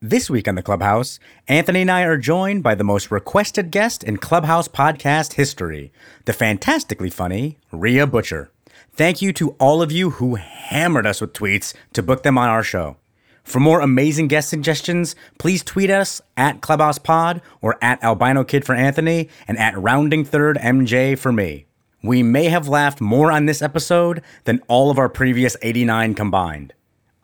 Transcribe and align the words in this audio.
This 0.00 0.30
week 0.30 0.46
on 0.46 0.54
the 0.54 0.62
Clubhouse, 0.62 1.18
Anthony 1.48 1.80
and 1.80 1.90
I 1.90 2.02
are 2.02 2.16
joined 2.16 2.62
by 2.62 2.76
the 2.76 2.84
most 2.84 3.10
requested 3.10 3.72
guest 3.72 4.04
in 4.04 4.16
Clubhouse 4.16 4.68
podcast 4.68 5.32
history, 5.32 5.90
the 6.24 6.32
fantastically 6.32 7.10
funny 7.10 7.58
Rhea 7.72 8.06
Butcher. 8.06 8.52
Thank 8.92 9.20
you 9.20 9.32
to 9.32 9.56
all 9.58 9.82
of 9.82 9.90
you 9.90 10.10
who 10.10 10.36
hammered 10.36 11.04
us 11.04 11.20
with 11.20 11.32
tweets 11.32 11.74
to 11.94 12.02
book 12.04 12.22
them 12.22 12.38
on 12.38 12.48
our 12.48 12.62
show. 12.62 12.96
For 13.42 13.58
more 13.58 13.80
amazing 13.80 14.28
guest 14.28 14.48
suggestions, 14.48 15.16
please 15.36 15.64
tweet 15.64 15.90
us 15.90 16.22
at 16.36 16.60
Clubhouse 16.60 16.98
Pod 16.98 17.42
or 17.60 17.76
at 17.82 18.00
Albino 18.04 18.44
Kid 18.44 18.64
for 18.64 18.76
Anthony 18.76 19.28
and 19.48 19.58
at 19.58 19.76
Rounding 19.76 20.24
Third 20.24 20.58
MJ 20.58 21.18
for 21.18 21.32
me. 21.32 21.66
We 22.04 22.22
may 22.22 22.44
have 22.44 22.68
laughed 22.68 23.00
more 23.00 23.32
on 23.32 23.46
this 23.46 23.62
episode 23.62 24.22
than 24.44 24.62
all 24.68 24.92
of 24.92 24.98
our 24.98 25.08
previous 25.08 25.56
89 25.60 26.14
combined. 26.14 26.72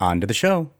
On 0.01 0.19
to 0.19 0.27
the 0.27 0.33
show. 0.33 0.71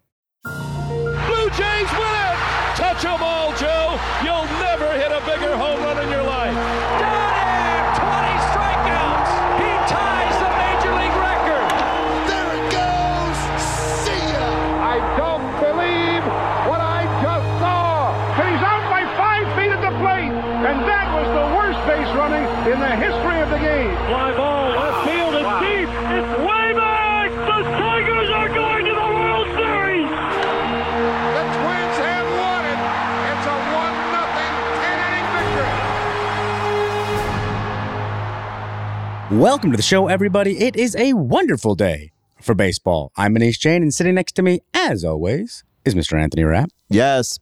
Welcome 39.36 39.72
to 39.72 39.78
the 39.78 39.84
show, 39.84 40.08
everybody. 40.08 40.58
It 40.60 40.78
is 40.78 40.96
a 40.96 41.12
wonderful 41.12 41.76
day 41.76 42.14
for 42.42 42.56
baseball. 42.56 43.12
I'm 43.18 43.36
Manish 43.36 43.60
Jain, 43.60 43.82
and 43.82 43.94
sitting 43.94 44.16
next 44.16 44.32
to 44.38 44.42
me, 44.42 44.62
as 44.74 45.04
always, 45.04 45.66
is 45.84 45.94
Mr. 45.94 46.18
Anthony 46.18 46.46
Rapp. 46.46 46.70
Yes. 46.90 47.38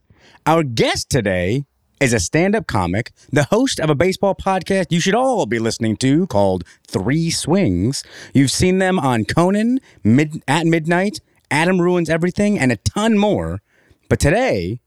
Our 0.48 0.64
guest 0.64 1.12
today 1.12 1.66
is 2.02 2.12
a 2.12 2.20
stand 2.20 2.56
up 2.56 2.66
comic, 2.66 3.12
the 3.32 3.44
host 3.44 3.80
of 3.80 3.92
a 3.92 3.96
baseball 3.96 4.34
podcast 4.34 4.88
you 4.90 5.00
should 5.00 5.14
all 5.14 5.46
be 5.46 5.60
listening 5.60 5.96
to 5.98 6.26
called 6.26 6.64
Three 6.88 7.30
Swings. 7.30 8.04
You've 8.34 8.50
seen 8.50 8.80
them 8.80 8.98
on 8.98 9.24
Conan, 9.24 9.80
mid- 10.04 10.42
at 10.48 10.66
midnight, 10.66 11.20
Adam 11.52 11.80
Ruins 11.80 12.10
Everything, 12.10 12.58
and 12.58 12.72
a 12.72 12.78
ton 12.78 13.20
more. 13.20 13.62
But 14.10 14.20
today, 14.20 14.80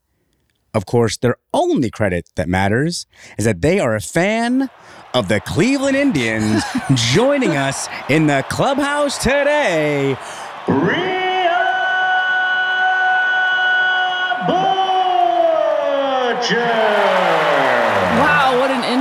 of 0.76 0.84
course, 0.84 1.16
their 1.16 1.36
only 1.54 1.90
credit 1.90 2.28
that 2.36 2.48
matters 2.48 3.06
is 3.38 3.46
that 3.46 3.62
they 3.62 3.80
are 3.80 3.96
a 3.96 4.00
fan 4.00 4.68
of 5.14 5.28
the 5.28 5.40
Cleveland 5.40 5.96
Indians 5.96 6.62
joining 6.94 7.56
us 7.56 7.88
in 8.10 8.26
the 8.26 8.44
clubhouse 8.50 9.16
today. 9.16 10.12
What 10.66 10.96
an 16.52 17.15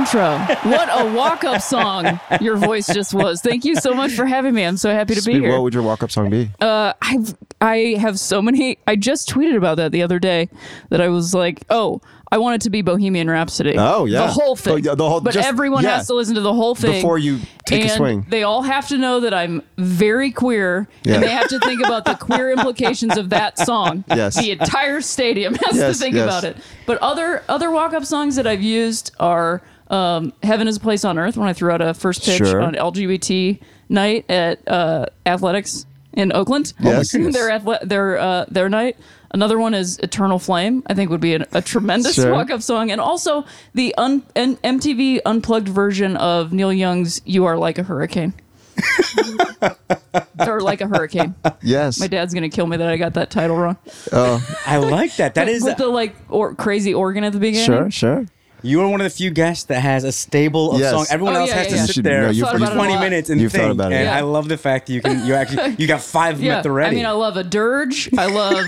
intro. 0.06 0.38
What 0.70 0.88
a 0.90 1.12
walk 1.14 1.44
up 1.44 1.60
song 1.62 2.20
your 2.40 2.56
voice 2.56 2.86
just 2.86 3.14
was. 3.14 3.40
Thank 3.40 3.64
you 3.64 3.76
so 3.76 3.94
much 3.94 4.12
for 4.12 4.26
having 4.26 4.54
me. 4.54 4.64
I'm 4.64 4.76
so 4.76 4.90
happy 4.92 5.14
to 5.14 5.22
be 5.22 5.34
here. 5.40 5.52
What 5.52 5.62
would 5.62 5.74
your 5.74 5.82
walk 5.82 6.02
up 6.02 6.10
song 6.10 6.30
be? 6.30 6.50
Uh, 6.60 6.92
I've, 7.02 7.34
I 7.60 7.96
have 7.98 8.18
so 8.18 8.40
many. 8.42 8.78
I 8.86 8.96
just 8.96 9.28
tweeted 9.28 9.56
about 9.56 9.76
that 9.78 9.92
the 9.92 10.02
other 10.02 10.18
day 10.18 10.48
that 10.90 11.00
I 11.00 11.08
was 11.08 11.34
like, 11.34 11.64
oh, 11.70 12.00
I 12.30 12.38
want 12.38 12.56
it 12.56 12.62
to 12.62 12.70
be 12.70 12.82
Bohemian 12.82 13.30
Rhapsody. 13.30 13.76
Oh, 13.78 14.04
yeah. 14.04 14.26
The 14.26 14.32
whole 14.32 14.56
thing. 14.56 14.72
Oh, 14.72 14.76
yeah, 14.76 14.94
the 14.96 15.08
whole- 15.08 15.20
but 15.20 15.32
just- 15.34 15.46
everyone 15.46 15.84
yeah. 15.84 15.96
has 15.98 16.08
to 16.08 16.14
listen 16.14 16.34
to 16.34 16.40
the 16.40 16.52
whole 16.52 16.74
thing 16.74 16.92
Before 16.94 17.18
you 17.18 17.38
take 17.66 17.84
a 17.84 17.88
swing. 17.88 18.26
They 18.28 18.42
all 18.42 18.62
have 18.62 18.88
to 18.88 18.98
know 18.98 19.20
that 19.20 19.32
I'm 19.32 19.62
very 19.78 20.32
queer, 20.32 20.88
Yeah. 21.04 21.14
and 21.14 21.22
they 21.22 21.28
have 21.30 21.48
to 21.48 21.60
think 21.60 21.84
about 21.84 22.04
the 22.04 22.14
queer 22.14 22.50
implications 22.50 23.16
of 23.16 23.30
that 23.30 23.58
song. 23.58 24.04
Yes. 24.08 24.36
The 24.36 24.50
entire 24.50 25.00
stadium 25.00 25.54
has 25.54 25.76
Yes, 25.76 25.96
to 25.98 26.02
think 26.04 26.16
yes. 26.16 26.24
about 26.24 26.44
it. 26.44 26.56
But 26.84 26.98
other 26.98 27.44
other 27.48 27.70
walk 27.70 27.92
up 27.94 28.04
songs 28.04 28.34
that 28.36 28.46
I've 28.46 28.62
used 28.62 29.12
are 29.20 29.62
um, 29.90 30.32
"Heaven 30.42 30.68
Is 30.68 30.76
a 30.76 30.80
Place 30.80 31.04
on 31.04 31.18
Earth" 31.18 31.36
when 31.36 31.48
I 31.48 31.52
threw 31.52 31.70
out 31.70 31.80
a 31.80 31.94
first 31.94 32.24
pitch 32.24 32.38
Sure. 32.38 32.60
on 32.62 32.74
LGBT 32.74 33.60
night 33.88 34.24
at 34.30 34.66
uh, 34.68 35.06
Athletics 35.24 35.86
in 36.12 36.32
Oakland. 36.32 36.72
Yes. 36.80 37.14
Oh 37.14 37.18
my 37.18 37.24
goodness. 37.24 37.34
their 37.36 37.50
athle- 37.50 37.88
their 37.88 38.18
uh, 38.18 38.44
their 38.48 38.68
night. 38.68 38.96
Another 39.32 39.58
one 39.58 39.74
is 39.74 39.98
"Eternal 39.98 40.38
Flame." 40.38 40.82
I 40.86 40.94
think 40.94 41.10
would 41.10 41.20
be 41.20 41.34
an, 41.34 41.44
a 41.52 41.60
tremendous 41.60 42.14
Sure. 42.14 42.32
walk 42.32 42.50
up 42.50 42.62
song, 42.62 42.90
and 42.90 43.00
also 43.00 43.44
the 43.74 43.94
un- 43.98 44.22
N- 44.34 44.56
MTV 44.58 45.20
unplugged 45.26 45.68
version 45.68 46.16
of 46.16 46.52
Neil 46.52 46.72
Young's 46.72 47.20
"You 47.24 47.44
Are 47.44 47.58
Like 47.58 47.78
a 47.78 47.82
Hurricane." 47.82 48.34
or 50.46 50.60
like 50.60 50.80
a 50.80 50.86
hurricane. 50.86 51.34
Yes. 51.62 51.98
My 51.98 52.06
dad's 52.08 52.34
gonna 52.34 52.48
kill 52.50 52.66
me 52.66 52.76
that 52.76 52.88
I 52.88 52.96
got 52.96 53.14
that 53.14 53.30
title 53.30 53.56
wrong. 53.56 53.76
Oh. 54.12 54.44
I 54.66 54.76
like 54.78 55.16
that. 55.16 55.34
That 55.34 55.48
is, 55.48 55.62
with 55.64 55.78
the 55.78 55.88
like 55.88 56.14
or 56.28 56.54
crazy 56.54 56.92
organ 56.94 57.24
at 57.24 57.32
the 57.32 57.38
beginning. 57.38 57.66
Sure, 57.66 57.90
sure. 57.90 58.26
You 58.66 58.80
are 58.82 58.88
one 58.88 59.00
of 59.00 59.04
the 59.04 59.10
few 59.10 59.30
guests 59.30 59.64
that 59.64 59.80
has 59.80 60.04
a 60.04 60.12
stable 60.12 60.72
of 60.72 60.80
Yes. 60.80 60.90
songs. 60.90 61.10
Everyone 61.10 61.36
Oh, 61.36 61.40
else 61.40 61.50
yeah, 61.50 61.56
has 61.56 61.66
yeah, 61.66 61.70
to 61.70 61.76
yeah. 61.76 61.84
sit 61.86 61.94
should- 61.94 62.04
there 62.04 62.22
no, 62.22 62.26
for 62.28 62.32
you've- 62.34 62.40
Thought 62.46 62.56
about 62.56 62.68
it 62.68 62.72
a 62.72 62.76
20 62.76 62.92
lot. 62.94 63.00
minutes 63.00 63.30
and 63.30 63.40
You've 63.40 63.52
thought 63.52 63.58
think. 63.58 63.72
about 63.72 63.92
it, 63.92 63.96
and 63.96 64.04
yeah. 64.06 64.16
I 64.16 64.20
love 64.20 64.48
the 64.48 64.56
fact 64.58 64.86
that 64.86 64.92
you 64.92 65.00
can, 65.00 65.26
you 65.26 65.34
actually, 65.34 65.76
you 65.78 65.86
got 65.86 66.00
five 66.02 66.40
Yeah, 66.40 66.48
minutes 66.50 66.66
already. 66.66 66.96
I 66.96 66.98
mean, 66.98 67.06
I 67.06 67.10
love 67.12 67.36
a 67.36 67.44
dirge. 67.44 68.10
I 68.18 68.26
love 68.26 68.66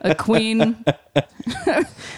a 0.00 0.14
queen. 0.14 0.84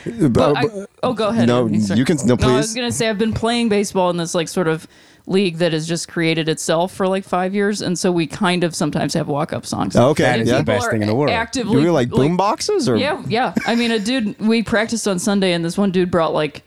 But 0.06 0.56
I, 0.56 0.64
oh, 1.02 1.12
go 1.14 1.26
uh, 1.26 1.30
ahead. 1.30 1.48
No, 1.48 1.62
Anthony, 1.62 1.80
sorry. 1.80 1.98
you 1.98 2.04
can- 2.04 2.18
no, 2.26 2.36
please. 2.36 2.46
I 2.46 2.56
was 2.56 2.66
please. 2.68 2.74
gonna 2.76 2.92
say 2.92 3.08
I've 3.08 3.18
been 3.18 3.32
playing 3.32 3.68
baseball 3.68 4.08
in 4.10 4.16
this 4.16 4.34
like 4.34 4.48
sort 4.48 4.68
of 4.68 4.86
league 5.26 5.56
that 5.58 5.72
has 5.72 5.86
just 5.88 6.06
created 6.08 6.48
itself 6.48 6.92
for 6.94 7.08
like 7.08 7.24
five 7.24 7.52
years, 7.54 7.82
and 7.82 7.98
so 7.98 8.12
we 8.12 8.26
kind 8.28 8.62
of 8.62 8.74
sometimes 8.74 9.14
have 9.14 9.26
walk 9.26 9.52
up 9.52 9.66
songs. 9.66 9.96
Okay, 9.96 10.22
That 10.22 10.40
is 10.40 10.48
yeah. 10.48 10.58
the 10.58 10.64
best 10.64 10.82
People 10.82 10.86
are 10.86 10.90
thing 10.92 11.02
in 11.02 11.08
the 11.08 11.14
world. 11.14 11.30
Actively, 11.30 11.80
You 11.80 11.86
were 11.86 11.92
like 11.92 12.08
boom 12.08 12.36
boxes 12.36 12.88
or 12.88 12.96
Yeah, 12.96 13.20
yeah. 13.26 13.52
I 13.66 13.74
mean, 13.74 13.90
a 13.90 13.98
dude. 13.98 14.38
We 14.38 14.62
practiced 14.62 15.08
on 15.08 15.18
Sunday, 15.18 15.52
and 15.52 15.64
this 15.64 15.76
one 15.76 15.90
dude 15.90 16.10
brought 16.10 16.32
like 16.32 16.62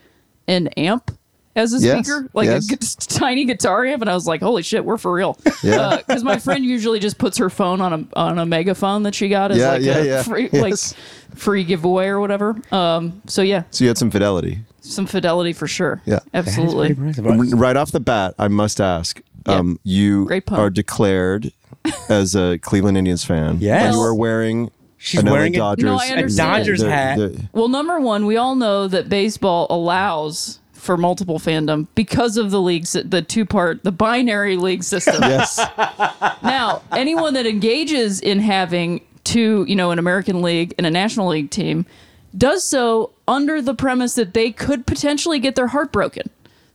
an 0.49 0.67
amp 0.69 1.11
as 1.55 1.73
a 1.73 1.79
Yes, 1.79 2.05
speaker, 2.07 2.29
like 2.33 2.45
yes. 2.47 2.71
a 2.71 2.75
gu- 2.75 3.17
tiny 3.19 3.45
guitar 3.45 3.85
amp, 3.85 4.01
and 4.01 4.09
I 4.09 4.13
was 4.13 4.27
like, 4.27 4.41
"Holy 4.41 4.61
shit, 4.63 4.83
we're 4.85 4.97
for 4.97 5.11
real!" 5.11 5.37
Yeah. 5.63 5.97
Because 5.97 6.23
my 6.23 6.37
friend 6.39 6.63
usually 6.63 6.99
just 6.99 7.17
puts 7.17 7.37
her 7.37 7.49
phone 7.49 7.81
on 7.81 7.93
a 7.93 8.17
on 8.19 8.37
a 8.39 8.45
megaphone 8.45 9.03
that 9.03 9.15
she 9.15 9.29
got 9.29 9.51
as 9.51 9.57
Yeah, 9.57 9.69
like 9.71 9.81
yeah, 9.81 9.97
a 9.97 10.05
yeah. 10.05 10.23
free 10.23 10.49
Yes. 10.51 10.93
like 10.93 11.37
free 11.37 11.63
giveaway 11.63 12.07
or 12.07 12.19
whatever. 12.19 12.55
Um. 12.71 13.21
So 13.27 13.41
yeah, 13.41 13.63
So 13.71 13.83
you 13.83 13.87
had 13.89 13.97
some 13.97 14.11
fidelity. 14.11 14.59
some 14.81 15.05
fidelity 15.05 15.53
for 15.53 15.67
sure. 15.67 16.01
Yeah. 16.05 16.19
absolutely. 16.33 16.93
Right 16.93 17.75
off 17.77 17.91
the 17.91 17.99
bat, 17.99 18.35
I 18.39 18.47
must 18.47 18.79
ask. 18.79 19.21
Um, 19.45 19.79
you 19.83 20.29
are 20.51 20.69
declared 20.69 21.51
as 22.09 22.35
a 22.35 22.59
Cleveland 22.59 22.97
Indians 22.97 23.23
fan. 23.25 23.57
Yes. 23.59 23.93
You 23.93 23.99
are 24.01 24.13
wearing 24.13 24.69
She's 25.01 25.23
LA 25.23 25.31
wearing 25.31 25.55
a- 25.55 25.59
Dodgers. 25.59 25.85
No, 25.85 25.95
I 25.97 26.05
a 26.07 26.11
understand. 26.11 26.49
Dodgers 26.59 26.79
the- 26.81 26.91
hat. 26.91 27.17
the- 27.17 27.41
Well, 27.53 27.69
number 27.69 27.99
one, 27.99 28.25
we 28.25 28.37
all 28.37 28.55
know 28.55 28.87
that 28.87 29.09
baseball 29.09 29.65
allows 29.69 30.59
for 30.73 30.95
multiple 30.97 31.39
fandom 31.39 31.87
because 31.95 32.37
of 32.37 32.51
the 32.51 32.61
leagues, 32.61 32.93
the 33.03 33.21
two 33.21 33.45
part, 33.45 33.83
the 33.83 33.91
binary 33.91 34.55
league 34.57 34.83
system. 34.83 35.15
yes. 35.21 35.57
Now, 36.43 36.81
anyone 36.91 37.33
that 37.33 37.45
engages 37.45 38.19
in 38.21 38.39
having 38.39 39.01
two, 39.23 39.65
you 39.67 39.75
know, 39.75 39.91
an 39.91 39.99
American 39.99 40.41
League 40.41 40.73
and 40.77 40.85
a 40.85 40.91
National 40.91 41.27
League 41.29 41.49
team 41.49 41.85
does 42.37 42.63
so 42.63 43.11
under 43.27 43.61
the 43.61 43.73
premise 43.73 44.15
that 44.15 44.33
they 44.33 44.51
could 44.51 44.85
potentially 44.85 45.39
get 45.39 45.55
their 45.55 45.67
heart 45.67 45.91
broken. 45.91 46.29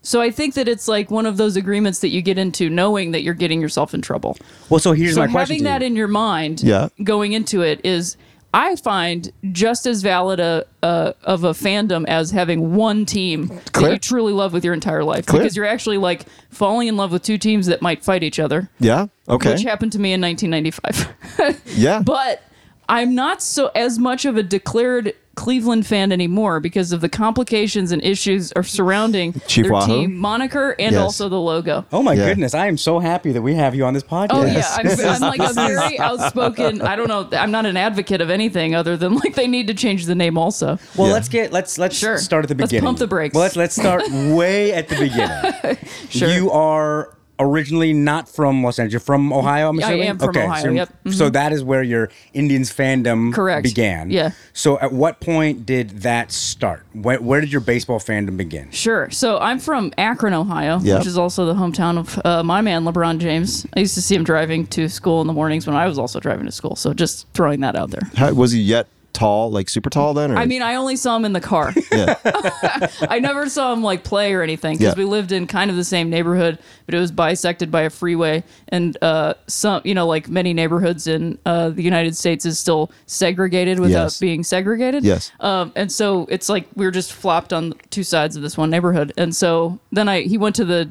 So 0.05 0.21
I 0.21 0.31
think 0.31 0.55
that 0.55 0.69
it's 0.69 0.87
like 0.87 1.11
one 1.11 1.27
of 1.27 1.37
those 1.39 1.57
agreements 1.57 1.99
that 2.01 2.09
you 2.11 2.23
get 2.23 2.39
into 2.39 2.71
knowing 2.71 3.11
that 3.13 3.23
you're 3.23 3.35
getting 3.35 3.61
yourself 3.61 3.95
in 3.95 4.03
trouble. 4.03 4.37
Well, 4.69 4.79
so 4.79 4.93
here's 4.93 5.15
So 5.15 5.23
my 5.23 5.27
question. 5.33 5.57
having 5.57 5.65
that 5.65 5.83
in 5.83 5.97
your 5.97 6.09
mind 6.09 6.63
Yeah. 6.63 6.89
going 7.03 7.33
into 7.33 7.63
it 7.63 7.81
is 7.85 8.17
I 8.53 8.77
find 8.77 9.33
just 9.51 9.85
as 9.85 10.03
valid 10.03 10.39
a, 10.39 10.65
a 10.83 11.15
of 11.25 11.43
a 11.43 11.51
fandom 11.51 12.05
as 12.07 12.31
having 12.31 12.75
one 12.77 13.05
team 13.05 13.49
Clear. 13.73 13.89
that 13.89 13.93
you 13.95 13.99
truly 13.99 14.33
love 14.33 14.53
with 14.53 14.65
your 14.65 14.75
entire 14.75 15.03
life 15.03 15.27
Clear. 15.27 15.43
because 15.43 15.57
you're 15.57 15.67
actually 15.67 15.99
like 15.99 16.27
falling 16.51 16.87
in 16.87 16.97
love 16.97 17.11
with 17.11 17.23
two 17.25 17.37
teams 17.37 17.67
that 17.67 17.83
might 17.83 18.05
fight 18.05 18.23
each 18.23 18.39
other, 18.39 18.71
Yeah. 18.79 19.07
Okay. 19.29 19.53
which 19.55 19.63
happened 19.63 19.91
to 19.93 19.99
me 19.99 20.13
in 20.13 20.21
1995. 20.21 21.63
yeah. 21.77 22.01
but 22.05 22.43
I'm 22.89 23.15
not 23.17 23.43
so 23.43 23.73
as 23.75 23.99
much 23.99 24.25
of 24.25 24.37
a 24.37 24.43
declared 24.45 25.15
Cleveland 25.35 25.87
fan 25.87 26.13
anymore 26.13 26.61
because 26.61 26.93
of 26.93 27.01
the 27.01 27.09
complications 27.09 27.93
and 27.93 28.03
issues 28.05 28.53
are 28.53 28.63
surrounding 28.63 29.33
Chief 29.47 29.65
their 29.65 29.73
Wahoo? 29.73 29.87
team 29.87 30.17
moniker 30.17 30.75
and 30.79 30.93
Yes. 30.93 31.01
also 31.03 31.29
the 31.29 31.41
logo. 31.41 31.85
Oh 31.93 32.03
my 32.03 32.13
Yeah. 32.15 32.29
goodness, 32.29 32.55
I 32.55 32.67
am 32.69 32.77
so 32.77 32.99
happy 33.01 33.33
that 33.33 33.43
we 33.43 33.55
have 33.55 33.75
you 33.75 33.85
on 33.85 33.95
this 33.95 34.03
podcast. 34.03 34.29
Oh 34.33 34.45
Yes. 34.45 34.77
yeah, 34.85 35.09
I'm, 35.13 35.23
I'm 35.23 35.39
like 35.39 35.51
a 35.51 35.53
very 35.55 35.99
outspoken. 35.99 36.83
I 36.83 36.97
don't 36.97 37.09
know. 37.09 37.29
I'm 37.39 37.51
not 37.51 37.67
an 37.67 37.77
advocate 37.77 38.21
of 38.21 38.31
anything 38.31 38.75
other 38.75 38.97
than 38.97 39.15
like 39.17 39.35
they 39.35 39.47
need 39.47 39.67
to 39.69 39.75
change 39.75 40.07
the 40.07 40.15
name 40.15 40.39
also. 40.39 40.79
Well, 40.97 41.09
Yeah. 41.09 41.15
let's 41.15 41.29
get 41.29 41.53
let's 41.53 41.79
let's 41.79 41.97
Sure. 41.97 42.19
start 42.19 42.45
at 42.45 42.49
the 42.49 42.55
beginning. 42.55 42.61
Let's 42.65 42.71
beginning. 42.73 42.87
pump 42.87 42.99
the 42.99 43.07
brakes. 43.07 43.35
Well, 43.35 43.43
let's 43.43 43.57
let's 43.57 43.75
start 43.75 44.03
way 44.11 44.73
at 44.73 44.89
the 44.89 44.97
beginning. 44.97 45.77
Sure. 46.11 46.29
You 46.29 46.51
are 46.51 47.17
originally 47.39 47.93
not 47.93 48.29
from 48.29 48.63
Los 48.63 48.79
Angeles. 48.79 48.93
You're 48.93 49.01
from 49.01 49.33
Ohio, 49.33 49.69
I'm 49.71 49.83
I 49.83 49.93
am 49.95 50.19
from 50.19 50.31
okay, 50.31 50.45
Ohio, 50.45 50.63
So, 50.63 50.71
yep. 50.71 50.89
so 51.11 51.31
that 51.31 51.53
is 51.53 51.65
where 51.65 51.83
your 51.83 52.11
Indians 52.33 52.73
fandom 52.73 53.33
Correct. 53.35 53.65
began. 53.65 54.11
Yeah. 54.11 54.31
So 54.53 54.79
at 54.79 54.93
what 54.93 55.21
point 55.21 55.67
did 55.67 55.91
that 56.01 56.31
start? 56.31 56.85
Where, 56.93 57.21
where 57.21 57.41
did 57.41 57.51
your 57.51 57.61
baseball 57.61 57.99
fandom 57.99 58.37
begin? 58.37 58.71
Sure. 58.71 59.11
So 59.11 59.39
I'm 59.39 59.59
from 59.59 59.93
Akron, 59.99 60.33
Ohio, 60.35 60.79
Yeah. 60.83 60.99
which 60.99 61.07
is 61.07 61.19
also 61.19 61.45
the 61.47 61.55
hometown 61.55 61.99
of 61.99 62.21
uh, 62.25 62.43
my 62.45 62.61
man 62.61 62.85
LeBron 62.85 63.19
James. 63.19 63.67
I 63.77 63.81
used 63.81 63.95
to 63.95 64.03
see 64.03 64.15
him 64.15 64.25
driving 64.25 64.67
to 64.69 64.89
school 64.89 65.21
in 65.21 65.27
the 65.27 65.33
mornings 65.33 65.67
when 65.67 65.77
I 65.77 65.87
was 65.87 65.99
also 65.99 66.21
driving 66.21 66.47
to 66.47 66.53
school. 66.53 66.77
So 66.77 66.95
just 66.95 67.27
throwing 67.35 67.61
that 67.61 67.75
out 67.75 67.91
there. 67.91 68.03
How, 68.15 68.33
was 68.33 68.53
he 68.53 68.61
yet 68.61 68.87
tall, 69.15 69.51
like 69.51 69.69
super 69.71 69.89
tall 69.89 70.13
then? 70.13 70.31
Or? 70.33 70.37
I 70.37 70.45
mean, 70.45 70.61
I 70.61 70.75
only 70.75 70.97
saw 70.97 71.17
him 71.17 71.25
in 71.25 71.33
the 71.33 71.41
car. 71.41 71.73
yeah. 71.91 72.17
I 73.09 73.19
never 73.21 73.49
saw 73.49 73.73
him 73.73 73.83
like 73.83 74.05
play 74.05 74.35
or 74.35 74.43
anything 74.43 74.77
because 74.77 74.95
Yeah. 74.95 74.99
we 75.03 75.05
lived 75.09 75.33
in 75.33 75.47
kind 75.47 75.71
of 75.71 75.77
the 75.77 75.85
same 75.85 76.11
neighborhood, 76.11 76.59
but 76.85 76.95
it 76.95 76.99
was 76.99 77.11
bisected 77.11 77.71
by 77.71 77.83
a 77.83 77.91
freeway. 77.91 78.45
And 78.69 78.99
uh, 79.03 79.35
some, 79.47 79.81
you 79.85 79.95
know, 79.95 80.07
like 80.07 80.29
many 80.29 80.53
neighborhoods 80.53 81.07
in 81.07 81.39
uh, 81.47 81.71
the 81.71 81.83
United 81.83 82.17
States, 82.17 82.45
is 82.45 82.59
still 82.59 82.91
segregated 83.07 83.79
without 83.81 84.05
Yes. 84.05 84.19
being 84.21 84.43
segregated. 84.45 85.05
Yes. 85.05 85.31
Um, 85.41 85.73
and 85.77 85.91
so 85.91 86.27
it's 86.29 86.49
like 86.49 86.67
we 86.75 86.85
were 86.85 86.91
just 86.91 87.13
flopped 87.13 87.53
on 87.53 87.73
two 87.91 88.03
sides 88.03 88.37
of 88.37 88.43
this 88.43 88.59
one 88.59 88.69
neighborhood. 88.71 89.13
And 89.17 89.35
so 89.35 89.79
then 89.93 90.09
I 90.09 90.23
he 90.23 90.37
went 90.37 90.57
to 90.57 90.65
the 90.65 90.91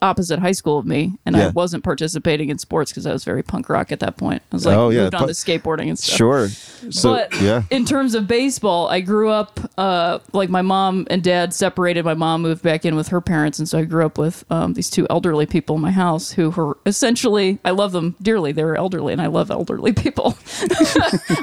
opposite 0.00 0.38
high 0.38 0.52
school 0.52 0.78
of 0.78 0.86
me, 0.86 1.12
and 1.26 1.36
I 1.36 1.48
wasn't 1.48 1.84
participating 1.84 2.48
in 2.48 2.58
sports 2.58 2.90
because 2.90 3.06
I 3.06 3.12
was 3.12 3.24
very 3.24 3.42
punk 3.42 3.68
rock 3.68 3.92
at 3.92 4.00
that 4.00 4.16
point. 4.16 4.42
I 4.52 4.56
was 4.56 4.66
like 4.66 4.76
Oh, 4.76 4.90
yeah, 4.90 5.02
moved 5.02 5.14
on 5.14 5.26
to 5.28 5.34
skateboarding 5.34 5.88
and 5.88 5.98
stuff. 5.98 6.16
Sure. 6.16 6.48
So 6.48 7.14
But 7.14 7.40
yeah. 7.40 7.62
in 7.70 7.84
terms 7.84 8.14
of 8.14 8.26
baseball, 8.26 8.88
I 8.88 9.00
grew 9.00 9.28
up 9.30 9.60
uh, 9.78 10.18
like 10.32 10.48
my 10.50 10.62
mom 10.62 11.06
and 11.10 11.22
dad 11.22 11.52
separated. 11.54 12.04
My 12.04 12.14
mom 12.14 12.42
moved 12.42 12.62
back 12.62 12.84
in 12.84 12.96
with 12.96 13.08
her 13.08 13.20
parents, 13.20 13.58
and 13.58 13.68
so 13.68 13.78
I 13.78 13.84
grew 13.84 14.04
up 14.04 14.18
with 14.18 14.44
um, 14.50 14.74
these 14.74 14.90
two 14.90 15.06
elderly 15.10 15.46
people 15.46 15.76
in 15.76 15.82
my 15.82 15.90
house 15.90 16.32
who 16.32 16.50
were 16.50 16.78
essentially 16.86 17.58
I 17.64 17.70
love 17.70 17.92
them 17.92 18.16
dearly. 18.22 18.52
They 18.52 18.64
were 18.64 18.76
elderly, 18.76 19.12
and 19.12 19.22
I 19.22 19.26
love 19.26 19.50
elderly 19.50 19.92
people. 19.92 20.36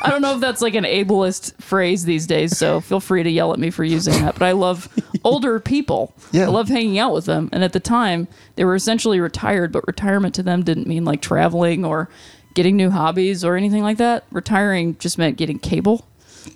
I 0.04 0.07
don't 0.10 0.22
know 0.22 0.34
if 0.36 0.42
that's 0.42 0.62
like 0.62 0.75
an 0.75 0.84
ableist 0.86 1.62
phrase 1.62 2.06
these 2.06 2.28
days, 2.28 2.57
so 2.57 2.81
feel 2.81 3.00
free 3.00 3.24
to 3.24 3.30
yell 3.30 3.54
at 3.54 3.60
me 3.60 3.69
for 3.69 3.84
using 3.84 4.13
that. 4.24 4.34
But 4.34 4.44
I 4.44 4.52
love 4.54 4.90
older 5.24 5.60
people. 5.60 6.13
Yeah. 6.31 6.45
I 6.45 6.48
love 6.48 6.68
hanging 6.68 7.00
out 7.00 7.13
with 7.13 7.25
them, 7.25 7.50
and 7.52 7.63
at 7.63 7.74
the 7.74 7.80
time 7.80 8.28
they 8.56 8.66
were 8.66 8.76
essentially 8.76 9.20
retired, 9.20 9.72
but 9.72 9.86
retirement 9.88 10.36
to 10.36 10.44
them 10.44 10.64
didn't 10.64 10.88
mean 10.88 11.06
like 11.06 11.22
traveling 11.22 11.86
or 11.86 12.10
getting 12.56 12.76
new 12.76 12.90
hobbies 12.90 13.44
or 13.44 13.56
anything 13.56 13.84
like 13.84 13.98
that. 13.98 14.26
Retiring 14.32 14.98
just 15.00 15.18
meant 15.18 15.38
getting 15.38 15.60
cable 15.60 16.06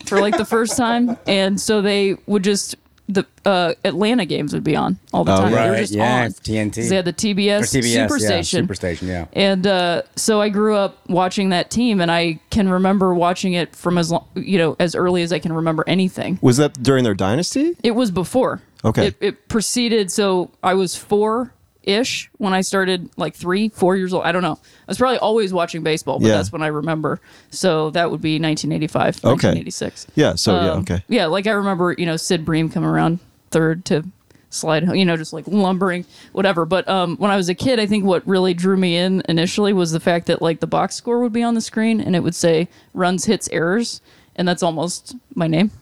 for 0.06 0.20
like 0.20 0.38
the 0.38 0.46
first 0.46 0.76
time, 0.78 1.18
and 1.28 1.60
so 1.60 1.82
they 1.82 2.16
would 2.26 2.44
just 2.44 2.76
the 3.10 3.26
uh, 3.44 3.74
Atlanta 3.84 4.26
games 4.26 4.54
would 4.54 4.64
be 4.64 4.78
on 4.78 4.98
all 5.12 5.26
the 5.26 5.34
Oh, 5.34 5.38
time. 5.40 5.52
They 5.52 5.58
were 5.66 5.72
right, 5.72 5.78
just 5.80 5.94
yeah, 5.94 6.24
on. 6.24 6.32
TNT. 6.32 6.76
'Cause 6.76 6.90
They 6.90 6.96
had 6.96 7.04
the 7.04 7.12
TBS, 7.12 7.64
Or 7.76 7.80
TBS, 7.82 8.08
Superstation. 8.10 8.54
yeah, 8.54 8.62
Superstation, 8.62 9.08
yeah. 9.08 9.26
And 9.34 9.68
uh, 9.68 10.04
so 10.16 10.40
I 10.40 10.48
grew 10.48 10.78
up 10.78 10.98
watching 11.10 11.50
that 11.50 11.70
team, 11.70 12.00
and 12.00 12.10
I 12.10 12.40
can 12.50 12.70
remember 12.70 13.14
watching 13.14 13.54
it 13.54 13.76
from 13.76 13.98
as 13.98 14.10
long, 14.10 14.26
you 14.36 14.58
know, 14.58 14.78
as 14.80 14.96
early 14.96 15.22
as 15.22 15.34
I 15.34 15.40
can 15.40 15.52
remember 15.52 15.84
anything. 15.86 16.40
Was 16.42 16.56
that 16.58 16.82
during 16.82 17.04
their 17.04 17.14
dynasty? 17.14 17.76
It 17.84 17.92
was 17.92 18.10
before. 18.10 18.62
Okay. 18.86 19.08
It, 19.08 19.16
it 19.20 19.48
preceded. 19.50 20.10
So 20.10 20.52
I 20.64 20.74
was 20.74 20.96
four 20.96 21.54
ish 21.84 22.30
when 22.38 22.54
I 22.54 22.62
started, 22.62 23.10
like 23.18 23.36
three, 23.36 23.70
four 23.70 23.96
years 23.96 24.14
old. 24.14 24.24
I 24.24 24.32
don't 24.32 24.42
know. 24.42 24.54
I 24.54 24.86
was 24.88 24.98
probably 24.98 25.18
always 25.20 25.54
watching 25.54 25.84
baseball, 25.84 26.20
but 26.20 26.28
Yeah. 26.28 26.38
that's 26.38 26.52
when 26.52 26.62
I 26.62 26.68
remember. 26.68 27.20
So 27.50 27.90
that 27.92 28.10
would 28.12 28.22
be 28.22 28.40
1985, 28.40 29.18
Okay. 29.18 29.30
1986. 29.30 30.08
Yeah. 30.16 30.36
So 30.36 30.56
yeah. 30.56 30.72
Um, 30.72 30.80
Okay. 30.80 31.04
Yeah, 31.08 31.26
like 31.28 31.48
I 31.48 31.52
remember, 31.52 31.94
you 31.98 32.06
know, 32.06 32.18
Sid 32.18 32.46
Bream 32.46 32.70
coming 32.70 32.90
around 32.90 33.20
third 33.52 33.86
to 33.86 34.04
slide, 34.50 34.88
you 34.96 35.04
know, 35.06 35.18
just 35.18 35.34
like 35.34 35.46
lumbering, 35.48 36.06
whatever. 36.32 36.66
But 36.66 36.88
um, 36.88 37.18
when 37.18 37.32
I 37.32 37.36
was 37.38 37.50
a 37.50 37.56
kid, 37.56 37.80
I 37.80 37.86
think 37.88 38.06
what 38.06 38.26
really 38.28 38.54
drew 38.54 38.78
me 38.78 38.96
in 38.98 39.24
initially 39.28 39.74
was 39.74 39.92
the 39.92 40.00
fact 40.00 40.28
that 40.28 40.42
like 40.42 40.60
the 40.60 40.68
box 40.68 40.96
score 40.96 41.20
would 41.20 41.34
be 41.34 41.42
on 41.44 41.54
the 41.56 41.62
screen 41.62 42.00
and 42.00 42.16
it 42.16 42.20
would 42.22 42.36
say 42.36 42.68
runs, 42.94 43.26
hits, 43.26 43.50
errors. 43.52 44.00
And 44.36 44.48
that's 44.48 44.64
almost 44.64 45.16
my 45.36 45.48
name. 45.48 45.72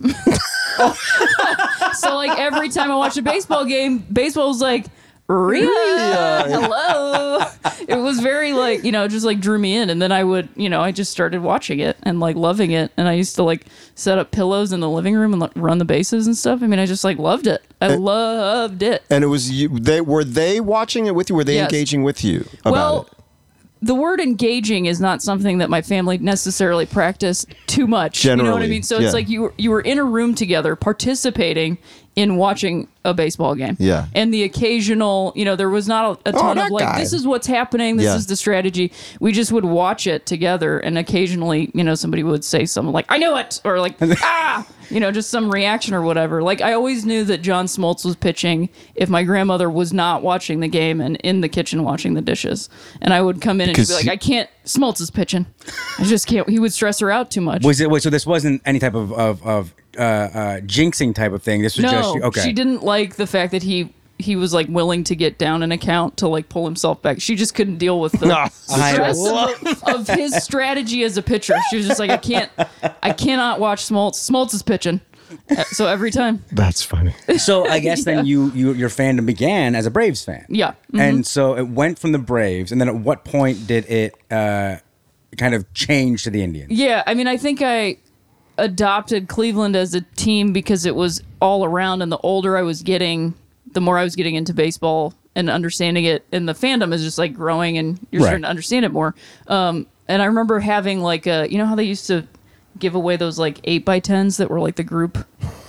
so 1.94 2.15
like 2.15 2.38
every 2.39 2.69
time 2.69 2.92
I 2.92 2.95
watched 2.95 3.18
a 3.18 3.21
baseball 3.21 3.65
game, 3.65 4.00
baseball 4.00 4.48
was 4.50 4.62
like, 4.62 4.86
Rhea, 5.31 6.43
hello. 6.47 7.45
It 7.87 7.97
was 7.97 8.19
very 8.19 8.51
like, 8.53 8.83
you 8.83 8.91
know, 8.91 9.07
just 9.07 9.25
like 9.25 9.39
drew 9.39 9.57
me 9.57 9.75
in. 9.75 9.89
And 9.89 10.01
then 10.01 10.11
I 10.11 10.23
would, 10.23 10.49
you 10.55 10.69
know, 10.69 10.81
I 10.81 10.91
just 10.91 11.11
started 11.11 11.41
watching 11.41 11.79
it 11.79 11.97
and 12.03 12.19
like 12.19 12.35
loving 12.35 12.71
it. 12.71 12.91
And 12.97 13.07
I 13.07 13.13
used 13.13 13.35
to 13.35 13.43
like 13.43 13.65
set 13.95 14.17
up 14.17 14.31
pillows 14.31 14.73
in 14.73 14.81
the 14.81 14.89
living 14.89 15.15
room 15.15 15.33
and 15.33 15.41
like, 15.41 15.51
run 15.55 15.77
the 15.77 15.85
bases 15.85 16.27
and 16.27 16.35
stuff. 16.35 16.61
I 16.61 16.67
mean, 16.67 16.79
I 16.79 16.85
just 16.85 17.03
like 17.03 17.17
loved 17.17 17.47
it. 17.47 17.63
I 17.79 17.95
loved 17.95 18.83
it. 18.83 19.03
And 19.09 19.23
it 19.23 19.27
was 19.27 19.49
you. 19.49 19.69
They 19.69 20.01
were 20.01 20.23
they 20.23 20.59
watching 20.59 21.07
it 21.07 21.15
with 21.15 21.29
you? 21.29 21.35
Were 21.35 21.43
they 21.43 21.55
Yes. 21.55 21.71
engaging 21.71 22.03
with 22.03 22.23
you 22.23 22.45
about 22.61 22.71
well, 22.71 23.01
it? 23.11 23.17
the 23.81 23.95
word 23.95 24.19
engaging 24.19 24.85
is 24.85 25.01
not 25.01 25.21
something 25.21 25.57
that 25.57 25.69
my 25.69 25.81
family 25.81 26.17
necessarily 26.17 26.85
practiced 26.85 27.47
too 27.67 27.87
much. 27.87 28.21
Generally, 28.21 28.43
you 28.43 28.49
know 28.49 28.55
what 28.55 28.63
I 28.63 28.67
mean? 28.67 28.83
So 28.83 28.99
yeah. 28.99 29.05
it's 29.05 29.13
like 29.13 29.29
you 29.29 29.41
were, 29.41 29.53
you 29.57 29.71
were 29.71 29.81
in 29.81 29.97
a 29.97 30.03
room 30.03 30.35
together 30.35 30.75
participating 30.75 31.77
in 32.15 32.35
watching 32.35 32.87
a 33.05 33.13
baseball 33.13 33.55
game. 33.55 33.75
Yeah. 33.79 34.07
And 34.13 34.33
the 34.33 34.43
occasional, 34.43 35.31
you 35.35 35.45
know, 35.45 35.55
there 35.55 35.69
was 35.69 35.87
not 35.87 36.19
a, 36.25 36.29
a 36.29 36.31
ton 36.33 36.57
that 36.57 36.65
of 36.65 36.71
like, 36.71 36.83
guy. 36.85 36.99
this 36.99 37.13
is 37.13 37.25
what's 37.25 37.47
happening. 37.47 37.95
This 37.97 38.05
Yeah. 38.05 38.15
is 38.15 38.27
the 38.27 38.35
strategy. 38.35 38.91
We 39.19 39.31
just 39.31 39.51
would 39.51 39.65
watch 39.65 40.05
it 40.07 40.25
together. 40.25 40.77
And 40.79 40.97
occasionally, 40.97 41.71
you 41.73 41.83
know, 41.83 41.95
somebody 41.95 42.21
would 42.23 42.43
say 42.43 42.65
something 42.65 42.91
like, 42.93 43.05
I 43.09 43.17
knew 43.17 43.35
it. 43.37 43.61
Or 43.63 43.79
like, 43.79 43.95
ah, 44.01 44.67
you 44.89 44.99
know, 44.99 45.09
just 45.11 45.29
some 45.29 45.49
reaction 45.49 45.93
or 45.93 46.01
whatever. 46.01 46.43
Like 46.43 46.61
I 46.61 46.73
always 46.73 47.05
knew 47.05 47.23
that 47.23 47.39
John 47.41 47.65
Smoltz 47.65 48.03
was 48.05 48.15
pitching 48.17 48.69
if 48.93 49.09
my 49.09 49.23
grandmother 49.23 49.69
was 49.69 49.93
not 49.93 50.21
watching 50.21 50.59
the 50.59 50.67
game 50.67 50.99
and 51.01 51.15
in 51.23 51.41
the 51.41 51.49
kitchen 51.49 51.83
washing 51.83 52.13
the 52.13 52.21
dishes. 52.21 52.69
And 53.01 53.13
I 53.13 53.21
would 53.21 53.41
come 53.41 53.61
in 53.61 53.69
and 53.69 53.77
she'd 53.77 53.87
be 53.87 53.93
like, 53.93 54.07
I 54.09 54.17
can't, 54.17 54.49
Smoltz 54.65 54.99
is 55.01 55.09
pitching. 55.09 55.45
I 55.97 56.03
just 56.03 56.27
can't. 56.27 56.47
He 56.49 56.59
would 56.59 56.73
stress 56.73 56.99
her 56.99 57.09
out 57.09 57.31
too 57.31 57.41
much. 57.41 57.63
Was 57.63 57.79
it 57.81 57.89
wait, 57.89 58.03
so 58.03 58.09
this 58.11 58.27
wasn't 58.27 58.61
any 58.65 58.77
type 58.79 58.93
of 58.93 59.11
of, 59.13 59.41
of 59.47 59.73
uh, 59.97 60.01
uh, 60.01 60.59
jinxing 60.61 61.13
type 61.15 61.31
of 61.31 61.43
thing. 61.43 61.61
This 61.61 61.77
was 61.77 61.83
no, 61.85 61.91
just 61.91 62.15
okay. 62.17 62.41
she 62.41 62.53
didn't 62.53 62.83
like 62.83 63.15
the 63.15 63.27
fact 63.27 63.51
that 63.51 63.63
he 63.63 63.93
he 64.17 64.35
was 64.35 64.53
like 64.53 64.67
willing 64.69 65.03
to 65.05 65.15
get 65.15 65.38
down 65.39 65.63
an 65.63 65.71
account 65.71 66.17
to 66.17 66.27
like 66.27 66.47
pull 66.47 66.65
himself 66.65 67.01
back. 67.01 67.19
She 67.19 67.35
just 67.35 67.55
couldn't 67.55 67.77
deal 67.77 67.99
with 67.99 68.11
the 68.13 68.31
I 68.71 68.93
stress 68.93 69.19
of, 69.27 69.83
of 69.95 70.07
his 70.07 70.35
strategy 70.43 71.03
as 71.03 71.17
a 71.17 71.23
pitcher. 71.23 71.55
She 71.69 71.77
was 71.77 71.88
just 71.88 71.99
like, 71.99 72.11
I 72.11 72.17
can't, 72.17 72.51
I 73.01 73.13
cannot 73.13 73.59
watch 73.59 73.83
Smoltz. 73.83 74.15
Smoltz 74.29 74.53
is 74.53 74.61
pitching, 74.61 75.01
Uh, 75.49 75.63
so 75.63 75.88
every 75.88 76.11
time, 76.11 76.43
That's 76.51 76.83
funny. 76.83 77.15
So 77.39 77.65
I 77.67 77.79
guess 77.79 78.03
then 78.05 78.25
you, 78.27 78.51
you 78.51 78.73
your 78.73 78.89
fandom 78.89 79.25
began 79.25 79.73
as 79.73 79.88
a 79.88 79.91
Braves 79.91 80.23
fan. 80.23 80.45
yeah. 80.49 80.73
Mhm. 80.93 80.99
And 80.99 81.25
so 81.25 81.55
it 81.57 81.67
went 81.69 81.97
from 81.97 82.11
the 82.11 82.19
Braves, 82.19 82.71
and 82.71 82.79
then 82.79 82.88
at 82.89 82.95
what 82.95 83.25
point 83.25 83.65
did 83.65 83.89
it 83.89 84.13
uh, 84.29 84.77
kind 85.38 85.55
of 85.55 85.71
change 85.73 86.23
to 86.25 86.29
the 86.29 86.43
Indians? 86.43 86.71
Yeah, 86.71 87.01
I 87.07 87.15
mean, 87.15 87.27
I 87.27 87.38
think 87.38 87.61
I 87.63 87.97
adopted 88.57 89.27
Cleveland 89.27 89.75
as 89.75 89.94
a 89.94 90.01
team 90.01 90.53
because 90.53 90.86
it 90.86 90.95
was 90.95 91.21
all 91.42 91.65
around, 91.65 92.01
and 92.01 92.12
the 92.12 92.17
older 92.20 92.58
I 92.58 92.62
was 92.62 92.81
getting, 92.84 93.34
the 93.72 93.81
more 93.81 93.98
I 93.98 94.03
was 94.03 94.15
getting 94.15 94.36
into 94.36 94.53
baseball 94.53 95.13
and 95.36 95.50
understanding 95.50 96.05
it, 96.05 96.25
and 96.31 96.48
the 96.48 96.53
fandom 96.53 96.93
is 96.93 97.03
just 97.03 97.17
like 97.17 97.34
growing, 97.34 97.77
and 97.77 98.00
you're 98.12 98.22
Right. 98.22 98.27
starting 98.29 98.43
to 98.43 98.50
understand 98.50 98.86
it 98.86 98.91
more. 98.91 99.15
Um, 99.48 99.88
and 100.08 100.22
I 100.22 100.25
remember 100.25 100.60
having 100.60 101.00
like 101.01 101.25
a, 101.27 101.48
you 101.50 101.58
know 101.58 101.65
how 101.65 101.75
they 101.75 101.86
used 101.86 102.08
to 102.08 102.27
give 102.79 102.96
away 102.96 103.15
those 103.17 103.38
like 103.39 103.60
eight 103.65 103.86
by 103.86 104.00
tens 104.00 104.38
that 104.38 104.50
were 104.50 104.60
like 104.60 104.75
the 104.75 104.84
group 104.84 105.17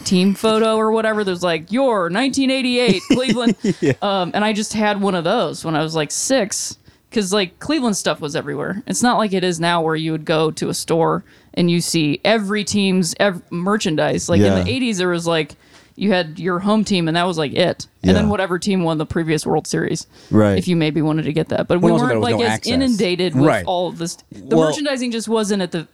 team 0.04 0.34
photo 0.44 0.76
or 0.76 0.90
whatever. 0.92 1.22
There's 1.24 1.42
like 1.42 1.70
your 1.70 2.04
1988 2.10 3.02
Cleveland, 3.12 3.56
um, 4.02 4.32
and 4.34 4.44
I 4.44 4.52
just 4.52 4.72
had 4.72 5.00
one 5.00 5.14
of 5.14 5.24
those 5.24 5.64
when 5.64 5.76
I 5.76 5.82
was 5.82 5.94
like 5.94 6.10
six 6.10 6.76
because 7.12 7.32
like 7.32 7.58
Cleveland 7.60 7.96
stuff 7.96 8.20
was 8.20 8.34
everywhere. 8.34 8.82
It's 8.86 9.02
not 9.02 9.18
like 9.18 9.32
it 9.32 9.44
is 9.44 9.60
now 9.60 9.82
where 9.82 9.94
you 9.96 10.12
would 10.12 10.24
go 10.24 10.50
to 10.52 10.68
a 10.70 10.74
store 10.74 11.22
and 11.54 11.70
you 11.70 11.80
see 11.80 12.20
every 12.24 12.64
team's 12.64 13.14
ev- 13.20 13.42
merchandise. 13.52 14.28
Like 14.28 14.40
Yeah. 14.40 14.56
in 14.58 14.64
the 14.64 14.70
80s, 14.70 14.96
there 14.96 15.08
was 15.08 15.26
like 15.26 15.54
you 15.94 16.10
had 16.10 16.38
your 16.38 16.58
home 16.60 16.84
team 16.84 17.06
and 17.06 17.16
that 17.18 17.26
was 17.26 17.36
like 17.36 17.52
it, 17.52 17.86
and 18.02 18.16
then 18.16 18.30
whatever 18.30 18.58
team 18.58 18.82
won 18.82 18.96
the 18.96 19.04
previous 19.04 19.44
World 19.44 19.66
Series, 19.66 20.06
Right. 20.30 20.56
If 20.56 20.66
you 20.66 20.74
maybe 20.74 21.02
wanted 21.02 21.24
to 21.24 21.32
get 21.34 21.50
that, 21.50 21.68
but 21.68 21.82
Well, 21.82 21.94
we 21.96 22.00
weren't 22.00 22.20
like 22.22 22.36
no 22.36 22.42
as 22.42 22.48
access. 22.52 22.72
inundated 22.72 23.34
with 23.34 23.44
Right. 23.44 23.64
all 23.66 23.88
of 23.88 23.98
this. 23.98 24.16
The 24.32 24.56
Well- 24.56 24.68
merchandising 24.70 25.10
just 25.12 25.28
wasn't 25.28 25.60
at 25.62 25.72
the 25.72 25.86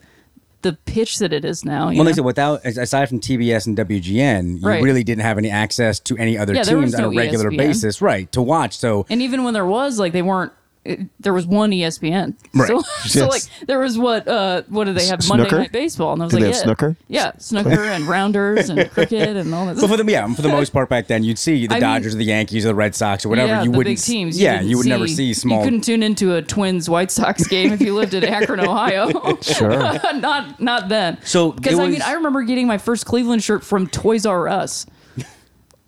the 0.63 0.73
pitch 0.87 1.19
that 1.21 1.33
it 1.33 1.45
is 1.45 1.65
now. 1.65 1.87
Well, 1.87 1.99
like 1.99 2.09
I 2.09 2.13
said, 2.15 2.25
without 2.25 2.67
aside 2.67 3.09
from 3.09 3.21
TBS 3.21 3.65
and 3.69 3.77
WGN, 3.77 4.59
you 4.61 4.67
Right. 4.67 4.83
really 4.83 5.05
didn't 5.05 5.23
have 5.23 5.39
any 5.39 5.49
access 5.51 6.01
to 6.01 6.17
any 6.17 6.37
other 6.37 6.53
Yeah, 6.53 6.65
teams 6.65 6.83
was 6.87 6.95
on 6.97 7.05
a 7.05 7.09
regular 7.11 7.51
ESPN. 7.53 7.57
basis, 7.57 8.03
right? 8.03 8.31
To 8.33 8.43
watch. 8.43 8.77
So 8.77 9.07
And 9.09 9.23
even 9.23 9.45
when 9.45 9.55
there 9.55 9.65
was, 9.65 10.01
like, 10.01 10.13
they 10.13 10.21
weren't. 10.21 10.51
It, 10.89 11.01
there 11.21 11.33
was 11.35 11.47
one 11.47 11.71
ESPN. 11.71 12.35
Right. 12.55 12.69
So, 12.69 12.81
so 13.07 13.27
like, 13.29 13.43
there 13.67 13.79
was 13.79 13.99
what? 13.99 14.27
Uh, 14.27 14.63
what 14.69 14.85
did 14.85 14.97
they 14.97 15.07
have? 15.07 15.21
S- 15.21 15.29
Monday? 15.29 15.51
Night 15.51 15.73
Baseball, 15.73 16.13
and 16.15 16.23
I 16.23 16.25
was 16.27 16.33
Did 16.35 16.43
like, 16.43 16.55
yeah. 16.55 16.61
snooker? 16.63 16.97
Yeah, 17.09 17.33
snooker 17.39 17.85
and 17.85 18.05
rounders 18.07 18.71
and 18.71 18.91
cricket 18.93 19.37
and 19.37 19.55
all 19.55 19.67
that. 19.67 19.77
But 19.77 19.89
for 19.89 19.97
the 19.97 20.11
yeah, 20.11 20.27
for 20.35 20.43
the 20.43 20.49
most 20.49 20.73
part 20.73 20.89
back 20.89 21.07
then, 21.07 21.25
you'd 21.25 21.39
see 21.39 21.67
the 21.67 21.75
I 21.75 21.77
mean- 21.77 21.83
Dodgers 21.83 22.15
or 22.15 22.19
the 22.19 22.25
Yankees 22.25 22.65
or 22.65 22.69
the 22.69 22.75
Red 22.75 22.95
Sox 22.95 23.25
or 23.25 23.29
whatever. 23.29 23.49
yeah, 23.49 23.63
you 23.63 23.71
the 23.73 23.77
wouldn't. 23.79 23.97
big 23.99 24.03
teams. 24.05 24.41
yeah, 24.41 24.55
didn't 24.59 24.71
you 24.71 24.77
would 24.79 24.87
never 24.87 25.07
see 25.09 25.35
small. 25.35 25.59
You 25.59 25.65
couldn't 25.65 25.83
tune 25.83 26.03
into 26.03 26.35
a 26.35 26.43
Twins 26.43 26.89
White 26.89 27.11
Sox 27.11 27.47
game 27.47 27.73
if 27.73 27.81
you 27.81 27.95
lived 27.95 28.15
in 28.15 28.25
Akron, 28.25 28.61
Ohio. 28.69 29.37
Sure. 29.43 29.71
not 30.15 30.61
not 30.61 30.89
then. 30.89 31.19
So 31.25 31.53
because 31.53 31.79
it 31.79 31.83
I 31.83 31.89
mean, 31.89 32.03
I 32.03 32.13
remember 32.15 32.43
getting 32.43 32.67
my 32.67 32.79
first 32.79 33.07
Cleveland 33.07 33.43
shirt 33.45 33.65
from 33.65 33.87
Toys 33.89 34.25
R 34.27 34.49
Us. 34.49 34.87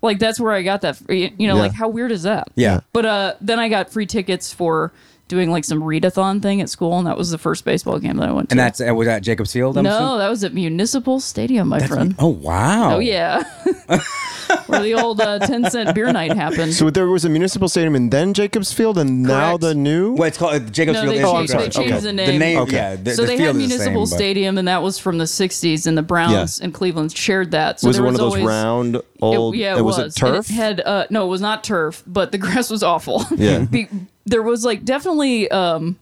Like 0.02 0.19
that's 0.19 0.40
where 0.40 0.52
I 0.52 0.62
got 0.62 0.80
that. 0.83 1.00
You 1.09 1.30
know, 1.38 1.54
Yeah. 1.57 1.61
like 1.61 1.73
how 1.75 1.88
weird 1.88 2.12
is 2.12 2.23
that? 2.23 2.49
Yeah. 2.54 2.80
But 2.92 3.07
uh, 3.07 3.35
then 3.40 3.59
I 3.59 3.69
got 3.69 3.90
free 3.90 4.07
tickets 4.07 4.52
for 4.52 4.92
doing 5.30 5.50
like 5.50 5.64
some 5.64 5.80
readathon 5.80 6.42
thing 6.42 6.60
at 6.60 6.68
school, 6.68 6.99
and 6.99 7.06
that 7.06 7.16
was 7.16 7.30
the 7.30 7.38
first 7.38 7.64
baseball 7.64 7.99
game 7.99 8.18
that 8.18 8.28
I 8.28 8.32
went 8.32 8.50
to. 8.50 8.52
And 8.52 8.60
that's 8.60 8.80
uh, 8.82 8.94
was 8.94 9.06
that 9.06 9.22
Jacobs 9.22 9.52
Field? 9.54 9.78
I'm 9.78 9.84
no, 9.84 9.90
assuming? 9.96 10.18
that 10.18 10.28
was 10.28 10.44
at 10.44 10.52
Municipal 10.52 11.20
Stadium, 11.20 11.68
my 11.68 11.80
friend. 11.87 12.14
Oh 12.18 12.26
wow. 12.28 12.96
Oh 12.96 12.99
yeah, 12.99 13.42
where 14.66 14.82
the 14.82 14.94
old 14.94 15.20
uh, 15.20 15.38
ten 15.38 15.70
cent 15.70 15.94
beer 15.94 16.12
night 16.12 16.32
happened. 16.34 16.75
So 16.75 16.90
there 16.90 17.06
was 17.06 17.25
a 17.25 17.28
municipal 17.28 17.68
stadium 17.68 17.94
and 17.94 18.10
then 18.10 18.34
Jacobs 18.34 18.72
Field 18.72 18.99
and 18.99 19.22
now 19.22 19.50
Correct. 19.50 19.60
the 19.62 19.75
new. 19.75 20.14
Well, 20.14 20.28
it's 20.28 20.38
called 20.38 20.54
uh, 20.54 20.58
Jacobs 20.58 20.94
No, 21.02 21.02
Field. 21.10 21.14
they 21.14 21.20
is 21.22 21.30
changed- 21.30 21.52
correct. 21.52 21.75
they 21.75 21.80
changed 21.82 21.92
Okay. 21.94 22.00
the 22.00 22.06
The 22.06 22.12
name. 22.12 22.38
name, 22.38 22.58
Okay. 22.60 22.76
yeah. 22.76 22.96
The, 22.96 23.14
so 23.14 23.22
the 23.22 23.28
they 23.28 23.37
field 23.38 23.46
had 23.54 23.56
is 23.56 23.62
the 23.62 23.68
Municipal 23.68 24.06
same, 24.06 24.12
but- 24.16 24.16
Stadium, 24.22 24.58
and 24.58 24.68
that 24.68 24.82
was 24.82 24.99
from 24.99 25.18
the 25.18 25.25
'60s, 25.25 25.87
and 25.87 25.96
the 25.96 26.02
Browns 26.02 26.58
Yeah. 26.58 26.64
and 26.64 26.75
Cleveland 26.75 27.16
shared 27.16 27.52
that. 27.52 27.80
So 27.80 27.88
was 27.88 27.96
it 27.96 28.00
there 28.00 28.04
one 28.06 28.14
of 28.14 28.18
those 28.20 28.32
always- 28.32 28.44
round 28.44 28.96
It- 28.96 29.04
old? 29.22 29.54
yeah, 29.56 29.76
it, 29.78 29.82
was, 29.84 29.96
was. 29.99 30.16
it 30.16 30.22
And 30.22 30.34
turf? 30.34 30.50
It 30.50 30.54
had 30.54 30.80
uh, 30.80 31.06
no, 31.10 31.25
it 31.26 31.28
was 31.28 31.40
not 31.40 31.62
turf, 31.64 32.02
but 32.06 32.32
the 32.32 32.38
grass 32.44 32.70
was 32.70 32.82
awful. 32.82 33.25
Yeah. 33.37 33.60
Be- 33.60 33.88
there 34.30 34.42
was 34.42 34.64
like 34.64 34.84
definitely 34.84 35.50
um, 35.50 35.99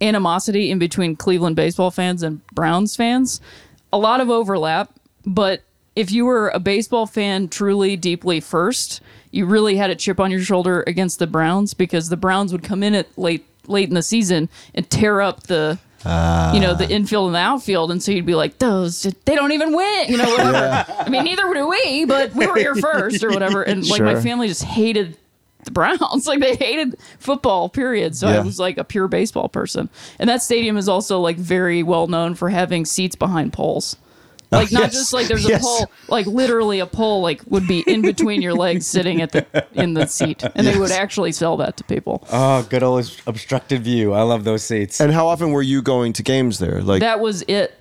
animosity 0.00 0.70
in 0.70 0.78
between 0.78 1.16
Cleveland 1.16 1.56
baseball 1.56 1.90
fans 1.90 2.22
and 2.22 2.44
Browns 2.48 2.94
fans. 2.96 3.40
A 3.92 3.98
lot 3.98 4.20
of 4.20 4.30
overlap, 4.30 4.92
but 5.26 5.62
if 5.96 6.12
you 6.12 6.24
were 6.24 6.50
a 6.50 6.60
baseball 6.60 7.06
fan 7.06 7.48
truly 7.48 7.96
deeply 7.96 8.40
first, 8.40 9.00
you 9.32 9.46
really 9.46 9.76
had 9.76 9.90
a 9.90 9.96
chip 9.96 10.20
on 10.20 10.30
your 10.30 10.42
shoulder 10.42 10.84
against 10.86 11.18
the 11.18 11.26
Browns 11.26 11.74
because 11.74 12.08
the 12.08 12.16
Browns 12.16 12.52
would 12.52 12.62
come 12.62 12.82
in 12.82 12.94
at 12.94 13.06
late 13.18 13.46
late 13.66 13.88
in 13.88 13.94
the 13.94 14.02
season 14.02 14.48
and 14.74 14.88
tear 14.90 15.20
up 15.20 15.44
the 15.44 15.78
you 16.04 16.60
know 16.60 16.74
the 16.74 16.86
infield 16.88 17.26
and 17.26 17.34
the 17.34 17.40
outfield. 17.40 17.90
And 17.90 18.02
so 18.02 18.12
you'd 18.12 18.26
be 18.26 18.34
like 18.34 18.58
those 18.58 19.02
they 19.02 19.34
don't 19.34 19.52
even 19.52 19.74
win 19.74 20.08
you 20.08 20.16
know 20.18 20.30
whatever. 20.30 20.86
I 20.98 21.08
mean 21.08 21.24
neither 21.24 21.52
do 21.52 21.68
we 21.68 22.04
but 22.04 22.34
we 22.34 22.46
were 22.46 22.56
here 22.56 22.74
first 22.76 23.24
or 23.24 23.30
whatever. 23.30 23.62
And 23.62 23.86
like 23.88 24.02
my 24.02 24.20
family 24.20 24.46
just 24.46 24.62
hated 24.62 25.16
the 25.64 25.70
Browns. 25.70 26.26
Like 26.26 26.40
they 26.40 26.54
hated 26.56 26.96
football, 27.18 27.68
period. 27.68 28.14
So 28.16 28.28
I 28.28 28.40
was 28.40 28.58
like 28.60 28.78
a 28.78 28.84
pure 28.84 29.08
baseball 29.08 29.48
person. 29.48 29.88
And 30.18 30.28
that 30.30 30.42
stadium 30.42 30.76
is 30.76 30.88
also 30.88 31.18
like 31.20 31.36
very 31.36 31.82
well 31.82 32.06
known 32.06 32.34
for 32.34 32.48
having 32.50 32.84
seats 32.84 33.16
behind 33.16 33.52
poles. 33.52 33.96
Oh, 34.52 34.58
like 34.58 34.72
not 34.72 34.82
yes. 34.82 34.92
just 34.94 35.12
like 35.12 35.28
there's 35.28 35.46
a 35.46 35.50
Yes. 35.50 35.62
pole, 35.62 35.88
like 36.08 36.26
literally 36.26 36.80
a 36.80 36.86
pole 36.86 37.22
like 37.22 37.40
would 37.46 37.68
be 37.68 37.80
in 37.86 38.02
between 38.02 38.42
your 38.42 38.52
legs 38.54 38.84
sitting 38.86 39.22
at 39.22 39.30
the 39.30 39.46
in 39.72 39.94
the 39.94 40.06
seat. 40.06 40.42
And 40.56 40.66
they 40.66 40.76
would 40.76 40.90
actually 40.90 41.30
sell 41.32 41.56
that 41.58 41.76
to 41.76 41.84
people. 41.84 42.26
Oh, 42.32 42.62
good 42.68 42.82
old 42.82 43.10
obstructed 43.28 43.84
view. 43.84 44.12
I 44.12 44.22
love 44.22 44.42
those 44.44 44.64
seats. 44.64 45.00
and 45.00 45.12
how 45.12 45.28
often 45.28 45.52
were 45.52 45.62
you 45.62 45.82
going 45.82 46.12
to 46.14 46.22
games 46.24 46.58
there? 46.58 46.82
Like 46.82 47.00
That 47.00 47.20
was 47.20 47.42
it. 47.42 47.76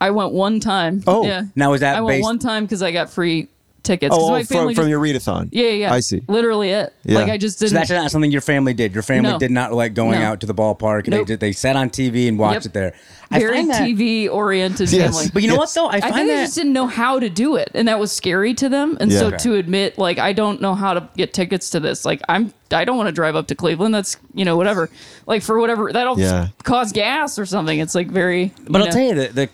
I 0.00 0.10
went 0.10 0.32
one 0.32 0.60
time. 0.60 1.02
Oh, 1.06 1.24
yeah. 1.26 1.44
now 1.56 1.72
is 1.72 1.80
that 1.80 1.96
I 1.96 2.00
went 2.00 2.18
based- 2.18 2.24
one 2.24 2.38
time 2.38 2.64
because 2.64 2.82
I 2.82 2.92
got 2.92 3.10
free 3.10 3.48
tickets. 3.86 4.14
'Cause 4.14 4.22
oh, 4.22 4.30
my 4.30 4.40
oh, 4.40 4.44
from, 4.44 4.56
family 4.56 4.74
from 4.74 4.82
just- 4.84 4.90
your 4.90 5.00
readathon. 5.00 5.48
yeah, 5.52 5.64
yeah, 5.64 5.70
yeah. 5.70 5.92
I 5.94 6.00
see. 6.00 6.22
Literally 6.28 6.70
it. 6.70 6.92
Yeah. 7.04 7.18
Like 7.18 7.30
I 7.30 7.38
just 7.38 7.58
didn't. 7.60 7.74
that's 7.74 7.90
not 7.90 8.10
something 8.10 8.30
your 8.30 8.40
family 8.40 8.74
did. 8.74 8.92
Your 8.92 9.02
family 9.02 9.30
No. 9.30 9.38
did 9.38 9.50
not 9.50 9.72
like 9.72 9.94
going 9.94 10.18
No. 10.20 10.26
out 10.26 10.40
to 10.40 10.46
the 10.46 10.54
ballpark. 10.54 11.04
They 11.04 11.16
Nope. 11.16 11.26
did, 11.28 11.40
they 11.40 11.52
sat 11.52 11.76
on 11.76 11.88
TV 11.90 12.28
and 12.28 12.38
watched 12.38 12.64
Yep. 12.64 12.66
it 12.66 12.72
there. 12.74 12.94
I 13.30 13.38
very 13.40 13.56
find 13.56 13.70
that, 13.70 13.82
TV 13.82 14.28
oriented 14.28 14.90
Yes. 14.92 15.14
family. 15.14 15.30
But 15.32 15.42
you 15.42 15.48
know 15.48 15.54
Yes. 15.54 15.74
what 15.76 15.82
though? 15.82 15.86
I 15.88 15.96
I 15.96 16.00
find 16.00 16.14
think 16.14 16.28
they 16.28 16.34
that 16.36 16.42
just 16.44 16.54
didn't 16.56 16.72
know 16.72 16.86
how 16.86 17.18
to 17.18 17.28
do 17.28 17.56
it, 17.56 17.70
and 17.74 17.88
that 17.88 17.98
was 17.98 18.12
scary 18.12 18.54
to 18.54 18.68
them. 18.68 18.96
And 19.00 19.10
Yeah. 19.10 19.18
so 19.18 19.26
Okay. 19.28 19.36
to 19.38 19.54
admit, 19.54 19.98
like, 19.98 20.18
I 20.18 20.32
don't 20.32 20.60
know 20.60 20.74
how 20.74 20.94
to 20.94 21.08
get 21.16 21.32
tickets 21.32 21.70
to 21.70 21.80
this. 21.80 22.04
Like, 22.04 22.20
I'm, 22.28 22.52
I 22.70 22.84
don't 22.84 22.96
want 22.96 23.08
to 23.08 23.12
drive 23.12 23.34
up 23.34 23.46
to 23.48 23.54
Cleveland. 23.54 23.94
That's 23.94 24.16
you 24.34 24.44
know 24.44 24.56
whatever. 24.56 24.90
Like 25.26 25.42
for 25.42 25.58
whatever 25.58 25.92
that'll 25.92 26.18
Yeah. 26.20 26.48
cause 26.64 26.92
gas 26.92 27.38
or 27.38 27.46
something. 27.46 27.78
It's 27.78 27.94
like 27.94 28.08
very. 28.10 28.52
But 28.68 28.82
I'll 28.82 28.88
tell 28.88 29.02
you 29.02 29.14
that 29.14 29.34
the 29.34 29.42
uh, 29.44 29.48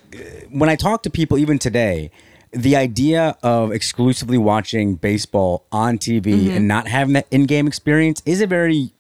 when 0.50 0.68
I 0.68 0.76
talk 0.76 1.02
to 1.04 1.10
people 1.10 1.38
even 1.38 1.58
today, 1.58 2.10
the 2.52 2.76
idea 2.76 3.36
of 3.42 3.72
exclusively 3.72 4.38
watching 4.38 4.94
baseball 4.96 5.66
on 5.72 5.98
TV 5.98 6.22
Mm-hmm. 6.22 6.56
and 6.56 6.68
not 6.68 6.86
having 6.86 7.14
that 7.14 7.26
in-game 7.30 7.66
experience 7.66 8.22
is 8.26 8.40
a 8.40 8.46
very 8.46 8.92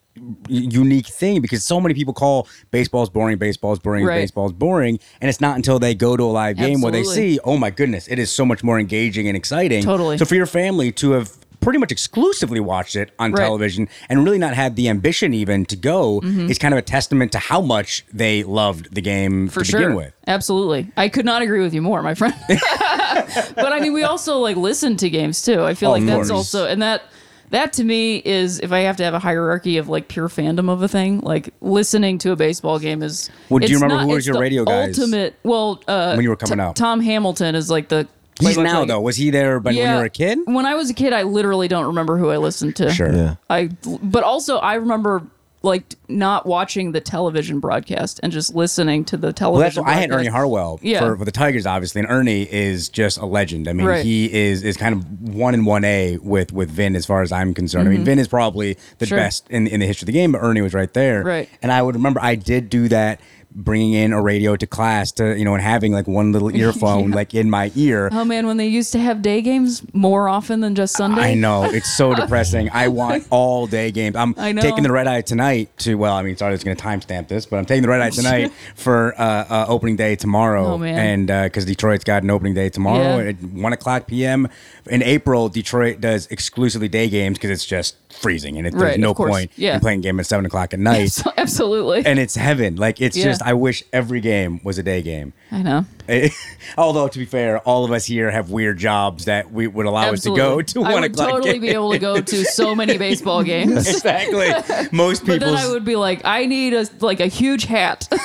unique 0.48 1.06
thing 1.06 1.40
because 1.40 1.64
so 1.64 1.80
many 1.80 1.94
people 1.94 2.12
call 2.14 2.46
baseball's 2.70 3.08
boring, 3.10 3.38
baseball's 3.38 3.78
boring, 3.78 4.04
Right. 4.04 4.16
baseball's 4.20 4.52
boring, 4.52 4.98
and 5.20 5.28
it's 5.28 5.40
not 5.40 5.56
until 5.56 5.78
they 5.78 5.94
go 5.94 6.16
to 6.16 6.22
a 6.22 6.26
live 6.26 6.56
game 6.56 6.80
where 6.80 6.92
they 6.92 7.02
see, 7.04 7.38
oh 7.44 7.56
my 7.56 7.70
goodness, 7.70 8.08
it 8.08 8.18
is 8.18 8.30
so 8.30 8.44
much 8.44 8.62
more 8.62 8.78
engaging 8.78 9.26
and 9.28 9.36
exciting. 9.36 9.82
Totally. 9.82 10.18
So 10.18 10.24
for 10.24 10.34
your 10.34 10.46
family 10.46 10.92
to 10.92 11.12
have 11.12 11.30
pretty 11.62 11.78
much 11.78 11.90
exclusively 11.92 12.60
watched 12.60 12.96
it 12.96 13.10
on 13.18 13.32
Right. 13.32 13.42
television 13.44 13.88
and 14.10 14.24
really 14.24 14.38
not 14.38 14.52
had 14.54 14.76
the 14.76 14.88
ambition 14.88 15.32
even 15.32 15.64
to 15.66 15.76
go 15.76 16.20
is 16.24 16.58
kind 16.58 16.74
of 16.74 16.78
a 16.78 16.82
testament 16.82 17.32
to 17.32 17.38
how 17.38 17.60
much 17.60 18.04
they 18.12 18.42
loved 18.44 18.94
the 18.94 19.00
game 19.00 19.48
for 19.48 19.60
to 19.60 19.64
sure. 19.64 19.80
begin 19.80 19.94
with. 19.94 20.12
Absolutely. 20.26 20.90
I 20.96 21.08
could 21.08 21.24
not 21.24 21.40
agree 21.42 21.60
with 21.62 21.72
you 21.72 21.80
more, 21.80 22.02
my 22.02 22.14
friend. 22.14 22.34
but 22.48 23.72
I 23.72 23.80
mean, 23.80 23.92
we 23.92 24.02
also 24.02 24.38
like 24.38 24.56
listen 24.56 24.96
to 24.98 25.08
games 25.10 25.42
too. 25.42 25.62
I 25.62 25.74
feel 25.74 25.90
Oh, 25.90 25.92
like 25.92 26.04
that's 26.06 26.30
also, 26.30 26.66
and 26.66 26.82
that, 26.82 27.02
that 27.50 27.72
to 27.74 27.84
me 27.84 28.16
is 28.16 28.60
if 28.60 28.72
I 28.72 28.80
have 28.80 28.96
to 28.96 29.04
have 29.04 29.14
a 29.14 29.18
hierarchy 29.18 29.76
of 29.76 29.88
like 29.88 30.08
pure 30.08 30.28
fandom 30.28 30.70
of 30.70 30.82
a 30.82 30.88
thing, 30.88 31.20
like 31.20 31.52
listening 31.60 32.18
to 32.18 32.32
a 32.32 32.36
baseball 32.36 32.78
game 32.78 33.02
is. 33.02 33.30
Well, 33.50 33.58
do 33.58 33.66
you 33.68 33.76
remember 33.76 33.96
not- 33.96 34.04
who 34.08 34.14
was 34.14 34.26
your 34.26 34.38
radio 34.40 34.64
guys 34.64 34.98
Ultimate. 34.98 35.34
Well, 35.42 35.80
uh, 35.86 36.14
when 36.14 36.22
you 36.24 36.30
were 36.30 36.36
coming 36.36 36.58
T- 36.58 36.62
up? 36.64 36.74
Tom 36.74 37.00
Hamilton 37.00 37.54
is 37.54 37.70
like 37.70 37.88
the. 37.88 38.08
He's 38.40 38.54
play-by-play. 38.54 38.64
now 38.72 38.84
though. 38.84 39.00
Was 39.00 39.16
he 39.16 39.30
there? 39.30 39.60
But 39.60 39.74
when 39.74 39.88
you 39.88 39.96
were 39.96 40.04
a 40.04 40.10
kid, 40.10 40.38
When 40.46 40.66
I 40.66 40.74
was 40.74 40.90
a 40.90 40.94
kid, 40.94 41.12
I 41.12 41.22
literally 41.22 41.68
don't 41.68 41.86
remember 41.86 42.16
who 42.18 42.30
I 42.30 42.38
listened 42.38 42.76
to. 42.76 42.90
sure. 42.92 43.12
Yeah. 43.12 43.34
I, 43.50 43.68
but 44.02 44.24
also 44.24 44.56
I 44.58 44.74
remember 44.74 45.22
like 45.64 45.94
not 46.08 46.44
watching 46.44 46.90
the 46.90 47.00
television 47.00 47.60
broadcast 47.60 48.18
and 48.24 48.32
just 48.32 48.52
listening 48.52 49.04
to 49.04 49.16
the 49.16 49.32
television. 49.32 49.84
that's 49.84 49.96
I 49.96 50.00
had 50.00 50.10
Ernie. 50.10 50.26
Harwell 50.26 50.80
Yeah. 50.82 50.98
for, 50.98 51.16
for 51.18 51.24
the 51.24 51.30
Tigers, 51.30 51.66
obviously, 51.66 52.00
and 52.00 52.10
Ernie 52.10 52.52
is 52.52 52.88
just 52.88 53.16
a 53.16 53.26
legend. 53.26 53.68
I 53.68 53.72
mean, 53.72 53.86
Right. 53.86 54.04
he 54.04 54.32
is 54.32 54.64
is 54.64 54.76
kind 54.76 54.92
of 54.92 55.34
one 55.34 55.54
in 55.54 55.64
one 55.64 55.84
A 55.84 56.16
with 56.16 56.52
with 56.52 56.68
Vin 56.68 56.96
as 56.96 57.06
far 57.06 57.22
as 57.22 57.30
I'm 57.30 57.54
concerned. 57.54 57.86
I 57.88 57.92
mean, 57.92 58.04
Vin 58.04 58.18
is 58.18 58.26
probably 58.26 58.72
the 58.98 59.04
Mm-hmm. 59.04 59.04
Sure. 59.04 59.18
best 59.18 59.46
in 59.50 59.68
in 59.68 59.78
the 59.78 59.86
history 59.86 60.02
of 60.04 60.06
the 60.06 60.12
game, 60.12 60.32
but 60.32 60.38
Ernie 60.42 60.62
was 60.62 60.74
right 60.74 60.92
there. 60.94 61.22
Right. 61.22 61.48
And 61.62 61.70
I 61.70 61.80
would 61.80 61.94
remember 61.94 62.18
I 62.20 62.34
did 62.34 62.68
do 62.68 62.88
that. 62.88 63.20
Bringing 63.54 63.92
in 63.92 64.12
a 64.14 64.22
radio 64.22 64.56
to 64.56 64.66
class 64.66 65.12
to 65.12 65.36
you 65.38 65.44
know 65.44 65.52
and 65.52 65.62
having 65.62 65.92
like 65.92 66.06
one 66.08 66.32
little 66.32 66.54
earphone 66.56 67.10
like 67.10 67.34
in 67.34 67.50
my 67.50 67.70
ear 67.74 68.08
Oh 68.10 68.24
man, 68.24 68.46
when 68.46 68.56
they 68.56 68.66
used 68.66 68.92
to 68.92 68.98
have 68.98 69.20
day 69.20 69.42
games 69.42 69.82
more 69.92 70.26
often 70.28 70.60
than 70.60 70.74
just 70.74 70.96
Sunday. 70.96 71.32
I 71.32 71.34
know 71.34 71.64
it's 71.64 71.90
so 71.94 72.14
depressing. 72.22 72.70
I 72.72 72.88
want 72.88 73.26
all 73.30 73.66
day 73.66 73.90
games. 73.90 74.16
I'm 74.16 74.34
I 74.38 74.52
taking 74.54 74.82
the 74.84 74.90
red 74.92 75.06
eye 75.06 75.20
tonight 75.20 75.68
to. 75.80 75.96
Well, 75.96 76.14
I 76.14 76.22
mean, 76.22 76.36
sorry, 76.38 76.50
I 76.50 76.52
was 76.52 76.64
going 76.64 76.76
to 76.76 76.82
timestamp 76.82 77.28
this, 77.28 77.44
but 77.44 77.58
I'm 77.58 77.66
taking 77.66 77.82
the 77.82 77.88
red 77.90 78.00
eye 78.00 78.08
tonight 78.10 78.52
for 78.74 79.14
uh, 79.20 79.44
uh, 79.50 79.66
opening 79.68 79.96
day 79.96 80.16
tomorrow. 80.16 80.64
Oh, 80.66 80.78
man. 80.78 81.28
And 81.30 81.50
because 81.50 81.66
Detroit's 81.66 82.04
got 82.04 82.22
an 82.22 82.30
opening 82.30 82.54
day 82.54 82.70
tomorrow 82.70 83.18
Yeah. 83.18 83.28
at 83.30 83.42
one 83.42 83.74
o'clock 83.74 84.06
p.m. 84.06 84.48
in 84.86 85.02
April, 85.02 85.50
Detroit 85.50 86.00
does 86.00 86.26
exclusively 86.28 86.88
day 86.88 87.08
games 87.10 87.36
because 87.36 87.50
it's 87.50 87.66
just 87.66 87.96
freezing 88.12 88.56
and 88.58 88.66
it, 88.66 88.74
there's 88.74 88.98
no 88.98 89.12
point 89.14 89.50
Yeah. 89.56 89.74
in 89.74 89.80
playing 89.80 90.00
game 90.02 90.18
at 90.20 90.26
seven 90.26 90.46
o'clock 90.46 90.72
at 90.72 90.80
night. 90.80 91.10
So- 91.12 91.32
absolutely. 91.36 92.04
And 92.06 92.18
it's 92.18 92.34
heaven. 92.34 92.76
Like 92.76 93.00
it's 93.00 93.16
Yeah. 93.16 93.24
just. 93.24 93.41
I 93.44 93.54
wish 93.54 93.82
every 93.92 94.20
game 94.20 94.60
was 94.64 94.78
a 94.78 94.82
day 94.82 95.02
game. 95.02 95.32
I 95.50 95.62
know. 95.62 95.84
Although 96.78 97.08
to 97.08 97.18
be 97.18 97.24
fair, 97.24 97.58
all 97.60 97.84
of 97.84 97.92
us 97.92 98.06
here 98.06 98.30
have 98.30 98.50
weird 98.50 98.78
jobs 98.78 99.26
that 99.26 99.52
we 99.52 99.66
would 99.66 99.86
allow 99.86 100.10
Absolutely. 100.10 100.40
us 100.42 100.46
to 100.72 100.80
go 100.80 100.82
to 100.82 100.88
I 100.88 100.92
one 100.92 101.02
would 101.02 101.10
o'clock. 101.12 101.30
totally 101.30 101.58
be 101.58 101.68
able 101.68 101.92
to 101.92 101.98
go 101.98 102.20
to 102.20 102.44
so 102.44 102.74
many 102.74 102.98
baseball 103.06 103.42
games. 103.42 103.88
exactly. 103.88 104.50
Most 104.92 105.20
But 105.26 105.34
people. 105.34 105.52
then 105.54 105.56
I 105.58 105.68
would 105.70 105.84
be 105.84 105.96
like, 105.96 106.22
I 106.24 106.46
need 106.46 106.74
a 106.74 106.86
like 107.00 107.20
a 107.20 107.26
huge 107.26 107.64
hat. 107.64 108.08
So 108.10 108.18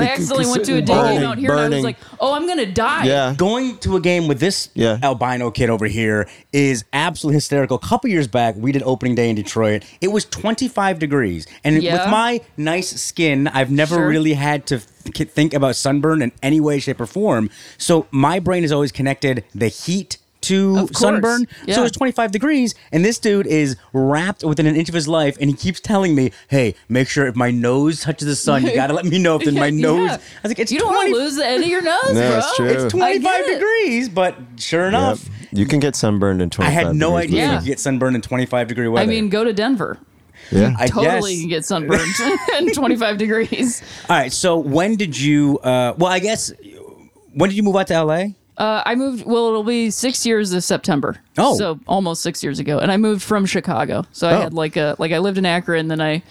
I 0.00 0.08
accidentally 0.12 0.46
went 0.46 0.64
to 0.66 0.76
a 0.76 0.80
day 0.82 0.92
Burning, 0.92 1.18
game 1.20 1.28
out 1.28 1.38
here 1.38 1.52
and 1.52 1.60
I 1.60 1.68
was 1.68 1.84
like, 1.84 1.96
oh, 2.20 2.34
I'm 2.34 2.46
gonna 2.46 2.66
die. 2.66 3.04
Yeah. 3.04 3.34
Going 3.36 3.78
to 3.78 3.96
a 3.96 4.00
game 4.00 4.28
with 4.28 4.40
this 4.40 4.68
Yeah. 4.74 4.98
albino 5.02 5.50
kid 5.50 5.70
over 5.70 5.86
here 5.86 6.28
is 6.52 6.84
absolutely 6.92 7.36
hysterical. 7.36 7.76
A 7.76 7.80
couple 7.80 8.10
years 8.10 8.28
back, 8.28 8.54
we 8.56 8.72
did 8.72 8.82
opening 8.84 9.14
day 9.14 9.28
in 9.30 9.36
Detroit. 9.36 9.84
It 10.00 10.08
was 10.08 10.24
25 10.26 10.98
degrees, 10.98 11.46
and 11.64 11.82
Yeah. 11.82 12.02
with 12.04 12.10
my 12.10 12.40
nice 12.56 12.88
skin, 13.00 13.48
I've 13.48 13.70
never 13.70 13.96
Sure. 13.96 14.08
really 14.08 14.34
had 14.34 14.66
to 14.66 14.78
th- 14.78 14.88
think 15.02 15.54
about 15.54 15.76
sunburn 15.76 16.22
in 16.22 16.32
any 16.42 16.60
way, 16.60 16.78
shape, 16.78 17.00
or 17.00 17.06
form. 17.06 17.50
So 17.78 18.06
my 18.10 18.38
brain 18.38 18.64
is 18.64 18.72
always 18.72 18.92
connected 18.92 19.44
the 19.54 19.68
heat 19.68 20.18
to 20.42 20.88
sunburn. 20.92 21.46
Yeah. 21.66 21.76
So 21.76 21.84
it's 21.84 21.96
25 21.96 22.32
degrees, 22.32 22.74
and 22.90 23.04
this 23.04 23.20
dude 23.20 23.46
is 23.46 23.76
wrapped 23.92 24.42
within 24.42 24.66
an 24.66 24.74
inch 24.74 24.88
of 24.88 24.94
his 24.94 25.06
life, 25.06 25.36
and 25.40 25.48
he 25.48 25.54
keeps 25.54 25.78
telling 25.78 26.16
me, 26.16 26.32
"Hey, 26.48 26.74
make 26.88 27.08
sure 27.08 27.28
if 27.28 27.36
my 27.36 27.52
nose 27.52 28.00
touches 28.00 28.26
the 28.26 28.34
sun, 28.34 28.64
you 28.64 28.74
gotta 28.74 28.92
let 28.92 29.04
me 29.04 29.20
know 29.20 29.36
if 29.36 29.44
then 29.44 29.54
my 29.54 29.70
nose." 29.70 30.08
Yeah. 30.08 30.14
I 30.14 30.18
was 30.42 30.50
like, 30.50 30.58
"It's 30.58 30.72
you 30.72 30.80
don't 30.80 30.92
20 30.92 31.12
want 31.12 31.16
to 31.16 31.22
lose 31.24 31.36
the 31.36 31.46
end 31.46 31.62
of 31.62 31.70
your 31.70 31.80
nose, 31.82 32.02
No, 32.12 32.28
bro. 32.28 32.38
it's 32.38 32.56
true. 32.56 32.66
It's 32.66 32.92
25 32.92 33.40
it. 33.40 33.54
degrees, 33.54 34.08
but 34.08 34.36
sure 34.56 34.86
Yep. 34.86 34.88
enough, 34.88 35.28
You 35.52 35.66
can 35.66 35.78
get 35.78 35.94
sunburned 35.94 36.42
in 36.42 36.50
25. 36.50 36.66
I 36.76 36.86
had 36.86 36.96
no 36.96 37.10
degrees 37.10 37.22
idea 37.22 37.22
with 37.22 37.32
you 37.32 37.38
Yeah. 37.52 37.58
could 37.58 37.66
get 37.66 37.78
sunburned 37.78 38.16
in 38.16 38.22
25 38.22 38.66
degree 38.66 38.88
weather. 38.88 39.04
I 39.04 39.06
mean, 39.06 39.28
go 39.28 39.44
to 39.44 39.52
Denver. 39.52 39.98
Yeah. 40.52 40.74
I 40.78 40.86
Totally 40.86 41.32
guess. 41.34 41.40
can 41.40 41.48
get 41.48 41.64
sunburned 41.64 42.14
in 42.58 42.72
25 42.72 43.16
degrees. 43.18 43.82
All 44.08 44.16
right, 44.16 44.32
so 44.32 44.58
when 44.58 44.96
did 44.96 45.18
you? 45.18 45.58
Uh, 45.60 45.94
well, 45.96 46.12
I 46.12 46.18
guess 46.18 46.52
when 47.34 47.48
did 47.50 47.56
you 47.56 47.62
move 47.62 47.76
out 47.76 47.86
to 47.88 48.02
LA? 48.04 48.24
Uh, 48.58 48.82
I 48.84 48.94
moved. 48.94 49.24
Well, 49.24 49.48
it'll 49.48 49.64
be 49.64 49.90
six 49.90 50.26
years 50.26 50.50
this 50.50 50.66
September. 50.66 51.16
Oh. 51.38 51.56
so 51.56 51.80
almost 51.88 52.22
six 52.22 52.42
years 52.44 52.58
ago, 52.58 52.78
and 52.78 52.92
I 52.92 52.98
moved 52.98 53.22
from 53.22 53.46
Chicago. 53.46 54.04
So 54.12 54.28
I 54.28 54.34
Oh. 54.34 54.40
had 54.42 54.52
like 54.54 54.76
a 54.76 54.94
like 54.98 55.10
I 55.12 55.18
lived 55.18 55.38
in 55.38 55.46
Akron, 55.46 55.80
and 55.80 55.90
then 55.90 56.00
I 56.02 56.22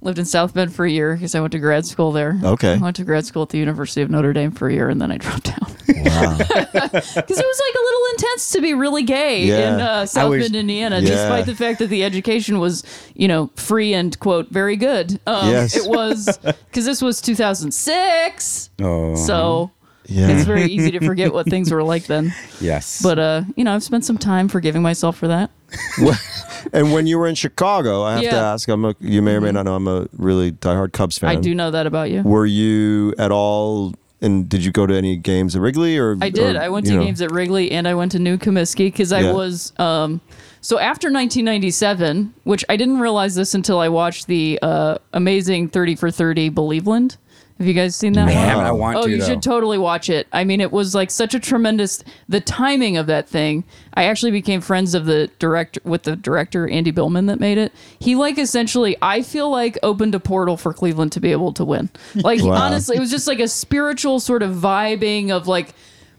lived 0.00 0.18
in 0.18 0.24
South 0.24 0.54
Bend 0.54 0.72
for 0.74 0.84
a 0.84 0.90
year 0.90 1.14
because 1.14 1.34
I 1.34 1.40
went 1.40 1.52
to 1.52 1.58
grad 1.58 1.84
school 1.86 2.12
there. 2.12 2.38
Okay. 2.42 2.74
I 2.74 2.76
went 2.76 2.96
to 2.96 3.04
grad 3.04 3.26
school 3.26 3.42
at 3.42 3.48
the 3.48 3.58
University 3.58 4.00
of 4.02 4.10
Notre 4.10 4.32
Dame 4.32 4.52
for 4.52 4.68
a 4.68 4.72
year 4.72 4.88
and 4.88 5.00
then 5.00 5.10
I 5.10 5.16
dropped 5.26 5.50
out. 5.50 5.68
Because 5.86 5.96
it 7.16 7.28
was 7.28 7.60
like 7.60 7.74
a 7.74 7.84
little 7.84 8.04
intense 8.12 8.50
to 8.52 8.60
be 8.60 8.74
really 8.74 9.02
gay 9.02 9.44
Yeah. 9.46 9.74
in 9.74 9.80
uh, 9.80 10.06
South 10.06 10.30
was- 10.30 10.44
Bend, 10.44 10.56
Indiana, 10.56 11.00
Yeah. 11.00 11.08
despite 11.10 11.46
the 11.46 11.54
fact 11.54 11.78
that 11.80 11.88
the 11.88 12.04
education 12.04 12.58
was, 12.60 12.84
you 13.14 13.26
know, 13.28 13.50
free 13.56 13.92
and, 13.94 14.18
quote, 14.20 14.48
very 14.50 14.76
good. 14.76 15.18
Um, 15.26 15.48
Yes. 15.50 15.76
It 15.76 15.88
was, 15.90 16.38
because 16.42 16.84
this 16.84 17.02
was 17.02 17.20
2006. 17.20 18.70
Oh, 18.80 19.14
So 19.16 19.70
Yeah. 20.10 20.28
it's 20.28 20.44
very 20.44 20.64
easy 20.64 20.90
to 20.92 21.00
forget 21.04 21.32
what 21.34 21.46
things 21.46 21.70
were 21.70 21.82
like 21.82 22.06
then. 22.06 22.32
yes. 22.60 23.02
But, 23.02 23.18
uh, 23.18 23.42
you 23.56 23.64
know, 23.64 23.74
I've 23.74 23.82
spent 23.82 24.04
some 24.06 24.16
time 24.18 24.48
forgiving 24.48 24.80
myself 24.82 25.18
for 25.18 25.28
that. 25.28 25.50
and 26.72 26.92
when 26.92 27.06
you 27.06 27.18
were 27.18 27.26
in 27.26 27.34
Chicago, 27.34 28.02
I 28.02 28.12
have 28.12 28.20
to 28.20 28.24
Yeah. 28.26 28.32
Mm-hmm. 28.32 28.54
ask. 28.54 28.68
I'm 28.68 28.84
a, 28.86 28.94
you 29.00 29.20
may 29.22 29.34
or 29.34 29.40
may 29.40 29.52
not 29.52 29.64
know. 29.64 29.74
I'm 29.74 29.86
a 29.86 30.08
really 30.16 30.52
diehard 30.52 30.92
Cubs 30.92 31.18
fan. 31.18 31.30
I 31.30 31.36
do 31.36 31.54
know 31.54 31.70
that 31.70 31.86
about 31.86 32.10
you. 32.10 32.22
Were 32.22 32.46
you 32.46 33.14
at 33.18 33.30
all? 33.30 33.94
And 34.20 34.48
did 34.48 34.64
you 34.64 34.72
go 34.72 34.84
to 34.86 34.94
any 34.94 35.16
games 35.16 35.54
at 35.54 35.62
Wrigley 35.62 35.96
or? 35.96 36.16
I 36.20 36.30
did. 36.30 36.56
or, 36.56 36.60
I 36.60 36.68
went 36.70 36.86
to 36.86 36.94
know? 36.94 37.04
games 37.04 37.20
at 37.22 37.30
Wrigley 37.30 37.70
and 37.70 37.86
I 37.86 37.94
went 37.94 38.12
to 38.12 38.18
New 38.18 38.36
Comiskey 38.38 38.86
because 38.86 39.12
I 39.12 39.20
Yeah. 39.20 39.32
was. 39.32 39.72
Um, 39.78 40.20
so 40.60 40.78
after 40.78 41.08
1997, 41.08 42.34
which 42.44 42.64
I 42.68 42.76
didn't 42.76 42.98
realize 42.98 43.34
this 43.36 43.54
until 43.54 43.78
I 43.78 43.88
watched 43.88 44.26
the 44.26 44.58
uh, 44.62 44.98
amazing 45.12 45.68
30 45.68 45.94
for 45.96 46.10
30 46.10 46.50
Believeland. 46.50 47.16
Have 47.58 47.66
you 47.66 47.74
guys 47.74 47.96
seen 47.96 48.12
that 48.12 48.26
Man, 48.26 48.56
one? 48.56 48.66
I 48.66 48.70
want 48.70 48.96
oh, 48.98 49.02
to. 49.02 49.10
you 49.10 49.18
though. 49.18 49.26
should 49.26 49.42
totally 49.42 49.78
watch 49.78 50.08
it. 50.08 50.28
I 50.32 50.44
mean, 50.44 50.60
it 50.60 50.70
was 50.70 50.94
like 50.94 51.10
such 51.10 51.34
a 51.34 51.40
tremendous. 51.40 52.04
The 52.28 52.40
timing 52.40 52.96
of 52.96 53.06
that 53.08 53.28
thing. 53.28 53.64
I 53.94 54.04
actually 54.04 54.30
became 54.30 54.60
friends 54.60 54.94
of 54.94 55.06
the 55.06 55.28
director 55.40 55.80
with 55.82 56.04
the 56.04 56.14
director 56.14 56.68
Andy 56.68 56.92
Billman 56.92 57.26
that 57.26 57.40
made 57.40 57.58
it. 57.58 57.72
He 57.98 58.14
like 58.14 58.38
essentially, 58.38 58.96
I 59.02 59.22
feel 59.22 59.50
like 59.50 59.76
opened 59.82 60.14
a 60.14 60.20
portal 60.20 60.56
for 60.56 60.72
Cleveland 60.72 61.10
to 61.12 61.20
be 61.20 61.32
able 61.32 61.52
to 61.54 61.64
win. 61.64 61.90
Like 62.14 62.42
Wow. 62.44 62.52
honestly, 62.52 62.96
it 62.96 63.00
was 63.00 63.10
just 63.10 63.26
like 63.26 63.40
a 63.40 63.48
spiritual 63.48 64.20
sort 64.20 64.42
of 64.42 64.52
vibing 64.54 65.30
of 65.30 65.48
like. 65.48 65.74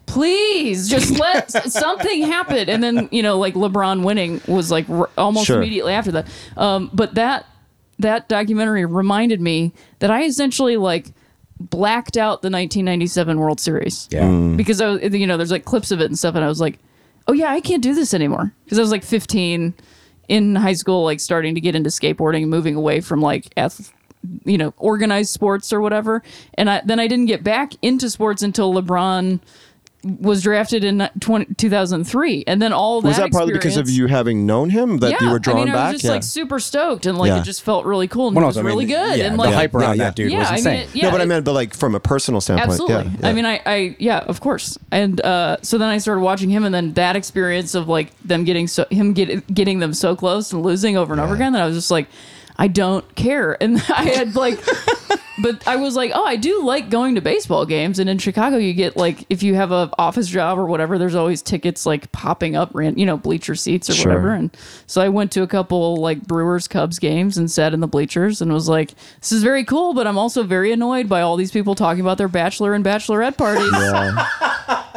Please 0.06 0.90
just 0.90 1.20
let 1.20 1.52
something 1.72 2.24
happen, 2.24 2.68
and 2.68 2.82
then 2.84 3.08
you 3.12 3.22
know, 3.22 3.38
like 3.38 3.54
LeBron 3.54 4.04
winning 4.04 4.42
was 4.48 4.72
like 4.72 4.90
r- 4.90 5.08
almost 5.18 5.46
Sure. 5.46 5.58
immediately 5.58 5.94
after 5.94 6.12
that. 6.14 6.28
Um, 6.58 6.90
but 6.92 7.14
that 7.14 7.46
that 8.00 8.28
documentary 8.28 8.86
reminded 8.86 9.40
me 9.40 9.72
that 10.00 10.10
I 10.10 10.24
essentially 10.24 10.78
like 10.78 11.12
blacked 11.60 12.18
out 12.18 12.42
the 12.42 12.50
1997 12.50 13.40
World 13.40 13.60
Series. 13.60 14.08
Yeah. 14.12 14.24
Mm. 14.24 14.58
Because 14.58 14.82
I 14.82 14.90
was, 14.90 15.02
you 15.02 15.28
know, 15.28 15.38
there's 15.38 15.52
like 15.52 15.66
clips 15.66 15.92
of 15.92 16.02
it 16.02 16.06
and 16.06 16.18
stuff, 16.18 16.36
and 16.36 16.44
I 16.44 16.48
was 16.48 16.62
like, 16.62 16.80
oh 17.28 17.34
yeah, 17.34 17.52
I 17.52 17.62
can't 17.62 17.84
do 17.84 17.94
this 17.94 18.14
anymore. 18.14 18.54
Because 18.64 18.80
I 18.80 18.82
was 18.82 18.92
like 18.92 19.04
15 19.04 19.74
in 20.30 20.56
high 20.56 20.74
school, 20.74 21.04
like 21.04 21.20
starting 21.20 21.56
to 21.56 21.62
get 21.62 21.76
into 21.76 21.90
skateboarding 21.90 22.44
and 22.44 22.50
moving 22.50 22.76
away 22.76 23.02
from 23.02 23.22
like 23.22 23.52
ath- 23.58 23.94
you 24.46 24.58
know, 24.58 24.74
organized 24.78 25.32
sports 25.32 25.72
or 25.72 25.82
whatever. 25.82 26.24
And 26.56 26.70
I 26.70 26.82
then 26.86 27.00
I 27.00 27.08
didn't 27.08 27.28
get 27.28 27.44
back 27.44 27.74
into 27.82 28.10
sports 28.10 28.42
until 28.42 28.74
LeBron 28.74 29.40
was 30.04 30.42
drafted 30.44 30.84
in 30.86 31.10
20, 31.20 31.56
2003 31.56 32.46
and 32.48 32.62
then 32.62 32.72
all 32.72 33.02
that 33.02 33.08
Was 33.10 33.18
that 33.18 33.24
that 33.24 33.32
partly 33.34 33.52
because 33.54 33.76
of 33.76 33.90
you 33.90 34.08
having 34.08 34.46
known 34.46 34.70
him 34.70 35.00
that 35.00 35.12
yeah, 35.12 35.18
you 35.22 35.30
were 35.30 35.40
drawn 35.40 35.58
I 35.58 35.60
mean, 35.66 35.70
I 35.70 35.74
back? 35.74 35.86
was 35.88 36.02
just 36.02 36.06
yeah. 36.06 36.12
like 36.12 36.24
super 36.24 36.60
stoked 36.60 37.06
and 37.06 37.18
like 37.18 37.28
Yeah. 37.30 37.42
it 37.42 37.44
just 37.44 37.64
felt 37.64 37.86
really 37.86 38.08
cool 38.08 38.28
and 38.28 38.36
Well, 38.38 38.44
he 38.44 38.46
no, 38.46 38.48
was 38.48 38.58
I 38.58 38.62
mean, 38.62 38.68
really 38.68 38.86
good 38.86 39.20
Yeah, 39.20 39.26
and 39.26 39.36
the 39.38 39.44
like 39.44 39.54
hype 39.54 39.76
around 39.76 39.98
Yeah, 39.98 40.06
that 40.06 40.16
dude 40.16 40.32
yeah, 40.32 40.40
was 40.52 40.66
I 40.66 40.70
mean, 40.70 40.80
it- 40.84 40.96
yeah, 40.96 41.04
no, 41.08 41.12
but 41.12 41.20
I 41.22 41.26
meant, 41.26 41.44
but 41.44 41.52
like 41.54 41.74
from 41.74 41.96
a 41.96 42.00
personal 42.00 42.40
standpoint. 42.40 42.70
Absolutely. 42.72 42.96
Yeah, 43.12 43.18
yeah. 43.20 43.28
I 43.28 43.34
mean, 43.34 43.46
I, 43.46 43.62
I, 43.66 43.96
yeah, 44.00 44.20
of 44.20 44.40
course. 44.40 44.78
And 44.92 45.20
uh, 45.22 45.58
so 45.64 45.78
then 45.78 45.90
I 45.90 45.98
started 45.98 46.22
watching 46.22 46.50
him, 46.50 46.64
and 46.64 46.74
then 46.74 46.94
that 46.94 47.16
experience 47.18 47.76
of 47.76 47.88
like 47.90 48.18
them 48.22 48.46
getting 48.46 48.68
so 48.68 48.86
him 48.90 49.12
get, 49.14 49.54
getting 49.54 49.80
them 49.80 49.94
so 49.94 50.16
close 50.16 50.54
and 50.54 50.64
losing 50.64 50.96
over 50.98 51.12
and 51.14 51.20
over 51.22 51.36
again 51.36 51.52
that 51.54 51.62
I 51.62 51.66
was 51.66 51.76
just 51.76 51.92
like, 51.92 52.08
I 52.62 52.68
don't 52.68 53.16
care. 53.16 53.58
And 53.64 53.78
I 53.90 54.04
had 54.04 54.36
like, 54.36 54.60
but 55.42 55.66
I 55.66 55.78
was 55.78 55.96
like, 55.96 56.12
oh, 56.14 56.26
I 56.26 56.36
do 56.36 56.62
like 56.64 56.90
going 56.90 57.16
to 57.16 57.22
baseball 57.22 57.66
games. 57.66 58.00
And 58.00 58.10
in 58.10 58.18
Chicago, 58.18 58.58
you 58.58 58.74
get 58.74 58.98
like 58.98 59.26
if 59.30 59.42
you 59.44 59.56
have 59.56 59.72
a 59.72 59.90
office 59.98 60.28
job 60.28 60.60
or 60.60 60.66
whatever, 60.66 60.98
there's 60.98 61.16
always 61.16 61.42
tickets 61.42 61.86
like 61.86 62.12
popping 62.12 62.58
up, 62.58 62.72
you 62.76 63.06
know, 63.06 63.16
bleacher 63.16 63.56
seats 63.56 63.90
or 63.90 63.94
Sure. 63.94 64.10
whatever. 64.12 64.34
And 64.34 64.56
so 64.88 65.00
I 65.02 65.08
went 65.08 65.32
to 65.32 65.42
a 65.42 65.48
couple 65.48 65.96
like 65.98 66.28
Brewers 66.28 66.68
Cubs 66.68 67.00
games 67.00 67.38
and 67.38 67.50
sat 67.50 67.74
in 67.74 67.80
the 67.80 67.88
bleachers 67.88 68.42
and 68.42 68.52
was 68.52 68.68
like, 68.68 68.92
this 69.22 69.32
is 69.32 69.42
very 69.42 69.64
cool, 69.64 69.94
but 69.94 70.06
I'm 70.06 70.18
also 70.18 70.44
very 70.44 70.74
annoyed 70.74 71.08
by 71.08 71.22
all 71.22 71.38
these 71.38 71.52
people 71.52 71.76
talking 71.76 72.02
about 72.02 72.18
their 72.18 72.28
bachelor 72.28 72.74
and 72.74 72.84
bachelorette 72.84 73.38
parties. 73.38 73.72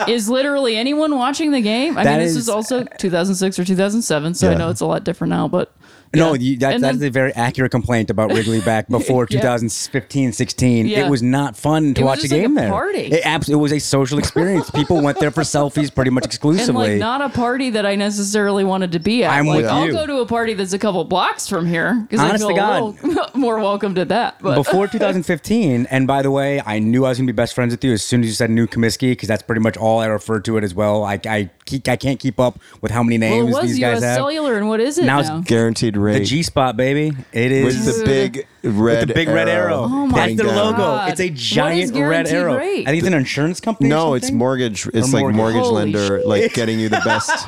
Is 0.08 0.28
literally 0.28 0.76
anyone 0.76 1.14
watching 1.16 1.52
the 1.52 1.60
game? 1.60 1.96
I 1.96 2.02
That 2.02 2.16
mean, 2.18 2.26
this 2.26 2.32
is- 2.32 2.38
is 2.44 2.48
also 2.48 2.82
2006 2.98 3.58
or 3.60 3.64
2007, 3.64 4.34
so 4.34 4.50
I 4.50 4.54
know 4.54 4.68
it's 4.68 4.80
a 4.80 4.86
lot 4.86 5.04
different 5.04 5.30
now, 5.30 5.46
but. 5.46 5.72
No, 6.14 6.34
you, 6.34 6.56
that, 6.58 6.74
And 6.74 6.84
that's 6.84 6.98
then- 6.98 7.08
a 7.08 7.10
very 7.10 7.32
accurate 7.34 7.70
complaint 7.72 8.10
about 8.10 8.30
Wrigley 8.34 8.60
back 8.60 8.88
before 8.88 9.26
Yeah. 9.30 9.40
2015, 9.40 10.32
16. 10.32 10.86
Yeah. 10.86 11.06
It 11.06 11.10
was 11.10 11.22
not 11.22 11.56
fun 11.56 11.94
to 11.94 12.00
It 12.00 12.04
was 12.04 12.08
watch 12.10 12.18
a 12.18 12.22
just 12.22 12.32
like 12.32 12.38
a 12.40 12.42
game 12.44 12.54
there. 12.54 12.70
party. 12.70 12.98
It, 13.06 13.26
abs- 13.26 13.48
it 13.48 13.54
was 13.54 13.72
a 13.72 13.78
social 13.78 14.18
experience. 14.18 14.70
People 14.70 15.02
went 15.02 15.18
there 15.20 15.30
for 15.30 15.42
selfies 15.42 15.94
pretty 15.94 16.10
much 16.10 16.24
exclusively. 16.26 16.62
and 16.62 16.70
exclusively. 16.70 16.90
like 16.94 17.00
not 17.00 17.22
a 17.22 17.28
party 17.30 17.70
that 17.70 17.86
I 17.86 17.94
necessarily 17.96 18.64
wanted 18.64 18.92
to 18.92 18.98
be 18.98 19.24
at. 19.24 19.30
I'm 19.32 19.46
like 19.46 19.58
with 19.62 19.66
I'll 19.66 19.86
you. 19.86 19.92
go 19.92 20.06
to 20.06 20.16
a 20.18 20.26
party 20.26 20.54
that's 20.54 20.72
a 20.72 20.78
couple 20.78 21.02
blocks 21.04 21.48
from 21.48 21.66
here 21.66 22.06
because 22.08 22.20
I 22.20 22.36
feel 22.36 22.48
to 22.48 22.54
a 22.54 22.56
God. 22.56 23.04
little 23.04 23.30
more 23.40 23.58
welcomed 23.58 23.98
at 23.98 24.08
that. 24.08 24.36
But 24.42 24.54
before 24.56 24.86
2015, 24.88 25.86
and 25.90 26.06
by 26.06 26.22
the 26.22 26.30
way, 26.30 26.60
I 26.64 26.78
knew 26.78 27.04
I 27.04 27.10
was 27.10 27.18
gonna 27.18 27.26
be 27.26 27.32
best 27.32 27.54
friends 27.54 27.72
with 27.72 27.84
you 27.84 27.92
as 27.92 28.02
soon 28.02 28.20
as 28.20 28.26
you 28.26 28.32
said 28.32 28.50
New 28.50 28.66
Comiskey 28.66 29.12
because 29.12 29.28
that's 29.28 29.42
pretty 29.42 29.60
much 29.60 29.76
all 29.76 30.00
I 30.00 30.06
refer 30.06 30.40
to 30.40 30.56
it 30.56 30.64
as 30.64 30.74
well. 30.74 31.04
I 31.04 31.20
I, 31.26 31.50
keep, 31.64 31.88
I 31.88 31.96
can't 31.96 32.18
keep 32.20 32.38
up 32.40 32.58
with 32.80 32.90
how 32.90 33.02
many 33.02 33.18
well, 33.18 33.30
names 33.30 33.48
it 33.56 33.60
was 33.60 33.70
these 33.70 33.78
U.S. 33.78 33.94
guys 33.94 34.02
have. 34.02 34.16
Cellular, 34.16 34.58
and 34.58 34.68
what 34.68 34.80
is 34.80 34.98
it 34.98 35.04
Now 35.04 35.20
now? 35.20 35.38
it's 35.38 35.48
Guaranteed 35.48 35.96
rate. 36.02 36.18
The 36.18 36.24
G 36.24 36.42
spot, 36.42 36.76
baby. 36.76 37.12
It 37.32 37.52
is 37.52 37.86
with 37.86 37.98
the 37.98 38.04
big 38.04 38.46
red, 38.62 38.98
with 39.00 39.08
the 39.08 39.14
big 39.14 39.28
red 39.28 39.48
arrow. 39.48 39.84
Oh 39.84 40.06
my 40.06 40.08
god. 40.08 40.16
That's 40.16 40.36
their 40.36 40.46
pointing 40.46 40.56
logo. 40.78 41.04
It's 41.06 41.20
a 41.20 41.28
What 41.28 41.32
is 41.32 41.40
giant 41.50 41.94
red 41.96 42.28
arrow. 42.28 42.56
rate? 42.58 42.82
I 42.86 42.90
think 42.90 42.98
it's 42.98 43.06
an 43.06 43.14
insurance 43.14 43.60
company. 43.60 43.88
or 43.88 43.90
No, 43.90 44.14
it's 44.14 44.30
mortgage. 44.30 44.86
It's 44.88 45.08
Or 45.08 45.22
like 45.22 45.34
mortgage. 45.34 45.36
mortgage 45.36 45.70
lender, 45.70 46.18
shit. 46.18 46.26
like 46.26 46.52
getting 46.54 46.78
you 46.78 46.88
the 46.88 47.00
best. 47.04 47.46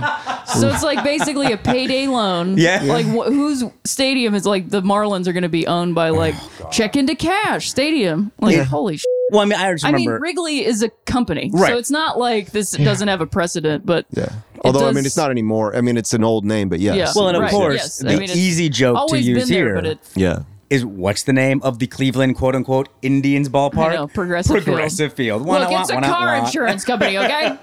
so 0.59 0.69
it's 0.69 0.83
like 0.83 1.03
basically 1.05 1.53
a 1.53 1.57
payday 1.57 2.07
loan. 2.09 2.57
Yeah. 2.59 2.83
Like 2.85 3.07
wh- 3.07 3.27
whose 3.33 3.65
stadium 3.85 4.35
is 4.35 4.47
like 4.47 4.71
the 4.71 4.83
Marlins 4.83 5.27
are 5.27 5.33
going 5.33 5.43
to 5.43 5.49
be 5.49 5.67
owned 5.67 5.95
by 5.95 6.11
like 6.11 6.35
Oh, 6.63 6.69
check 6.71 6.97
into 6.97 7.15
cash 7.15 7.69
stadium. 7.71 8.33
Like 8.41 8.59
holy 8.67 8.97
shit. 8.97 9.05
Well, 9.31 9.41
I 9.41 9.45
mean, 9.47 9.59
I 9.59 9.73
just 9.73 9.85
I 9.85 9.93
mean. 9.93 10.09
Wrigley 10.11 10.65
is 10.65 10.83
a 10.83 10.91
company, 11.07 11.51
Right. 11.53 11.71
so 11.73 11.79
it's 11.79 11.91
not 11.91 12.19
like 12.19 12.51
this 12.53 12.73
doesn't 12.73 13.09
have 13.09 13.21
a 13.23 13.27
precedent. 13.27 13.85
But 13.87 14.07
Yeah. 14.11 14.29
It 14.65 14.67
Although 14.69 14.89
I 14.89 14.93
mean, 14.93 15.05
it's 15.07 15.17
not 15.17 15.31
anymore. 15.31 15.77
I 15.77 15.81
mean, 15.81 15.97
it's 15.97 16.15
an 16.15 16.25
old 16.25 16.45
name, 16.45 16.69
but 16.69 16.81
yes. 16.81 16.97
Yeah. 16.97 17.13
well, 17.15 17.29
and 17.29 17.37
of 17.37 17.43
Right. 17.43 17.51
course, 17.51 17.75
Yes. 17.77 17.99
the 17.99 18.13
I 18.13 18.17
mean, 18.17 18.31
easy 18.31 18.69
joke 18.69 19.09
to 19.09 19.19
use 19.21 19.39
been 19.41 19.49
there, 19.49 19.65
here 19.67 19.75
but 19.75 19.87
it 19.87 19.99
Yeah. 20.17 20.39
is 20.71 20.85
what's 20.85 21.23
the 21.25 21.33
name 21.33 21.61
of 21.63 21.79
the 21.79 21.87
Cleveland 21.87 22.37
quote 22.37 22.55
unquote 22.55 22.89
Indians 23.03 23.49
ballpark? 23.49 23.91
I 23.91 23.95
know, 23.97 24.07
Progressive 24.09 24.53
Field. 24.53 24.65
Progressive 24.65 25.13
Field. 25.13 25.45
Wah, 25.45 25.59
Look, 25.59 25.71
wah, 25.71 25.81
it's 25.83 25.91
a 25.91 26.01
car 26.01 26.39
wah. 26.39 26.45
insurance 26.45 26.85
company, 26.85 27.19
okay? 27.25 27.57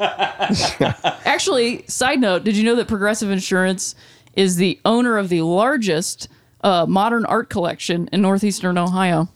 Actually, 1.26 1.84
side 1.88 2.20
note, 2.20 2.44
did 2.44 2.56
you 2.56 2.64
know 2.64 2.76
that 2.76 2.88
Progressive 2.88 3.30
Insurance 3.32 3.96
is 4.36 4.56
the 4.58 4.80
owner 4.86 5.18
of 5.18 5.30
the 5.30 5.42
largest 5.42 6.28
uh, 6.64 6.86
modern 6.88 7.26
art 7.26 7.50
collection 7.50 8.08
in 8.14 8.22
northeastern 8.22 8.78
Ohio? 8.78 9.28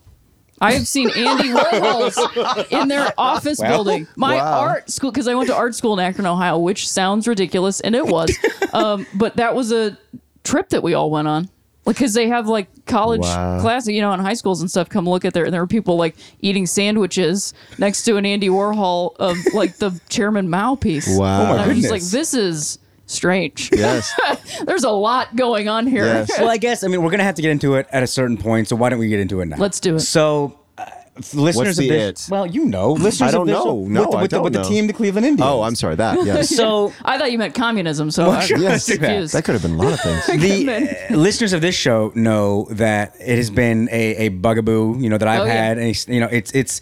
I 0.62 0.74
have 0.74 0.88
seen 0.88 1.10
Andy 1.10 1.50
Warhols 1.50 2.72
in 2.72 2.88
their 2.88 3.14
office 3.18 3.60
building. 3.60 4.08
My 4.16 4.38
Wow. 4.38 4.60
art 4.62 4.90
school, 4.90 5.12
because 5.12 5.28
I 5.28 5.36
went 5.36 5.48
to 5.50 5.56
art 5.56 5.76
school 5.76 5.94
in 5.94 6.00
Akron, 6.06 6.26
Ohio, 6.26 6.58
which 6.58 6.90
sounds 6.90 7.28
ridiculous, 7.28 7.82
and 7.82 7.94
it 7.96 8.08
was. 8.08 8.38
um, 8.74 9.06
but 9.14 9.36
that 9.38 9.54
was 9.56 9.72
a 9.72 9.98
trip 10.44 10.70
that 10.70 10.82
we 10.84 10.94
all 10.94 11.10
went 11.12 11.28
on. 11.28 11.50
Because 11.86 12.16
they 12.16 12.28
have 12.30 12.48
like 12.48 12.68
college 12.88 13.22
Wow. 13.22 13.60
classes, 13.62 13.90
you 13.90 14.02
know, 14.02 14.12
in 14.14 14.20
high 14.20 14.34
schools 14.34 14.60
and 14.60 14.72
stuff. 14.72 14.90
Come 14.90 15.08
look 15.08 15.24
at 15.24 15.36
there, 15.36 15.44
and 15.46 15.54
there 15.54 15.62
were 15.62 15.68
people 15.68 15.98
like 15.98 16.16
eating 16.42 16.66
sandwiches 16.66 17.54
next 17.78 18.02
to 18.06 18.18
an 18.18 18.26
Andy 18.26 18.50
Warhol 18.50 19.16
of 19.18 19.38
like 19.54 19.78
the 19.78 19.92
Chairman 20.10 20.50
Mao 20.50 20.74
piece. 20.74 21.08
Wow. 21.08 21.42
Oh 21.42 21.46
my 21.46 21.52
and 21.52 21.62
I 21.62 21.68
was 21.68 21.78
just 21.78 21.92
like, 21.92 22.02
this 22.02 22.34
is 22.34 22.80
strange. 23.06 23.70
Yes. 23.74 24.12
There's 24.66 24.84
a 24.84 24.90
lot 24.90 25.36
going 25.36 25.68
on 25.70 25.88
here. 25.88 26.06
Yes. 26.06 26.32
Well, 26.40 26.50
I 26.50 26.58
guess 26.58 26.84
I 26.84 26.88
mean 26.88 27.02
we're 27.04 27.12
gonna 27.12 27.24
have 27.24 27.36
to 27.36 27.42
get 27.42 27.52
into 27.52 27.76
it 27.76 27.88
at 27.92 28.04
a 28.04 28.08
certain 28.08 28.38
point. 28.38 28.68
So 28.68 28.76
why 28.76 28.90
don't 28.90 29.00
we 29.00 29.08
get 29.10 29.20
into 29.20 29.42
it 29.42 29.46
now? 29.46 29.58
Let's 29.58 29.80
do 29.80 29.96
it. 29.96 30.00
So, 30.02 30.60
uh, 30.78 30.86
listeners 31.34 31.56
What's 31.56 31.78
the 31.78 31.86
of 31.90 31.94
this, 32.16 32.28
it? 32.28 32.32
well, 32.32 32.46
you 32.46 32.66
know, 32.66 32.92
listeners 32.94 33.30
I 33.30 33.32
don't 33.32 33.42
of 33.44 33.48
this 33.48 33.56
know. 33.56 33.64
show- 33.64 33.88
No, 33.88 34.02
with, 34.02 34.12
the, 34.12 34.18
I 34.18 34.22
with, 34.24 34.32
the, 34.32 34.36
don't 34.38 34.44
with 34.44 34.54
the 34.54 34.62
know. 34.64 34.68
team, 34.70 34.88
the 34.88 34.94
Cleveland 34.94 35.26
Indians. 35.26 35.48
Oh, 35.50 35.62
I'm 35.62 35.76
sorry. 35.76 35.96
That 35.96 36.26
yes. 36.26 36.50
So 36.56 36.92
I 37.06 37.18
thought 37.18 37.32
you 37.32 37.38
meant 37.38 37.56
communism, 37.56 38.12
so 38.12 38.30
I 38.32 38.42
sure, 38.46 38.58
was 38.60 38.86
that. 38.86 38.98
confused. 39.00 39.34
that 39.34 39.46
could 39.46 39.54
have 39.54 39.62
been 39.62 39.76
a 39.76 39.82
lot 39.82 39.94
of 39.94 40.00
things. 40.02 40.42
the 40.42 41.08
uh, 41.12 41.16
listeners 41.16 41.54
of 41.54 41.62
this 41.62 41.76
show 41.76 42.12
know 42.16 42.68
that 42.72 43.16
it 43.20 43.38
has 43.38 43.50
been 43.50 43.88
a, 43.92 44.16
a 44.26 44.30
bugaboo, 44.30 44.98
you 45.00 45.10
know, 45.10 45.18
that 45.18 45.28
I've 45.28 45.42
Oh, 45.42 45.46
yeah. 45.46 45.54
had, 45.54 45.78
and 45.78 45.88
it's, 45.88 46.08
you 46.08 46.20
know, 46.20 46.30
it's 46.32 46.52
it's. 46.52 46.82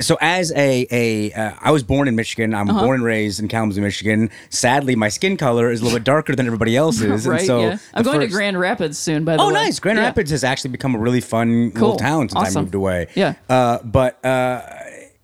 So 0.00 0.16
as 0.20 0.52
a 0.52 0.86
a, 0.90 1.32
uh, 1.32 1.52
I 1.60 1.70
was 1.70 1.82
born 1.82 2.08
in 2.08 2.16
Michigan. 2.16 2.54
I'm 2.54 2.68
Uh-huh. 2.70 2.80
born 2.84 2.96
and 2.96 3.04
raised 3.04 3.40
in 3.40 3.48
Kalamazoo, 3.48 3.80
Michigan. 3.80 4.30
Sadly, 4.50 4.94
my 4.96 5.08
skin 5.08 5.36
color 5.36 5.70
is 5.70 5.80
a 5.80 5.84
little 5.84 5.98
bit 5.98 6.04
darker 6.04 6.34
than 6.36 6.46
everybody 6.46 6.76
else's, 6.76 7.26
right? 7.26 7.38
and 7.40 7.46
so 7.46 7.60
yeah. 7.60 7.78
I'm 7.94 8.02
going 8.04 8.20
to 8.20 8.26
Grand 8.28 8.58
Rapids 8.58 8.98
soon. 8.98 9.24
By 9.24 9.36
the 9.36 9.42
Oh, 9.42 9.46
way. 9.48 9.52
Oh 9.52 9.54
nice! 9.54 9.78
Grand 9.78 9.98
Yeah. 9.98 10.04
Rapids 10.04 10.30
has 10.30 10.44
actually 10.44 10.70
become 10.70 10.94
a 10.94 10.98
really 10.98 11.20
fun 11.20 11.70
Cool. 11.72 11.92
little 11.92 11.96
town 11.96 12.28
since 12.28 12.56
I 12.56 12.60
moved 12.60 12.74
away. 12.74 13.08
Yeah. 13.14 13.34
Uh, 13.48 13.78
but 13.84 14.22
uh, 14.24 14.62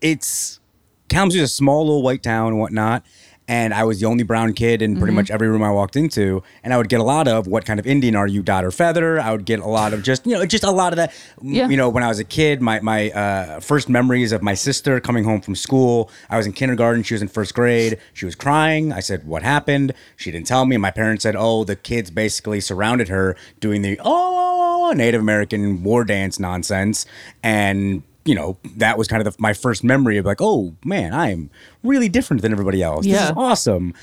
it's 0.00 0.60
Kalamazoo 1.08 1.38
is 1.42 1.50
a 1.50 1.54
small 1.54 1.84
little 1.84 2.02
white 2.02 2.22
town 2.22 2.48
and 2.48 2.58
whatnot. 2.58 3.04
And 3.46 3.74
I 3.74 3.84
was 3.84 4.00
the 4.00 4.06
only 4.06 4.24
brown 4.24 4.52
kid 4.54 4.80
in 4.80 4.92
Mm-hmm. 4.92 5.00
pretty 5.00 5.14
much 5.14 5.30
every 5.30 5.48
room 5.48 5.62
I 5.62 5.70
walked 5.70 5.96
into, 5.96 6.42
and 6.62 6.72
I 6.72 6.76
would 6.78 6.88
get 6.88 7.00
a 7.00 7.02
lot 7.04 7.28
of 7.28 7.46
what 7.46 7.64
kind 7.64 7.78
of 7.78 7.86
Indian 7.86 8.16
are 8.16 8.26
you, 8.26 8.42
dot 8.42 8.64
or 8.64 8.70
feather. 8.70 9.20
I 9.20 9.32
would 9.32 9.44
get 9.44 9.60
a 9.60 9.66
lot 9.68 9.92
of 9.92 10.02
just 10.02 10.26
you 10.26 10.32
know 10.34 10.46
just 10.46 10.64
a 10.64 10.70
lot 10.70 10.92
of 10.92 10.96
that. 10.96 11.12
Yeah. 11.42 11.68
You 11.68 11.76
know, 11.76 11.88
when 11.88 12.02
I 12.02 12.08
was 12.08 12.18
a 12.18 12.24
kid, 12.24 12.62
my 12.62 12.80
my 12.80 13.10
uh, 13.10 13.60
first 13.60 13.88
memories 13.88 14.32
of 14.32 14.42
my 14.42 14.54
sister 14.54 15.00
coming 15.00 15.24
home 15.24 15.40
from 15.40 15.54
school. 15.56 16.10
I 16.30 16.36
was 16.36 16.46
in 16.46 16.52
kindergarten. 16.52 17.02
She 17.02 17.14
was 17.14 17.22
in 17.22 17.28
first 17.28 17.54
grade. 17.54 17.98
She 18.12 18.24
was 18.24 18.34
crying. 18.34 18.92
I 18.92 19.00
said, 19.00 19.26
"What 19.26 19.42
happened?" 19.42 19.92
She 20.16 20.30
didn't 20.30 20.46
tell 20.46 20.64
me. 20.64 20.76
My 20.76 20.90
parents 20.90 21.22
said, 21.24 21.34
"Oh, 21.36 21.64
the 21.64 21.76
kids 21.76 22.10
basically 22.10 22.60
surrounded 22.60 23.08
her 23.08 23.36
doing 23.60 23.82
the 23.82 23.98
oh 24.04 24.92
Native 24.96 25.20
American 25.20 25.82
war 25.82 26.04
dance 26.04 26.38
nonsense," 26.38 27.04
and 27.42 28.02
you 28.24 28.34
know 28.34 28.56
that 28.76 28.98
was 28.98 29.08
kind 29.08 29.26
of 29.26 29.34
the, 29.34 29.40
my 29.40 29.52
first 29.52 29.84
memory 29.84 30.16
of 30.18 30.24
like, 30.24 30.40
"Oh 30.40 30.74
man, 30.84 31.12
I 31.12 31.30
am 31.30 31.50
really 31.82 32.08
different 32.08 32.42
than 32.42 32.52
everybody 32.52 32.82
else. 32.82 33.06
This 33.06 33.22
is 33.22 33.32
awesome," 33.36 33.94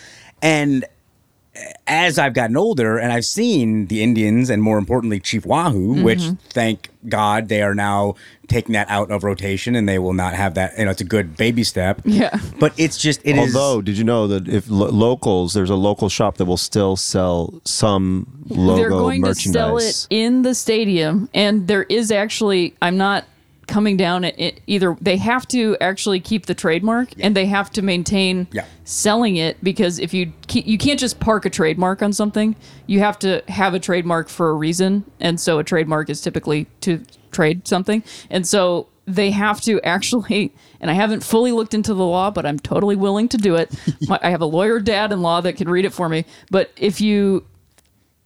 and 0.42 0.86
as 1.86 2.18
I've 2.18 2.34
gotten 2.34 2.56
older 2.56 2.98
and 2.98 3.12
I've 3.12 3.26
seen 3.26 3.88
the 3.88 4.02
Indians 4.02 4.50
and 4.50 4.64
more 4.64 4.78
importantly 4.78 5.20
Chief 5.20 5.46
Wahoo, 5.46 5.96
mm-hmm. 5.96 6.04
which 6.04 6.22
thank 6.50 6.90
God 7.10 7.50
they 7.50 7.62
are 7.62 7.76
now 7.76 8.16
taking 8.48 8.74
that 8.74 8.90
out 8.90 9.12
of 9.12 9.24
rotation 9.24 9.76
and 9.76 9.88
they 9.88 10.00
will 10.00 10.14
not 10.14 10.34
have 10.34 10.54
that. 10.54 10.78
You 10.78 10.86
know, 10.86 10.92
it's 10.92 11.02
a 11.02 11.06
good 11.06 11.36
baby 11.36 11.64
step. 11.64 12.02
Yeah. 12.06 12.40
But 12.60 12.74
it's 12.78 12.98
just 12.98 13.22
it 13.26 13.38
is. 13.38 13.56
Although, 13.56 13.82
did 13.82 13.98
you 13.98 14.04
know 14.04 14.28
that 14.28 14.48
if 14.48 14.70
lo- 14.70 14.90
locals, 14.90 15.54
there's 15.54 15.70
a 15.70 15.76
local 15.76 16.10
shop 16.10 16.38
that 16.38 16.46
will 16.46 16.58
still 16.58 16.96
sell 16.96 17.60
some 17.66 18.46
logo 18.50 18.76
They're 18.76 18.90
going 18.90 19.22
merchandise. 19.22 19.44
to 19.44 19.60
sell 19.60 19.78
it 19.78 20.08
in 20.10 20.44
the 20.44 20.56
stadium, 20.56 21.30
and 21.34 21.68
there 21.68 21.84
is 21.84 22.12
actually. 22.12 22.76
I'm 22.82 22.98
not 22.98 23.26
coming 23.72 23.96
down 23.98 24.26
at 24.26 24.38
it 24.40 24.60
either. 24.68 24.96
They 25.02 25.18
have 25.18 25.48
to 25.48 25.78
actually 25.80 26.20
keep 26.20 26.46
the 26.46 26.54
trademark, 26.54 27.10
and 27.20 27.36
they 27.36 27.46
have 27.48 27.72
to 27.72 27.82
maintain 27.82 28.48
Yeah. 28.52 28.66
selling 28.84 29.38
it 29.38 29.58
because 29.64 29.98
if 29.98 30.14
you 30.14 30.34
keep, 30.48 30.68
you 30.68 30.78
can't 30.78 31.00
just 31.00 31.20
park 31.20 31.46
a 31.46 31.50
trademark 31.50 32.04
on 32.04 32.12
something. 32.14 32.56
You 32.86 33.00
have 33.00 33.18
to 33.20 33.42
have 33.48 33.74
a 33.74 33.80
trademark 33.80 34.28
for 34.30 34.50
a 34.50 34.54
reason, 34.54 35.06
and 35.20 35.40
so 35.40 35.58
a 35.58 35.64
trademark 35.64 36.10
is 36.10 36.20
typically 36.22 36.68
to 36.82 37.02
trade 37.32 37.68
something, 37.68 38.04
and 38.30 38.46
so. 38.46 38.88
They 39.08 39.32
have 39.32 39.60
to 39.62 39.82
actually, 39.82 40.54
and 40.80 40.90
I 40.92 40.94
haven't 40.94 41.22
fully 41.24 41.52
looked 41.52 41.74
into 41.74 41.94
the 41.96 42.06
law, 42.06 42.30
but 42.30 42.46
I'm 42.46 42.60
totally 42.60 42.96
willing 42.96 43.28
to 43.30 43.38
do 43.38 43.56
it. 43.56 43.72
My, 44.08 44.20
I 44.22 44.30
have 44.30 44.42
a 44.42 44.46
lawyer 44.46 44.80
dad 44.80 45.12
in 45.12 45.22
law 45.24 45.42
that 45.42 45.58
can 45.58 45.68
read 45.68 45.86
it 45.86 45.90
for 45.92 46.08
me. 46.08 46.24
But 46.52 46.70
if 46.78 47.02
you 47.02 47.44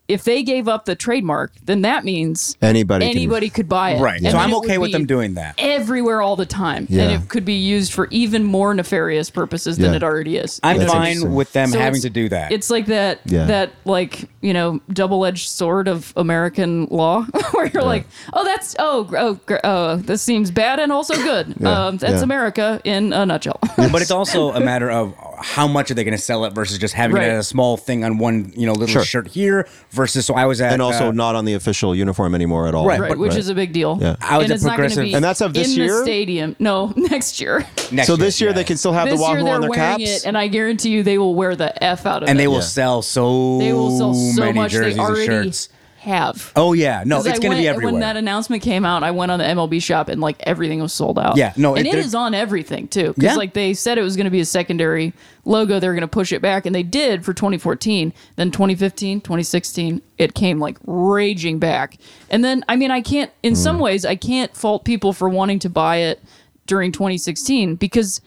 if 0.08 0.24
they 0.24 0.44
gave 0.44 0.68
up 0.68 0.86
the 0.86 0.96
trademark, 0.96 1.52
then 1.64 1.82
that 1.82 2.06
means 2.06 2.56
Anybody 2.62 3.06
can- 3.08 3.16
anybody 3.18 3.50
could 3.50 3.68
buy 3.68 3.92
it. 3.92 4.02
Right. 4.02 4.22
And 4.22 4.32
So 4.32 4.38
I'm 4.38 4.54
okay 4.56 4.78
with 4.78 4.92
them 4.92 5.06
doing 5.06 5.34
that. 5.36 5.56
everywhere 5.58 6.22
all 6.22 6.36
the 6.36 6.46
time, 6.46 6.86
Yeah. 6.90 7.04
and 7.04 7.12
it 7.24 7.28
could 7.30 7.46
be 7.46 7.56
used 7.56 7.92
for 7.94 8.08
even 8.12 8.44
more 8.44 8.74
nefarious 8.74 9.30
purposes 9.30 9.78
than 9.78 9.92
Yeah. 9.92 9.98
it 9.98 10.04
already 10.04 10.38
is. 10.38 10.60
I'm 10.64 10.78
That's 10.78 10.92
fine 10.92 11.34
with 11.34 11.54
them 11.54 11.70
So 11.70 11.80
having 11.80 12.02
to 12.02 12.10
do 12.10 12.30
that. 12.30 12.52
It's 12.52 12.70
like 12.70 12.86
that 12.88 13.22
Yeah. 13.26 13.46
that 13.46 13.72
like 13.86 14.30
you 14.42 14.54
know 14.54 14.80
double 14.94 15.26
edged 15.26 15.50
sword 15.50 15.88
of 15.88 16.14
American 16.16 16.86
law, 16.92 17.24
where 17.52 17.68
you're 17.74 17.84
like, 17.84 18.06
oh 18.34 18.44
that's 18.44 18.76
oh 18.78 19.10
oh 19.18 19.40
gr- 19.46 19.56
oh 19.64 19.96
this 19.98 20.22
seems 20.22 20.52
bad 20.52 20.80
and 20.80 20.92
also 20.92 21.16
good. 21.16 21.56
Yeah. 21.60 21.86
Um, 21.88 21.98
that's 21.98 22.16
Yeah. 22.18 22.24
America 22.24 22.80
in 22.84 23.12
a 23.14 23.26
nutshell. 23.26 23.60
but 23.76 24.02
it's 24.02 24.12
also 24.12 24.52
a 24.52 24.60
matter 24.60 24.92
of 24.92 25.14
how 25.40 25.68
much 25.68 25.92
are 25.92 25.94
they 25.94 26.04
going 26.04 26.16
to 26.18 26.22
sell 26.22 26.46
it 26.46 26.54
versus 26.54 26.78
just 26.78 26.94
having 26.94 27.16
Right. 27.18 27.28
it 27.28 27.32
as 27.32 27.46
a 27.46 27.48
small 27.48 27.78
thing 27.78 28.04
on 28.04 28.18
one 28.18 28.52
you 28.56 28.66
know 28.66 28.74
little 28.74 28.88
Sure. 28.88 29.04
shirt 29.04 29.28
here 29.28 29.68
versus 29.92 30.26
so 30.26 30.34
I 30.34 30.46
was 30.46 30.62
at 30.62 30.74
and 30.74 30.82
also 30.82 31.10
uh, 31.10 31.12
not 31.12 31.36
on 31.36 31.46
the 31.46 31.54
official 31.54 31.96
uniform 31.96 32.36
anymore 32.36 32.68
at 32.68 32.76
all. 32.76 32.86
Right, 32.88 33.00
right, 33.00 33.10
but- 33.10 33.18
which 33.18 33.36
is 33.36 33.50
a 33.50 33.56
big 33.56 33.74
deal. 33.74 33.98
Yeah. 34.02 34.16
I 34.22 34.38
was 34.38 34.46
and 34.46 34.52
a 34.52 34.56
it's 34.56 34.64
not 34.64 34.72
gonna 34.78 34.90
progressive- 34.90 35.04
be 35.04 35.14
And 35.14 35.24
that's 35.24 35.42
of 35.42 35.54
this 35.54 35.70
in 35.76 35.84
year? 35.84 35.98
the 36.00 36.04
stadium. 36.04 36.56
No, 36.60 36.94
next 36.96 37.40
year. 37.42 37.66
next 37.92 38.08
So 38.08 38.16
this 38.16 38.40
year 38.42 38.50
yeah. 38.52 38.56
they 38.56 38.64
can 38.64 38.78
still 38.78 38.94
have 38.94 39.10
this 39.10 39.20
the 39.20 39.26
year 39.28 39.44
Wahoo 39.44 39.50
on 39.52 39.62
their 39.62 39.70
wearing 39.70 40.00
caps. 40.00 40.24
it, 40.24 40.26
and 40.28 40.38
I 40.38 40.48
guarantee 40.48 40.90
you 40.90 41.04
they 41.04 41.18
will 41.18 41.36
wear 41.36 41.56
the 41.56 41.84
f 41.84 42.06
out 42.06 42.24
of 42.24 42.30
and 42.30 42.30
it. 42.30 42.32
And 42.32 42.40
they 42.40 42.48
will 42.48 42.56
Yeah. 42.56 42.62
sell 42.62 43.02
so 43.02 43.58
they 43.60 43.74
will 43.74 43.98
sell 43.98 44.14
so 44.14 44.42
many 44.42 44.54
much. 44.54 44.72
jerseys 44.72 44.96
They 44.96 45.00
and 45.02 45.10
already 45.10 45.26
shirts. 45.26 45.70
Have. 46.06 46.52
Oh 46.56 46.74
yeah, 46.74 47.04
no, 47.06 47.18
it's 47.20 47.40
going 47.40 47.52
to 47.52 47.58
be 47.58 47.68
everywhere. 47.68 47.92
When 47.94 48.02
that 48.02 48.16
announcement 48.18 48.64
came 48.64 48.86
out, 48.86 49.04
I 49.04 49.12
went 49.12 49.32
on 49.32 49.40
the 49.40 49.46
MLB 49.46 49.82
shop 49.84 50.08
and 50.10 50.22
like 50.22 50.38
everything 50.42 50.80
was 50.80 50.94
sold 50.94 51.20
out. 51.20 51.36
Yeah, 51.38 51.54
no, 51.58 51.76
and 51.76 51.86
it- 51.86 51.94
it 51.94 52.00
is 52.00 52.16
on 52.16 52.34
everything 52.34 52.88
too. 52.88 53.10
Because 53.10 53.24
Yeah. 53.24 53.36
like 53.36 53.54
they 53.54 53.74
said 53.74 53.98
it 53.98 54.02
was 54.02 54.16
going 54.16 54.26
to 54.26 54.32
be 54.32 54.40
a 54.40 54.46
secondary 54.46 55.14
logo. 55.44 55.80
They 55.80 55.88
were 55.88 55.94
going 55.94 56.02
to 56.02 56.08
push 56.08 56.32
it 56.32 56.42
back, 56.42 56.66
and 56.66 56.74
they 56.74 56.84
did 56.84 57.26
for 57.26 57.34
2014. 57.34 58.14
Then 58.38 58.50
2015, 58.52 59.22
2016, 59.22 60.02
it 60.18 60.34
came 60.34 60.60
like 60.60 60.78
raging 60.86 61.60
back. 61.60 61.98
And 62.30 62.44
then 62.44 62.64
I 62.70 62.76
mean, 62.78 62.92
I 62.92 63.02
can't. 63.02 63.32
In 63.44 63.54
Hmm. 63.54 63.60
some 63.60 63.80
ways, 63.80 64.06
I 64.06 64.16
can't 64.16 64.56
fault 64.56 64.86
people 64.86 65.12
for 65.14 65.28
wanting 65.30 65.60
to 65.60 65.70
buy 65.70 65.98
it 65.98 66.22
during 66.68 66.92
2016 66.92 67.76
because 67.76 68.22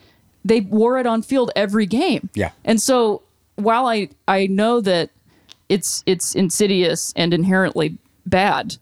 they 0.45 0.61
wore 0.61 0.97
it 0.99 1.05
on 1.05 1.21
field 1.21 1.51
every 1.55 1.85
game. 1.85 2.29
Yeah. 2.33 2.51
And 2.63 2.81
so 2.81 3.21
while 3.55 3.85
I 3.87 4.09
I 4.27 4.47
know 4.47 4.79
that 4.81 5.09
it's 5.69 6.03
it's 6.05 6.35
insidious 6.35 7.13
and 7.15 7.33
inherently 7.33 7.97
bad. 8.25 8.75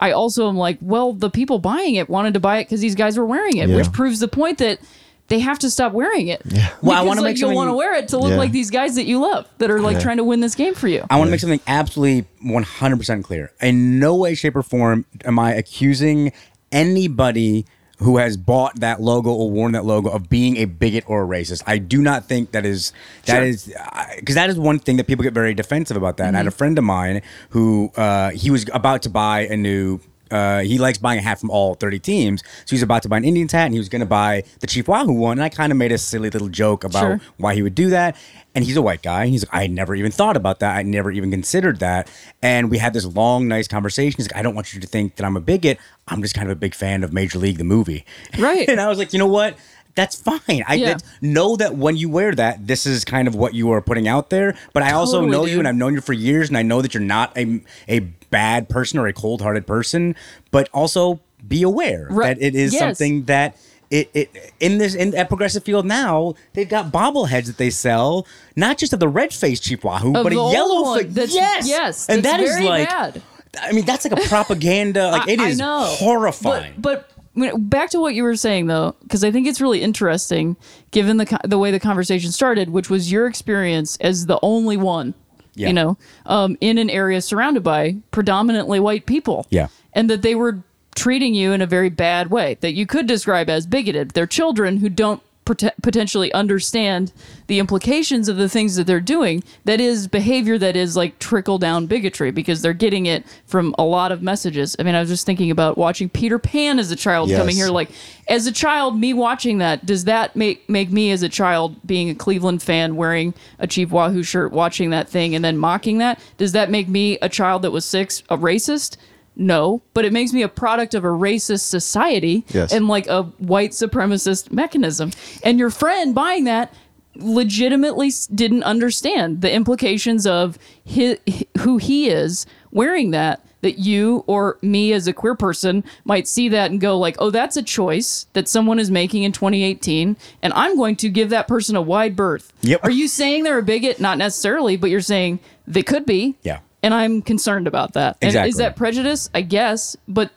I 0.00 0.10
also 0.12 0.48
am 0.48 0.56
like, 0.56 0.78
well, 0.80 1.12
the 1.12 1.30
people 1.30 1.58
buying 1.60 1.94
it 1.94 2.08
wanted 2.08 2.34
to 2.34 2.40
buy 2.40 2.58
it 2.58 2.64
because 2.64 2.80
these 2.80 2.96
guys 2.96 3.16
were 3.16 3.24
wearing 3.24 3.58
it, 3.58 3.68
Yeah. 3.68 3.76
which 3.76 3.92
proves 3.92 4.18
the 4.18 4.26
point 4.28 4.58
that 4.58 4.80
they 5.28 5.38
have 5.38 5.60
to 5.60 5.70
stop 5.70 5.92
wearing 5.92 6.26
it. 6.28 6.42
Yeah. 6.44 6.68
Well, 6.82 6.92
I 6.92 7.00
because, 7.00 7.06
wanna 7.06 7.20
like, 7.22 7.30
make 7.34 7.38
you'll 7.40 7.54
want 7.54 7.68
to 7.70 7.74
wear 7.74 7.94
it 7.94 8.08
to 8.08 8.18
look 8.18 8.30
Yeah. 8.32 8.36
like 8.36 8.50
these 8.50 8.70
guys 8.70 8.96
that 8.96 9.04
you 9.04 9.20
love 9.20 9.46
that 9.58 9.70
are 9.70 9.80
like 9.80 9.94
Yeah. 9.94 10.00
trying 10.02 10.16
to 10.16 10.24
win 10.24 10.40
this 10.40 10.56
game 10.56 10.74
for 10.74 10.88
you. 10.88 11.04
I 11.08 11.16
want 11.16 11.28
to 11.28 11.30
make 11.30 11.40
something 11.40 11.60
absolutely 11.68 12.26
100% 12.44 13.22
clear. 13.22 13.52
In 13.62 13.98
no 14.00 14.16
way, 14.16 14.34
shape, 14.34 14.56
or 14.56 14.62
form 14.64 15.06
am 15.24 15.38
I 15.38 15.54
accusing 15.54 16.32
anybody 16.72 17.64
who 18.02 18.16
has 18.18 18.36
bought 18.36 18.80
that 18.80 19.00
logo 19.00 19.30
or 19.30 19.50
worn 19.50 19.72
that 19.72 19.84
logo 19.84 20.08
of 20.10 20.28
being 20.28 20.56
a 20.56 20.64
bigot 20.64 21.04
or 21.06 21.22
a 21.22 21.26
racist. 21.26 21.62
I 21.66 21.78
do 21.78 22.02
not 22.02 22.24
think 22.26 22.50
that 22.52 22.66
is 22.66 22.92
that 23.26 23.36
Sure. 23.36 23.42
is 23.44 23.72
because 24.16 24.34
that 24.34 24.50
is 24.50 24.58
one 24.58 24.78
thing 24.78 24.96
that 24.96 25.06
people 25.06 25.22
get 25.22 25.32
very 25.34 25.54
defensive 25.54 25.96
about 25.96 26.16
that. 26.18 26.26
And 26.28 26.36
I 26.36 26.40
had 26.40 26.46
a 26.46 26.50
friend 26.52 26.76
of 26.78 26.84
mine 26.84 27.22
who 27.50 27.90
uh, 27.96 28.30
he 28.30 28.50
was 28.50 28.66
about 28.72 29.02
to 29.02 29.10
buy 29.10 29.40
a 29.46 29.56
new. 29.56 30.00
Uh, 30.32 30.60
he 30.60 30.78
likes 30.78 30.98
buying 30.98 31.18
a 31.18 31.22
hat 31.22 31.38
from 31.38 31.50
all 31.50 31.74
30 31.74 31.98
teams. 31.98 32.42
So 32.64 32.70
he 32.70 32.74
was 32.76 32.82
about 32.82 33.02
to 33.02 33.08
buy 33.08 33.18
an 33.18 33.24
Indians 33.24 33.52
hat 33.52 33.66
and 33.66 33.74
he 33.74 33.78
was 33.78 33.88
going 33.88 34.00
to 34.00 34.06
buy 34.06 34.44
the 34.60 34.66
Chief 34.66 34.88
Wahoo 34.88 35.12
one. 35.12 35.38
And 35.38 35.44
I 35.44 35.48
kind 35.50 35.70
of 35.70 35.76
made 35.78 35.92
a 35.92 35.98
silly 35.98 36.30
little 36.30 36.48
joke 36.48 36.84
about 36.84 37.00
Sure. 37.00 37.20
why 37.36 37.54
he 37.54 37.62
would 37.62 37.74
do 37.74 37.90
that. 37.90 38.16
And 38.54 38.64
he's 38.64 38.76
a 38.76 38.82
white 38.82 39.02
guy. 39.02 39.22
And 39.24 39.30
he's 39.30 39.44
like, 39.46 39.54
I 39.54 39.66
never 39.66 39.94
even 39.94 40.10
thought 40.10 40.36
about 40.36 40.60
that. 40.60 40.76
I 40.76 40.82
never 40.82 41.10
even 41.10 41.30
considered 41.30 41.78
that. 41.80 42.10
And 42.42 42.70
we 42.70 42.78
had 42.78 42.92
this 42.94 43.04
long, 43.06 43.48
nice 43.48 43.68
conversation. 43.68 44.16
He's 44.16 44.30
like, 44.30 44.36
I 44.38 44.42
don't 44.42 44.54
want 44.54 44.74
you 44.74 44.80
to 44.80 44.86
think 44.86 45.16
that 45.16 45.24
I'm 45.24 45.36
a 45.36 45.40
bigot. 45.40 45.78
I'm 46.08 46.22
just 46.22 46.34
kind 46.34 46.48
of 46.50 46.56
a 46.56 46.60
big 46.60 46.74
fan 46.74 47.04
of 47.04 47.12
Major 47.12 47.38
League, 47.38 47.58
the 47.58 47.64
movie. 47.64 48.04
Right. 48.38 48.68
and 48.68 48.80
I 48.80 48.88
was 48.88 48.98
like, 48.98 49.12
you 49.12 49.18
know 49.18 49.26
what? 49.26 49.56
That's 49.94 50.16
fine. 50.16 50.64
I 50.66 50.74
Yeah. 50.74 50.96
know 51.20 51.56
that 51.56 51.76
when 51.76 51.96
you 51.96 52.08
wear 52.08 52.34
that, 52.34 52.66
this 52.66 52.86
is 52.86 53.04
kind 53.04 53.28
of 53.28 53.34
what 53.34 53.52
you 53.54 53.70
are 53.72 53.82
putting 53.82 54.08
out 54.08 54.30
there. 54.30 54.54
But 54.72 54.82
I 54.82 54.92
also 54.92 55.18
Totally, 55.20 55.30
know 55.32 55.44
you 55.46 55.58
and 55.58 55.68
I've 55.68 55.74
known 55.74 55.92
you 55.94 56.00
for 56.00 56.14
years 56.14 56.48
and 56.48 56.56
I 56.56 56.62
know 56.62 56.80
that 56.80 56.94
you're 56.94 57.02
not 57.02 57.36
a, 57.36 57.60
a 57.88 58.00
bad 58.30 58.68
person 58.70 58.98
or 58.98 59.06
a 59.06 59.12
cold 59.12 59.42
hearted 59.42 59.66
person. 59.66 60.14
But 60.50 60.68
also 60.72 61.20
be 61.46 61.62
aware 61.62 62.06
Right. 62.10 62.38
that 62.38 62.42
it 62.44 62.54
is 62.54 62.72
Yes. 62.72 62.80
something 62.80 63.24
that 63.24 63.56
it, 63.90 64.08
it 64.14 64.52
in 64.60 64.78
this 64.78 64.94
in 64.94 65.14
at 65.14 65.28
Progressive 65.28 65.64
Field 65.64 65.84
now 65.84 66.32
they've 66.54 66.68
got 66.68 66.90
bobbleheads 66.90 67.44
that 67.46 67.58
they 67.58 67.68
sell 67.68 68.26
not 68.56 68.78
just 68.78 68.94
of 68.94 69.00
the 69.00 69.08
red 69.08 69.34
faced 69.34 69.64
Chief 69.64 69.84
Wahoo 69.84 70.14
Of 70.16 70.22
but 70.24 70.32
a 70.32 70.36
yellow 70.36 70.82
one 70.82 71.12
fa- 71.12 71.26
yes 71.28 71.68
yes, 71.68 72.08
and 72.08 72.22
that 72.22 72.40
is 72.40 72.58
like 72.60 72.88
bad. 72.88 73.20
I 73.60 73.72
mean 73.72 73.84
that's 73.84 74.06
like 74.08 74.18
a 74.18 74.28
propaganda 74.30 75.10
like 75.10 75.28
it 75.28 75.38
I- 75.40 75.50
I 75.50 75.52
know. 75.54 75.84
horrifying 75.84 76.72
But, 76.78 77.08
but 77.10 77.11
back 77.34 77.90
to 77.90 78.00
what 78.00 78.14
you 78.14 78.22
were 78.22 78.36
saying 78.36 78.66
though, 78.66 78.94
because 79.02 79.24
I 79.24 79.30
think 79.30 79.46
it's 79.46 79.60
really 79.60 79.82
interesting, 79.82 80.56
given 80.90 81.16
the 81.16 81.38
the 81.44 81.58
way 81.58 81.70
the 81.70 81.80
conversation 81.80 82.30
started, 82.32 82.70
which 82.70 82.90
was 82.90 83.10
your 83.10 83.26
experience 83.26 83.96
as 84.00 84.26
the 84.26 84.38
only 84.42 84.76
one, 84.76 85.14
Yeah. 85.54 85.68
you 85.68 85.72
know, 85.74 85.98
um, 86.26 86.56
in 86.60 86.78
an 86.78 86.90
area 86.90 87.20
surrounded 87.20 87.62
by 87.62 87.96
predominantly 88.10 88.80
white 88.80 89.06
people, 89.06 89.46
Yeah. 89.50 89.68
and 89.92 90.08
that 90.10 90.22
they 90.22 90.34
were 90.34 90.62
treating 90.94 91.34
you 91.34 91.52
in 91.52 91.62
a 91.62 91.66
very 91.66 91.88
bad 91.88 92.30
way 92.30 92.58
that 92.60 92.74
you 92.74 92.84
could 92.86 93.06
describe 93.06 93.48
as 93.48 93.66
bigoted. 93.66 94.10
They're 94.10 94.26
children 94.26 94.76
who 94.78 94.90
don't 94.90 95.22
prote- 95.54 95.72
potentially 95.82 96.32
understand 96.32 97.12
the 97.46 97.58
implications 97.58 98.28
of 98.28 98.36
the 98.36 98.48
things 98.48 98.76
that 98.76 98.86
they're 98.86 99.00
doing. 99.00 99.42
That 99.64 99.80
is 99.80 100.08
behavior 100.08 100.58
that 100.58 100.76
is 100.76 100.96
like 100.96 101.18
trickle 101.18 101.58
down 101.58 101.86
bigotry 101.86 102.30
because 102.30 102.62
they're 102.62 102.72
getting 102.72 103.06
it 103.06 103.24
from 103.46 103.74
a 103.78 103.84
lot 103.84 104.12
of 104.12 104.22
messages. 104.22 104.76
I 104.78 104.82
mean, 104.82 104.94
I 104.94 105.00
was 105.00 105.08
just 105.08 105.26
thinking 105.26 105.50
about 105.50 105.76
watching 105.78 106.08
Peter 106.08 106.38
Pan 106.38 106.78
as 106.78 106.90
a 106.90 106.96
child 106.96 107.28
Yes. 107.28 107.38
coming 107.38 107.56
here. 107.56 107.68
Like, 107.68 107.90
as 108.28 108.46
a 108.46 108.52
child, 108.52 108.98
me 108.98 109.12
watching 109.14 109.58
that, 109.58 109.84
does 109.84 110.04
that 110.04 110.36
make 110.36 110.68
make 110.68 110.90
me 110.90 111.10
as 111.10 111.22
a 111.22 111.28
child 111.28 111.76
being 111.86 112.08
a 112.10 112.14
Cleveland 112.14 112.62
fan 112.62 112.96
wearing 112.96 113.34
a 113.58 113.66
Chief 113.66 113.90
Wahoo 113.90 114.22
shirt, 114.22 114.52
watching 114.52 114.90
that 114.90 115.08
thing 115.08 115.34
and 115.34 115.44
then 115.44 115.58
mocking 115.58 115.98
that? 115.98 116.20
Does 116.38 116.52
that 116.52 116.70
make 116.70 116.88
me 116.88 117.18
a 117.20 117.28
child 117.28 117.62
that 117.62 117.70
was 117.72 117.84
six 117.84 118.22
a 118.28 118.36
racist? 118.36 118.96
No, 119.34 119.82
but 119.94 120.04
it 120.04 120.12
makes 120.12 120.32
me 120.32 120.42
a 120.42 120.48
product 120.48 120.94
of 120.94 121.04
a 121.04 121.08
racist 121.08 121.64
society 121.68 122.44
Yes. 122.52 122.72
and 122.72 122.86
like 122.88 123.06
a 123.06 123.22
white 123.38 123.70
supremacist 123.70 124.52
mechanism. 124.52 125.10
And 125.42 125.58
your 125.58 125.70
friend 125.70 126.14
buying 126.14 126.44
that 126.44 126.72
legitimately 127.16 128.10
didn't 128.34 128.62
understand 128.62 129.40
the 129.40 129.52
implications 129.52 130.26
of 130.26 130.58
his, 130.84 131.18
who 131.60 131.78
he 131.78 132.08
is 132.08 132.46
wearing 132.70 133.10
that 133.12 133.44
that 133.62 133.78
you 133.78 134.24
or 134.26 134.58
me 134.60 134.92
as 134.92 135.06
a 135.06 135.12
queer 135.12 135.36
person 135.36 135.84
might 136.04 136.26
see 136.26 136.48
that 136.48 136.72
and 136.72 136.80
go 136.80 136.98
like, 136.98 137.14
"Oh, 137.20 137.30
that's 137.30 137.56
a 137.56 137.62
choice 137.62 138.26
that 138.32 138.48
someone 138.48 138.80
is 138.80 138.90
making 138.90 139.22
in 139.22 139.30
2018, 139.30 140.16
and 140.42 140.52
I'm 140.54 140.76
going 140.76 140.96
to 140.96 141.08
give 141.08 141.30
that 141.30 141.46
person 141.46 141.76
a 141.76 141.80
wide 141.82 142.16
berth." 142.16 142.52
Yep. 142.62 142.80
Are 142.82 142.90
you 142.90 143.06
saying 143.06 143.44
they're 143.44 143.58
a 143.58 143.62
bigot? 143.62 144.00
Not 144.00 144.18
necessarily, 144.18 144.76
but 144.76 144.90
you're 144.90 145.00
saying 145.00 145.38
they 145.66 145.84
could 145.84 146.04
be. 146.04 146.34
Yeah. 146.42 146.58
And 146.82 146.92
I'm 146.92 147.22
concerned 147.22 147.66
about 147.66 147.92
that. 147.94 148.16
And 148.20 148.28
Exactly. 148.30 148.48
is 148.50 148.56
that 148.56 148.76
prejudice? 148.76 149.30
I 149.34 149.42
guess, 149.42 149.96
but 150.08 150.30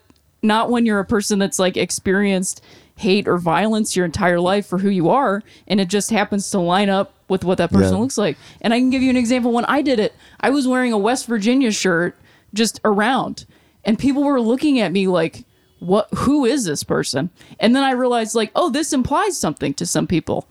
not 0.44 0.70
when 0.70 0.86
you're 0.86 1.00
a 1.00 1.06
person 1.06 1.40
that's 1.40 1.58
like 1.60 1.76
experienced 1.76 2.62
hate 2.98 3.28
or 3.28 3.38
violence 3.38 3.96
your 3.96 4.06
entire 4.06 4.40
life 4.40 4.66
for 4.68 4.78
who 4.78 4.90
you 4.90 5.10
are 5.10 5.44
and 5.68 5.82
it 5.82 5.90
just 5.90 6.12
happens 6.12 6.50
to 6.52 6.60
line 6.60 6.88
up 6.90 7.14
with 7.28 7.44
what 7.44 7.58
that 7.58 7.70
person 7.72 7.96
Yeah. 7.96 8.00
looks 8.00 8.18
like. 8.18 8.38
And 8.62 8.74
I 8.74 8.80
can 8.80 8.90
give 8.90 9.02
you 9.02 9.10
an 9.10 9.18
example 9.18 9.52
when 9.52 9.66
I 9.66 9.82
did 9.82 10.00
it, 10.00 10.14
I 10.40 10.50
was 10.52 10.66
wearing 10.68 10.94
a 10.94 10.98
West 10.98 11.26
Virginia 11.28 11.72
shirt 11.72 12.16
just 12.54 12.80
around 12.86 13.46
and 13.84 14.00
people 14.00 14.24
were 14.24 14.40
looking 14.40 14.80
at 14.80 14.92
me 14.94 15.08
like 15.08 15.44
what 15.80 16.08
who 16.16 16.46
is 16.46 16.64
this 16.66 16.84
person? 16.84 17.32
And 17.60 17.76
then 17.76 17.84
I 17.84 17.92
realized 17.92 18.34
like, 18.34 18.52
oh, 18.56 18.70
this 18.70 18.94
implies 18.94 19.38
something 19.38 19.74
to 19.74 19.86
some 19.86 20.08
people. 20.08 20.48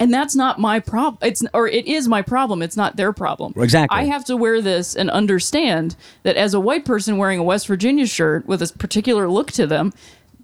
And 0.00 0.12
that's 0.12 0.34
not 0.34 0.58
my 0.58 0.80
problem. 0.80 1.18
It's 1.22 1.44
or 1.54 1.68
it 1.68 1.86
is 1.86 2.08
my 2.08 2.22
problem. 2.22 2.62
It's 2.62 2.76
not 2.76 2.96
their 2.96 3.12
problem. 3.12 3.54
Exactly. 3.56 3.96
I 3.96 4.04
have 4.04 4.24
to 4.26 4.36
wear 4.36 4.60
this 4.60 4.96
and 4.96 5.08
understand 5.10 5.94
that 6.24 6.36
as 6.36 6.52
a 6.52 6.60
white 6.60 6.84
person 6.84 7.16
wearing 7.16 7.38
a 7.38 7.44
West 7.44 7.68
Virginia 7.68 8.06
shirt 8.06 8.46
with 8.46 8.60
a 8.60 8.72
particular 8.76 9.28
look 9.28 9.52
to 9.52 9.66
them, 9.66 9.92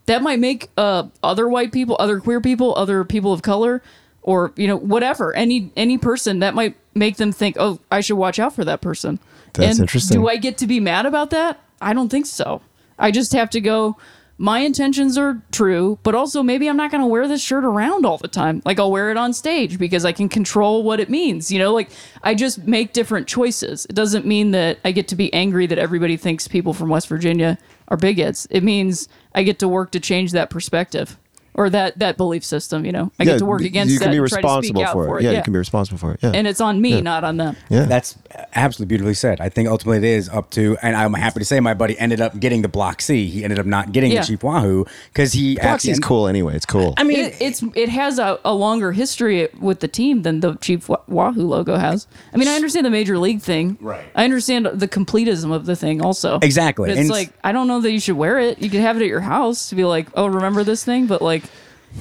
that 0.06 0.22
might 0.22 0.38
make 0.38 0.70
uh, 0.76 1.08
other 1.22 1.48
white 1.48 1.72
people, 1.72 1.96
other 1.98 2.20
queer 2.20 2.40
people, 2.40 2.74
other 2.76 3.04
people 3.04 3.32
of 3.32 3.42
color, 3.42 3.82
or 4.22 4.52
you 4.56 4.66
know 4.66 4.76
whatever 4.76 5.34
any 5.34 5.72
any 5.76 5.98
person 5.98 6.40
that 6.40 6.54
might 6.54 6.76
make 6.94 7.16
them 7.16 7.32
think, 7.32 7.56
oh, 7.58 7.80
I 7.90 8.00
should 8.00 8.16
watch 8.16 8.38
out 8.38 8.54
for 8.54 8.64
that 8.64 8.80
person. 8.80 9.18
That's 9.54 9.72
and 9.72 9.80
interesting. 9.80 10.20
Do 10.20 10.28
I 10.28 10.36
get 10.36 10.58
to 10.58 10.66
be 10.66 10.80
mad 10.80 11.06
about 11.06 11.30
that? 11.30 11.60
I 11.80 11.92
don't 11.92 12.08
think 12.08 12.26
so. 12.26 12.62
I 12.98 13.10
just 13.10 13.32
have 13.32 13.50
to 13.50 13.60
go. 13.60 13.96
My 14.42 14.60
intentions 14.60 15.18
are 15.18 15.42
true, 15.52 15.98
but 16.02 16.14
also 16.14 16.42
maybe 16.42 16.66
I'm 16.66 16.76
not 16.78 16.90
going 16.90 17.02
to 17.02 17.06
wear 17.06 17.28
this 17.28 17.42
shirt 17.42 17.62
around 17.62 18.06
all 18.06 18.16
the 18.16 18.26
time. 18.26 18.62
Like 18.64 18.80
I'll 18.80 18.90
wear 18.90 19.10
it 19.10 19.18
on 19.18 19.34
stage 19.34 19.78
because 19.78 20.06
I 20.06 20.12
can 20.12 20.30
control 20.30 20.82
what 20.82 20.98
it 20.98 21.10
means. 21.10 21.52
You 21.52 21.58
know, 21.58 21.74
like 21.74 21.90
I 22.22 22.34
just 22.34 22.66
make 22.66 22.94
different 22.94 23.28
choices. 23.28 23.84
It 23.84 23.94
doesn't 23.94 24.24
mean 24.24 24.52
that 24.52 24.78
I 24.82 24.92
get 24.92 25.08
to 25.08 25.14
be 25.14 25.30
angry 25.34 25.66
that 25.66 25.76
everybody 25.76 26.16
thinks 26.16 26.48
people 26.48 26.72
from 26.72 26.88
West 26.88 27.06
Virginia 27.06 27.58
are 27.88 27.98
bigots. 27.98 28.46
It 28.48 28.62
means 28.62 29.10
I 29.34 29.42
get 29.42 29.58
to 29.58 29.68
work 29.68 29.90
to 29.90 30.00
change 30.00 30.32
that 30.32 30.48
perspective 30.48 31.18
or 31.54 31.68
that 31.70 31.98
that 31.98 32.16
belief 32.16 32.44
system. 32.44 32.84
You 32.84 32.92
know, 32.92 33.12
I 33.18 33.24
get 33.24 33.38
to 33.38 33.44
work 33.46 33.60
b- 33.60 33.66
against 33.66 33.92
You 33.92 33.98
that 33.98 34.04
can 34.06 34.12
be 34.12 34.18
and 34.18 34.28
try 34.28 34.40
to 34.40 34.48
speak 34.48 34.74
responsible 34.76 34.82
out 34.84 34.92
for, 34.92 35.06
for 35.06 35.18
it. 35.20 35.24
Yeah, 35.24 35.32
you 35.32 35.42
can 35.42 35.52
be 35.52 35.58
responsible 35.58 35.98
for 35.98 36.12
it. 36.14 36.20
Yeah. 36.22 36.32
and 36.34 36.46
it's 36.46 36.60
on 36.60 36.80
me, 36.80 37.00
not 37.00 37.24
on 37.24 37.36
them. 37.36 37.56
yeah. 37.68 37.84
That's 37.86 38.16
absolutely 38.54 38.88
beautifully 38.90 39.14
said. 39.14 39.40
I 39.40 39.48
think 39.48 39.68
ultimately 39.68 39.98
it 39.98 40.14
is 40.16 40.28
up 40.28 40.50
to, 40.50 40.76
and 40.82 40.96
I'm 40.96 41.12
happy 41.14 41.40
to 41.40 41.44
say 41.44 41.60
my 41.60 41.74
buddy 41.74 41.98
ended 41.98 42.20
up 42.20 42.38
getting 42.38 42.62
the 42.62 42.68
Block 42.68 43.00
C. 43.02 43.26
He 43.26 43.42
ended 43.44 43.58
up 43.58 43.66
not 43.66 43.92
getting 43.92 44.12
Yeah. 44.12 44.20
the 44.20 44.26
Chief 44.26 44.42
Wahoo 44.42 44.84
because 45.12 45.32
he. 45.32 45.56
at 45.58 45.62
the 45.62 45.68
Proxy's 45.68 45.96
end- 45.96 46.02
cool 46.04 46.26
anyway. 46.28 46.54
It's 46.56 46.66
cool. 46.66 46.94
I 46.96 47.04
mean, 47.04 47.18
It, 47.18 47.36
it's 47.40 47.62
it 47.74 47.88
has 47.88 48.18
a, 48.18 48.38
a 48.44 48.54
longer 48.54 48.92
history 48.92 49.48
with 49.60 49.80
the 49.80 49.88
team 49.88 50.22
than 50.22 50.40
the 50.40 50.54
Chief 50.56 50.88
Wahoo 50.88 51.46
logo 51.46 51.76
has. 51.76 52.06
I 52.32 52.36
mean, 52.36 52.48
I 52.48 52.54
understand 52.54 52.86
the 52.86 52.90
major 52.90 53.18
league 53.18 53.40
thing. 53.42 53.76
Right. 53.80 54.04
I 54.14 54.24
understand 54.24 54.66
the 54.66 54.88
completism 54.88 55.52
of 55.52 55.66
the 55.66 55.76
thing 55.76 56.00
also. 56.02 56.38
Exactly. 56.42 56.88
But 56.90 56.98
it's 56.98 57.00
And- 57.00 57.10
like 57.10 57.32
I 57.44 57.52
don't 57.52 57.66
know 57.68 57.80
that 57.80 57.90
you 57.90 58.00
should 58.00 58.16
wear 58.16 58.38
it. 58.38 58.60
You 58.62 58.70
could 58.70 58.80
have 58.80 58.96
it 58.96 59.02
at 59.02 59.08
your 59.08 59.20
house 59.20 59.68
to 59.70 59.74
be 59.74 59.84
like, 59.84 60.08
oh, 60.14 60.26
remember 60.26 60.64
this 60.64 60.84
thing, 60.84 61.06
but 61.06 61.20
like, 61.22 61.42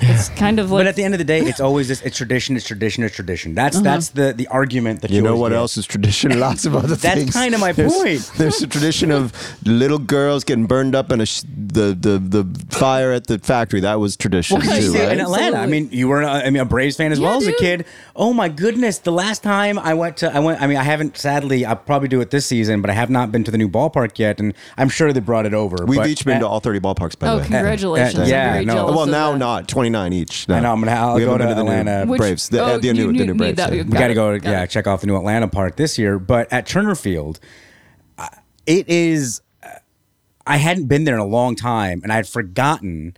it's 0.02 0.30
kind 0.30 0.60
of 0.60 0.72
like. 0.72 0.82
but 0.82 0.88
at 0.88 0.96
the 0.96 1.04
end 1.04 1.14
of 1.14 1.18
the 1.18 1.24
day, 1.24 1.40
it's 1.40 1.60
always 1.60 1.88
this. 1.88 2.02
It's 2.04 2.18
tradition. 2.18 2.56
It's 2.56 2.66
tradition. 2.68 3.04
It's 3.04 3.16
tradition. 3.16 3.56
That's 3.56 3.78
Uh-huh. 3.78 3.84
that's 3.84 4.10
the 4.10 4.34
the 4.34 4.48
argument 4.48 5.02
that 5.02 5.10
you, 5.10 5.18
you 5.18 5.22
know 5.22 5.36
what 5.36 5.50
get. 5.50 5.58
else 5.58 5.78
is 5.78 5.86
tradition? 5.86 6.40
Lots 6.48 6.66
of 6.66 6.76
other 6.76 6.90
That's 6.96 7.02
things. 7.16 7.34
That's 7.34 7.44
kinda 7.46 7.58
my 7.58 7.72
There's- 7.72 7.94
point. 7.96 8.32
There's 8.38 8.62
a 8.62 8.68
tradition 8.68 9.12
of 9.12 9.34
little 9.66 9.98
girls 10.00 10.44
getting 10.44 10.66
burned 10.68 10.96
up 10.96 11.12
in 11.12 11.22
a 11.22 11.26
sh- 11.26 11.42
the, 11.48 11.98
the 12.00 12.20
the 12.20 12.66
fire 12.70 13.12
at 13.12 13.28
the 13.28 13.40
factory. 13.40 13.80
That 13.80 14.00
was 14.00 14.16
tradition 14.16 14.60
Well, 14.60 14.76
too, 14.76 14.92
see, 14.92 15.00
right? 15.00 15.12
in 15.14 15.20
Atlanta. 15.22 15.58
I 15.58 15.66
mean, 15.66 15.90
you 15.92 16.08
were 16.08 16.24
I 16.24 16.50
mean 16.50 16.62
a 16.62 16.66
Braves 16.66 16.96
fan 16.96 17.12
as 17.12 17.20
Yeah, 17.20 17.28
well 17.28 17.38
as 17.38 17.48
a 17.48 17.54
kid. 17.54 17.86
Oh 18.16 18.34
my 18.34 18.50
goodness! 18.50 19.00
The 19.00 19.12
last 19.12 19.44
time 19.44 19.80
I 19.80 19.94
went 19.94 20.18
to 20.18 20.34
I 20.34 20.40
went. 20.40 20.62
I 20.62 20.68
mean, 20.68 20.78
I 20.78 20.84
haven't. 20.84 21.18
Sadly, 21.18 21.66
I'll 21.66 21.76
probably 21.76 22.08
do 22.10 22.22
it 22.22 22.30
this 22.32 22.46
season, 22.46 22.82
but 22.82 22.90
I 22.90 22.94
have 22.94 23.10
not 23.10 23.32
been 23.32 23.44
to 23.44 23.52
the 23.52 23.58
new 23.58 23.70
ballpark 23.70 24.20
yet, 24.20 24.40
and 24.40 24.54
I'm 24.78 24.90
sure 24.90 25.12
they 25.14 25.20
brought 25.20 25.46
it 25.46 25.54
over. 25.54 25.86
We've 25.86 25.98
but 26.00 26.08
each 26.10 26.26
been 26.26 26.38
at- 26.38 26.40
to 26.42 26.48
all 26.48 26.60
30 26.60 26.80
ballparks, 26.80 27.18
by 27.18 27.28
oh, 27.28 27.36
the 27.38 27.42
way. 27.42 27.48
congratulations! 27.48 28.20
uh, 28.20 28.24
yeah, 28.28 28.48
I'm 28.48 28.54
very 28.54 28.66
no. 28.66 28.86
well, 28.88 29.06
now 29.06 29.32
that. 29.32 29.38
not 29.40 29.68
29 29.80 30.14
each. 30.14 30.48
No. 30.50 30.56
I 30.56 30.60
know, 30.60 30.74
I'm 30.74 30.80
gonna- 30.82 30.92
I'll 30.92 31.16
we 31.16 31.22
go 31.22 31.32
haven't 31.32 31.48
to 31.48 31.56
been 31.56 31.66
the 31.66 31.72
new 31.72 31.80
Atlanta. 31.80 32.06
Which- 32.12 32.20
Braves. 32.20 32.50
The, 32.50 32.60
oh, 32.64 32.78
the, 32.78 32.88
you 32.88 32.94
new, 32.94 33.08
the 33.08 33.12
need- 33.14 33.20
new 33.20 33.26
need 33.34 33.38
Braves. 33.38 33.58
that. 33.58 33.72
yeah. 33.74 33.84
We 33.84 33.90
Got 33.90 34.00
got 34.00 34.08
to 34.08 34.12
it, 34.12 34.16
go, 34.16 34.40
got 34.40 34.50
yeah, 34.52 34.64
it. 34.64 34.70
check 34.70 34.88
off 34.88 35.02
the 35.02 35.08
new 35.08 35.16
Atlanta 35.16 35.48
park 35.48 35.78
this 35.78 35.98
year. 35.98 36.20
But 36.20 36.52
at 36.52 36.66
Turner 36.68 36.96
Field, 36.96 37.40
uh, 38.18 38.28
it 38.66 38.90
is. 38.90 39.42
Uh, 39.64 39.70
I 40.46 40.58
hadn't 40.58 40.88
been 40.88 41.06
there 41.06 41.16
in 41.16 41.22
a 41.22 41.26
long 41.26 41.56
time, 41.56 42.02
and 42.04 42.12
I 42.12 42.16
had 42.18 42.28
forgotten. 42.28 43.16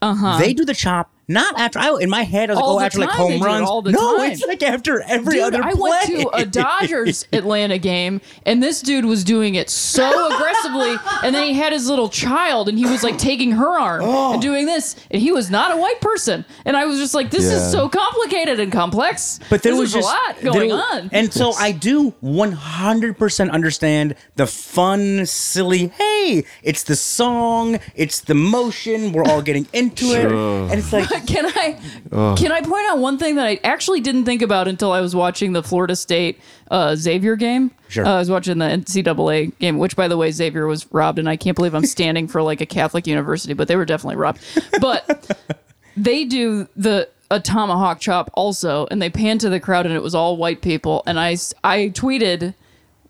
Uh 0.00 0.14
huh. 0.14 0.38
They 0.38 0.54
do 0.54 0.64
the 0.64 0.74
chop 0.74 1.12
not 1.28 1.58
after. 1.58 1.78
I 1.78 1.96
in 2.00 2.08
my 2.10 2.22
head 2.22 2.50
I 2.50 2.54
was. 2.54 2.62
All 2.62 2.76
like, 2.76 2.76
oh, 2.76 2.78
the 2.78 2.84
after 2.86 2.98
like 3.00 3.10
home 3.10 3.30
they 3.32 3.38
do 3.38 3.44
it, 3.44 3.46
runs. 3.46 3.68
all 3.68 3.82
the 3.82 3.92
no, 3.92 4.16
time. 4.16 4.30
it's 4.32 4.44
like 4.46 4.62
after 4.62 5.00
every 5.02 5.34
Dude, 5.34 5.42
other 5.44 5.62
I 5.62 5.72
play. 5.74 5.90
went 5.90 6.06
to 6.06 6.28
a 6.36 6.44
Dodgers 6.46 7.26
Atlanta 7.32 7.78
game, 7.78 8.20
and 8.46 8.62
this 8.62 8.80
dude 8.82 9.04
was 9.04 9.24
doing 9.24 9.54
it 9.54 9.68
so 9.70 10.34
aggressively, 10.34 10.96
and 11.22 11.34
then 11.34 11.44
he 11.44 11.52
had 11.54 11.72
his 11.72 11.88
little 11.88 12.08
child, 12.08 12.68
and 12.68 12.78
he 12.78 12.86
was 12.86 13.02
like 13.02 13.18
taking 13.18 13.52
her 13.52 13.78
arm 13.78 14.02
Oh. 14.04 14.32
and 14.32 14.42
doing 14.42 14.66
this, 14.66 14.96
and 15.10 15.20
he 15.20 15.30
was 15.32 15.50
not 15.50 15.72
a 15.72 15.76
white 15.76 16.00
person, 16.00 16.44
and 16.64 16.76
I 16.76 16.86
was 16.86 16.98
just 16.98 17.14
like, 17.14 17.30
this 17.30 17.44
Yeah. 17.44 17.56
is 17.56 17.70
so 17.70 17.88
complicated 17.88 18.58
and 18.60 18.72
complex. 18.72 19.38
But 19.50 19.62
there 19.62 19.72
this 19.72 19.80
was 19.80 19.92
just 19.92 20.08
a 20.08 20.10
lot 20.10 20.40
going 20.54 20.70
was- 20.70 20.80
on. 20.92 21.10
and 21.12 21.32
so 21.32 21.52
I 21.52 21.72
do 21.72 22.14
100% 22.22 23.50
understand 23.50 24.14
the 24.36 24.46
fun, 24.46 25.26
silly. 25.26 25.88
Hey, 25.88 26.44
it's 26.62 26.82
the 26.82 26.96
song, 26.96 27.78
it's 27.94 28.20
the 28.20 28.34
motion. 28.34 29.12
We're 29.12 29.24
all 29.24 29.42
getting 29.42 29.66
into 29.72 30.06
it, 30.12 30.26
and 30.26 30.72
it's 30.78 30.92
like 30.92 31.08
can 31.26 31.46
I 31.46 32.34
can 32.36 32.52
I 32.52 32.60
point 32.60 32.86
out 32.88 32.98
one 32.98 33.18
thing 33.18 33.36
that 33.36 33.46
I 33.46 33.60
actually 33.64 34.00
didn't 34.00 34.24
think 34.24 34.42
about 34.42 34.68
until 34.68 34.92
I 34.92 35.00
was 35.00 35.14
watching 35.14 35.52
the 35.52 35.62
Florida 35.62 35.96
State 35.96 36.40
uh, 36.70 36.94
Xavier 36.96 37.36
game? 37.36 37.70
Sure. 37.88 38.06
Uh, 38.06 38.16
I 38.16 38.18
was 38.18 38.30
watching 38.30 38.58
the 38.58 38.66
NCAA 38.66 39.58
game, 39.58 39.78
which 39.78 39.96
by 39.96 40.08
the 40.08 40.16
way 40.16 40.30
Xavier 40.30 40.66
was 40.66 40.90
robbed, 40.92 41.18
and 41.18 41.28
I 41.28 41.36
can't 41.36 41.56
believe 41.56 41.74
I'm 41.74 41.86
standing 41.98 42.28
for 42.28 42.42
like 42.42 42.60
a 42.60 42.66
Catholic 42.66 43.06
university, 43.06 43.54
but 43.54 43.68
they 43.68 43.76
were 43.76 43.84
definitely 43.84 44.16
robbed. 44.16 44.40
But 44.80 45.36
they 45.96 46.24
do 46.24 46.68
the 46.76 47.08
a 47.30 47.40
tomahawk 47.40 48.00
chop 48.00 48.30
also, 48.34 48.86
and 48.90 49.02
they 49.02 49.10
pan 49.10 49.38
to 49.38 49.50
the 49.50 49.60
crowd, 49.60 49.86
and 49.86 49.94
it 49.94 50.02
was 50.02 50.14
all 50.14 50.36
white 50.36 50.62
people, 50.62 51.02
and 51.06 51.18
I 51.18 51.36
I 51.64 51.90
tweeted. 51.90 52.54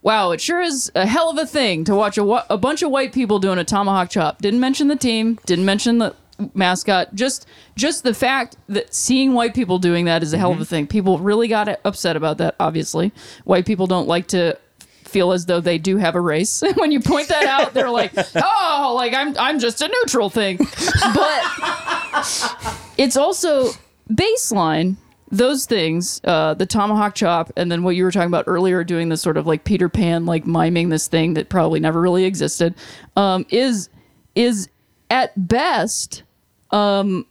Wow, 0.01 0.31
it 0.31 0.41
sure 0.41 0.61
is 0.61 0.93
a 0.95 1.07
hell 1.07 1.29
of 1.29 1.37
a 1.39 1.45
thing 1.45 1.83
to 1.85 1.95
watch 1.95 2.17
a, 2.17 2.53
a 2.53 2.57
bunch 2.57 2.83
of 2.83 2.91
white 2.91 3.13
people 3.13 3.41
doing 3.41 3.59
a 3.59 3.65
tomahawk 3.65 4.11
chop. 4.11 4.41
Didn't 4.41 4.61
mention 4.61 4.87
the 4.87 4.97
team, 4.97 5.41
didn't 5.45 5.65
mention 5.65 5.99
the 5.99 6.15
mascot. 6.55 7.15
Just 7.15 7.47
just 7.77 8.03
the 8.03 8.15
fact 8.15 8.57
that 8.69 8.95
seeing 8.95 9.35
white 9.35 9.55
people 9.55 9.79
doing 9.79 10.05
that 10.07 10.23
is 10.23 10.33
a 10.33 10.39
hell 10.39 10.53
of 10.53 10.61
a 10.61 10.65
thing. 10.65 10.87
People 10.87 11.19
really 11.19 11.49
got 11.49 11.69
upset 11.85 12.17
about 12.17 12.39
that. 12.39 12.55
Obviously, 12.61 13.13
white 13.45 13.67
people 13.67 13.87
don't 13.87 14.09
like 14.09 14.29
to 14.29 14.59
feel 15.09 15.33
as 15.33 15.47
though 15.47 15.61
they 15.61 15.79
do 15.79 15.97
have 15.97 16.15
a 16.15 16.21
race. 16.21 16.63
when 16.77 16.93
you 16.93 17.01
point 17.01 17.29
that 17.29 17.47
out, 17.47 17.75
they're 17.75 17.91
like, 17.91 18.13
"Oh, 18.37 18.93
like 18.97 19.15
I'm 19.15 19.37
I'm 19.39 19.59
just 19.59 19.81
a 19.81 19.89
neutral 19.89 20.31
thing." 20.31 20.59
But 21.15 21.43
it's 22.97 23.17
also 23.17 23.71
baseline 24.13 24.97
those 25.31 25.67
things 25.67 26.21
uh, 26.25 26.55
the 26.55 26.67
tomahawk 26.67 27.15
chop 27.15 27.53
and 27.57 27.71
then 27.71 27.83
what 27.83 27.95
you 27.95 28.05
were 28.05 28.11
talking 28.11 28.29
about 28.29 28.45
earlier 28.47 28.83
doing 28.83 29.11
this 29.11 29.21
sort 29.21 29.37
of 29.37 29.47
like 29.47 29.65
peter 29.65 29.89
pan 29.89 30.25
like 30.25 30.47
miming 30.47 30.89
this 30.89 31.07
thing 31.07 31.35
that 31.35 31.51
probably 31.51 31.81
never 31.81 32.01
really 32.01 32.25
existed 32.25 32.75
um, 33.17 33.45
is 33.51 33.91
is 34.35 34.69
at 35.11 35.49
best 35.49 36.23
um, 36.71 37.27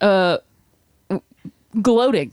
uh, 0.00 0.38
gloating 1.80 2.32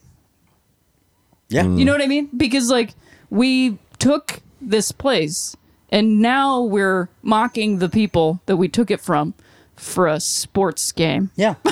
yeah, 1.54 1.64
you 1.68 1.86
know 1.86 1.92
what 1.92 2.02
I 2.02 2.08
mean? 2.08 2.30
Because 2.36 2.70
like 2.70 2.94
we 3.30 3.78
took 4.00 4.42
this 4.60 4.92
place 4.92 5.56
and 5.90 6.20
now 6.20 6.62
we're 6.62 7.10
mocking 7.22 7.80
the 7.80 7.90
people 7.90 8.42
that 8.48 8.58
we 8.58 8.68
took 8.68 8.90
it 8.90 9.00
from 9.00 9.34
for 9.76 10.08
a 10.08 10.20
sports 10.20 10.92
game. 10.92 11.32
yeah. 11.36 11.56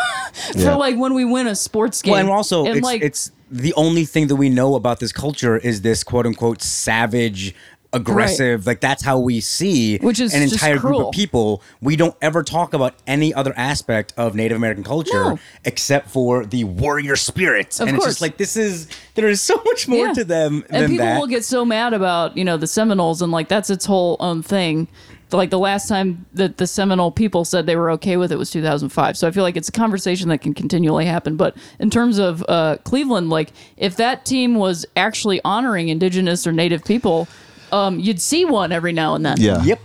For 0.54 0.76
like 0.76 0.96
when 0.96 1.14
we 1.14 1.26
win 1.26 1.46
a 1.46 1.56
sports 1.56 2.02
game. 2.02 2.14
Well, 2.14 2.22
and 2.22 2.30
also 2.30 2.66
And, 2.66 2.78
it's, 2.78 2.86
like 2.86 3.02
it's 3.02 3.32
the 3.50 3.74
only 3.74 4.06
thing 4.06 4.28
that 4.28 4.38
we 4.38 4.48
know 4.48 4.76
about 4.76 5.02
this 5.02 5.12
culture 5.12 5.58
is 5.58 5.82
this 5.82 6.06
quote 6.06 6.26
unquote 6.26 6.62
savage. 6.62 7.54
Aggressive, 7.94 8.66
like 8.66 8.80
that's 8.80 9.04
how 9.04 9.20
we 9.20 9.42
see 9.42 9.98
Which 9.98 10.20
is 10.20 10.34
an 10.34 10.42
entire 10.44 10.78
group 10.80 11.08
of 11.08 11.12
people. 11.12 11.62
We 11.82 11.96
don't 11.98 12.16
ever 12.22 12.42
talk 12.42 12.74
about 12.74 12.96
any 13.06 13.34
other 13.34 13.54
aspect 13.58 14.14
of 14.16 14.34
Native 14.34 14.56
American 14.56 14.84
culture 14.84 15.24
No. 15.32 15.40
except 15.66 16.10
for 16.10 16.46
the 16.46 16.64
warrior 16.64 17.16
spirit. 17.18 17.80
Of 17.80 17.88
and 17.90 17.98
it's 17.98 18.06
just 18.06 18.22
like 18.22 18.38
this 18.38 18.56
is 18.56 18.88
there 19.16 19.28
is 19.28 19.42
so 19.42 19.62
much 19.66 19.88
more 19.90 20.08
Yeah. 20.08 20.14
to 20.14 20.24
them 20.24 20.64
and 20.70 20.90
people 20.90 21.06
that. 21.06 21.20
will 21.20 21.28
get 21.28 21.44
so 21.44 21.66
mad 21.66 21.94
about 21.94 22.38
you 22.38 22.46
know 22.46 22.56
the 22.58 22.68
Seminoles 22.68 23.22
and 23.22 23.32
like 23.32 23.50
that's 23.50 23.70
its 23.70 23.86
whole 23.86 24.16
own 24.22 24.42
thing. 24.42 24.88
Like 25.34 25.50
the 25.50 25.60
last 25.60 25.88
time 25.88 26.26
that 26.34 26.58
the 26.58 26.68
Seminole 26.68 27.12
people 27.12 27.46
said 27.46 27.66
they 27.66 27.78
were 27.78 27.90
okay 27.92 28.18
with 28.18 28.34
it 28.34 28.36
was 28.38 28.52
2005. 28.52 29.16
So 29.18 29.28
I 29.30 29.32
feel 29.32 29.44
like 29.44 29.56
it's 29.56 29.70
a 29.70 29.72
conversation 29.72 30.28
that 30.28 30.40
can 30.40 30.54
continually 30.54 31.06
happen. 31.06 31.38
But 31.38 31.56
in 31.80 31.90
terms 31.90 32.20
of 32.20 32.44
uh, 32.50 32.78
Cleveland, 32.84 33.30
like 33.30 33.54
if 33.78 33.96
that 33.96 34.26
team 34.26 34.56
was 34.56 34.86
actually 34.98 35.40
honoring 35.46 35.88
indigenous 35.88 36.46
or 36.46 36.52
native 36.52 36.84
people, 36.84 37.30
um, 37.72 38.00
you'd 38.00 38.22
see 38.22 38.46
one 38.46 38.72
every 38.72 38.94
now 38.94 39.16
and 39.16 39.26
then. 39.26 39.38
Yeah. 39.40 39.64
yep. 39.64 39.80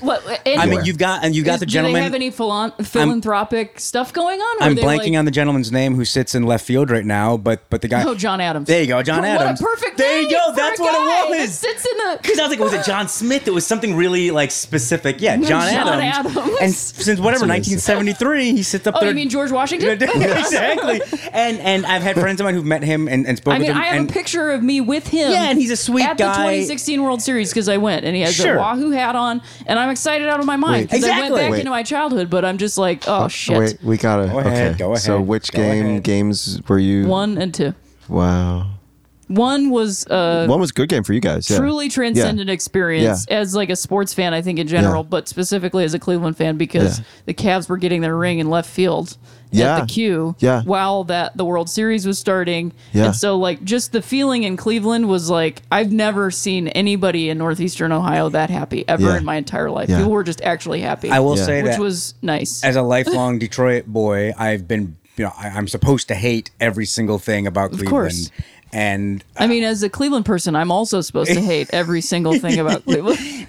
What? 0.00 0.22
I 0.46 0.66
mean, 0.66 0.84
you've 0.84 0.98
got 0.98 1.24
and 1.24 1.34
you 1.34 1.42
got 1.42 1.54
Is- 1.54 1.60
the 1.60 1.66
Do 1.66 1.72
gentleman. 1.72 2.00
they 2.00 2.04
have 2.04 2.14
any 2.14 2.30
philon- 2.30 2.84
philanthropic 2.84 3.80
stuff 3.80 4.12
going 4.12 4.40
on? 4.40 4.56
or 4.58 4.62
I'm 4.64 4.76
blanking 4.76 5.10
like, 5.12 5.18
on 5.18 5.24
the 5.24 5.30
gentleman's 5.30 5.70
name 5.72 5.94
who 5.94 6.04
sits 6.04 6.34
in 6.34 6.44
left 6.44 6.64
field 6.64 6.90
right 6.90 7.04
now, 7.04 7.36
but 7.36 7.68
but 7.70 7.80
the 7.82 7.88
guy. 7.88 8.04
Oh, 8.06 8.14
John 8.14 8.40
Adams. 8.40 8.66
There 8.68 8.80
you 8.80 8.86
go, 8.88 9.02
John 9.02 9.20
What 9.20 9.28
Adams. 9.28 9.60
a 9.60 9.64
perfect. 9.64 9.96
There 9.98 10.20
you 10.20 10.30
go. 10.30 10.50
for 10.50 10.56
That's 10.56 10.80
what 10.80 10.92
guy 10.94 11.02
it 11.02 11.30
that 11.32 11.40
was. 11.40 11.58
Sits 11.58 11.86
in 11.86 11.96
the. 11.98 12.18
Because 12.22 12.38
I 12.38 12.42
was 12.42 12.50
like, 12.50 12.60
was 12.60 12.72
it 12.74 12.84
John 12.90 13.08
Smith? 13.08 13.46
It 13.48 13.52
was 13.54 13.66
something 13.66 13.94
really 13.96 14.30
like 14.30 14.50
specific. 14.50 15.20
Yeah, 15.20 15.36
John, 15.38 15.70
John 15.72 16.00
Adams. 16.00 16.36
Adams. 16.36 16.56
And 16.60 16.72
since 16.74 17.18
whatever, 17.20 17.46
1973, 17.46 18.52
he 18.52 18.62
sits 18.62 18.86
up 18.86 18.94
Oh, 18.96 19.00
there. 19.00 19.08
you 19.10 19.14
mean 19.14 19.28
George 19.28 19.50
Washington? 19.50 19.90
exactly. 20.02 21.00
And 21.32 21.58
and 21.60 21.86
I've 21.86 22.02
had 22.02 22.16
friends 22.16 22.40
of 22.40 22.44
mine 22.44 22.54
who've 22.54 22.64
met 22.64 22.82
him 22.82 23.08
and, 23.08 23.26
and 23.26 23.36
spoke 23.38 23.54
I 23.54 23.58
mean, 23.58 23.68
with 23.68 23.76
him. 23.76 23.82
I 23.82 23.86
have 23.86 24.00
and 24.00 24.10
a 24.10 24.12
picture 24.12 24.50
of 24.50 24.62
me 24.62 24.80
with 24.80 25.06
him. 25.08 25.30
Yeah, 25.32 25.50
and 25.50 25.58
he's 25.58 25.70
a 25.70 25.76
sweet 25.76 26.04
at 26.04 26.16
guy. 26.18 26.26
the 26.32 26.38
2016 26.38 27.02
World 27.02 27.22
Series 27.22 27.50
because 27.50 27.68
I 27.68 27.76
went, 27.76 28.04
and 28.04 28.14
he 28.14 28.22
has 28.22 28.34
Sure. 28.34 28.56
a 28.56 28.58
Wahoo 28.58 28.90
hat 28.90 29.16
on, 29.16 29.42
and 29.66 29.78
I'm 29.80 29.90
excited 29.90 30.28
out 30.28 30.40
of 30.40 30.46
my 30.46 30.56
mind 30.56 30.82
Wait. 30.82 30.90
because 30.90 31.04
I 31.04 31.08
went 31.08 31.18
Exactly. 31.18 31.40
back 31.40 31.50
Wait. 31.52 31.58
into 31.60 31.70
my 31.70 31.82
childhood. 31.82 32.30
But 32.30 32.44
I'm 32.44 32.58
just 32.58 32.78
like, 32.78 33.08
oh, 33.08 33.24
oh 33.24 33.28
shit, 33.28 33.58
Wait, 33.58 33.78
we 33.82 33.96
gotta. 33.96 34.28
Go 34.28 34.38
ahead, 34.38 34.68
okay. 34.74 34.78
go 34.78 34.94
So 34.96 35.16
ahead, 35.16 35.26
which 35.28 35.52
go 35.52 35.58
game 35.62 35.86
ahead. 35.86 36.02
games 36.04 36.60
were 36.68 36.78
you? 36.78 37.06
one 37.06 37.38
and 37.38 37.52
two. 37.54 37.74
Wow. 38.08 38.66
One 39.30 39.70
was 39.70 40.06
uh, 40.08 40.46
One 40.48 40.58
was 40.60 40.70
a 40.70 40.72
good 40.72 40.88
game 40.88 41.04
for 41.04 41.12
you 41.12 41.20
guys. 41.20 41.48
Yeah. 41.48 41.58
truly 41.58 41.88
transcendent 41.88 42.50
experience 42.50 43.26
Yeah. 43.30 43.38
as 43.38 43.54
like 43.54 43.70
a 43.70 43.76
sports 43.76 44.12
fan, 44.12 44.34
I 44.34 44.42
think 44.42 44.58
in 44.58 44.66
general, 44.66 45.02
Yeah. 45.04 45.08
but 45.08 45.28
specifically 45.28 45.84
as 45.84 45.94
a 45.94 46.00
Cleveland 46.00 46.36
fan 46.36 46.56
because 46.56 46.98
Yeah. 46.98 47.04
the 47.26 47.34
Cavs 47.34 47.68
were 47.68 47.76
getting 47.76 48.00
their 48.00 48.16
ring 48.16 48.40
in 48.40 48.50
left 48.50 48.68
field 48.68 49.16
Yeah. 49.52 49.76
at 49.76 49.80
the 49.82 49.86
Q 49.86 50.34
Yeah. 50.40 50.62
while 50.64 51.04
that 51.04 51.36
the 51.36 51.44
World 51.44 51.70
Series 51.70 52.06
was 52.08 52.18
starting. 52.18 52.72
Yeah. 52.92 53.06
And 53.06 53.14
so 53.14 53.36
like 53.38 53.62
just 53.62 53.92
the 53.92 54.02
feeling 54.02 54.42
in 54.42 54.56
Cleveland 54.56 55.08
was 55.08 55.30
like 55.30 55.62
I've 55.70 55.92
never 55.92 56.32
seen 56.32 56.66
anybody 56.68 57.30
in 57.30 57.38
northeastern 57.38 57.92
Ohio 57.92 58.30
that 58.30 58.50
happy 58.50 58.84
ever 58.88 59.10
Yeah. 59.10 59.16
in 59.18 59.24
my 59.24 59.36
entire 59.36 59.70
life. 59.70 59.88
Yeah. 59.88 59.98
People 59.98 60.10
were 60.10 60.24
just 60.24 60.42
actually 60.42 60.80
happy. 60.80 61.08
I 61.08 61.20
will 61.20 61.38
Yeah. 61.38 61.44
say 61.46 61.62
which 61.62 61.72
that 61.72 61.80
was 61.80 62.14
nice. 62.20 62.64
as 62.64 62.74
a 62.74 62.82
lifelong 62.82 63.38
Detroit 63.46 63.86
boy, 63.86 64.32
I've 64.36 64.66
been, 64.66 64.96
you 65.16 65.26
know, 65.26 65.32
I, 65.38 65.50
I'm 65.50 65.68
supposed 65.68 66.08
to 66.08 66.14
hate 66.16 66.50
every 66.60 66.86
single 66.86 67.18
thing 67.20 67.46
about 67.46 67.70
Cleveland. 67.70 68.30
And 68.72 69.24
I 69.36 69.46
mean, 69.46 69.64
as 69.64 69.82
a 69.82 69.88
Cleveland 69.88 70.24
person, 70.24 70.54
I'm 70.54 70.70
also 70.70 71.00
supposed 71.00 71.32
to 71.32 71.40
hate 71.40 71.70
every 71.72 72.00
single 72.00 72.38
thing 72.38 72.58
about 72.58 72.84
Cleveland. 72.84 73.18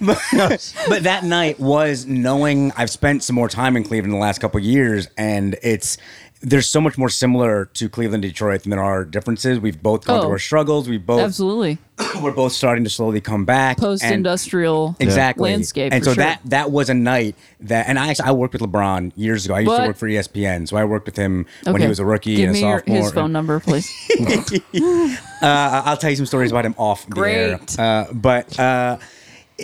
but 0.88 1.02
that 1.04 1.22
night 1.24 1.60
was 1.60 2.06
knowing 2.06 2.72
I've 2.76 2.90
spent 2.90 3.22
some 3.22 3.36
more 3.36 3.48
time 3.48 3.76
in 3.76 3.84
Cleveland 3.84 4.12
the 4.12 4.18
last 4.18 4.40
couple 4.40 4.58
of 4.58 4.64
years, 4.64 5.08
and 5.16 5.56
it's 5.62 5.96
there's 6.42 6.68
so 6.68 6.80
much 6.80 6.98
more 6.98 7.08
similar 7.08 7.66
to 7.74 7.88
Cleveland, 7.88 8.22
Detroit 8.22 8.62
than 8.62 8.70
there 8.70 8.82
are 8.82 9.04
differences. 9.04 9.60
We've 9.60 9.80
both 9.80 10.04
gone 10.04 10.18
Oh. 10.18 10.22
through 10.22 10.30
our 10.32 10.38
struggles. 10.38 10.88
We 10.88 10.98
both 10.98 11.20
Absolutely. 11.20 11.78
we're 12.20 12.32
both 12.32 12.52
starting 12.52 12.82
to 12.84 12.90
slowly 12.90 13.20
come 13.20 13.44
back. 13.44 13.78
Post-industrial 13.78 14.96
exactly 14.98 15.50
landscape. 15.50 15.92
And 15.92 16.04
so 16.04 16.14
sure. 16.14 16.24
that 16.24 16.40
that 16.46 16.70
was 16.72 16.90
a 16.90 16.94
night 16.94 17.36
that, 17.60 17.86
and 17.88 17.98
I 17.98 18.08
actually 18.10 18.28
I 18.28 18.32
worked 18.32 18.54
with 18.54 18.62
LeBron 18.62 19.12
years 19.14 19.44
ago. 19.44 19.54
I 19.54 19.60
used 19.60 19.76
to 19.76 19.86
work 19.86 19.96
for 19.96 20.08
ESPN, 20.08 20.68
so 20.68 20.76
I 20.76 20.84
worked 20.84 21.06
with 21.06 21.16
him 21.16 21.46
when 21.64 21.80
he 21.80 21.86
was 21.88 21.98
a 22.00 22.04
rookie 22.04 22.34
Give 22.36 22.48
and 22.48 22.56
a 22.58 22.60
me 22.60 22.68
your- 22.68 22.82
his 22.86 23.12
phone 23.12 23.32
number, 23.32 23.60
please. 23.60 23.90
Uh, 25.42 25.82
I'll 25.86 25.96
tell 25.96 26.10
you 26.10 26.14
some 26.16 26.26
stories 26.26 26.52
about 26.52 26.64
him 26.64 26.74
off 26.78 27.04
the 27.08 27.20
air. 27.22 27.58
Uh, 27.76 28.12
but 28.12 28.56
uh, 28.60 28.96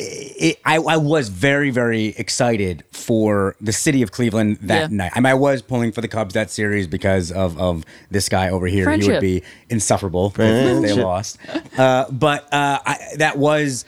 it, 0.00 0.58
I, 0.64 0.76
I 0.76 0.96
was 0.96 1.28
very, 1.28 1.70
very 1.70 2.06
excited 2.16 2.84
for 2.92 3.56
the 3.60 3.72
city 3.72 4.02
of 4.02 4.12
Cleveland 4.12 4.58
that 4.62 4.90
Yeah. 4.90 4.96
night. 4.96 5.12
I 5.14 5.20
mean, 5.20 5.26
I 5.26 5.34
was 5.34 5.62
pulling 5.62 5.92
for 5.92 6.00
the 6.00 6.08
Cubs 6.08 6.34
that 6.34 6.50
series 6.50 6.86
because 6.86 7.32
of, 7.32 7.58
of 7.58 7.84
this 8.10 8.28
guy 8.28 8.50
over 8.50 8.66
here. 8.66 8.80
He 8.80 8.84
Friendship. 8.84 9.10
would 9.14 9.20
be 9.20 9.42
insufferable 9.68 10.26
if, 10.36 10.38
if 10.40 10.82
they 10.82 10.92
lost. 10.94 11.38
Uh, 11.76 12.10
but 12.10 12.44
uh, 12.52 12.78
I, 12.84 12.98
that 13.16 13.38
was 13.38 13.84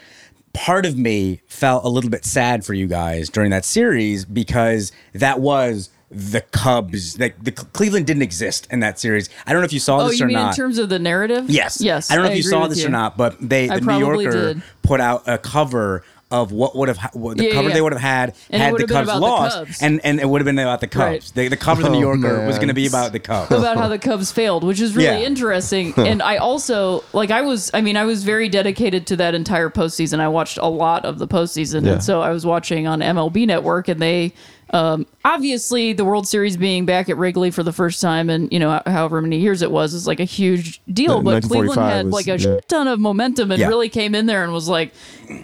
part 0.52 0.84
of 0.86 0.96
me 0.98 1.40
felt 1.46 1.84
a 1.84 1.88
little 1.88 2.10
bit 2.10 2.24
sad 2.24 2.64
for 2.64 2.74
you 2.74 2.86
guys 2.88 3.28
during 3.28 3.50
that 3.50 3.64
series 3.64 4.24
because 4.24 4.90
that 5.14 5.38
was 5.40 5.90
the 6.10 6.40
Cubs. 6.40 7.18
Like 7.18 7.42
the 7.42 7.52
Cleveland 7.52 8.06
didn't 8.06 8.22
exist 8.22 8.66
in 8.70 8.80
that 8.80 8.98
series. 8.98 9.30
I 9.46 9.52
don't 9.52 9.60
know 9.60 9.66
if 9.66 9.72
you 9.72 9.78
saw 9.80 10.00
Oh, 10.00 10.08
this 10.08 10.18
you 10.18 10.24
or 10.24 10.28
mean 10.28 10.36
not. 10.38 10.50
in 10.50 10.56
terms 10.56 10.78
of 10.78 10.88
the 10.88 10.98
narrative? 10.98 11.48
Yes. 11.48 11.80
Yes. 11.80 12.10
I 12.10 12.16
don't 12.16 12.24
know 12.24 12.30
if 12.30 12.36
you 12.36 12.42
saw 12.42 12.66
this 12.66 12.80
you. 12.80 12.86
or 12.86 12.90
not, 12.90 13.16
but 13.16 13.36
they 13.40 13.68
I 13.68 13.78
the 13.78 13.86
New 13.86 13.98
Yorker 13.98 14.54
did. 14.54 14.62
put 14.82 15.00
out 15.00 15.22
a 15.28 15.38
cover 15.38 16.02
of 16.32 16.52
what 16.52 16.76
would 16.76 16.86
have 16.86 16.96
ha- 16.96 17.10
what 17.12 17.36
the 17.36 17.46
Yeah, 17.46 17.52
cover 17.54 17.68
yeah. 17.70 17.74
they 17.74 17.80
would 17.80 17.92
have 17.92 18.00
had 18.00 18.34
And 18.50 18.62
had 18.62 18.74
the 18.76 18.86
Cubs 18.86 19.08
about 19.08 19.14
the 19.14 19.20
lost, 19.20 19.56
Cubs. 19.56 19.82
and 19.82 20.00
and 20.04 20.20
it 20.20 20.28
would 20.28 20.40
have 20.40 20.44
been 20.46 20.60
about 20.60 20.80
the 20.80 20.86
Cubs. 20.86 21.02
Right. 21.04 21.32
The, 21.34 21.48
the 21.48 21.56
cover 21.56 21.80
of 21.80 21.86
the 21.86 21.90
New 21.90 21.98
Oh, 22.06 22.14
Yorker 22.14 22.46
was 22.46 22.54
going 22.56 22.68
to 22.68 22.74
be 22.74 22.86
about 22.86 23.10
the 23.10 23.18
Cubs. 23.18 23.50
about 23.50 23.76
how 23.76 23.88
the 23.88 23.98
Cubs 24.08 24.30
failed, 24.30 24.62
which 24.62 24.80
is 24.80 24.94
really 24.94 25.20
Yeah. 25.20 25.26
interesting. 25.26 25.92
and 25.96 26.22
I 26.22 26.36
also 26.36 27.02
like 27.12 27.32
I 27.32 27.42
was 27.42 27.72
I 27.74 27.80
mean 27.80 27.96
I 27.96 28.04
was 28.04 28.22
very 28.22 28.48
dedicated 28.48 29.08
to 29.08 29.16
that 29.16 29.34
entire 29.34 29.70
postseason. 29.70 30.20
I 30.20 30.28
watched 30.28 30.56
a 30.58 30.68
lot 30.68 31.04
of 31.04 31.18
the 31.18 31.26
postseason, 31.26 31.84
Yeah. 31.84 31.94
and 31.94 32.02
so 32.04 32.20
I 32.20 32.30
was 32.30 32.46
watching 32.46 32.86
on 32.86 33.00
MLB 33.00 33.44
Network, 33.44 33.88
and 33.88 34.00
they 34.00 34.32
um, 34.72 35.06
obviously 35.24 35.92
the 35.92 36.04
World 36.04 36.28
Series 36.28 36.56
being 36.56 36.86
back 36.86 37.08
at 37.08 37.16
Wrigley 37.16 37.50
for 37.50 37.62
the 37.62 37.72
first 37.72 38.00
time, 38.00 38.30
and 38.30 38.50
you 38.52 38.58
know 38.58 38.80
however 38.86 39.20
many 39.20 39.38
years 39.38 39.62
it 39.62 39.70
was, 39.70 39.94
is 39.94 40.06
like 40.06 40.20
a 40.20 40.24
huge 40.24 40.80
deal. 40.92 41.16
Yeah, 41.16 41.22
but 41.22 41.42
Cleveland 41.44 41.80
had 41.80 42.06
was- 42.06 42.12
like 42.14 42.26
a 42.26 42.30
yeah. 42.32 42.36
shit 42.36 42.68
ton 42.68 42.86
of 42.88 43.00
momentum 43.00 43.50
and 43.50 43.60
Yeah. 43.60 43.68
really 43.68 43.88
came 43.88 44.14
in 44.14 44.26
there 44.26 44.44
and 44.44 44.52
was 44.52 44.68
like, 44.68 44.92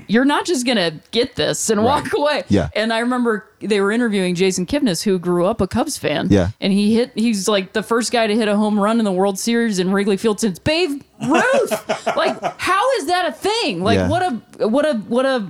"You're 0.07 0.25
not 0.25 0.47
just 0.47 0.65
gonna 0.67 1.01
get 1.11 1.35
this 1.37 1.71
and 1.71 1.83
walk 1.85 2.13
away." 2.13 2.45
Yeah. 2.49 2.69
And 2.77 2.93
I 2.93 3.01
remember 3.01 3.49
they 3.61 3.81
were 3.81 3.91
interviewing 3.91 4.35
Jason 4.35 4.67
Kipnis, 4.67 5.03
who 5.03 5.19
grew 5.19 5.47
up 5.47 5.61
a 5.61 5.67
Cubs 5.67 5.97
fan. 5.97 6.29
Yeah. 6.31 6.51
And 6.61 6.73
he 6.73 6.95
hit, 6.95 7.11
he's 7.15 7.49
like 7.49 7.73
the 7.73 7.83
first 7.83 8.13
guy 8.13 8.27
to 8.27 8.35
hit 8.37 8.49
a 8.49 8.57
home 8.57 8.79
run 8.79 8.99
in 8.99 9.05
the 9.05 9.13
World 9.13 9.39
Series 9.39 9.79
in 9.79 9.91
Wrigley 9.91 10.17
Field 10.19 10.39
since 10.41 10.59
Babe 10.59 11.01
Ruth. 11.27 12.07
like, 12.17 12.39
how 12.61 12.93
is 12.99 13.07
that 13.07 13.29
a 13.29 13.33
thing? 13.33 13.83
Like, 13.83 14.11
what 14.11 14.23
a, 14.23 14.69
what 14.69 14.85
a, 14.87 14.99
what 14.99 15.25
a 15.27 15.47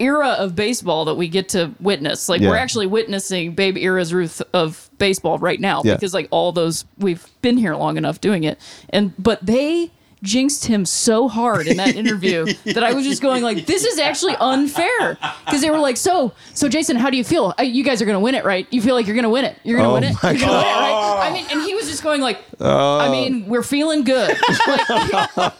era 0.00 0.30
of 0.30 0.56
baseball 0.56 1.04
that 1.04 1.14
we 1.14 1.28
get 1.28 1.50
to 1.50 1.72
witness. 1.78 2.28
Like, 2.28 2.40
we're 2.40 2.56
actually 2.56 2.86
witnessing 2.86 3.54
Babe 3.54 3.76
era's 3.76 4.12
Ruth 4.14 4.40
of 4.52 4.90
baseball 4.98 5.38
right 5.38 5.60
now 5.60 5.82
Yeah. 5.84 5.94
because, 5.94 6.14
like, 6.14 6.26
all 6.30 6.52
those, 6.52 6.84
we've 6.98 7.26
been 7.42 7.58
here 7.58 7.74
long 7.76 7.96
enough 7.96 8.20
doing 8.20 8.44
it. 8.44 8.58
And, 8.88 9.12
but 9.18 9.44
they, 9.44 9.90
jinxed 10.22 10.66
him 10.66 10.84
so 10.84 11.28
hard 11.28 11.66
in 11.66 11.78
that 11.78 11.96
interview 11.96 12.44
that 12.64 12.84
I 12.84 12.92
was 12.92 13.04
just 13.06 13.22
going 13.22 13.42
like, 13.42 13.66
this 13.66 13.84
is 13.84 13.98
actually 13.98 14.34
unfair 14.36 15.16
because 15.46 15.60
they 15.62 15.70
were 15.70 15.78
like, 15.78 15.96
so, 15.96 16.32
so 16.54 16.68
Jason, 16.68 16.96
how 16.96 17.08
do 17.10 17.16
you 17.16 17.24
feel? 17.24 17.54
Uh, 17.58 17.62
You 17.62 17.82
guys 17.82 18.02
are 18.02 18.04
gonna 18.06 18.20
win 18.20 18.34
it, 18.34 18.44
right? 18.44 18.66
You 18.70 18.82
feel 18.82 18.94
like 18.94 19.06
you're 19.06 19.16
gonna 19.16 19.30
win 19.30 19.44
it. 19.46 19.56
You're 19.64 19.78
gonna 19.78 19.90
Oh 19.90 19.94
win 19.94 20.04
it. 20.04 20.14
my 20.22 20.32
You're 20.32 20.40
gonna 20.40 20.52
win 20.52 20.66
it, 20.66 20.70
right? 20.70 21.28
I 21.28 21.32
mean, 21.32 21.46
and 21.50 21.62
he 21.62 21.74
was 21.74 21.88
just 21.88 22.02
going 22.02 22.20
like, 22.20 22.38
I 22.60 23.08
mean, 23.10 23.46
we're 23.46 23.62
feeling 23.62 24.04
good. 24.04 24.36
Like, 24.66 24.90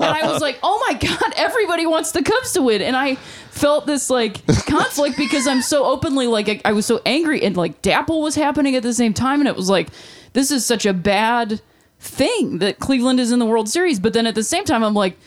and 0.00 0.10
I 0.16 0.30
was 0.30 0.40
like, 0.42 0.58
oh 0.62 0.84
my 0.88 0.98
god, 0.98 1.32
everybody 1.36 1.86
wants 1.86 2.12
the 2.12 2.22
Cubs 2.22 2.52
to 2.52 2.62
win, 2.62 2.82
and 2.82 2.96
I 2.96 3.14
felt 3.14 3.86
this 3.86 4.10
like 4.10 4.44
conflict 4.66 5.16
because 5.16 5.46
I'm 5.46 5.62
so 5.62 5.84
openly 5.84 6.26
like 6.26 6.48
I, 6.48 6.60
I 6.66 6.72
was 6.72 6.86
so 6.86 7.00
angry, 7.06 7.42
and 7.42 7.56
like 7.56 7.80
DAPL 7.82 8.22
was 8.22 8.34
happening 8.34 8.76
at 8.76 8.82
the 8.82 8.92
same 8.94 9.14
time, 9.14 9.40
and 9.40 9.48
it 9.48 9.56
was 9.56 9.68
like, 9.70 9.88
this 10.32 10.50
is 10.50 10.64
such 10.66 10.86
a 10.86 10.92
bad 10.92 11.60
thing 12.00 12.58
that 12.58 12.78
Cleveland 12.78 13.20
is 13.20 13.30
in 13.30 13.38
the 13.38 13.46
World 13.46 13.68
Series, 13.68 14.00
but 14.00 14.12
then 14.12 14.26
at 14.26 14.34
the 14.34 14.42
same 14.42 14.64
time, 14.64 14.82
I'm 14.82 14.94
like, 14.94 15.18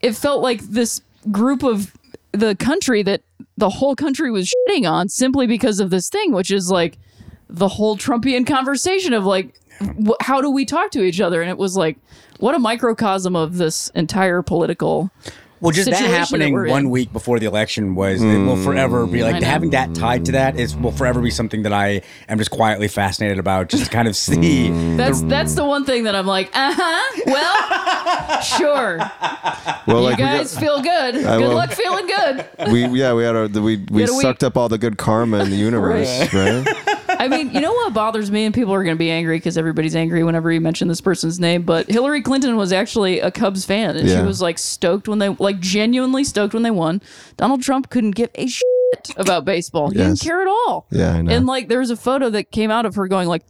it 0.00 0.12
felt 0.16 0.42
like 0.42 0.60
this 0.62 1.00
group 1.30 1.62
of 1.62 1.94
the 2.32 2.56
country 2.56 3.02
that 3.02 3.22
the 3.56 3.70
whole 3.70 3.94
country 3.94 4.30
was 4.30 4.52
shitting 4.52 4.90
on 4.90 5.08
simply 5.08 5.46
because 5.46 5.80
of 5.80 5.90
this 5.90 6.08
thing, 6.08 6.32
which 6.32 6.50
is 6.50 6.70
like 6.70 6.98
the 7.48 7.68
whole 7.68 7.96
Trumpian 7.96 8.46
conversation 8.46 9.12
of 9.12 9.24
like, 9.24 9.54
wh- 9.80 10.20
how 10.20 10.40
do 10.40 10.50
we 10.50 10.64
talk 10.64 10.90
to 10.92 11.02
each 11.02 11.20
other? 11.20 11.40
And 11.40 11.50
it 11.50 11.58
was 11.58 11.76
like, 11.76 11.96
what 12.38 12.54
a 12.54 12.58
microcosm 12.58 13.36
of 13.36 13.58
this 13.58 13.90
entire 13.90 14.42
political. 14.42 15.10
Well, 15.64 15.72
just 15.72 15.88
that 15.88 15.96
situation 15.96 16.12
that 16.12 16.18
happening 16.18 16.70
one 16.70 16.84
in. 16.84 16.90
week 16.90 17.12
before 17.12 17.38
the 17.38 17.46
election 17.46 17.94
was 17.94 18.22
it 18.22 18.38
will 18.44 18.62
forever 18.62 19.06
be 19.06 19.22
like 19.22 19.42
having 19.42 19.70
that 19.70 19.94
tied 19.94 20.26
to 20.26 20.32
that 20.32 20.58
is 20.60 20.76
will 20.76 20.92
forever 20.92 21.20
be 21.22 21.30
something 21.30 21.62
that 21.62 21.72
I 21.72 22.02
am 22.28 22.36
just 22.38 22.50
quietly 22.50 22.86
fascinated 22.86 23.38
about. 23.38 23.68
Just 23.70 23.84
to 23.86 23.90
kind 23.90 24.06
of 24.06 24.14
see. 24.14 24.68
That's 24.96 25.22
that's 25.22 25.54
the 25.54 25.64
one 25.64 25.84
thing 25.86 26.04
that 26.04 26.14
I'm 26.14 26.26
like, 26.26 26.50
uh 26.54 26.72
huh. 26.76 27.22
Well, 27.26 28.40
sure. 28.42 28.98
Well, 29.86 29.98
you 29.98 30.04
like 30.04 30.18
we 30.18 30.24
got- 30.24 30.36
guys 30.38 30.58
feel 30.58 30.82
good. 30.82 31.16
I 31.16 31.38
good 31.38 31.48
will- 31.48 31.54
luck 31.54 31.70
feeling 31.72 32.06
good. 32.06 32.46
we 32.70 32.86
yeah 33.00 33.14
we 33.14 33.24
had 33.24 33.34
our 33.34 33.46
we 33.48 33.76
we 33.90 34.00
had 34.02 34.10
a 34.10 34.12
week. 34.12 34.22
sucked 34.22 34.44
up 34.44 34.56
all 34.56 34.68
the 34.68 34.78
good 34.78 34.98
karma 34.98 35.38
in 35.44 35.50
the 35.50 35.56
universe, 35.70 36.32
right? 36.34 36.64
I 37.18 37.28
mean, 37.28 37.52
you 37.52 37.60
know 37.60 37.72
what 37.72 37.92
bothers 37.94 38.30
me, 38.30 38.44
and 38.44 38.54
people 38.54 38.72
are 38.74 38.82
going 38.84 38.94
to 38.96 38.98
be 38.98 39.10
angry 39.10 39.36
because 39.36 39.56
everybody's 39.58 39.96
angry 39.96 40.22
whenever 40.24 40.50
you 40.52 40.60
mention 40.60 40.88
this 40.88 41.00
person's 41.00 41.38
name. 41.40 41.62
But 41.62 41.88
Hillary 41.90 42.22
Clinton 42.22 42.56
was 42.56 42.72
actually 42.72 43.20
a 43.20 43.30
Cubs 43.30 43.64
fan, 43.64 43.96
and 43.96 44.08
Yeah. 44.08 44.20
she 44.20 44.26
was 44.26 44.40
like 44.42 44.58
stoked 44.58 45.08
when 45.08 45.18
they, 45.18 45.28
like, 45.30 45.60
genuinely 45.60 46.24
stoked 46.24 46.54
when 46.54 46.62
they 46.62 46.70
won. 46.70 47.00
Donald 47.36 47.62
Trump 47.62 47.90
couldn't 47.90 48.12
give 48.12 48.30
a 48.34 48.46
shit 48.46 48.64
about 49.16 49.44
baseball. 49.44 49.90
He 49.90 49.98
Yes. 49.98 50.18
didn't 50.18 50.20
care 50.20 50.42
at 50.42 50.48
all. 50.48 50.86
Yeah, 50.90 51.12
I 51.14 51.22
know. 51.22 51.32
And 51.32 51.46
like, 51.46 51.68
there 51.68 51.80
was 51.80 51.90
a 51.90 51.96
photo 51.96 52.30
that 52.30 52.50
came 52.50 52.70
out 52.70 52.86
of 52.86 52.94
her 52.96 53.08
going 53.08 53.28
like. 53.28 53.42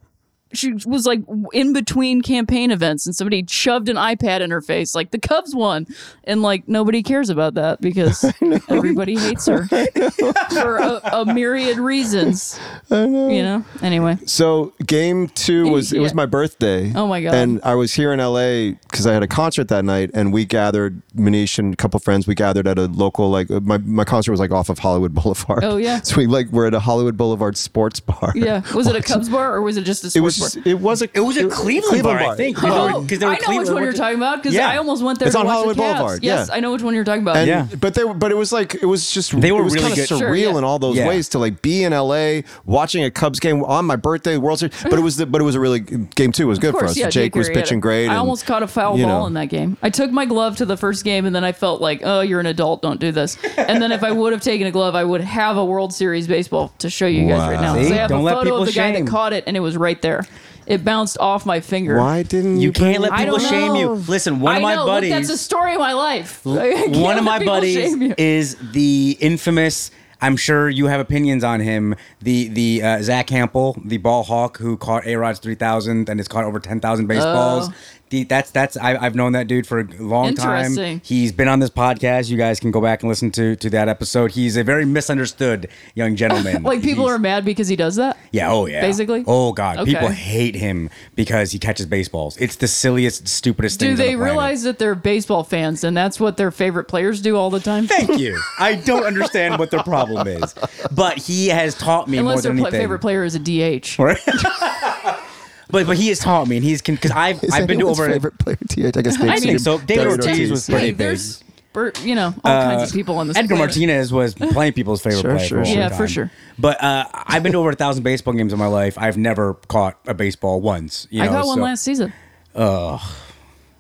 She 0.54 0.72
was 0.86 1.06
like 1.06 1.20
in 1.52 1.72
between 1.72 2.22
campaign 2.22 2.70
events, 2.70 3.06
and 3.06 3.14
somebody 3.14 3.44
shoved 3.48 3.88
an 3.88 3.96
iPad 3.96 4.40
in 4.40 4.50
her 4.50 4.60
face, 4.60 4.94
like 4.94 5.10
the 5.10 5.18
Cubs 5.18 5.54
won, 5.54 5.86
and 6.24 6.42
like 6.42 6.68
nobody 6.68 7.02
cares 7.02 7.30
about 7.30 7.54
that 7.54 7.80
because 7.80 8.24
everybody 8.68 9.16
hates 9.16 9.46
her 9.46 9.66
for 10.50 10.76
a, 10.78 11.00
a 11.12 11.24
myriad 11.26 11.78
reasons. 11.78 12.58
You 12.90 13.06
know. 13.42 13.64
Anyway, 13.82 14.18
So 14.26 14.72
game 14.86 15.28
two 15.28 15.68
was 15.68 15.92
it 15.92 16.00
was 16.00 16.14
my 16.14 16.26
birthday. 16.26 16.92
Oh 16.94 17.06
my 17.06 17.22
God. 17.22 17.34
And 17.34 17.60
I 17.62 17.74
was 17.74 17.94
here 17.94 18.12
in 18.12 18.18
LA 18.20 18.76
because 18.90 19.06
I 19.06 19.12
had 19.12 19.22
a 19.22 19.28
concert 19.28 19.68
that 19.68 19.84
night, 19.84 20.10
and 20.14 20.32
we 20.32 20.44
gathered 20.44 21.02
Manish 21.16 21.58
and 21.58 21.74
a 21.74 21.76
couple 21.76 21.98
friends, 22.00 22.26
we 22.26 22.34
gathered 22.34 22.66
at 22.66 22.78
a 22.78 22.86
local 22.86 23.30
like 23.30 23.50
uh, 23.50 23.60
my 23.60 23.78
my 23.78 24.04
concert 24.04 24.30
was 24.30 24.40
like 24.40 24.50
off 24.50 24.68
of 24.68 24.78
Hollywood 24.78 25.14
Boulevard. 25.22 25.64
Oh, 25.64 25.76
yeah. 25.76 26.00
So 26.02 26.16
we 26.16 26.26
like 26.26 26.48
we're 26.48 26.66
at 26.66 26.74
a 26.74 26.80
Hollywood 26.80 27.16
Boulevard 27.16 27.56
sports 27.56 28.00
bar. 28.00 28.32
Yeah. 28.34 28.62
Was 28.74 28.86
it 28.86 28.96
a 28.96 29.02
Cubs 29.02 29.28
bar 29.28 29.54
or 29.54 29.62
was 29.62 29.76
it 29.76 29.82
just 29.84 30.04
a 30.04 30.06
It 30.06 30.10
sports 30.12 30.38
was. 30.44 30.54
bar? 30.54 30.62
It 30.66 30.80
was 30.80 31.02
a. 31.02 31.08
It 31.14 31.20
was 31.20 31.36
a 31.36 31.48
Cleveland, 31.48 32.02
bar, 32.02 32.18
I 32.18 32.36
think. 32.36 32.58
Oh, 32.62 32.62
They 32.62 32.70
were- 32.70 33.06
'cause 33.08 33.18
they 33.18 33.26
were 33.26 33.32
I 33.32 33.38
know 33.52 33.58
which 33.58 33.70
one 33.70 33.82
you're 33.82 33.92
talking 33.92 34.16
about 34.16 34.42
because 34.42 34.54
Yeah. 34.54 34.68
I 34.68 34.76
almost 34.76 35.02
went 35.02 35.18
there 35.18 35.28
It's 35.28 35.34
to 35.34 35.40
on 35.40 35.46
watch 35.46 35.54
Hollywood 35.54 35.76
the 35.76 35.82
Cavs. 35.82 35.96
Boulevard, 35.98 36.22
Yes, 36.24 36.48
yeah. 36.48 36.54
I 36.54 36.60
know 36.60 36.72
which 36.72 36.82
one 36.82 36.94
you're 36.94 37.04
talking 37.04 37.22
about. 37.22 37.36
And, 37.36 37.46
Yeah. 37.48 37.66
but 37.80 37.94
they 37.94 38.04
but 38.04 38.30
it 38.30 38.36
was 38.36 38.52
like 38.52 38.74
it 38.74 38.86
was 38.86 39.10
just 39.10 39.38
They 39.40 39.52
were 39.52 39.60
it 39.60 39.64
was 39.64 39.74
really 39.74 39.88
kind 39.88 39.98
of 39.98 40.06
surreal 40.06 40.18
Sure, 40.18 40.34
yeah. 40.36 40.58
in 40.58 40.64
all 40.64 40.78
those 40.78 40.96
Yeah. 40.96 41.08
ways 41.08 41.28
to 41.30 41.38
like 41.38 41.62
be 41.62 41.82
in 41.84 41.92
LA 41.92 42.42
watching 42.64 43.04
a 43.04 43.10
Cubs 43.10 43.40
game 43.40 43.62
on 43.64 43.84
my 43.84 43.96
birthday, 43.96 44.36
World 44.36 44.58
Series. 44.60 44.74
But 44.82 44.94
it 44.94 45.02
was 45.02 45.16
the, 45.16 45.26
but 45.26 45.40
it 45.40 45.44
was 45.44 45.54
a 45.54 45.60
really 45.60 45.80
game 45.80 46.32
two 46.32 46.46
was 46.46 46.58
good 46.58 46.74
Of 46.74 46.80
for 46.80 46.86
us. 46.86 46.96
yeah, 46.96 47.08
Jake 47.10 47.34
was 47.34 47.48
pitching 47.48 47.80
great. 47.80 48.08
I 48.08 48.16
almost 48.16 48.46
caught 48.46 48.62
a 48.62 48.66
foul 48.66 48.96
ball 48.98 49.26
in 49.26 49.34
that 49.34 49.48
game. 49.48 49.76
I 49.82 49.90
took 49.90 50.10
my 50.10 50.24
glove 50.26 50.56
to 50.56 50.66
the 50.66 50.76
first 50.76 51.04
game, 51.04 51.26
and 51.26 51.34
then 51.34 51.44
I 51.44 51.52
felt 51.52 51.80
like, 51.80 52.00
oh, 52.04 52.20
you're 52.20 52.40
an 52.40 52.46
adult, 52.46 52.82
don't 52.82 53.00
do 53.00 53.12
this. 53.12 53.36
And 53.56 53.80
then 53.82 53.92
if 53.92 54.02
I 54.02 54.10
would 54.10 54.32
have 54.32 54.42
taken 54.42 54.66
a 54.66 54.70
glove, 54.70 54.94
I 54.94 55.04
would 55.04 55.20
have 55.20 55.56
a 55.56 55.64
World 55.64 55.92
Series 55.92 56.26
baseball 56.26 56.72
to 56.78 56.90
show 56.90 57.06
you 57.06 57.26
guys 57.28 57.50
right 57.52 57.60
now. 57.60 57.74
See? 57.76 57.88
So 57.88 57.94
I 57.94 57.96
have 57.98 58.10
a 58.10 58.14
photo 58.22 58.56
of 58.56 58.66
the 58.66 58.72
guy 58.72 58.92
that 58.92 59.06
caught 59.06 59.32
it, 59.32 59.44
and 59.46 59.56
it 59.56 59.60
was 59.60 59.76
right 59.76 60.00
there. 60.02 60.24
It 60.66 60.84
bounced 60.84 61.18
off 61.18 61.44
my 61.44 61.60
finger. 61.60 61.98
Why 61.98 62.22
didn't 62.22 62.56
you? 62.56 62.68
You 62.68 62.72
can't 62.72 63.00
let 63.00 63.12
I 63.12 63.24
people 63.24 63.38
don't 63.38 63.48
shame 63.48 63.74
you. 63.76 63.86
know. 63.86 63.92
Listen, 63.94 64.40
one 64.40 64.54
I 64.54 64.56
of 64.56 64.62
my 64.62 64.74
know, 64.74 64.84
look, 64.84 64.94
buddies. 64.94 65.10
that's 65.10 65.28
a 65.30 65.38
story 65.38 65.74
of 65.74 65.80
my 65.80 65.92
life. 65.92 66.46
I 66.46 66.72
can't 66.72 66.96
one 66.96 67.18
of 67.18 67.24
let 67.24 67.24
my 67.24 67.38
people 67.38 67.54
buddies 67.54 67.74
shame 67.74 68.02
you. 68.02 68.14
is 68.16 68.56
the 68.72 69.16
infamous. 69.20 69.90
I'm 70.20 70.36
sure 70.38 70.70
you 70.70 70.86
have 70.86 71.00
opinions 71.00 71.44
on 71.44 71.60
him. 71.60 71.94
The 72.22 72.48
the 72.48 72.82
uh, 72.82 73.02
Zack 73.02 73.26
Hample, 73.26 73.78
the 73.86 73.98
ball 73.98 74.22
hawk 74.22 74.56
who 74.56 74.78
caught 74.78 75.04
A 75.06 75.16
Rod's 75.16 75.38
3,000 75.38 76.08
and 76.08 76.18
has 76.18 76.28
caught 76.28 76.44
over 76.44 76.58
10,000 76.58 77.06
baseballs. 77.06 77.68
Oh. 77.68 77.74
The, 78.14 78.22
that's 78.22 78.52
that's 78.52 78.76
I, 78.76 78.94
I've 78.96 79.16
known 79.16 79.32
that 79.32 79.48
dude 79.48 79.66
for 79.66 79.80
a 79.80 79.84
long 79.98 80.34
time. 80.36 81.00
He's 81.02 81.32
been 81.32 81.48
on 81.48 81.58
this 81.58 81.70
podcast. 81.70 82.30
You 82.30 82.36
guys 82.36 82.60
can 82.60 82.70
go 82.70 82.80
back 82.80 83.02
and 83.02 83.08
listen 83.08 83.32
to 83.32 83.56
to 83.56 83.70
that 83.70 83.88
episode. 83.88 84.30
He's 84.30 84.56
a 84.56 84.62
very 84.62 84.84
misunderstood 84.84 85.68
young 85.96 86.14
gentleman. 86.14 86.62
Like 86.74 86.80
people 86.82 87.06
He's- 87.06 87.16
are 87.16 87.18
mad 87.18 87.44
because 87.44 87.66
he 87.66 87.74
does 87.74 87.96
that. 87.96 88.16
yeah, 88.30 88.52
oh 88.52 88.66
yeah. 88.66 88.80
Basically? 88.82 89.24
Oh 89.26 89.52
god, 89.52 89.78
Okay. 89.78 89.94
people 89.94 90.08
hate 90.10 90.54
him 90.54 90.90
because 91.16 91.50
he 91.50 91.58
catches 91.58 91.86
baseballs. 91.86 92.36
It's 92.36 92.54
the 92.54 92.68
silliest, 92.68 93.26
stupidest 93.26 93.80
thing. 93.80 93.90
Do 93.90 93.96
they 93.96 94.14
realize 94.14 94.62
that 94.62 94.78
they're 94.78 94.94
baseball 94.94 95.42
fans 95.42 95.82
and 95.82 95.96
that's 95.96 96.20
what 96.20 96.36
their 96.36 96.52
favorite 96.52 96.84
players 96.84 97.20
do 97.20 97.36
all 97.36 97.50
the 97.50 97.58
time? 97.58 97.88
Thank 97.88 98.18
you. 98.20 98.40
I 98.60 98.76
don't 98.76 99.04
understand 99.04 99.58
what 99.58 99.72
their 99.72 99.82
problem 99.82 100.28
is, 100.28 100.54
but 100.92 101.18
he 101.18 101.48
has 101.48 101.74
taught 101.74 102.08
me 102.08 102.18
Unless 102.18 102.44
their 102.44 102.52
than 102.52 102.60
anything. 102.60 102.80
favorite 102.80 103.00
player 103.00 103.24
is 103.24 103.34
a 103.34 103.40
DH. 103.40 103.98
Right? 105.72 105.82
but 105.82 105.86
but 105.88 105.96
he 105.96 106.08
has 106.08 106.18
taught 106.18 106.46
me, 106.48 106.56
and 106.56 106.64
he's 106.64 106.82
because 106.82 107.10
I've 107.10 107.42
Is 107.42 107.52
I've 107.52 107.66
been 107.66 107.78
to 107.78 107.84
anyone's 107.86 108.00
over. 108.00 108.10
favorite 108.10 108.38
player. 108.38 108.56
TH, 108.68 108.96
I 108.96 109.02
guess 109.02 109.16
I 109.20 109.26
David 109.26 109.40
think 109.40 109.58
so. 109.60 109.78
David 109.78 109.86
David 109.86 110.06
Ortiz 110.26 110.50
was 110.50 110.66
pretty 110.66 110.80
Hey, 110.86 110.90
big. 110.92 110.98
there's, 110.98 111.42
Bur- 111.72 111.92
you 112.02 112.14
know, 112.14 112.34
all 112.44 112.62
kinds 112.62 112.90
of 112.90 112.94
people 112.94 113.16
on 113.18 113.26
this. 113.28 113.36
Edgar 113.36 113.56
planet. 113.56 113.70
Martinez 113.70 114.12
was 114.12 114.34
plenty 114.36 114.68
of 114.68 114.74
people's 114.74 115.02
favorite 115.02 115.20
Sure, 115.22 115.34
player. 115.34 115.46
sure, 115.46 115.58
for 115.58 115.62
a 115.62 115.64
long 115.64 115.72
sure. 115.74 115.82
Yeah, 115.82 115.88
time. 115.88 115.98
for 115.98 116.06
sure. 116.08 116.30
But 116.58 116.82
uh, 116.84 117.04
I've 117.12 117.42
been 117.42 117.52
to 117.52 117.58
over 117.58 117.70
a 117.70 117.74
thousand 117.74 118.02
baseball 118.04 118.34
games 118.34 118.52
in 118.52 118.58
my 118.58 118.66
life. 118.66 118.96
I've 118.98 119.16
never 119.16 119.54
caught 119.54 119.98
a 120.06 120.14
baseball 120.14 120.60
once. 120.60 121.08
You 121.10 121.22
I 121.22 121.26
know, 121.26 121.32
got 121.32 121.46
one 121.46 121.56
so- 121.58 121.62
last 121.64 121.82
season. 121.82 122.12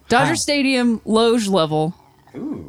Dodger 0.08 0.36
Stadium, 0.36 1.00
Loge 1.04 1.48
level. 1.48 1.94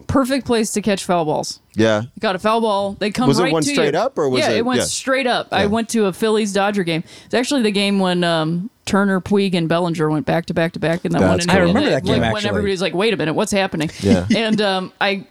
Perfect 0.08 0.46
place 0.46 0.72
to 0.74 0.82
catch 0.82 1.04
foul 1.06 1.26
balls. 1.26 1.60
Yeah. 1.76 2.04
Got 2.20 2.36
a 2.36 2.40
foul 2.40 2.62
ball. 2.62 2.94
They 2.94 3.12
come 3.12 3.28
Was 3.28 3.40
it 3.40 3.44
right 3.44 3.54
one 3.54 3.64
to 3.64 3.70
straight 3.70 3.94
you. 3.94 4.00
up, 4.00 4.18
or 4.18 4.30
was 4.30 4.40
it 4.42 4.44
yeah, 4.44 4.52
it- 4.52 4.58
it 4.60 4.66
went 4.66 4.80
yeah. 4.80 4.86
straight 4.86 5.28
up. 5.28 5.48
I 5.52 5.66
went 5.66 5.90
to 5.90 6.06
a 6.06 6.14
Phillies 6.14 6.54
Dodger 6.54 6.84
game. 6.84 7.04
It's 7.26 7.34
actually 7.34 7.64
the 7.64 7.72
game 7.72 8.00
when 8.00 8.24
um, 8.24 8.70
Turner, 8.86 9.20
Puig, 9.20 9.54
and 9.56 9.68
Bellinger 9.68 10.10
went 10.10 10.26
back 10.26 10.46
to 10.48 10.54
back 10.54 10.74
to 10.74 10.80
back 10.80 11.04
in 11.06 11.12
that 11.14 11.20
That's 11.20 11.48
one. 11.48 11.56
cool. 11.56 11.64
I 11.64 11.68
remember 11.68 11.90
that 11.90 12.04
game, 12.04 12.14
Like, 12.22 12.22
when 12.22 12.36
actually. 12.38 12.50
everybody's 12.50 12.82
like, 12.82 12.94
"Wait 12.94 13.14
a 13.14 13.18
minute, 13.18 13.34
what's 13.34 13.52
happening?" 13.52 13.90
Yeah. 14.02 14.28
and 14.36 14.62
um, 14.62 14.94
I, 15.02 15.26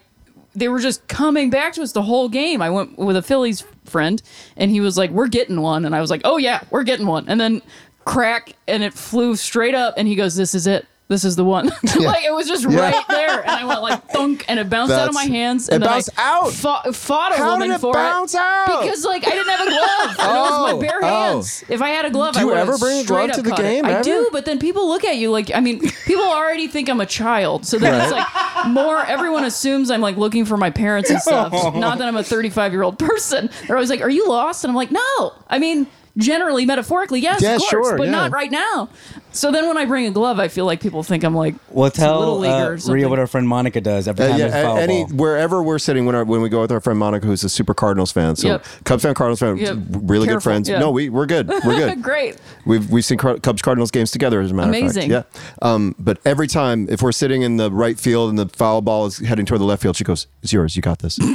they 0.54 0.68
were 0.68 0.80
just 0.80 1.06
coming 1.08 1.50
back 1.50 1.72
to 1.74 1.82
us 1.82 1.92
the 1.92 2.02
whole 2.02 2.28
game. 2.28 2.60
I 2.60 2.70
went 2.70 2.98
with 2.98 3.16
a 3.16 3.22
Phillies 3.22 3.64
friend, 3.84 4.20
and 4.56 4.70
he 4.70 4.80
was 4.80 4.98
like, 4.98 5.10
"We're 5.10 5.28
getting 5.28 5.60
one," 5.60 5.84
and 5.84 5.94
I 5.94 6.00
was 6.00 6.10
like, 6.10 6.22
"Oh 6.24 6.36
yeah, 6.38 6.62
we're 6.70 6.82
getting 6.84 7.06
one." 7.06 7.24
And 7.28 7.40
then 7.40 7.62
crack, 8.04 8.54
and 8.68 8.82
it 8.82 8.92
flew 8.94 9.36
straight 9.36 9.74
up, 9.74 9.94
and 9.96 10.08
he 10.08 10.16
goes, 10.16 10.34
"This 10.36 10.54
is 10.54 10.66
it." 10.66 10.86
This 11.14 11.24
is 11.24 11.36
the 11.36 11.44
one. 11.44 11.66
like 11.96 12.24
it 12.24 12.34
was 12.34 12.48
just 12.48 12.64
right 12.64 13.04
there, 13.08 13.40
and 13.40 13.50
I 13.52 13.64
went 13.64 13.82
like 13.82 14.08
thunk, 14.10 14.44
and 14.48 14.58
it 14.58 14.68
bounced 14.68 14.92
out 14.92 15.06
of 15.06 15.14
my 15.14 15.26
hands. 15.26 15.68
And 15.68 15.80
then 15.80 15.88
bounced 15.88 16.10
I 16.18 16.22
out? 16.40 16.50
Fought, 16.52 16.92
fought 16.96 17.30
a 17.32 17.36
How 17.36 17.52
woman 17.52 17.68
did 17.68 17.76
it 17.76 17.80
for 17.80 17.92
bounce 17.92 18.34
it 18.34 18.40
out? 18.40 18.82
because 18.82 19.04
like 19.04 19.24
I 19.24 19.30
didn't 19.30 19.48
have 19.48 19.60
a 19.60 19.70
glove. 19.70 20.16
and 20.18 20.36
it 20.36 20.40
was 20.40 20.50
Oh, 20.52 20.76
my 20.76 20.80
bare 20.84 20.98
oh. 21.04 21.06
hands. 21.06 21.62
If 21.68 21.80
I 21.80 21.90
had 21.90 22.04
a 22.04 22.10
glove, 22.10 22.34
Do 22.34 22.40
I 22.40 22.44
would've 22.44 22.68
ever 22.68 22.78
bring 22.78 22.98
a 22.98 23.02
straight 23.04 23.26
glove 23.26 23.36
to 23.36 23.42
the 23.42 23.50
caught 23.50 23.60
it. 23.60 23.62
game, 23.62 23.84
I 23.84 24.02
do, 24.02 24.28
but 24.32 24.44
then 24.44 24.58
people 24.58 24.88
look 24.88 25.04
at 25.04 25.16
you 25.18 25.30
like 25.30 25.54
I 25.54 25.60
mean, 25.60 25.78
people 26.04 26.24
already 26.24 26.66
think 26.66 26.88
I'm 26.88 27.00
a 27.00 27.06
child, 27.06 27.64
so 27.64 27.78
then 27.78 27.94
it's 28.02 28.10
like 28.10 28.66
more. 28.66 28.98
Everyone 29.06 29.44
assumes 29.44 29.88
I'm 29.92 30.00
like 30.00 30.16
looking 30.16 30.44
for 30.46 30.56
my 30.56 30.70
parents 30.70 31.10
and 31.10 31.20
stuff. 31.22 31.52
Oh. 31.64 31.70
Not 31.70 31.98
that 31.98 32.08
I'm 32.08 32.16
a 32.16 32.24
35 32.24 32.72
year 32.72 32.82
old 32.82 32.98
person. 32.98 33.48
They're 33.68 33.76
always 33.76 33.88
like, 33.88 34.00
"Are 34.00 34.10
you 34.10 34.28
lost?" 34.28 34.64
And 34.64 34.70
I'm 34.72 34.74
like, 34.76 34.90
"No." 34.90 35.32
I 35.48 35.60
mean. 35.60 35.86
Generally, 36.16 36.64
metaphorically, 36.66 37.18
yes, 37.18 37.42
Yeah, 37.42 37.56
of 37.56 37.60
course, 37.62 37.88
sure, 37.88 37.98
but 37.98 38.04
yeah. 38.04 38.12
not 38.12 38.30
right 38.30 38.48
now. 38.48 38.88
So 39.34 39.50
then, 39.50 39.66
when 39.68 39.76
I 39.76 39.84
bring 39.84 40.06
a 40.06 40.10
glove, 40.10 40.38
I 40.38 40.48
feel 40.48 40.64
like 40.64 40.80
people 40.80 41.02
think 41.02 41.24
I'm 41.24 41.34
like 41.34 41.54
Well, 41.70 41.90
some 41.90 42.06
little 42.08 42.34
tell 42.34 42.38
leaguer 42.38 42.52
uh, 42.54 42.66
or 42.66 42.70
Rhea 42.72 42.78
something. 42.80 43.10
what 43.10 43.18
our 43.18 43.26
friend 43.26 43.48
Monica 43.48 43.80
does 43.80 44.06
every 44.08 44.24
Uh, 44.24 44.28
time 44.28 44.38
yeah, 44.38 44.48
there's 44.48 44.64
a 44.64 44.66
foul 44.66 44.78
any 44.78 45.04
ball. 45.04 45.12
wherever 45.16 45.62
we're 45.62 45.78
sitting 45.78 46.06
when 46.06 46.14
our, 46.14 46.24
when 46.24 46.40
we 46.40 46.48
go 46.48 46.60
with 46.60 46.70
our 46.72 46.80
friend 46.80 46.98
Monica, 46.98 47.26
who's 47.26 47.42
a 47.44 47.48
super 47.48 47.74
Cardinals 47.74 48.12
fan. 48.12 48.36
So 48.36 48.48
Yep. 48.48 48.64
Cubs 48.84 49.02
fan, 49.02 49.14
Cardinals 49.14 49.40
fan, 49.40 49.56
Yep. 49.56 49.76
really 49.90 50.26
Careful, 50.26 50.36
good 50.38 50.42
friends. 50.42 50.68
yeah. 50.68 50.78
No, 50.78 50.90
we 50.90 51.08
we're 51.08 51.26
good. 51.26 51.48
We're 51.48 51.60
good. 51.76 52.00
Great. 52.02 52.36
We've 52.64 52.88
we've 52.90 53.04
seen 53.04 53.18
Car- 53.18 53.38
Cubs 53.38 53.60
Cardinals 53.60 53.90
games 53.90 54.10
together 54.12 54.40
as 54.40 54.50
a 54.50 54.54
matter 54.54 54.68
Amazing. 54.68 55.12
of 55.12 55.24
fact. 55.26 55.36
Yeah. 55.62 55.68
Um, 55.72 55.94
but 55.98 56.18
every 56.24 56.46
time 56.46 56.86
if 56.88 57.02
we're 57.02 57.12
sitting 57.12 57.42
in 57.42 57.56
the 57.56 57.70
right 57.70 57.98
field 57.98 58.30
and 58.30 58.38
the 58.38 58.48
foul 58.48 58.82
ball 58.82 59.06
is 59.06 59.18
heading 59.18 59.46
toward 59.46 59.60
the 59.60 59.64
left 59.66 59.82
field, 59.82 59.96
she 59.96 60.04
goes, 60.04 60.26
"It's 60.42 60.52
yours. 60.52 60.76
You 60.76 60.82
got 60.82 61.00
this." 61.00 61.18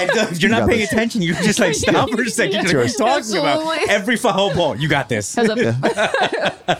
And 0.00 0.10
uh, 0.12 0.26
you're 0.34 0.48
not 0.48 0.60
got 0.60 0.68
paying 0.68 0.80
this. 0.82 0.92
attention. 0.92 1.22
You're 1.22 1.34
just 1.34 1.58
like 1.58 1.74
stop 1.86 2.08
for 2.10 2.22
a 2.22 2.30
second. 2.30 2.66
Yeah. 2.66 2.70
You're 2.70 2.84
like, 2.84 2.96
talking 2.96 3.36
about 3.36 3.56
Absolutely. 3.62 3.78
every 3.92 4.16
foul 4.16 4.54
ball. 4.54 4.76
You 4.76 4.86
got 4.88 5.08
this. 5.08 5.34
Has 5.34 5.48
a- 5.48 6.78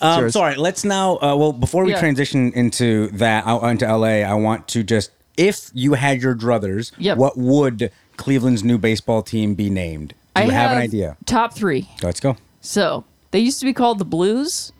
Um, 0.00 0.20
yours. 0.20 0.32
sorry. 0.32 0.56
Let's 0.56 0.84
now. 0.84 1.16
Uh, 1.16 1.34
well, 1.36 1.52
before 1.52 1.84
we 1.84 1.92
Yeah. 1.92 2.00
transition 2.00 2.52
into 2.52 3.08
that 3.08 3.46
out 3.46 3.62
into 3.64 3.86
LA, 3.86 4.22
I 4.22 4.34
want 4.34 4.68
to 4.68 4.82
just 4.82 5.10
if 5.36 5.70
you 5.72 5.94
had 5.94 6.20
your 6.20 6.34
druthers, 6.34 6.90
Yep. 6.98 7.16
what 7.18 7.36
would 7.38 7.90
Cleveland's 8.16 8.64
new 8.64 8.76
baseball 8.78 9.22
team 9.22 9.54
be 9.54 9.70
named? 9.70 10.14
Do 10.34 10.42
you 10.42 10.50
I 10.50 10.52
have, 10.52 10.72
an 10.72 10.78
idea? 10.78 11.16
Top 11.26 11.52
three. 11.54 11.88
Let's 12.02 12.18
go. 12.20 12.36
So 12.60 13.04
they 13.30 13.38
used 13.38 13.60
to 13.60 13.66
be 13.66 13.72
called 13.72 13.98
the 13.98 14.04
Blues 14.04 14.72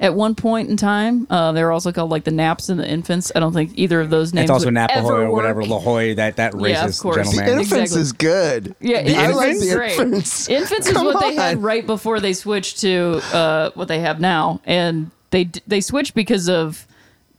at 0.00 0.14
one 0.14 0.34
point 0.34 0.68
in 0.70 0.76
time. 0.76 1.26
Uh, 1.28 1.52
they 1.52 1.62
were 1.64 1.72
also 1.72 1.90
called 1.92 2.10
like 2.10 2.24
the 2.24 2.30
Naps 2.30 2.68
and 2.68 2.78
the 2.78 2.88
Infants. 2.88 3.32
I 3.34 3.40
don't 3.40 3.52
think 3.52 3.72
either 3.74 4.00
of 4.00 4.10
those 4.10 4.32
names. 4.32 4.44
It's 4.44 4.50
also 4.50 4.66
would 4.66 4.74
Nap 4.74 4.90
Lajoie 4.90 4.96
ever 4.98 5.22
or 5.26 5.32
whatever. 5.32 5.62
Lajoie, 5.62 6.16
that 6.16 6.36
that 6.36 6.52
racist 6.52 6.68
Yeah, 6.70 6.86
of 6.86 6.98
course. 6.98 7.16
gentleman. 7.16 7.44
The 7.46 7.52
Infants 7.62 7.72
Exactly. 7.96 8.00
is 8.00 8.12
good. 8.12 8.74
Yeah, 8.80 9.02
The 9.02 9.08
infants 9.10 9.28
I 9.28 9.36
like 9.36 9.50
is 9.50 9.68
the 9.68 9.74
great. 9.76 9.90
infants. 9.98 10.48
Infants 10.48 10.86
is 10.86 10.92
Come 10.92 11.06
what 11.06 11.20
they 11.20 11.34
had 11.34 11.62
right 11.62 11.84
before 11.86 12.20
they 12.20 12.32
switched 12.32 12.80
to 12.80 13.20
uh, 13.32 13.70
what 13.74 13.88
they 13.88 14.00
have 14.00 14.20
now, 14.20 14.60
and 14.64 15.10
they 15.30 15.50
they 15.66 15.80
switched 15.80 16.14
because 16.14 16.48
of 16.48 16.86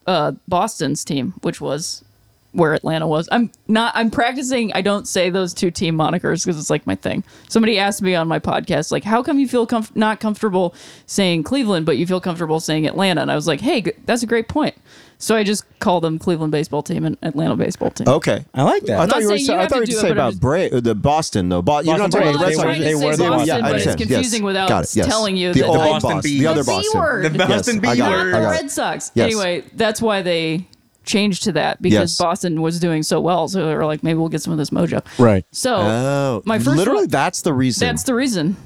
uh, 0.07 0.34
Boston's 0.47 1.03
team, 1.05 1.34
which 1.41 1.62
was 1.62 2.03
where 2.52 2.74
Atlanta 2.74 3.08
was. 3.08 3.30
I'm 3.32 3.52
not. 3.68 3.91
I'm 3.95 4.10
practicing. 4.10 4.74
I 4.74 4.82
don't 4.82 5.08
say 5.08 5.30
those 5.30 5.54
two 5.54 5.70
team 5.72 5.95
monikers 5.95 6.43
because 6.43 6.60
it's 6.60 6.70
like 6.70 6.88
my 6.88 6.95
thing. 6.95 7.24
Somebody 7.47 7.78
asked 7.78 8.02
me 8.02 8.16
on 8.16 8.28
my 8.28 8.39
podcast, 8.39 8.91
like, 8.91 9.04
how 9.04 9.22
come 9.22 9.38
you 9.39 9.47
feel 9.47 9.68
comf- 9.68 9.95
not 9.95 10.20
comfortable 10.20 10.74
saying 11.06 11.43
Cleveland, 11.43 11.86
but 11.86 11.97
you 11.97 12.08
feel 12.08 12.20
comfortable 12.22 12.60
saying 12.60 12.88
Atlanta? 12.88 13.22
And 13.22 13.32
I 13.32 13.36
was 13.36 13.47
like, 13.47 13.62
hey, 13.62 13.82
g- 13.82 13.91
that's 14.06 14.24
a 14.24 14.28
great 14.28 14.47
point. 14.47 14.76
So 15.22 15.36
I 15.36 15.43
just 15.43 15.66
called 15.80 16.06
them 16.06 16.18
Cleveland 16.18 16.54
baseball 16.54 16.82
team 16.82 17.04
and 17.04 17.18
Atlanta 17.22 17.58
baseball 17.58 17.91
team. 17.91 18.08
Okay. 18.08 18.45
I 18.54 18.64
like 18.64 18.84
that. 18.84 19.00
I 19.02 19.06
thought 19.06 19.20
you 19.22 19.26
were 19.28 19.32
saying 19.38 19.39
you 19.41 19.45
say, 19.47 19.54
I 19.56 19.62
have 19.64 19.70
thought 19.70 19.76
to 19.76 19.80
you 19.80 19.82
were 19.82 19.86
do 19.86 19.91
to 19.91 19.97
it, 19.97 20.02
say 20.02 20.08
but 20.08 20.14
about 20.14 20.30
just- 20.32 20.41
Bra- 20.41 20.78
uh, 20.78 20.80
the 20.80 20.95
Boston 20.95 21.50
though. 21.50 21.62
Bo- 21.62 21.82
you're 21.82 21.97
not 21.97 22.10
Boston 22.10 22.22
talking 22.22 22.36
about 22.36 22.39
the 22.39 22.45
Red 22.45 22.56
Sox. 22.56 22.80
They 22.80 22.95
were 22.95 23.02
the 23.02 23.24
Boston, 23.30 23.47
Boston, 23.47 23.62
but 23.62 23.76
it's 23.76 23.95
confusing 23.95 24.41
yes. 24.41 24.45
without 24.45 24.72
it, 24.84 24.95
yes. 24.95 25.06
telling 25.08 25.36
you 25.36 25.54
the 25.54 25.60
that 25.60 25.68
old 25.68 25.78
Boston 25.78 26.10
Boston, 26.12 26.22
B 26.32 26.39
the 26.39 26.47
other 26.47 26.60
word. 26.62 26.66
Boston. 26.66 27.00
word. 27.02 27.24
The 27.34 27.38
Boston 27.38 27.76
Yes, 27.76 27.82
B 27.82 27.88
I 27.89 27.95
got 27.97 28.12
it, 28.12 28.16
word. 28.16 28.34
I 28.34 28.39
the 28.39 28.45
got 28.45 28.54
it. 28.56 28.62
Red 28.62 28.72
Sox. 28.72 29.12
Anyway, 29.18 29.64
that's 29.76 30.02
why 30.02 30.22
they 30.22 30.66
changed 31.06 31.43
to 31.43 31.52
that 31.54 31.82
because 31.82 32.12
Yes. 32.12 32.18
Boston 32.18 32.62
was 32.62 32.80
doing 32.80 33.04
so 33.04 33.20
well. 33.20 33.47
So 33.47 33.66
they 33.66 33.76
were 33.76 33.86
like, 33.86 34.04
maybe 34.04 34.20
we'll 34.20 34.30
get 34.30 34.41
some 34.41 34.52
of 34.54 34.60
this 34.60 34.70
mojo. 34.70 35.04
Right. 35.18 35.45
So 35.52 35.76
Oh, 35.78 36.41
my 36.45 36.60
first 36.60 36.78
literally, 36.78 37.02
one- 37.04 37.08
that's 37.10 37.41
the 37.41 37.54
reason. 37.54 37.88
that's 37.88 38.04
the 38.04 38.14
reason. 38.14 38.58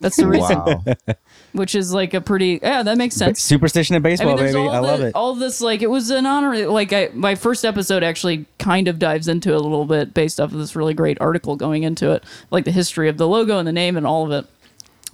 That's 0.00 0.16
the 0.16 0.26
reason. 0.26 0.58
wow. 0.58 0.82
Which 1.52 1.74
is 1.76 1.92
like 1.94 2.12
a 2.12 2.20
pretty 2.20 2.58
yeah, 2.60 2.82
that 2.82 2.98
makes 2.98 3.14
sense. 3.14 3.40
Superstition 3.40 3.94
in 3.94 4.02
I 4.02 4.02
baseball, 4.02 4.36
mean, 4.36 4.46
baby. 4.46 4.56
all 4.58 4.70
I 4.70 4.76
the- 4.76 4.82
love 4.82 5.00
it. 5.02 5.14
All 5.14 5.34
this, 5.36 5.60
like, 5.60 5.80
it 5.82 5.90
was 5.90 6.10
an 6.10 6.26
honor. 6.26 6.66
Like, 6.66 6.92
I, 6.92 7.10
my 7.14 7.34
first 7.36 7.64
episode 7.64 8.02
actually 8.02 8.46
kind 8.58 8.88
of 8.88 8.98
dives 8.98 9.28
into 9.28 9.50
it 9.50 9.56
a 9.56 9.60
little 9.60 9.84
bit 9.84 10.12
based 10.12 10.40
off 10.40 10.50
of 10.52 10.58
this 10.58 10.74
really 10.74 10.94
great 10.94 11.18
article 11.20 11.54
going 11.54 11.84
into 11.84 12.10
it, 12.10 12.24
like 12.50 12.64
the 12.64 12.72
history 12.72 13.08
of 13.08 13.16
the 13.16 13.28
logo 13.28 13.58
and 13.58 13.68
the 13.68 13.72
name 13.72 13.96
and 13.96 14.04
all 14.06 14.24
of 14.24 14.32
it, 14.32 14.50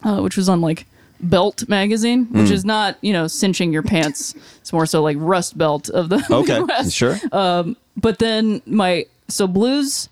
uh, 0.04 0.22
which 0.22 0.36
was 0.38 0.48
on 0.48 0.60
like 0.62 0.86
Belt 1.20 1.68
magazine, 1.68 2.26
which 2.30 2.50
is 2.50 2.64
not 2.64 2.96
you 3.00 3.12
know 3.12 3.26
cinching 3.26 3.72
your 3.72 3.82
pants. 3.82 4.34
It's 4.60 4.72
more 4.72 4.86
so 4.86 5.02
like 5.02 5.16
Rust 5.18 5.58
Belt 5.58 5.88
of 5.90 6.08
the 6.08 6.24
Okay, 6.30 6.58
Midwest. 6.60 6.92
sure. 6.94 7.16
Um, 7.32 7.76
But 7.96 8.18
then 8.18 8.62
my 8.66 9.06
so 9.28 9.46
blues 9.46 10.08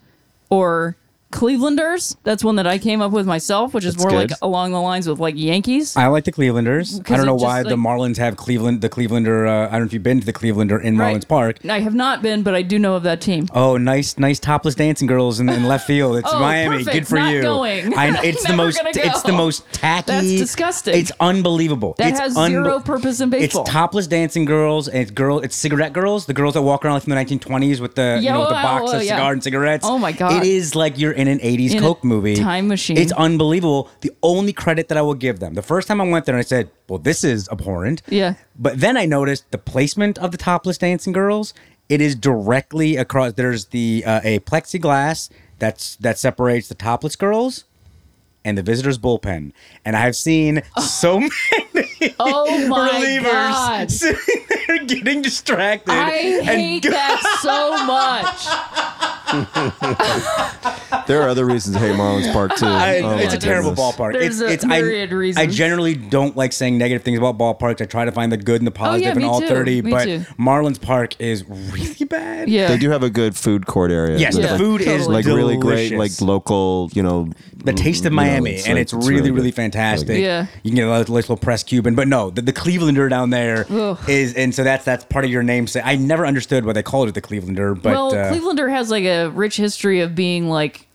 or 0.51 0.97
Clevelanders. 1.37 2.17
That's 2.23 2.43
one 2.43 2.57
that 2.57 2.67
I 2.67 2.79
came 2.79 3.03
up 3.03 3.13
with 3.13 3.27
myself, 3.27 3.75
which 3.75 3.85
is 3.85 3.95
That's 3.95 4.05
more 4.05 4.23
good. 4.23 4.31
like 4.31 4.39
along 4.43 4.73
the 4.73 4.81
lines 4.81 5.07
with 5.09 5.19
like 5.19 5.35
Yankees. 5.37 5.97
I 5.97 6.07
like 6.07 6.25
the 6.25 6.33
Clevelanders. 6.33 6.99
I 7.11 7.17
don't 7.17 7.27
know 7.27 7.35
just, 7.35 7.45
why 7.45 7.63
the 7.63 7.77
Marlins 7.77 8.17
have 8.17 8.37
Cleveland, 8.37 8.81
the 8.81 8.89
Clevelander. 8.89 9.47
Uh, 9.47 9.69
I 9.69 9.73
don't 9.73 9.81
know 9.81 9.87
if 9.87 9.93
you've 9.93 10.03
been 10.03 10.21
to 10.21 10.27
the 10.27 10.33
Clevelander 10.33 10.83
in 10.83 10.97
Right. 10.97 11.17
Marlins 11.17 11.29
Park. 11.29 11.59
I 11.69 11.81
have 11.81 11.95
not 11.95 12.23
been, 12.23 12.43
but 12.43 12.55
I 12.55 12.63
do 12.63 12.79
know 12.79 12.95
of 12.95 13.03
that 13.03 13.21
team. 13.21 13.49
Oh, 13.53 13.77
nice, 13.77 14.19
nice 14.19 14.41
topless 14.41 14.75
dancing 14.75 15.07
girls 15.07 15.39
in, 15.39 15.49
in 15.49 15.65
left 15.65 15.87
field. 15.87 16.17
It's 16.17 16.29
Oh, 16.37 16.41
Miami. 16.41 16.79
perfect. 16.79 16.95
Good 16.95 17.09
for 17.09 17.19
Not 17.19 17.35
you. 17.35 17.43
going. 17.43 17.95
I, 17.95 18.21
it's 18.25 18.47
the 18.47 18.57
most. 18.57 18.79
gonna 18.79 18.91
It's 18.95 19.23
the 19.23 19.33
most 19.33 19.71
tacky. 19.73 20.07
That's 20.13 20.27
disgusting. 20.27 20.95
It's 20.99 21.13
unbelievable. 21.21 21.95
That 21.99 22.11
it's 22.13 22.21
has 22.21 22.35
unbe- 22.35 22.49
zero 22.49 22.81
purpose 22.81 23.21
in 23.21 23.31
baseball. 23.31 23.63
It's 23.63 23.71
topless 23.71 24.07
dancing 24.07 24.45
girls. 24.45 24.89
And 24.89 24.99
it's 25.03 25.11
girl. 25.11 25.41
It's 25.41 25.55
cigarette 25.55 25.93
girls. 25.93 26.27
The 26.27 26.35
girls 26.35 26.55
that 26.55 26.63
walk 26.63 26.85
around 26.85 26.95
like 26.95 27.05
from 27.05 27.11
the 27.11 27.17
1920s 27.17 27.81
with 27.81 27.95
the 27.95 28.19
you 28.23 28.31
know 28.31 28.41
with 28.41 28.49
the 28.49 28.59
oh, 28.59 28.63
box 28.63 28.85
oh, 28.93 28.97
of 28.97 29.03
yeah. 29.03 29.17
cigar 29.17 29.33
and 29.33 29.43
cigarettes. 29.43 29.85
Oh, 29.87 29.99
my 29.99 30.13
God. 30.13 30.43
It 30.43 30.49
is 30.49 30.75
like 30.75 30.99
you're 30.99 31.13
in 31.13 31.26
an 31.29 31.39
80s 31.39 31.73
In 31.75 31.81
Coke 31.81 32.03
movie. 32.05 32.37
time 32.37 32.69
machine. 32.69 32.97
It's 32.97 33.13
unbelievable. 33.13 33.89
The 34.01 34.13
only 34.23 34.53
credit 34.53 34.89
that 34.89 34.99
I 34.99 35.03
will 35.03 35.15
give 35.15 35.39
them. 35.41 35.55
The 35.55 35.63
first 35.63 35.89
time 35.89 36.01
I 36.01 36.05
went 36.09 36.25
there, 36.27 36.37
I 36.37 36.43
said, 36.43 36.71
"Well, 36.89 36.99
this 36.99 37.25
is 37.25 37.49
abhorrent." 37.51 38.03
Yeah. 38.09 38.35
But 38.59 38.81
then 38.81 38.97
I 38.97 39.07
noticed 39.07 39.51
the 39.51 39.59
placement 39.59 40.19
of 40.19 40.31
the 40.33 40.39
topless 40.39 40.79
dancing 40.79 41.13
girls. 41.13 41.55
It 41.89 42.01
is 42.01 42.15
directly 42.17 42.97
across. 42.97 43.35
There's 43.35 43.67
the 43.67 44.03
uh, 44.07 44.21
a 44.25 44.39
plexiglass 44.41 45.29
that's 45.59 45.97
that 45.97 46.19
separates 46.19 46.69
the 46.69 46.75
topless 46.75 47.17
girls 47.17 47.65
and 48.45 48.57
the 48.59 48.63
visitors 48.63 48.99
bullpen. 48.99 49.53
And 49.85 49.97
I've 49.97 50.15
seen 50.17 50.63
so 50.81 51.21
many 51.21 52.15
Oh 52.21 52.69
my 52.69 52.91
relievers 52.91 53.23
god! 53.25 53.91
sitting 54.03 54.45
there 54.67 54.85
getting 54.85 55.23
distracted. 55.23 55.93
I 55.93 56.11
and 56.17 56.45
hate 56.47 56.83
go- 56.85 56.91
that 56.91 57.39
so 57.43 57.85
much. 57.87 59.16
There 61.07 61.23
are 61.23 61.29
other 61.29 61.45
reasons 61.47 61.77
to 61.77 61.81
hate 61.81 61.95
Marlins 61.95 62.33
Park 62.33 62.57
too. 62.57 62.67
I, 62.67 63.01
Oh, 63.01 63.17
it's 63.17 63.29
my 63.29 63.35
a 63.35 63.39
terrible 63.39 63.71
goodness. 63.71 63.97
ballpark. 63.97 64.13
There's 64.15 64.41
it's, 64.41 64.51
a 64.51 64.53
it's 64.55 64.65
myriad 64.65 65.11
I, 65.13 65.15
reasons. 65.15 65.47
I 65.47 65.47
generally 65.49 65.95
don't 65.95 66.37
like 66.37 66.53
saying 66.53 66.79
negative 66.79 67.05
things 67.05 67.17
about 67.19 67.39
ballparks. 67.39 67.81
I 67.81 67.85
try 67.85 68.05
to 68.05 68.11
find 68.13 68.33
the 68.33 68.37
good 68.37 68.61
and 68.61 68.67
the 68.67 68.73
positive 68.73 69.17
in 69.17 69.23
Oh, 69.23 69.27
me 69.27 69.29
all 69.29 69.41
too. 69.41 69.47
30, 69.47 69.83
Me 69.83 69.91
but 69.93 70.05
too. 70.05 70.19
Marlins 70.39 70.81
Park 70.81 71.15
is 71.21 71.45
really 71.49 72.05
bad. 72.07 72.49
Yeah. 72.49 72.67
They 72.69 72.79
do 72.79 72.91
have 72.91 73.05
a 73.05 73.11
good 73.11 73.37
food 73.37 73.67
court 73.67 73.93
area. 73.93 74.19
Yes, 74.19 74.35
with 74.35 74.47
the 74.47 74.51
Yeah, 74.53 74.57
food 74.59 74.81
is 74.81 74.87
totally. 74.87 75.15
like 75.15 75.27
really 75.27 75.57
great, 75.57 75.91
like 75.93 75.97
delicious. 76.17 76.23
local, 76.23 76.91
you 76.93 77.03
know, 77.05 77.29
the 77.57 77.73
taste 77.73 78.05
of 78.05 78.13
you 78.13 78.17
know, 78.17 78.23
Miami, 78.23 78.51
it's 78.53 78.67
and 78.67 78.75
like- 78.75 78.83
it's, 78.83 78.93
it's 78.93 79.07
really, 79.07 79.21
really 79.23 79.31
really, 79.33 79.51
good. 79.51 79.57
fantastic. 79.57 80.19
Yeah. 80.21 80.47
you 80.65 80.71
can 80.71 80.77
get 80.77 80.85
a 80.89 80.91
nice 80.91 81.09
little 81.09 81.37
pressed 81.37 81.67
Cuban, 81.69 81.95
but 81.95 82.09
no, 82.09 82.31
the, 82.31 82.43
the 82.43 82.53
Clevelander 82.53 83.09
down 83.11 83.31
there 83.31 83.63
is, 84.09 84.33
Ugh. 84.33 84.39
and 84.39 84.55
so 84.55 84.65
that's 84.65 84.85
that's 84.85 85.05
part 85.05 85.25
of 85.25 85.31
your 85.31 85.43
namesake. 85.45 85.83
I 85.85 85.95
never 85.97 86.27
understood 86.27 86.65
why 86.65 86.73
they 86.73 86.83
called 86.83 87.09
it 87.09 87.15
the 87.15 87.23
Clevelander, 87.23 87.81
but 87.81 87.93
well, 87.93 88.09
uh, 88.09 88.33
Clevelander 88.33 88.71
has 88.71 88.91
like 88.91 89.05
a 89.05 89.16
rich 89.35 89.57
history 89.57 90.01
of 90.01 90.15
being 90.15 90.49
like 90.49 90.87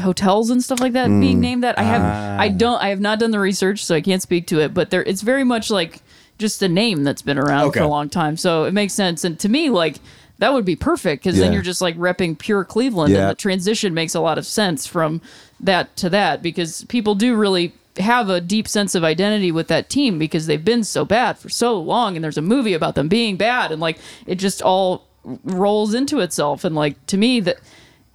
hotels 0.00 0.48
and 0.50 0.62
stuff 0.64 0.80
like 0.80 0.92
that 0.94 1.08
Mm. 1.08 1.20
being 1.20 1.40
named 1.40 1.62
that. 1.64 1.78
I 1.78 1.82
have 1.82 2.02
Ah. 2.02 2.36
I 2.40 2.48
don't 2.48 2.80
I 2.82 2.88
have 2.88 3.00
not 3.00 3.18
done 3.18 3.30
the 3.30 3.38
research, 3.40 3.84
so 3.84 3.94
I 3.94 4.00
can't 4.00 4.22
speak 4.22 4.46
to 4.48 4.60
it. 4.60 4.72
But 4.72 4.90
there, 4.90 5.02
it's 5.02 5.20
very 5.22 5.44
much 5.44 5.70
like 5.70 6.00
just 6.38 6.62
a 6.62 6.68
name 6.68 7.04
that's 7.04 7.22
been 7.22 7.38
around 7.38 7.64
Okay. 7.66 7.80
for 7.80 7.84
a 7.84 7.88
long 7.88 8.08
time, 8.08 8.36
so 8.36 8.64
it 8.64 8.72
makes 8.72 8.92
sense. 8.94 9.24
And 9.24 9.38
to 9.38 9.48
me, 9.48 9.68
like 9.70 9.96
that 10.38 10.52
would 10.52 10.64
be 10.66 10.76
perfect 10.76 11.22
because 11.24 11.38
then 11.38 11.48
Yeah. 11.52 11.54
you're 11.54 11.62
just 11.62 11.80
like 11.80 11.96
repping 11.98 12.38
pure 12.38 12.64
Cleveland, 12.64 13.12
Yeah. 13.12 13.20
and 13.22 13.30
the 13.30 13.34
transition 13.34 13.94
makes 13.94 14.14
a 14.14 14.20
lot 14.20 14.36
of 14.38 14.46
sense 14.46 14.86
from 14.86 15.20
that 15.60 15.94
to 15.96 16.10
that 16.10 16.42
because 16.42 16.84
people 16.88 17.14
do 17.14 17.34
really 17.34 17.72
have 17.98 18.28
a 18.28 18.42
deep 18.42 18.68
sense 18.68 18.94
of 18.94 19.02
identity 19.02 19.50
with 19.50 19.68
that 19.68 19.88
team 19.88 20.18
because 20.18 20.46
they've 20.46 20.64
been 20.64 20.84
so 20.84 21.02
bad 21.06 21.38
for 21.38 21.48
so 21.48 21.78
long 21.80 22.14
and 22.14 22.22
there's 22.22 22.36
a 22.36 22.42
movie 22.42 22.74
about 22.74 22.94
them 22.94 23.08
being 23.08 23.36
bad 23.36 23.72
and 23.72 23.80
like 23.80 23.96
it 24.26 24.34
just 24.34 24.60
all 24.60 25.04
rolls 25.44 25.94
into 25.94 26.20
itself 26.20 26.64
and 26.64 26.74
like 26.74 27.04
to 27.06 27.16
me 27.16 27.40
that 27.40 27.56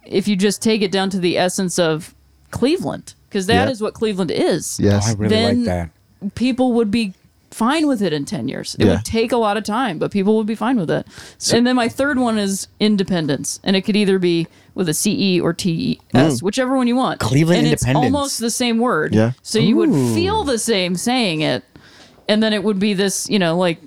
if 0.04 0.26
you 0.26 0.34
just 0.36 0.62
take 0.62 0.82
it 0.82 0.90
down 0.90 1.10
to 1.10 1.18
the 1.18 1.36
essence 1.38 1.78
of 1.78 2.14
Cleveland 2.50 3.14
because 3.28 3.46
that 3.46 3.68
is 3.68 3.80
Yeah. 3.80 3.84
what 3.84 3.94
Cleveland 3.94 4.30
is 4.30 4.78
oh, 4.80 4.84
Yes. 4.84 5.08
I 5.08 5.12
really 5.14 5.28
then- 5.28 5.56
like 5.58 5.66
that. 5.66 6.34
people 6.34 6.72
would 6.72 6.90
be 6.90 7.14
fine 7.50 7.86
with 7.86 8.00
it 8.00 8.14
in 8.14 8.24
10 8.24 8.48
years. 8.48 8.74
It 8.78 8.86
Yeah. 8.86 8.92
would 8.92 9.04
take 9.04 9.30
a 9.30 9.36
lot 9.36 9.58
of 9.58 9.64
time, 9.64 9.98
but 9.98 10.10
people 10.10 10.36
would 10.38 10.46
be 10.46 10.54
fine 10.54 10.78
with 10.78 10.90
it. 10.90 11.06
and 11.52 11.66
then 11.66 11.76
my 11.76 11.86
third 11.88 12.18
one 12.18 12.38
is 12.38 12.66
independence. 12.80 13.60
And 13.62 13.76
it 13.76 13.82
could 13.82 13.94
either 13.94 14.18
be 14.18 14.46
with 14.74 14.88
a 14.88 14.94
CE 14.94 15.38
or 15.38 15.52
TES, 15.52 15.98
mm. 16.14 16.42
whichever 16.42 16.76
one 16.76 16.86
you 16.86 16.96
want. 16.96 17.20
Cleveland 17.20 17.58
and 17.58 17.66
Independence. 17.68 18.06
It's 18.06 18.14
almost 18.14 18.40
the 18.40 18.50
same 18.50 18.78
word. 18.78 19.14
Yeah. 19.14 19.32
So 19.42 19.58
you 19.58 19.76
would 19.76 19.90
feel 20.14 20.44
the 20.44 20.58
same 20.58 20.96
saying 20.96 21.42
it. 21.42 21.62
And 22.26 22.42
then 22.42 22.54
it 22.54 22.64
would 22.64 22.78
be 22.78 22.94
this, 22.94 23.28
you 23.28 23.38
know, 23.38 23.58
like, 23.58 23.78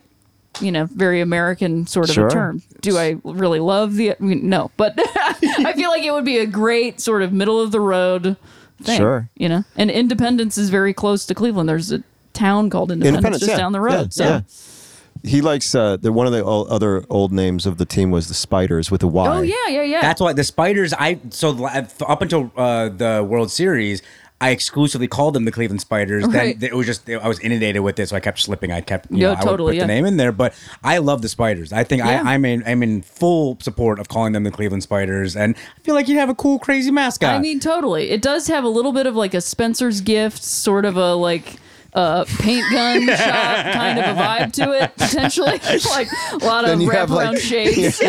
you 0.61 0.71
know, 0.71 0.85
very 0.85 1.21
American 1.21 1.87
sort 1.87 2.09
of 2.09 2.15
Sure. 2.15 2.27
a 2.27 2.31
term. 2.31 2.61
Do 2.81 2.97
I 2.97 3.17
really 3.23 3.59
love 3.59 3.95
the? 3.95 4.11
I 4.11 4.15
mean, 4.19 4.49
no, 4.49 4.71
but 4.77 4.93
I 4.97 5.73
feel 5.75 5.89
like 5.89 6.03
it 6.03 6.11
would 6.11 6.25
be 6.25 6.37
a 6.37 6.45
great 6.45 6.99
sort 7.01 7.21
of 7.21 7.33
middle 7.33 7.59
of 7.61 7.71
the 7.71 7.79
road 7.79 8.37
thing. 8.81 8.97
Sure. 8.97 9.29
You 9.35 9.49
know, 9.49 9.63
and 9.75 9.89
Independence 9.91 10.57
is 10.57 10.69
very 10.69 10.93
close 10.93 11.25
to 11.27 11.33
Cleveland. 11.35 11.67
There's 11.69 11.91
a 11.91 12.03
town 12.33 12.69
called 12.69 12.91
Independence, 12.91 13.17
Independence, 13.17 13.39
just 13.41 13.51
yeah. 13.51 13.57
down 13.57 13.71
the 13.71 13.81
road. 13.81 13.93
Yeah, 13.93 14.07
so 14.09 14.23
yeah. 14.25 14.41
He 15.23 15.41
likes 15.41 15.73
uh, 15.73 15.97
the 15.97 16.11
one 16.11 16.27
of 16.27 16.33
the 16.33 16.43
o- 16.43 16.65
other 16.65 17.03
old 17.09 17.31
names 17.31 17.65
of 17.65 17.77
the 17.77 17.85
team 17.85 18.11
was 18.11 18.27
the 18.27 18.35
Spiders 18.35 18.91
with 18.91 19.01
a 19.01 19.07
Y. 19.07 19.27
Oh 19.37 19.41
yeah, 19.41 19.55
yeah, 19.69 19.81
yeah. 19.81 20.01
That's 20.01 20.21
why 20.21 20.33
the 20.33 20.43
Spiders. 20.43 20.93
I 20.93 21.19
so 21.31 21.65
up 21.65 22.21
until 22.21 22.51
uh, 22.55 22.89
the 22.89 23.25
World 23.27 23.49
Series, 23.49 24.03
I 24.41 24.49
exclusively 24.49 25.07
called 25.07 25.33
them 25.33 25.45
the 25.45 25.51
Cleveland 25.51 25.79
Spiders. 25.81 26.25
Right. 26.25 26.59
Then 26.59 26.69
it 26.69 26.75
was 26.75 26.86
just 26.86 27.09
I 27.09 27.27
was 27.27 27.39
inundated 27.39 27.81
with 27.81 27.97
it, 27.99 28.09
so 28.09 28.17
I 28.17 28.19
kept 28.19 28.39
slipping. 28.39 28.71
I 28.71 28.81
kept 28.81 29.09
you 29.09 29.19
Yeah, 29.19 29.27
know, 29.27 29.33
I 29.33 29.36
would 29.36 29.49
totally, 29.49 29.71
put 29.71 29.75
yeah. 29.77 29.83
the 29.83 29.88
name 29.88 30.05
in 30.05 30.17
there, 30.17 30.33
but 30.33 30.53
I 30.83 30.97
love 30.97 31.21
the 31.21 31.29
Spiders. 31.29 31.71
I 31.71 31.86
think 31.86 32.03
Yeah. 32.03 32.21
I, 32.25 32.33
I'm 32.33 32.43
in 32.43 32.61
I'm 32.67 32.83
in 32.83 33.01
full 33.01 33.57
support 33.61 33.97
of 33.97 34.09
calling 34.09 34.33
them 34.33 34.43
the 34.43 34.51
Cleveland 34.51 34.83
Spiders, 34.83 35.38
and 35.38 35.55
I 35.55 35.79
feel 35.83 35.95
like 35.95 36.09
you 36.09 36.17
have 36.19 36.29
a 36.29 36.36
cool, 36.36 36.59
crazy 36.59 36.91
mascot. 36.91 37.33
I 37.33 37.39
mean, 37.39 37.61
totally. 37.61 38.09
It 38.09 38.21
does 38.21 38.47
have 38.47 38.65
a 38.65 38.69
little 38.69 38.91
bit 38.91 39.07
of 39.07 39.15
like 39.15 39.33
a 39.33 39.41
Spencer's 39.41 40.01
Gift, 40.01 40.43
sort 40.43 40.83
of 40.83 40.97
a 40.97 41.15
like 41.15 41.55
uh, 41.95 42.25
paint 42.39 42.63
gun 42.71 43.07
shop 43.07 43.73
kind 43.73 43.97
of 43.99 44.05
a 44.05 44.19
vibe 44.19 44.51
to 44.53 44.71
it, 44.83 44.95
potentially. 44.97 45.51
like 45.89 46.07
a 46.33 46.45
lot 46.45 46.63
of 46.65 46.69
Then 46.71 46.81
you 46.81 46.89
wraparound 46.89 47.09
like- 47.09 47.37
shades. 47.39 48.01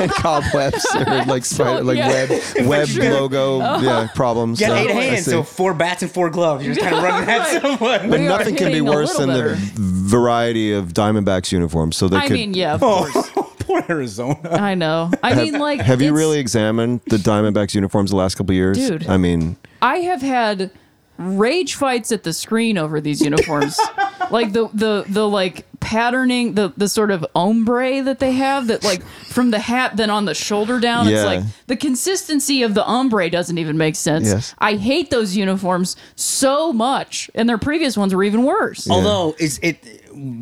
and 0.00 0.10
cobwebs 0.10 0.84
or 0.94 1.04
like 1.26 1.44
spider, 1.44 1.84
like 1.84 1.98
yeah. 1.98 2.08
web 2.28 2.66
web 2.66 2.88
logo 2.98 3.58
yeah 3.80 4.08
problems. 4.14 4.60
you 4.60 4.66
got 4.66 4.76
So, 4.78 4.82
eight 4.88 4.90
hands, 5.10 5.24
so 5.26 5.42
four 5.42 5.74
bats 5.74 6.02
and 6.02 6.10
four 6.10 6.30
gloves. 6.30 6.64
You're 6.64 6.74
just 6.74 6.84
kind 6.88 6.96
of 6.96 7.02
running 7.04 7.28
at 7.28 7.60
someone. 7.62 8.10
but 8.10 8.20
We 8.20 8.26
nothing 8.26 8.56
can 8.56 8.72
be 8.72 8.80
worse 8.80 9.18
little 9.18 9.34
than 9.34 9.50
the 9.50 9.56
variety 9.74 10.72
of 10.72 10.92
Diamondbacks 10.94 11.52
uniforms. 11.52 11.96
So 11.96 12.08
they 12.08 12.16
I 12.16 12.22
could. 12.28 12.32
mean, 12.34 12.54
yeah, 12.54 12.74
of 12.74 12.80
course. 12.80 13.12
Oh, 13.36 13.52
poor 13.60 13.82
Arizona. 13.88 14.38
I 14.50 14.74
know. 14.74 15.10
I 15.22 15.34
mean, 15.34 15.58
like, 15.58 15.80
have 15.80 16.00
you 16.00 16.14
really 16.14 16.38
examined 16.38 17.00
the 17.06 17.16
Diamondbacks 17.16 17.74
uniforms 17.74 18.10
the 18.10 18.16
last 18.16 18.36
couple 18.36 18.52
of 18.52 18.56
years? 18.56 18.76
Dude. 18.78 19.06
I 19.08 19.16
mean, 19.16 19.56
I 19.82 19.98
have 19.98 20.22
had 20.22 20.70
rage 21.18 21.74
fights 21.74 22.12
at 22.12 22.22
the 22.22 22.32
screen 22.32 22.78
over 22.78 23.00
these 23.00 23.20
uniforms. 23.20 23.78
like 24.30 24.52
the 24.52 24.68
the 24.74 25.04
the 25.08 25.28
like 25.28 25.66
patterning, 25.80 26.54
the 26.54 26.72
the 26.76 26.88
sort 26.88 27.10
of 27.10 27.24
ombre 27.34 28.02
that 28.02 28.18
they 28.18 28.32
have 28.32 28.66
that 28.68 28.82
like 28.84 29.02
from 29.02 29.50
the 29.50 29.58
hat 29.58 29.96
then 29.96 30.10
on 30.10 30.24
the 30.24 30.34
shoulder 30.34 30.80
down. 30.80 31.08
Yeah. 31.08 31.14
It's 31.14 31.24
like 31.24 31.44
the 31.66 31.76
consistency 31.76 32.62
of 32.62 32.74
the 32.74 32.84
ombre 32.84 33.30
doesn't 33.30 33.58
even 33.58 33.76
make 33.76 33.96
sense. 33.96 34.26
Yes. 34.26 34.54
I 34.58 34.76
hate 34.76 35.10
those 35.10 35.36
uniforms 35.36 35.96
so 36.16 36.72
much, 36.72 37.30
and 37.34 37.48
their 37.48 37.58
previous 37.58 37.96
ones 37.96 38.14
were 38.14 38.24
even 38.24 38.42
worse. 38.42 38.88
Although 38.90 39.34
is 39.38 39.58
it 39.62 39.78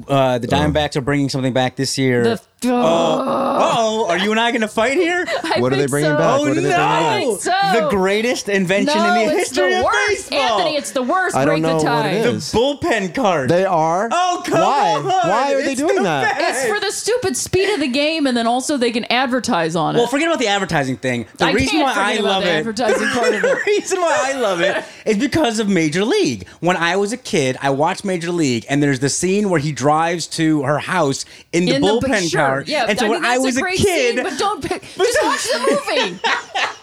uh, 0.09 0.39
the 0.39 0.47
Diamondbacks 0.47 0.97
are 0.97 1.01
bringing 1.01 1.29
something 1.29 1.53
back 1.53 1.77
this 1.77 1.99
year. 1.99 2.25
The, 2.25 2.43
oh, 2.67 4.07
are 4.09 4.19
you 4.19 4.31
and 4.31 4.41
I 4.41 4.51
going 4.51 4.61
to 4.63 4.69
fight 4.69 4.95
here? 4.97 5.25
I 5.45 5.61
What 5.61 5.73
are 5.73 5.77
they 5.77 5.83
think 5.83 5.91
bringing 5.91 6.11
so. 6.11 6.17
back? 6.19 6.39
Oh 6.41 6.43
What 6.43 6.51
are 6.57 6.61
they 6.61 6.75
oh, 6.75 6.77
no! 6.77 7.11
bringing 7.19 7.37
back? 7.37 7.41
So- 7.73 7.81
The 7.85 7.89
greatest 7.91 8.49
invention 8.49 8.97
No, 8.99 9.15
in 9.21 9.27
the 9.29 9.33
it's 9.35 9.49
history 9.51 9.71
the 9.73 9.79
of 9.79 9.85
worst, 9.85 10.09
baseball. 10.31 10.39
Anthony. 10.59 10.77
It's 10.77 10.91
the 10.93 11.03
worst. 11.03 11.37
I 11.37 11.45
don't 11.45 11.55
Break 11.61 11.63
know 11.63 11.69
the 11.81 11.85
what 11.85 12.03
tie. 12.03 12.11
it 12.11 12.23
the 12.23 12.29
is. 12.35 12.53
bullpen 12.53 13.15
cart. 13.15 13.49
they 13.49 13.65
are. 13.65 14.09
Oh 14.13 14.43
come 14.47 14.61
Why? 14.61 14.93
on! 14.95 15.05
Why 15.05 15.55
are 15.55 15.63
they 15.63 15.73
It's 15.73 15.81
doing 15.81 15.97
the 15.97 16.03
that? 16.03 16.39
best. 16.39 16.65
It's 16.65 16.73
for 16.75 16.81
the 16.81 16.93
stupid 16.93 17.37
speed 17.37 17.73
of 17.75 17.81
the 17.81 17.89
game, 17.89 18.27
and 18.27 18.37
then 18.37 18.47
also 18.47 18.77
they 18.77 18.91
can 18.93 19.05
advertise 19.07 19.77
on 19.77 19.95
it. 19.97 19.99
Well, 19.99 20.07
forget 20.09 20.29
about 20.29 20.39
the 20.39 20.49
advertising 20.49 20.97
thing. 20.97 21.27
The 21.39 21.47
I 21.47 21.53
reason 21.53 21.71
can't 21.81 21.85
why 21.85 21.93
forget 21.95 22.07
I 22.07 22.13
about 22.15 22.25
love 22.25 22.43
the 22.45 22.51
it. 22.51 22.59
advertising 22.59 23.09
part 23.09 23.35
of 23.35 23.43
the 23.43 23.53
it. 23.53 23.67
reason 23.67 24.01
why 24.01 24.33
I 24.35 24.39
love 24.39 24.61
it 24.61 24.85
is 25.07 25.19
because 25.19 25.59
of 25.59 25.69
Major 25.69 26.05
League. 26.05 26.47
When 26.61 26.77
I 26.77 26.97
was 26.97 27.13
a 27.13 27.17
kid, 27.17 27.57
I 27.61 27.71
watched 27.71 28.05
Major 28.05 28.31
League, 28.33 28.65
and 28.69 28.83
there's 28.83 29.01
the 29.01 29.09
scene 29.09 29.51
where 29.51 29.61
he 29.61 29.73
drives 29.73 30.27
to 30.29 30.63
her 30.63 30.79
house 30.79 31.25
in 31.53 31.65
the 31.67 31.75
In 31.77 31.83
bullpen 31.83 32.31
sure, 32.31 32.41
car. 32.55 32.65
Yeah, 32.67 32.87
and 32.89 32.99
so 32.99 33.07
I 33.07 33.09
when 33.09 33.23
mean, 33.23 33.31
I 33.31 33.39
was 33.39 33.57
a 33.57 33.65
a, 33.65 33.71
kid, 33.71 34.15
scene, 34.17 34.25
but 34.25 34.39
don't 34.39 34.63
pick, 34.63 34.83
just 34.97 35.19
watch 35.23 35.45
the 35.45 35.59
movie. 35.59 36.19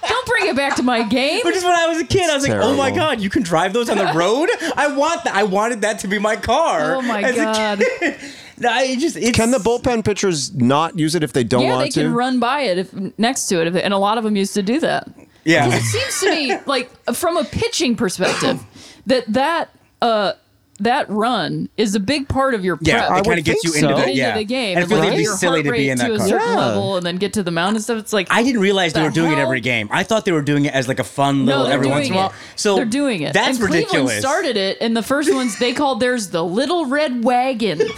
don't 0.07 0.27
bring 0.27 0.47
it 0.47 0.55
back 0.55 0.75
to 0.77 0.83
my 0.83 1.03
game. 1.03 1.41
But 1.43 1.53
just 1.53 1.65
when 1.65 1.75
I 1.75 1.87
was 1.87 1.99
a 1.99 2.05
kid, 2.05 2.29
I 2.29 2.35
was 2.35 2.47
like, 2.47 2.57
"Oh 2.57 2.75
my 2.75 2.91
god, 2.91 3.21
you 3.21 3.29
can 3.29 3.43
drive 3.43 3.73
those 3.73 3.89
on 3.89 3.97
the 3.97 4.11
road! 4.13 4.49
I 4.75 4.95
want 4.95 5.23
that. 5.25 5.35
I 5.35 5.43
wanted 5.43 5.81
that 5.81 5.99
to 5.99 6.07
be 6.07 6.19
my 6.19 6.35
car." 6.35 6.95
Oh 6.95 7.01
my 7.01 7.21
as 7.23 7.35
a 7.35 7.43
God. 7.43 7.79
kid. 7.99 8.19
No, 8.61 8.69
I 8.69 8.95
just 8.95 9.17
it's, 9.17 9.35
Can 9.35 9.49
the 9.49 9.57
bullpen 9.57 10.05
pitchers 10.05 10.53
not 10.53 10.97
use 10.97 11.15
it 11.15 11.23
if 11.23 11.33
they 11.33 11.43
don't 11.43 11.63
yeah, 11.63 11.69
want 11.73 11.85
they 11.85 11.89
to? 11.89 12.01
can 12.03 12.13
run 12.13 12.39
by 12.39 12.61
it 12.61 12.77
if 12.77 12.93
next 13.17 13.47
to 13.47 13.59
it, 13.59 13.67
if, 13.67 13.75
and 13.75 13.91
a 13.93 13.97
lot 13.97 14.19
of 14.19 14.23
them 14.23 14.35
used 14.35 14.53
to 14.53 14.61
do 14.61 14.79
that. 14.81 15.09
Yeah, 15.43 15.67
It 15.73 15.81
seems 15.81 16.19
to 16.19 16.29
me 16.29 16.55
like 16.67 16.91
from 17.15 17.37
a 17.37 17.43
pitching 17.43 17.95
perspective 17.95 18.63
that 19.07 19.25
that 19.33 19.69
uh 20.03 20.33
that 20.83 21.09
run 21.09 21.69
is 21.77 21.95
a 21.95 21.99
big 21.99 22.27
part 22.27 22.53
of 22.53 22.63
your 22.65 22.75
prep. 22.77 22.87
Yeah, 22.87 23.01
I 23.01 23.05
it 23.05 23.09
kind 23.09 23.27
would 23.27 23.39
of 23.39 23.45
gets 23.45 23.63
you 23.63 23.71
think 23.71 23.83
into 23.85 23.95
so. 23.95 24.01
the 24.01 24.07
into 24.09 24.17
yeah. 24.17 24.37
the 24.37 24.43
game 24.43 24.77
And 24.77 24.79
I 24.79 24.81
and 24.81 24.89
feel 24.89 24.97
like 24.99 25.07
like 25.09 25.19
it'd 25.19 25.31
be 25.31 25.37
silly 25.37 25.63
to 25.63 25.71
be 25.71 25.89
in 25.89 25.97
that 25.97 26.07
to 26.07 26.13
a 26.13 26.17
car. 26.17 26.27
certain 26.27 26.47
Yeah. 26.49 26.55
level 26.67 26.97
and 26.97 27.05
then 27.05 27.15
get 27.17 27.33
to 27.33 27.43
the 27.43 27.51
mound 27.51 27.75
and 27.75 27.83
stuff. 27.83 27.97
It's 27.99 28.13
like 28.13 28.27
I 28.29 28.43
didn't 28.43 28.61
realize 28.61 28.93
they 28.93 29.01
were 29.03 29.09
doing 29.09 29.31
it 29.31 29.37
every 29.39 29.61
game. 29.61 29.87
I 29.91 30.03
thought 30.03 30.25
they 30.25 30.31
were 30.31 30.41
doing 30.41 30.65
it 30.65 30.73
as 30.73 30.87
like 30.87 30.99
a 30.99 31.03
fun 31.03 31.45
little 31.45 31.65
no, 31.65 31.69
every 31.71 31.87
once 31.87 32.07
in 32.07 32.13
a 32.13 32.15
while. 32.17 32.33
So 32.55 32.75
they're 32.75 32.85
doing 32.85 33.21
it. 33.21 33.33
That's 33.33 33.57
and 33.59 33.67
Cleveland 33.67 33.85
ridiculous. 33.85 34.19
started 34.19 34.57
it, 34.57 34.77
and 34.81 34.95
the 34.95 35.03
first 35.03 35.33
ones 35.33 35.57
they 35.59 35.73
called 35.73 35.99
theirs 35.99 36.29
the 36.29 36.43
Little 36.43 36.85
Red 36.85 37.23
Wagon. 37.23 37.81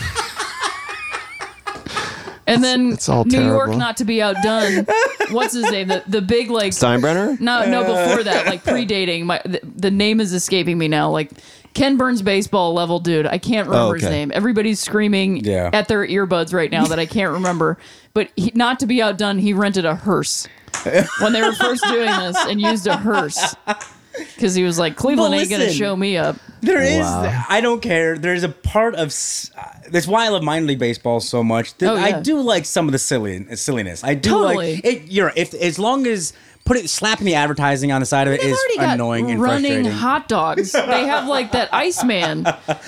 And 2.46 2.64
then 2.64 2.94
it's 2.94 3.08
all 3.08 3.26
New 3.26 3.42
York, 3.44 3.70
not 3.72 3.98
to 3.98 4.06
be 4.06 4.22
outdone. 4.22 4.86
What's 5.32 5.54
his 5.54 5.70
name? 5.72 5.88
The 5.88 6.04
the 6.08 6.22
big 6.22 6.50
like 6.50 6.72
Steinbrenner? 6.74 7.40
no 7.40 7.66
no 7.70 7.82
before 7.82 8.24
that 8.24 8.48
like 8.48 8.64
predating 8.64 9.26
my 9.26 9.42
the, 9.46 9.62
the 9.64 9.92
name 9.92 10.20
is 10.20 10.34
escaping 10.34 10.78
me 10.78 10.88
now 10.88 11.10
like 11.10 11.32
Ken 11.74 11.98
Burns 11.98 12.22
baseball 12.22 12.74
level 12.74 13.00
dude. 13.00 13.26
I 13.26 13.38
can't 13.38 13.68
oh, 13.68 13.72
remember 13.72 13.96
his 13.96 14.04
okay. 14.04 14.14
name. 14.14 14.32
Everybody's 14.34 14.80
screaming 14.80 15.38
Yeah. 15.38 15.70
at 15.74 15.88
their 15.88 16.06
earbuds 16.06 16.54
right 16.54 16.72
now 16.72 16.86
that 16.86 17.00
I 17.00 17.06
can't 17.06 17.34
remember. 17.34 17.78
But 18.14 18.30
he, 18.36 18.52
not 18.54 18.80
to 18.82 18.86
be 18.86 19.02
outdone, 19.02 19.40
he 19.40 19.54
rented 19.54 19.86
a 19.86 19.96
hearse 19.96 20.48
when 21.20 21.34
they 21.34 21.42
were 21.42 21.54
first 21.54 21.84
doing 21.86 22.06
this 22.06 22.38
and 22.46 22.62
used 22.62 22.88
a 22.88 22.98
hearse 22.98 23.56
because 24.36 24.56
he 24.56 24.64
was 24.64 24.78
like 24.80 24.96
Cleveland 24.96 25.32
But 25.34 25.40
ain't 25.42 25.50
gonna 25.50 25.72
show 25.72 25.96
me 25.96 26.18
up. 26.18 26.38
There 26.62 26.82
is. 26.82 27.00
Wow. 27.00 27.46
I 27.50 27.60
don't 27.62 27.82
care. 27.82 28.18
There's 28.18 28.44
a 28.44 28.50
part 28.50 28.96
of. 28.96 29.08
uh, 29.58 29.64
That's 29.90 30.08
why 30.08 30.26
I 30.26 30.30
love 30.30 30.44
minor 30.44 30.66
league 30.66 30.80
baseball 30.80 31.20
so 31.20 31.44
much. 31.44 31.78
That 31.80 31.92
Oh, 31.94 31.98
I 31.98 32.22
do 32.22 32.40
like 32.40 32.66
some 32.66 32.88
of 32.88 32.94
the 32.94 33.00
silly 33.00 33.46
silliness. 33.56 34.04
I 34.04 34.14
do 34.16 34.30
Totally. 34.30 34.76
like 34.76 34.86
it. 34.86 35.12
You're 35.12 35.34
if 35.36 35.54
as 35.54 35.78
long 35.78 36.08
as 36.08 36.32
put 36.66 36.78
it 36.78 36.90
slapping 36.90 37.26
the 37.26 37.36
advertising 37.36 37.92
on 37.92 38.00
the 38.00 38.06
side 38.06 38.28
of 38.28 38.34
it 38.34 38.42
is 38.42 38.58
already 38.58 38.78
got 38.78 38.94
annoying 38.94 39.30
and 39.32 39.42
running 39.42 39.64
frustrating. 39.84 39.92
hot 39.92 40.28
dogs. 40.30 40.72
They 40.94 41.06
have 41.08 41.28
like 41.28 41.52
that 41.54 41.74
Iceman. 41.74 42.44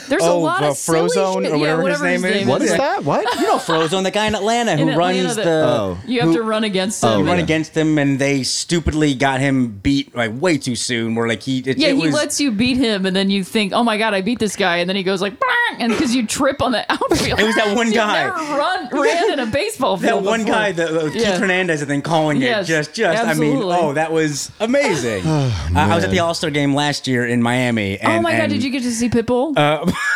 There's 0.08 0.24
a 0.24 0.28
Oh, 0.28 0.40
lot 0.40 0.64
uh, 0.64 0.70
of 0.70 0.78
silly 0.78 1.10
Frozone 1.10 1.44
shit. 1.44 1.52
or 1.52 1.58
whatever 1.58 1.58
yeah, 1.58 1.76
his 1.76 1.84
whatever 1.84 2.08
his 2.08 2.22
name 2.24 2.32
is. 2.32 2.38
name 2.42 2.48
What 2.48 2.62
is 2.62 2.70
that? 2.78 3.04
What? 3.04 3.36
you 3.40 3.48
know 3.48 3.58
Frozone, 3.58 4.04
the 4.04 4.12
guy 4.12 4.28
in 4.28 4.36
Atlanta 4.36 4.78
who 4.78 4.90
In 4.90 4.98
runs 4.98 5.18
Atlanta 5.18 5.36
that- 5.36 5.44
the. 5.46 5.66
Oh. 5.68 5.98
You 6.06 6.20
have 6.22 6.30
who- 6.30 6.36
to 6.38 6.44
run 6.44 6.64
against 6.64 7.04
him. 7.04 7.10
Oh, 7.10 7.18
and- 7.20 7.26
run 7.28 7.38
yeah. 7.38 7.44
against 7.44 7.76
him, 7.76 7.98
and 7.98 8.18
they 8.20 8.44
stupidly 8.44 9.14
got 9.14 9.40
him 9.42 9.68
beat 9.84 10.16
like 10.16 10.32
way 10.40 10.58
too 10.58 10.76
soon. 10.76 11.16
Where 11.16 11.28
like 11.28 11.42
he, 11.44 11.60
it, 11.60 11.78
Yeah, 11.78 11.90
it 11.90 11.96
he 11.96 12.02
was, 12.04 12.14
lets 12.14 12.40
you 12.40 12.52
beat 12.52 12.78
him, 12.78 13.06
and 13.06 13.16
then 13.16 13.30
you 13.30 13.44
think, 13.44 13.74
"Oh 13.74 13.84
my 13.84 13.98
god, 13.98 14.14
I 14.14 14.22
beat 14.22 14.40
this 14.40 14.56
guy," 14.56 14.78
and 14.78 14.90
then 14.90 14.96
he 14.96 15.04
goes 15.04 15.22
like, 15.22 15.34
"Bang," 15.40 15.82
and 15.82 15.92
because 15.92 16.16
you 16.16 16.26
trip 16.26 16.62
on 16.62 16.72
the 16.72 16.86
outfield. 16.92 17.40
It 17.40 17.46
was 17.46 17.56
that 17.56 17.76
one 17.76 17.88
You've 17.88 17.96
guy. 17.96 18.24
Never 18.24 18.38
run 18.58 18.90
ran 18.92 19.34
in 19.34 19.40
a 19.40 19.46
baseball 19.48 19.98
field. 19.98 20.24
that 20.24 20.30
one 20.30 20.42
before. 20.42 20.54
guy, 20.56 20.72
the 20.72 21.00
uh, 21.08 21.12
Keith 21.12 21.22
Yeah. 21.22 21.38
Hernandez, 21.40 21.82
I 21.84 21.86
think, 21.86 22.04
calling 22.06 22.42
Yes, 22.42 22.66
it 22.66 22.72
just, 22.72 22.94
just. 22.94 23.24
I 23.24 23.34
mean, 23.34 23.65
absolutely. 23.72 23.90
oh, 23.92 23.94
that 23.94 24.12
was 24.12 24.52
amazing. 24.60 25.24
Oh, 25.36 25.72
I, 25.76 25.92
I 25.92 25.96
was 25.96 26.04
at 26.06 26.12
the 26.12 26.20
All 26.20 26.34
Star 26.34 26.50
game 26.50 26.74
last 26.74 27.08
year 27.08 27.26
in 27.26 27.42
Miami. 27.42 27.98
And, 27.98 28.14
oh 28.14 28.22
my 28.22 28.32
god, 28.32 28.42
and- 28.42 28.54
did 28.54 28.64
you 28.64 28.70
get 28.70 28.84
to 28.84 28.92
see 28.92 29.10
Pitbull? 29.10 29.58
Uh, 29.58 29.92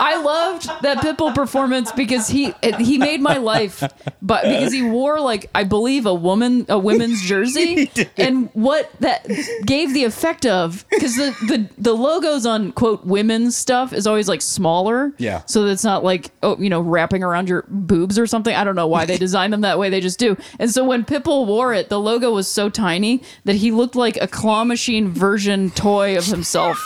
I 0.00 0.20
loved 0.22 0.68
that 0.82 0.98
Pitbull 0.98 1.34
performance 1.34 1.90
because 1.92 2.28
he 2.28 2.54
he 2.78 2.98
made 2.98 3.20
my 3.20 3.38
life, 3.38 3.82
but 4.22 4.44
because 4.44 4.72
he 4.72 4.82
wore 4.82 5.20
like 5.20 5.50
I 5.54 5.64
believe 5.64 6.06
a 6.06 6.14
woman 6.14 6.66
a 6.68 6.78
women's 6.78 7.20
jersey, 7.26 7.90
and 8.16 8.48
what 8.54 8.90
that 9.00 9.26
gave 9.66 9.92
the 9.94 10.04
effect 10.04 10.46
of 10.46 10.84
because 10.90 11.16
the, 11.16 11.30
the 11.46 11.68
the 11.78 11.92
logos 11.94 12.46
on 12.46 12.72
quote 12.72 13.04
women's 13.04 13.56
stuff 13.56 13.92
is 13.92 14.06
always 14.06 14.28
like 14.28 14.42
smaller, 14.42 15.12
Yeah. 15.18 15.42
so 15.46 15.64
that 15.64 15.72
it's 15.72 15.84
not 15.84 16.04
like 16.04 16.30
oh 16.42 16.56
you 16.58 16.70
know 16.70 16.80
wrapping 16.80 17.22
around 17.22 17.48
your 17.48 17.64
boobs 17.68 18.18
or 18.18 18.26
something. 18.26 18.54
I 18.54 18.64
don't 18.64 18.76
know 18.76 18.86
why 18.86 19.04
they 19.06 19.18
designed 19.26 19.52
them 19.52 19.62
that 19.62 19.78
way. 19.78 19.90
They 19.90 20.00
just 20.00 20.18
do. 20.18 20.36
And 20.58 20.70
so 20.70 20.84
when 20.84 21.04
Pitbull 21.04 21.46
wore 21.46 21.74
it, 21.74 21.88
the 21.88 21.98
logo 22.00 22.32
was 22.32 22.48
so 22.48 22.68
tiny 22.68 23.22
that 23.44 23.56
he 23.56 23.70
looked 23.72 23.96
like 23.96 24.16
a 24.20 24.28
claw 24.28 24.64
machine 24.64 25.08
version 25.08 25.70
toy 25.70 26.16
of 26.16 26.26
himself. 26.26 26.78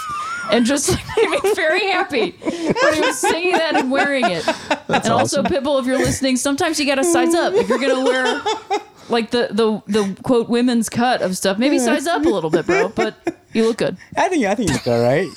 And 0.51 0.66
just 0.66 0.90
made 1.16 1.30
me 1.30 1.55
very 1.55 1.86
happy 1.90 2.32
when 2.43 2.95
he 2.95 3.01
was 3.01 3.18
singing 3.18 3.53
that 3.53 3.76
and 3.76 3.90
wearing 3.90 4.24
it. 4.28 4.47
and 4.88 5.07
also, 5.09 5.43
Pitbull, 5.43 5.80
if 5.80 5.86
you're 5.86 5.99
listening, 5.99 6.36
sometimes 6.36 6.78
you 6.80 6.86
got 6.86 6.97
to 6.97 7.05
size 7.05 7.34
up. 7.34 7.55
If 7.55 7.68
you're 7.68 7.78
gonna 7.78 8.05
wear 8.05 8.43
like 9.09 9.30
the 9.30 9.49
the 9.51 9.82
the 9.86 10.20
quote 10.22 10.49
women's 10.49 10.88
cut 10.88 11.22
of 11.22 11.36
stuff, 11.36 11.59
maybe 11.59 11.78
size 11.78 12.07
up 12.07 12.24
a 12.24 12.28
little 12.28 12.51
bit, 12.51 12.66
bro. 12.66 12.88
But 12.88 13.14
you 13.53 13.66
look 13.66 13.78
good. 13.78 13.97
I 14.16 14.28
think 14.28 14.45
I 14.45 14.55
think 14.55 14.70
it's 14.72 14.86
all 14.86 15.03
right. 15.03 15.28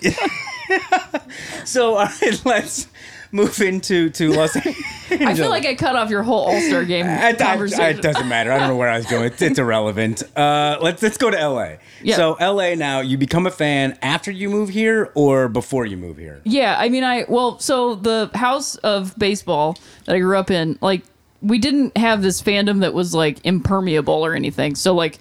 so 1.65 1.95
all 1.95 2.05
right, 2.05 2.41
let's 2.45 2.87
move 3.36 3.59
into 3.61 4.09
to 4.11 4.31
Los 4.33 4.55
Angeles. 4.55 4.77
I 5.11 5.36
feel 5.36 5.49
like 5.49 5.65
I 5.65 5.75
cut 5.75 5.95
off 5.95 6.09
your 6.09 6.23
whole 6.23 6.45
All 6.45 6.61
Star 6.61 6.83
game 6.83 7.05
I- 7.05 7.27
I- 7.29 7.33
conversation. 7.33 7.99
it 7.99 8.01
doesn't 8.01 8.27
matter. 8.27 8.51
I 8.51 8.57
don't 8.59 8.69
know 8.69 8.75
where 8.75 8.89
I 8.89 8.97
was 8.97 9.05
going. 9.05 9.25
It's, 9.25 9.41
it's 9.41 9.59
irrelevant. 9.59 10.23
Uh, 10.36 10.77
let's 10.81 11.03
let's 11.03 11.17
go 11.17 11.29
to 11.29 11.39
L.A. 11.39 11.77
Yeah. 12.01 12.15
So 12.15 12.33
L.A. 12.36 12.75
Now, 12.75 13.01
you 13.01 13.17
become 13.17 13.45
a 13.45 13.51
fan 13.51 13.97
after 14.01 14.31
you 14.31 14.49
move 14.49 14.69
here 14.69 15.11
or 15.15 15.47
before 15.47 15.86
you 15.86 15.97
move 15.97 16.17
here? 16.17 16.41
Yeah, 16.43 16.75
I 16.79 16.89
mean, 16.89 17.03
I 17.03 17.25
well, 17.27 17.59
so 17.59 17.95
the 17.95 18.31
house 18.33 18.75
of 18.77 19.17
baseball 19.17 19.77
that 20.05 20.15
I 20.15 20.19
grew 20.19 20.38
up 20.38 20.49
in, 20.49 20.77
like, 20.81 21.03
we 21.41 21.59
didn't 21.59 21.95
have 21.97 22.21
this 22.23 22.41
fandom 22.41 22.79
that 22.79 22.93
was 22.93 23.13
like 23.13 23.38
impermeable 23.43 24.25
or 24.25 24.33
anything. 24.33 24.73
So 24.75 24.95
like, 24.95 25.19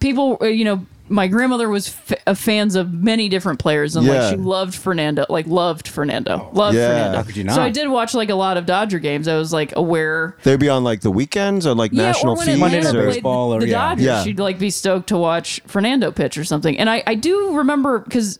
people, 0.00 0.36
uh, 0.42 0.46
you 0.46 0.64
know, 0.64 0.84
my 1.12 1.28
grandmother 1.28 1.68
was 1.68 1.88
f- 1.88 2.20
uh, 2.26 2.34
fans 2.34 2.74
of 2.74 2.92
many 2.92 3.28
different 3.28 3.58
players, 3.60 3.94
and 3.94 4.06
Yeah. 4.06 4.12
like 4.22 4.30
she 4.30 4.36
loved 4.36 4.74
Fernando, 4.74 5.26
like 5.28 5.46
loved 5.46 5.86
Fernando, 5.86 6.50
loved 6.52 6.76
Yeah. 6.76 6.88
Fernando. 6.88 7.16
How 7.18 7.22
could 7.22 7.36
you 7.36 7.48
So? 7.50 7.62
I 7.62 7.70
did 7.70 7.88
watch 7.88 8.14
like 8.14 8.30
a 8.30 8.34
lot 8.34 8.56
of 8.56 8.66
Dodger 8.66 8.98
games. 8.98 9.28
I 9.28 9.36
was 9.36 9.52
like 9.52 9.72
aware. 9.76 10.36
They'd 10.42 10.58
be 10.58 10.68
on 10.68 10.82
like 10.84 11.02
the 11.02 11.10
weekends 11.10 11.66
or 11.66 11.74
like 11.74 11.92
Yeah, 11.92 12.02
national 12.04 12.32
or 12.32 12.36
when 12.38 12.46
feeds 12.46 12.58
Monday 12.60 12.80
Night 12.80 12.94
or 12.94 13.02
played 13.02 13.14
Baseball 13.14 13.54
or- 13.54 13.60
the 13.60 13.68
yeah. 13.68 13.88
Dodgers, 13.90 14.04
Yeah. 14.04 14.22
she'd 14.24 14.38
like 14.40 14.58
be 14.58 14.70
stoked 14.70 15.08
to 15.10 15.16
watch 15.18 15.60
Fernando 15.66 16.10
pitch 16.10 16.36
or 16.38 16.44
something. 16.44 16.78
And 16.78 16.88
I, 16.90 17.02
I 17.06 17.14
do 17.14 17.54
remember 17.56 18.00
because 18.00 18.38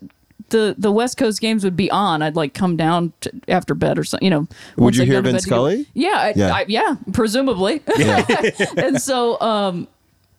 the 0.48 0.74
the 0.76 0.92
West 0.92 1.16
Coast 1.16 1.40
games 1.40 1.64
would 1.64 1.76
be 1.76 1.90
on. 1.90 2.20
I'd 2.20 2.36
like 2.36 2.52
come 2.52 2.76
down 2.76 3.12
to, 3.22 3.30
after 3.48 3.74
bed 3.74 3.98
or 3.98 4.04
something. 4.04 4.24
You 4.24 4.30
know, 4.30 4.48
once 4.76 4.96
you 4.96 5.02
I'd 5.02 5.06
hear 5.08 5.14
gone 5.16 5.22
to 5.24 5.28
Vin 5.30 5.36
bed 5.36 5.42
to 5.44 5.48
go- 5.48 5.54
Scully? 5.56 5.86
Yeah, 5.94 6.08
I, 6.14 6.32
Yeah. 6.36 6.52
I, 6.54 6.64
yeah, 6.68 6.96
presumably. 7.12 7.80
and 8.76 9.00
so, 9.00 9.40
um, 9.40 9.88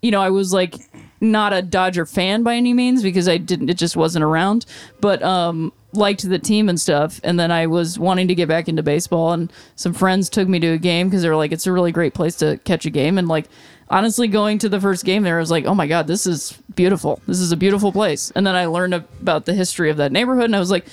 you 0.03 0.11
know, 0.11 0.21
I 0.21 0.29
was 0.29 0.53
like 0.53 0.75
not 1.21 1.53
a 1.53 1.61
Dodger 1.61 2.05
fan 2.05 2.43
by 2.43 2.55
any 2.55 2.73
means 2.73 3.01
because 3.01 3.27
I 3.27 3.37
didn't. 3.37 3.69
It 3.69 3.77
just 3.77 3.95
wasn't 3.95 4.25
around, 4.25 4.65
but 4.99 5.23
um, 5.23 5.71
liked 5.93 6.27
the 6.27 6.37
team 6.37 6.67
and 6.67 6.79
stuff. 6.79 7.21
And 7.23 7.39
then 7.39 7.51
I 7.51 7.65
was 7.67 7.97
wanting 7.97 8.27
to 8.27 8.35
get 8.35 8.49
back 8.49 8.67
into 8.67 8.83
baseball, 8.83 9.31
and 9.31 9.51
some 9.77 9.93
friends 9.93 10.29
took 10.29 10.47
me 10.47 10.59
to 10.59 10.73
a 10.73 10.77
game 10.77 11.07
because 11.07 11.23
they 11.23 11.29
were 11.29 11.37
like, 11.37 11.53
"It's 11.53 11.65
a 11.65 11.71
really 11.71 11.93
great 11.93 12.13
place 12.13 12.35
to 12.35 12.57
catch 12.65 12.85
a 12.85 12.89
game." 12.89 13.17
And 13.17 13.29
like, 13.29 13.45
honestly, 13.89 14.27
going 14.27 14.59
to 14.59 14.69
the 14.69 14.81
first 14.81 15.05
game 15.05 15.23
there, 15.23 15.37
I 15.37 15.39
was 15.39 15.51
like, 15.51 15.65
"Oh 15.65 15.73
my 15.73 15.87
god, 15.87 16.05
this 16.05 16.27
is 16.27 16.59
beautiful. 16.75 17.21
This 17.25 17.39
is 17.39 17.53
a 17.53 17.57
beautiful 17.57 17.93
place." 17.93 18.29
And 18.35 18.45
then 18.45 18.55
I 18.55 18.65
learned 18.65 18.93
about 18.93 19.45
the 19.45 19.53
history 19.53 19.89
of 19.89 19.97
that 19.97 20.11
neighborhood, 20.11 20.45
and 20.45 20.55
I 20.55 20.59
was 20.59 20.71
like. 20.71 20.85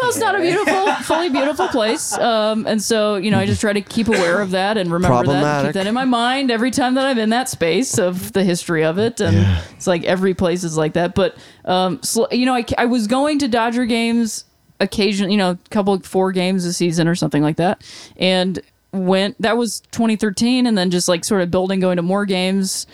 Well, 0.00 0.08
it's 0.10 0.18
not 0.18 0.34
a 0.34 0.40
beautiful, 0.40 0.92
fully 1.04 1.28
beautiful 1.28 1.68
place, 1.68 2.16
um, 2.16 2.66
and 2.66 2.82
so 2.82 3.16
you 3.16 3.30
know 3.30 3.38
I 3.38 3.46
just 3.46 3.60
try 3.60 3.72
to 3.72 3.80
keep 3.82 4.08
aware 4.08 4.40
of 4.40 4.52
that 4.52 4.76
and 4.78 4.90
remember 4.90 5.14
that, 5.26 5.42
and 5.44 5.66
keep 5.68 5.74
that 5.74 5.86
in 5.86 5.94
my 5.94 6.04
mind 6.04 6.50
every 6.50 6.70
time 6.70 6.94
that 6.94 7.06
I'm 7.06 7.18
in 7.18 7.30
that 7.30 7.48
space 7.48 7.98
of 7.98 8.32
the 8.32 8.42
history 8.44 8.84
of 8.84 8.98
it, 8.98 9.20
and 9.20 9.36
it's 9.76 9.86
like 9.86 10.04
every 10.04 10.34
place 10.34 10.64
is 10.64 10.76
like 10.76 10.94
that. 10.94 11.14
But 11.14 11.36
um, 11.64 12.02
sl- 12.02 12.24
you 12.32 12.46
know, 12.46 12.54
I, 12.54 12.64
I 12.78 12.86
was 12.86 13.06
going 13.06 13.38
to 13.40 13.48
Dodger 13.48 13.84
games 13.84 14.44
occasionally, 14.80 15.32
you 15.32 15.38
know, 15.38 15.50
a 15.50 15.58
couple 15.70 15.98
four 16.00 16.32
games 16.32 16.64
a 16.64 16.72
season 16.72 17.06
or 17.06 17.14
something 17.14 17.42
like 17.42 17.56
that, 17.56 17.84
and 18.16 18.58
went 18.92 19.40
that 19.40 19.56
was 19.56 19.80
2013, 19.92 20.66
and 20.66 20.76
then 20.78 20.90
just 20.90 21.08
like 21.08 21.24
sort 21.24 21.42
of 21.42 21.50
building, 21.50 21.80
going 21.80 21.96
to 21.96 22.02
more 22.02 22.24
games. 22.24 22.86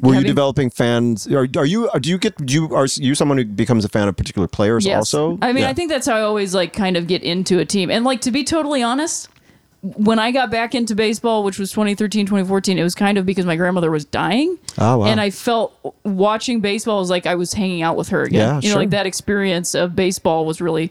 Were 0.00 0.14
you 0.14 0.24
developing 0.24 0.70
fans? 0.70 1.26
Are, 1.28 1.46
are 1.56 1.66
you? 1.66 1.88
Uh, 1.88 1.98
do 1.98 2.10
you 2.10 2.18
get? 2.18 2.36
Do 2.44 2.52
you 2.52 2.74
are 2.74 2.86
you 2.96 3.14
someone 3.14 3.38
who 3.38 3.44
becomes 3.44 3.84
a 3.84 3.88
fan 3.88 4.08
of 4.08 4.16
particular 4.16 4.48
players? 4.48 4.86
Also, 4.86 5.38
I 5.40 5.52
mean, 5.52 5.62
Yeah. 5.62 5.70
I 5.70 5.72
think 5.72 5.90
that's 5.90 6.06
how 6.06 6.16
I 6.16 6.22
always 6.22 6.54
like 6.54 6.72
kind 6.72 6.96
of 6.96 7.06
get 7.06 7.22
into 7.22 7.58
a 7.58 7.64
team. 7.64 7.90
And 7.90 8.04
like 8.04 8.20
to 8.22 8.30
be 8.30 8.44
totally 8.44 8.82
honest, 8.82 9.28
when 9.82 10.18
I 10.18 10.30
got 10.30 10.50
back 10.50 10.74
into 10.74 10.94
baseball, 10.94 11.44
which 11.44 11.58
was 11.58 11.70
2013, 11.70 12.26
2014, 12.26 12.78
it 12.78 12.82
was 12.82 12.94
kind 12.94 13.18
of 13.18 13.26
because 13.26 13.44
my 13.44 13.54
grandmother 13.56 13.90
was 13.90 14.04
dying. 14.04 14.58
Oh, 14.78 14.98
wow. 14.98 15.06
And 15.06 15.20
I 15.20 15.30
felt 15.30 15.94
watching 16.04 16.60
baseball 16.60 17.00
was 17.00 17.10
like 17.10 17.26
I 17.26 17.34
was 17.34 17.52
hanging 17.52 17.82
out 17.82 17.96
with 17.96 18.08
her 18.08 18.22
again. 18.22 18.40
Yeah, 18.40 18.60
you 18.62 18.70
know, 18.70 18.80
like 18.80 18.90
that 18.90 19.06
experience 19.06 19.74
of 19.74 19.94
baseball 19.94 20.46
was 20.46 20.60
really 20.60 20.90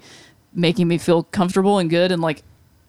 making 0.53 0.87
me 0.87 0.97
feel 0.97 1.23
comfortable 1.23 1.79
and 1.79 1.89
good. 1.89 2.11
And 2.11 2.21
like 2.21 2.43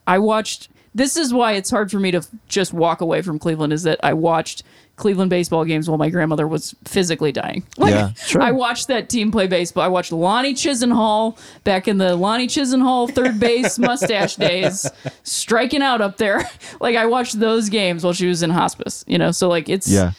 I 0.06 0.18
watched 0.18 0.68
this 0.95 1.16
is 1.16 1.34
why 1.34 1.53
it's 1.53 1.70
hard 1.70 1.90
for 1.90 1.99
me 1.99 2.11
to 2.12 2.18
f- 2.18 2.28
just 2.49 2.72
walk 2.72 3.01
away 3.01 3.20
from 3.22 3.38
Cleveland 3.38 3.72
is 3.72 3.82
that 3.82 3.99
I 4.03 4.12
watched 4.12 4.62
Cleveland 4.97 5.28
baseball 5.28 5.64
games 5.64 5.88
while 5.88 5.99
my 5.99 6.09
grandmother 6.09 6.47
was 6.47 6.74
physically 6.84 7.32
dying. 7.32 7.64
Like 7.76 7.90
Yeah, 7.92 8.12
sure. 8.14 8.40
I 8.40 8.53
watched 8.53 8.86
that 8.88 9.09
team 9.09 9.32
play 9.32 9.49
baseball. 9.49 9.82
I 9.82 9.88
watched 9.88 10.12
Lonnie 10.12 10.55
Chisenhall 10.55 11.36
back 11.64 11.88
in 11.88 11.99
the 11.99 12.14
Lonnie 12.14 12.47
Chisenhall 12.47 13.12
third 13.12 13.40
base 13.40 13.78
mustache 13.90 14.36
days, 14.36 14.88
striking 15.24 15.82
out 15.82 16.01
up 16.01 16.16
there. 16.16 16.49
Like 16.80 16.97
I 16.97 17.07
watched 17.07 17.40
those 17.40 17.68
games 17.68 18.05
while 18.05 18.12
she 18.12 18.26
was 18.26 18.42
in 18.42 18.51
hospice, 18.51 19.05
you 19.07 19.16
know. 19.18 19.30
So 19.30 19.49
like 19.49 19.68
it's 19.68 19.88
yeah. 19.90 20.12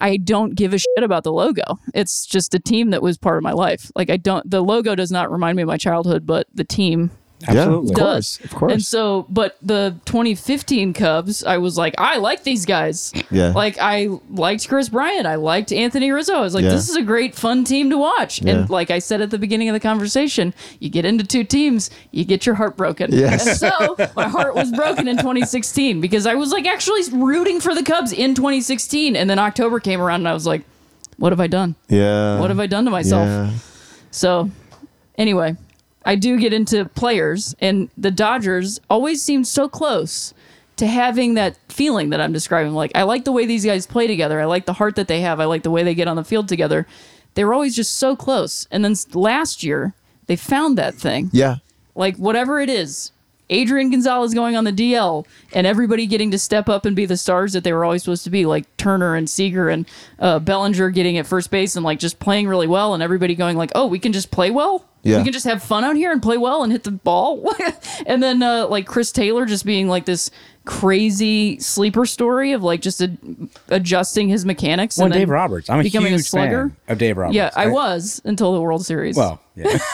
I 0.00 0.16
don't 0.16 0.54
give 0.54 0.74
a 0.74 0.78
shit 0.78 1.04
about 1.04 1.22
the 1.22 1.32
logo. 1.32 1.62
It's 1.94 2.26
just 2.26 2.54
a 2.54 2.58
team 2.58 2.90
that 2.90 3.02
was 3.02 3.18
part 3.18 3.36
of 3.36 3.42
my 3.42 3.52
life. 3.52 3.90
Like 3.94 4.10
I 4.10 4.16
don't 4.16 4.48
the 4.50 4.60
logo 4.62 4.94
does 4.94 5.12
not 5.12 5.30
remind 5.30 5.56
me 5.56 5.62
of 5.62 5.68
my 5.68 5.76
childhood, 5.76 6.26
but 6.26 6.46
the 6.54 6.64
team 6.64 7.10
Absolutely. 7.48 7.90
of 7.92 7.96
course, 7.98 8.36
does. 8.38 8.44
of 8.44 8.54
course. 8.56 8.72
And 8.72 8.82
so, 8.84 9.26
but 9.28 9.56
the 9.62 9.96
2015 10.04 10.92
Cubs, 10.94 11.42
I 11.44 11.58
was 11.58 11.76
like, 11.76 11.94
I 11.98 12.18
like 12.18 12.44
these 12.44 12.64
guys. 12.66 13.12
Yeah. 13.30 13.48
Like 13.54 13.76
I 13.80 14.08
liked 14.30 14.68
Kris 14.68 14.88
Bryant. 14.88 15.26
I 15.26 15.34
liked 15.36 15.72
Anthony 15.72 16.10
Rizzo. 16.10 16.34
I 16.34 16.40
was 16.40 16.54
like, 16.54 16.64
Yeah. 16.64 16.70
this 16.70 16.88
is 16.88 16.96
a 16.96 17.02
great, 17.02 17.34
fun 17.34 17.64
team 17.64 17.90
to 17.90 17.98
watch. 17.98 18.42
Yeah. 18.42 18.52
And 18.54 18.70
like 18.70 18.90
I 18.90 18.98
said 18.98 19.20
at 19.20 19.30
the 19.30 19.38
beginning 19.38 19.68
of 19.68 19.72
the 19.74 19.80
conversation, 19.80 20.54
you 20.80 20.88
get 20.90 21.04
into 21.04 21.24
two 21.24 21.44
teams, 21.44 21.90
you 22.10 22.24
get 22.24 22.46
your 22.46 22.54
heart 22.54 22.76
broken. 22.76 23.12
Yes. 23.12 23.46
And 23.46 23.56
so 23.72 23.96
my 24.16 24.28
heart 24.28 24.54
was 24.54 24.70
broken 24.72 25.08
in 25.08 25.16
2016 25.16 26.00
because 26.00 26.26
I 26.26 26.34
was 26.34 26.50
like 26.52 26.66
actually 26.66 27.02
rooting 27.12 27.60
for 27.60 27.74
the 27.74 27.82
Cubs 27.82 28.12
in 28.12 28.34
2016, 28.34 29.16
and 29.16 29.28
then 29.28 29.38
October 29.38 29.80
came 29.80 30.00
around 30.00 30.20
and 30.20 30.28
I 30.28 30.32
was 30.34 30.46
like, 30.46 30.62
what 31.18 31.32
have 31.32 31.40
I 31.40 31.46
done? 31.46 31.74
yeah. 31.88 32.38
What 32.40 32.50
have 32.50 32.58
I 32.60 32.66
done 32.66 32.84
to 32.86 32.90
myself? 32.90 33.26
Yeah. 33.26 33.50
So, 34.10 34.50
anyway, 35.16 35.56
I 36.04 36.16
do 36.16 36.38
get 36.38 36.52
into 36.52 36.84
players, 36.84 37.54
and 37.60 37.90
the 37.96 38.10
Dodgers 38.10 38.80
always 38.90 39.22
seemed 39.22 39.46
so 39.46 39.68
close 39.68 40.34
to 40.76 40.86
having 40.86 41.34
that 41.34 41.56
feeling 41.68 42.10
that 42.10 42.20
I'm 42.20 42.32
describing. 42.32 42.72
Like, 42.72 42.92
I 42.94 43.02
like 43.02 43.24
the 43.24 43.32
way 43.32 43.46
these 43.46 43.64
guys 43.64 43.86
play 43.86 44.06
together. 44.06 44.40
I 44.40 44.46
like 44.46 44.66
the 44.66 44.72
heart 44.72 44.96
that 44.96 45.06
they 45.06 45.20
have. 45.20 45.38
I 45.38 45.44
like 45.44 45.62
the 45.62 45.70
way 45.70 45.82
they 45.82 45.94
get 45.94 46.08
on 46.08 46.16
the 46.16 46.24
field 46.24 46.48
together. 46.48 46.86
They 47.34 47.44
were 47.44 47.54
always 47.54 47.76
just 47.76 47.98
so 47.98 48.16
close. 48.16 48.66
And 48.70 48.84
then 48.84 48.94
last 49.12 49.62
year, 49.62 49.94
they 50.26 50.36
found 50.36 50.78
that 50.78 50.94
thing. 50.94 51.30
Yeah. 51.32 51.56
Like, 51.94 52.16
whatever 52.16 52.60
it 52.60 52.70
is, 52.70 53.12
Adrian 53.52 53.90
Gonzalez 53.90 54.34
going 54.34 54.56
on 54.56 54.64
the 54.64 54.72
DL 54.72 55.26
and 55.52 55.66
everybody 55.66 56.06
getting 56.06 56.30
to 56.30 56.38
step 56.38 56.68
up 56.68 56.86
and 56.86 56.96
be 56.96 57.04
the 57.06 57.16
stars 57.16 57.52
that 57.52 57.64
they 57.64 57.72
were 57.72 57.84
always 57.84 58.02
supposed 58.02 58.24
to 58.24 58.30
be, 58.30 58.46
like 58.46 58.76
Turner 58.76 59.14
and 59.14 59.28
Seager 59.28 59.68
and 59.68 59.86
uh, 60.18 60.38
Bellinger 60.38 60.90
getting 60.90 61.18
at 61.18 61.26
first 61.26 61.50
base 61.50 61.76
and 61.76 61.84
like 61.84 61.98
just 61.98 62.18
playing 62.18 62.48
really 62.48 62.66
well, 62.66 62.94
and 62.94 63.02
everybody 63.02 63.34
going 63.34 63.56
like, 63.56 63.70
"Oh, 63.74 63.86
we 63.86 63.98
can 63.98 64.12
just 64.12 64.30
play 64.30 64.50
well. 64.50 64.88
Yeah. 65.02 65.18
We 65.18 65.24
can 65.24 65.32
just 65.32 65.44
have 65.44 65.62
fun 65.62 65.84
out 65.84 65.96
here 65.96 66.12
and 66.12 66.22
play 66.22 66.38
well 66.38 66.62
and 66.62 66.72
hit 66.72 66.84
the 66.84 66.90
ball." 66.92 67.54
and 68.06 68.22
then 68.22 68.42
uh, 68.42 68.66
like 68.68 68.86
Chris 68.86 69.12
Taylor 69.12 69.44
just 69.44 69.66
being 69.66 69.86
like 69.86 70.06
this 70.06 70.30
crazy 70.64 71.58
sleeper 71.60 72.06
story 72.06 72.52
of 72.52 72.62
like 72.62 72.80
just 72.80 73.00
ad- 73.02 73.18
adjusting 73.68 74.28
his 74.28 74.44
mechanics. 74.44 74.96
Well, 74.96 75.06
and 75.06 75.14
Dave 75.14 75.28
Roberts. 75.30 75.68
I'm 75.70 75.80
a 75.80 75.82
becoming 75.82 76.12
huge 76.12 76.28
slugger. 76.28 76.68
fan 76.68 76.76
of 76.88 76.98
Dave 76.98 77.16
Roberts. 77.16 77.34
Yeah, 77.36 77.50
I 77.56 77.68
was 77.68 78.20
until 78.24 78.52
the 78.54 78.60
World 78.60 78.84
Series. 78.86 79.16
Well, 79.16 79.40
yeah. 79.56 79.78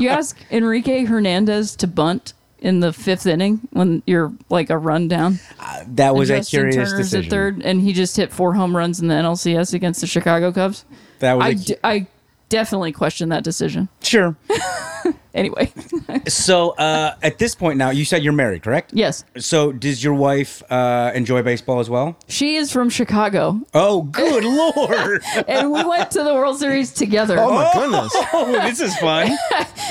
You 0.00 0.08
ask 0.08 0.36
Enrique 0.50 1.04
Hernandez 1.04 1.76
to 1.76 1.86
bunt 1.86 2.32
in 2.58 2.80
the 2.80 2.92
fifth 2.92 3.26
inning 3.26 3.60
when 3.70 4.02
you're 4.06 4.32
like 4.48 4.70
a 4.70 4.76
run 4.76 5.06
down. 5.06 5.38
Uh, 5.60 5.84
that 5.88 6.14
was 6.16 6.30
and 6.30 6.38
a 6.38 6.40
Justin 6.40 6.58
curious 6.70 6.76
Turner's 6.90 6.92
decision. 7.10 7.24
at 7.26 7.30
third, 7.30 7.62
and 7.62 7.80
he 7.80 7.92
just 7.92 8.16
hit 8.16 8.32
four 8.32 8.54
home 8.54 8.76
runs 8.76 9.00
in 9.00 9.06
the 9.06 9.14
NLCS 9.14 9.72
against 9.72 10.00
the 10.00 10.06
Chicago 10.08 10.50
Cubs. 10.50 10.84
That 11.20 11.34
was 11.34 11.44
I 11.46 11.48
a- 11.50 11.54
d- 11.54 11.76
I 11.84 12.06
definitely 12.48 12.90
question 12.92 13.28
that 13.28 13.44
decision. 13.44 13.88
sure. 14.02 14.36
Anyway, 15.34 15.72
So 16.28 16.70
uh, 16.78 17.16
at 17.22 17.38
this 17.38 17.54
point 17.54 17.76
now, 17.76 17.90
you 17.90 18.04
said 18.04 18.22
you're 18.22 18.32
married, 18.32 18.62
correct? 18.62 18.92
yes, 18.94 19.24
So 19.36 19.72
does 19.72 20.02
your 20.02 20.14
wife 20.14 20.62
uh, 20.70 21.10
enjoy 21.14 21.42
baseball 21.42 21.80
as 21.80 21.90
well? 21.90 22.16
she 22.28 22.56
is 22.56 22.70
from 22.72 22.88
Chicago, 22.90 23.60
Oh, 23.74 24.02
good 24.02 24.44
lord! 24.76 25.22
and 25.48 25.72
we 25.72 25.82
went 25.84 26.10
to 26.12 26.22
the 26.22 26.34
World 26.34 26.58
Series 26.58 26.92
together. 26.92 27.36
Oh 27.40 27.52
my 27.52 27.70
goodness. 27.74 28.12
oh, 28.32 28.52
this 28.68 28.80
is 28.80 28.96
fun. 28.98 29.36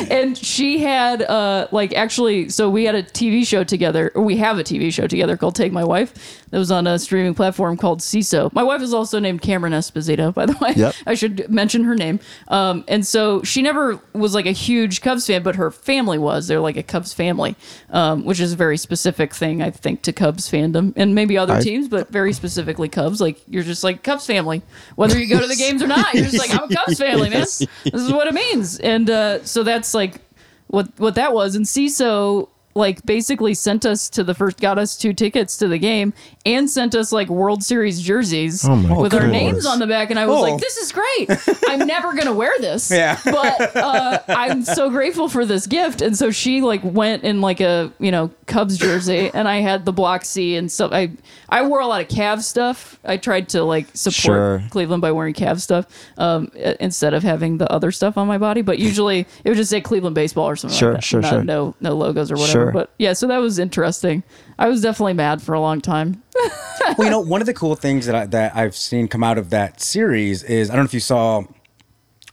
and 0.10 0.38
she 0.38 0.80
had 0.80 1.22
uh 1.24 1.68
like 1.72 1.94
actually 1.94 2.50
so 2.50 2.70
we 2.70 2.84
had 2.86 2.96
a 2.96 3.04
tv 3.04 3.46
show 3.46 3.64
together 3.64 4.12
or 4.16 4.24
we 4.24 4.38
have 4.38 4.58
a 4.58 4.64
tv 4.64 4.92
show 4.92 5.06
together 5.06 5.38
called 5.38 5.56
take 5.56 5.72
my 5.72 5.84
wife 5.84 6.14
that 6.50 6.58
was 6.58 6.72
on 6.72 6.88
a 6.88 6.98
streaming 6.98 7.34
platform 7.36 7.78
called 7.78 8.00
Seeso. 8.00 8.52
my 8.54 8.64
wife 8.64 8.82
is 8.82 8.94
also 8.94 9.20
named 9.20 9.42
cameron 9.42 9.74
esposito 9.74 10.34
by 10.34 10.46
the 10.48 10.58
way 10.60 10.74
Yep. 10.76 10.96
i 11.06 11.14
should 11.14 11.48
mention 11.50 11.84
her 11.84 11.96
name 11.96 12.20
um 12.48 12.84
and 12.88 13.06
so 13.06 13.44
she 13.44 13.62
never 13.62 14.00
was 14.14 14.34
like 14.34 14.46
a 14.48 14.52
huge 14.52 15.02
cubs 15.02 15.28
fan 15.28 15.33
but 15.40 15.56
her 15.56 15.72
family 15.72 16.18
was. 16.18 16.48
They're 16.48 16.60
like 16.60 16.78
a 16.78 16.84
cubs 16.84 17.14
family 17.14 17.56
um 17.90 18.26
which 18.26 18.40
is 18.40 18.54
a 18.54 18.56
very 18.56 18.78
specific 18.78 19.34
thing 19.34 19.62
i 19.62 19.70
think 19.72 20.02
to 20.04 20.12
cubs 20.14 20.50
fandom 20.50 20.94
and 20.96 21.16
maybe 21.16 21.38
other 21.38 21.54
I- 21.56 21.62
teams 21.62 21.88
but 21.88 22.10
very 22.10 22.34
specifically 22.34 22.90
cubs. 22.90 23.20
Like 23.22 23.42
you're 23.48 23.64
just 23.64 23.84
like 23.84 24.04
cubs 24.04 24.26
family 24.26 24.62
whether 24.96 25.18
you 25.20 25.28
go 25.28 25.40
to 25.40 25.48
the 25.48 25.56
games 25.56 25.82
or 25.82 25.88
not. 25.88 26.14
You're 26.14 26.26
just 26.26 26.38
like 26.38 26.52
i'm 26.60 26.70
a 26.72 26.76
cubs 26.76 27.00
family 27.00 27.30
man. 27.30 27.42
This 27.44 27.62
is 27.84 28.12
what 28.12 28.28
it 28.28 28.34
means. 28.34 28.80
And 28.80 29.10
uh 29.10 29.44
so 29.46 29.64
that's 29.64 29.94
like 29.94 30.22
what 30.68 30.90
what 30.98 31.16
that 31.16 31.34
was. 31.34 31.56
And 31.56 31.66
Seeso 31.66 32.50
like 32.76 33.06
basically 33.06 33.54
sent 33.54 33.86
us 33.86 34.10
to 34.10 34.24
the 34.24 34.34
first 34.34 34.60
got 34.60 34.80
us 34.80 34.98
two 34.98 35.14
tickets 35.14 35.58
to 35.58 35.68
the 35.68 35.78
game 35.78 36.14
and 36.46 36.70
sent 36.70 36.96
us 36.96 37.12
like 37.12 37.30
World 37.30 37.64
Series 37.64 38.02
jerseys 38.02 38.66
Oh 38.68 39.02
with 39.02 39.14
our 39.14 39.28
names 39.28 39.66
on 39.66 39.80
the 39.80 39.88
back 39.88 40.10
and 40.10 40.18
I 40.20 40.26
was 40.26 40.38
Oh. 40.38 40.42
like 40.42 40.60
this 40.60 40.78
is 40.78 40.92
great. 40.92 41.30
I'm 41.70 41.86
never 41.88 42.14
going 42.14 42.26
to 42.26 42.34
wear 42.34 42.52
this. 42.60 42.90
Yeah. 43.04 43.20
But 43.24 43.76
uh, 43.76 44.20
I'm 44.28 44.64
so 44.64 44.90
grateful 44.90 45.30
for 45.30 45.46
this 45.46 45.68
gift 45.68 46.02
and 46.02 46.18
so 46.18 46.32
she 46.32 46.62
like 46.62 46.82
went 46.84 47.24
in 47.24 47.42
like 47.42 47.62
a, 47.62 47.92
you 48.00 48.12
know, 48.12 48.32
Cubs 48.48 48.78
jersey 48.78 49.30
and 49.34 49.48
I 49.48 49.58
had 49.58 49.86
the 49.86 49.94
block 49.94 50.26
C 50.26 50.56
and 50.56 50.72
stuff. 50.72 50.92
I 50.94 51.12
I 51.50 51.68
wore 51.68 51.80
a 51.82 51.88
lot 51.88 52.02
of 52.02 52.08
Cavs 52.08 52.44
stuff. 52.44 53.00
I 53.06 53.18
tried 53.18 53.50
to 53.50 53.64
like 53.64 53.88
support 53.94 54.14
Sure. 54.14 54.64
Cleveland 54.72 55.02
by 55.02 55.12
wearing 55.12 55.34
Cavs 55.34 55.62
stuff 55.62 55.86
um, 56.18 56.52
instead 56.80 57.14
of 57.14 57.22
having 57.24 57.58
the 57.58 57.72
other 57.72 57.92
stuff 57.92 58.18
on 58.18 58.28
my 58.28 58.38
body. 58.38 58.62
But 58.64 58.80
usually 58.80 59.28
it 59.44 59.50
would 59.50 59.58
just 59.58 59.70
say 59.70 59.80
Cleveland 59.82 60.16
baseball 60.16 60.50
or 60.50 60.56
something 60.56 60.78
Sure, 60.78 60.92
like 60.94 60.98
that. 61.02 61.04
sure, 61.04 61.22
Not- 61.22 61.30
sure. 61.30 61.44
No, 61.44 61.76
no 61.82 61.96
logos 61.96 62.32
or 62.32 62.36
whatever. 62.36 62.52
Sure. 62.52 62.63
But 62.72 62.92
yeah, 62.98 63.14
so 63.14 63.28
that 63.28 63.38
was 63.38 63.60
interesting. 63.60 64.24
I 64.58 64.68
was 64.70 64.82
definitely 64.82 65.14
mad 65.14 65.42
for 65.42 65.54
a 65.54 65.60
long 65.60 65.82
time. 65.82 66.22
well, 66.98 67.06
you 67.06 67.10
know, 67.10 67.20
one 67.20 67.42
of 67.42 67.48
the 67.48 67.54
cool 67.54 67.76
things 67.76 68.06
that 68.06 68.16
I, 68.16 68.26
that 68.28 68.56
I've 68.56 68.76
seen 68.76 69.08
come 69.08 69.24
out 69.24 69.38
of 69.38 69.50
that 69.52 69.82
series 69.82 70.44
is 70.44 70.70
I 70.70 70.74
don't 70.76 70.84
know 70.84 70.88
if 70.88 70.94
you 70.94 71.00
saw 71.00 71.44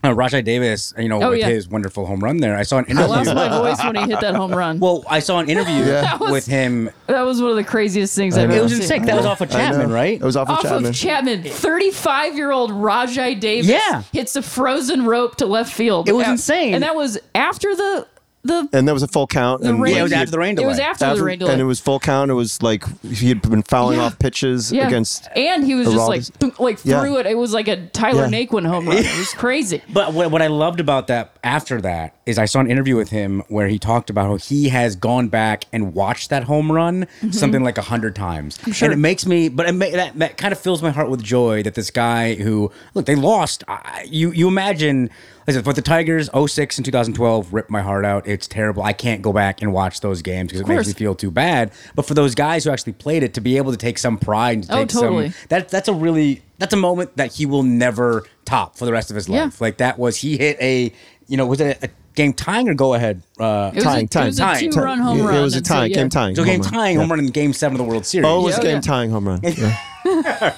uh, 0.02 0.08
Rajai 0.08 0.42
Davis, 0.42 0.94
you 0.96 1.10
know, 1.10 1.22
Oh, 1.22 1.30
with 1.30 1.40
yeah. 1.40 1.48
his 1.48 1.68
wonderful 1.68 2.06
home 2.06 2.20
run 2.20 2.38
there. 2.38 2.56
I 2.56 2.62
saw 2.62 2.78
an 2.78 2.86
I 2.96 3.04
lost 3.04 3.28
interview. 3.28 3.34
my 3.34 3.48
voice 3.58 3.84
when 3.84 3.96
he 3.96 4.02
hit 4.10 4.20
that 4.22 4.34
home 4.34 4.50
run. 4.52 4.80
Well, 4.80 5.04
I 5.06 5.18
saw 5.18 5.40
an 5.40 5.50
interview 5.50 5.74
Yeah. 5.84 6.16
was- 6.16 6.30
with 6.32 6.46
him. 6.46 6.88
that 7.06 7.20
was 7.20 7.42
one 7.42 7.50
of 7.50 7.56
the 7.56 7.64
craziest 7.64 8.16
things 8.16 8.38
I've 8.38 8.48
know. 8.48 8.54
ever 8.54 8.60
It 8.60 8.62
was 8.62 8.72
seen. 8.72 8.80
insane. 8.82 9.02
That 9.04 9.16
was 9.16 9.26
off 9.26 9.42
of 9.42 9.50
I. 9.50 9.58
Chapman, 9.58 9.90
right? 9.92 10.14
It 10.14 10.24
was 10.24 10.36
off 10.36 10.48
of 10.48 10.56
Off 10.56 10.62
Chapman. 10.62 10.86
of 10.86 10.94
Chapman, 10.94 11.42
35 11.42 12.34
year 12.36 12.50
old 12.50 12.70
Rajai 12.70 13.38
Davis 13.38 13.70
Yeah. 13.70 14.02
hits 14.10 14.36
a 14.36 14.42
frozen 14.42 15.04
rope 15.04 15.36
to 15.36 15.44
left 15.46 15.70
field. 15.70 16.08
It 16.08 16.12
was 16.14 16.26
A- 16.26 16.30
insane. 16.30 16.72
And 16.74 16.82
that 16.82 16.96
was 16.96 17.18
after 17.34 17.76
the 17.76 18.06
the 18.42 18.68
and 18.72 18.86
there 18.88 18.94
was 18.94 19.02
a 19.02 19.08
full 19.08 19.26
count. 19.26 19.62
and 19.62 19.80
rain- 19.82 19.94
Yeah, 19.94 20.00
it 20.00 20.02
was 20.04 20.12
he- 20.12 20.18
after 20.18 20.30
the 20.30 20.38
rain 20.38 20.52
it 20.52 20.56
delay. 20.56 20.68
was 20.68 20.78
after, 20.78 21.14
the 21.14 21.22
rain 21.22 21.38
delay. 21.38 21.52
and 21.52 21.60
it 21.60 21.64
was 21.64 21.78
full 21.80 22.00
count. 22.00 22.30
It 22.30 22.34
was 22.34 22.62
like 22.62 22.84
he 23.06 23.28
had 23.28 23.42
been 23.42 23.62
fouling 23.62 23.98
Yeah. 23.98 24.04
off 24.06 24.18
pitches 24.18 24.72
yeah. 24.72 24.86
against. 24.86 25.28
and 25.36 25.64
he 25.64 25.74
was 25.74 25.86
just 25.88 26.08
like 26.08 26.20
Aroldis. 26.22 26.32
thunk, 26.34 26.60
like 26.60 26.78
Yeah. 26.84 27.00
threw 27.00 27.18
it. 27.18 27.26
It 27.26 27.36
was 27.36 27.52
like 27.52 27.68
a 27.68 27.86
Tyler 27.88 28.26
Yeah. 28.26 28.46
Naquin 28.46 28.66
home 28.66 28.86
run. 28.88 28.96
It 28.98 29.18
was 29.18 29.32
crazy. 29.34 29.82
But 29.92 30.14
what, 30.14 30.30
what 30.30 30.40
I 30.42 30.46
loved 30.46 30.80
about 30.80 31.08
that 31.08 31.32
after 31.44 31.80
that 31.82 32.14
is 32.26 32.38
I 32.38 32.44
saw 32.46 32.60
an 32.60 32.70
interview 32.70 32.96
with 32.96 33.10
him 33.10 33.42
where 33.48 33.68
he 33.68 33.78
talked 33.78 34.08
about 34.08 34.26
how 34.26 34.36
he 34.36 34.68
has 34.70 34.96
gone 34.96 35.28
back 35.28 35.64
and 35.72 35.94
watched 35.94 36.30
that 36.30 36.44
home 36.44 36.70
run 36.72 37.06
mm-hmm. 37.20 37.30
something 37.32 37.62
like 37.62 37.76
a 37.76 37.82
hundred 37.82 38.14
times, 38.14 38.58
sure. 38.72 38.86
and 38.86 38.92
it 38.94 38.98
makes 38.98 39.26
me. 39.26 39.48
But 39.48 39.66
it 39.68 39.72
ma- 39.72 39.90
that, 39.90 40.18
that 40.18 40.36
kind 40.36 40.52
of 40.52 40.58
fills 40.60 40.82
my 40.82 40.90
heart 40.90 41.10
with 41.10 41.22
joy 41.22 41.62
that 41.64 41.74
this 41.74 41.90
guy 41.90 42.34
who 42.34 42.70
look 42.94 43.06
they 43.06 43.16
lost. 43.16 43.64
I, 43.68 44.06
you 44.08 44.30
you 44.32 44.48
imagine. 44.48 45.10
Said, 45.52 45.64
for 45.64 45.72
the 45.72 45.82
Tigers, 45.82 46.28
06 46.34 46.78
and 46.78 46.84
2012 46.84 47.52
ripped 47.52 47.70
my 47.70 47.82
heart 47.82 48.04
out. 48.04 48.26
It's 48.26 48.46
terrible. 48.46 48.82
I 48.82 48.92
can't 48.92 49.22
go 49.22 49.32
back 49.32 49.62
and 49.62 49.72
watch 49.72 50.00
those 50.00 50.22
games 50.22 50.48
because 50.52 50.60
it 50.62 50.68
makes 50.68 50.86
me 50.86 50.92
feel 50.92 51.14
too 51.14 51.30
bad. 51.30 51.72
But 51.94 52.06
for 52.06 52.14
those 52.14 52.34
guys 52.34 52.64
who 52.64 52.70
actually 52.70 52.92
played 52.94 53.22
it, 53.22 53.34
to 53.34 53.40
be 53.40 53.56
able 53.56 53.70
to 53.72 53.76
take 53.78 53.98
some 53.98 54.18
pride 54.18 54.58
and 54.58 54.64
to 54.68 54.72
Oh, 54.74 54.78
take 54.80 54.88
totally. 54.88 55.30
some 55.30 55.46
that 55.48 55.68
that's 55.68 55.88
a 55.88 55.92
really 55.94 56.42
that's 56.58 56.74
a 56.74 56.76
moment 56.76 57.16
that 57.16 57.32
he 57.32 57.46
will 57.46 57.62
never 57.62 58.24
top 58.44 58.76
for 58.76 58.84
the 58.84 58.92
rest 58.92 59.10
of 59.10 59.16
his 59.16 59.28
Yeah. 59.28 59.44
life. 59.44 59.60
Like 59.60 59.78
that 59.78 59.98
was 59.98 60.16
he 60.16 60.36
hit 60.36 60.56
a 60.60 60.92
you 61.28 61.36
know 61.36 61.46
was 61.46 61.60
it 61.60 61.78
a, 61.82 61.86
a 61.86 61.90
game 62.14 62.32
tying 62.32 62.68
or 62.68 62.74
go 62.74 62.94
ahead? 62.94 63.22
Uh, 63.38 63.70
Tying, 63.70 64.04
a, 64.04 64.08
tying, 64.08 64.26
it 64.26 64.28
was 64.30 64.38
a 64.38 64.42
tying. 64.42 64.70
two 64.70 64.80
run 64.80 64.98
home 64.98 65.18
It 65.20 65.40
was 65.40 65.54
a 65.54 65.58
and 65.58 65.66
so, 65.66 65.74
tying, 65.74 65.90
yeah. 65.90 65.96
game 65.96 66.08
tying. 66.10 66.36
so 66.36 66.44
game 66.44 66.60
home 66.62 66.70
tying 66.72 66.94
Yeah. 66.96 67.00
home 67.00 67.10
run 67.10 67.18
in 67.20 67.26
game 67.26 67.52
seven 67.52 67.74
of 67.80 67.86
the 67.86 67.90
World 67.90 68.04
Series. 68.04 68.26
Oh, 68.28 68.40
it 68.40 68.44
was 68.44 68.56
Yeah. 68.58 68.62
game 68.62 68.74
Yeah. 68.76 68.80
tying 68.80 69.10
home 69.10 69.28
run. 69.28 69.40
Yeah. 69.44 69.76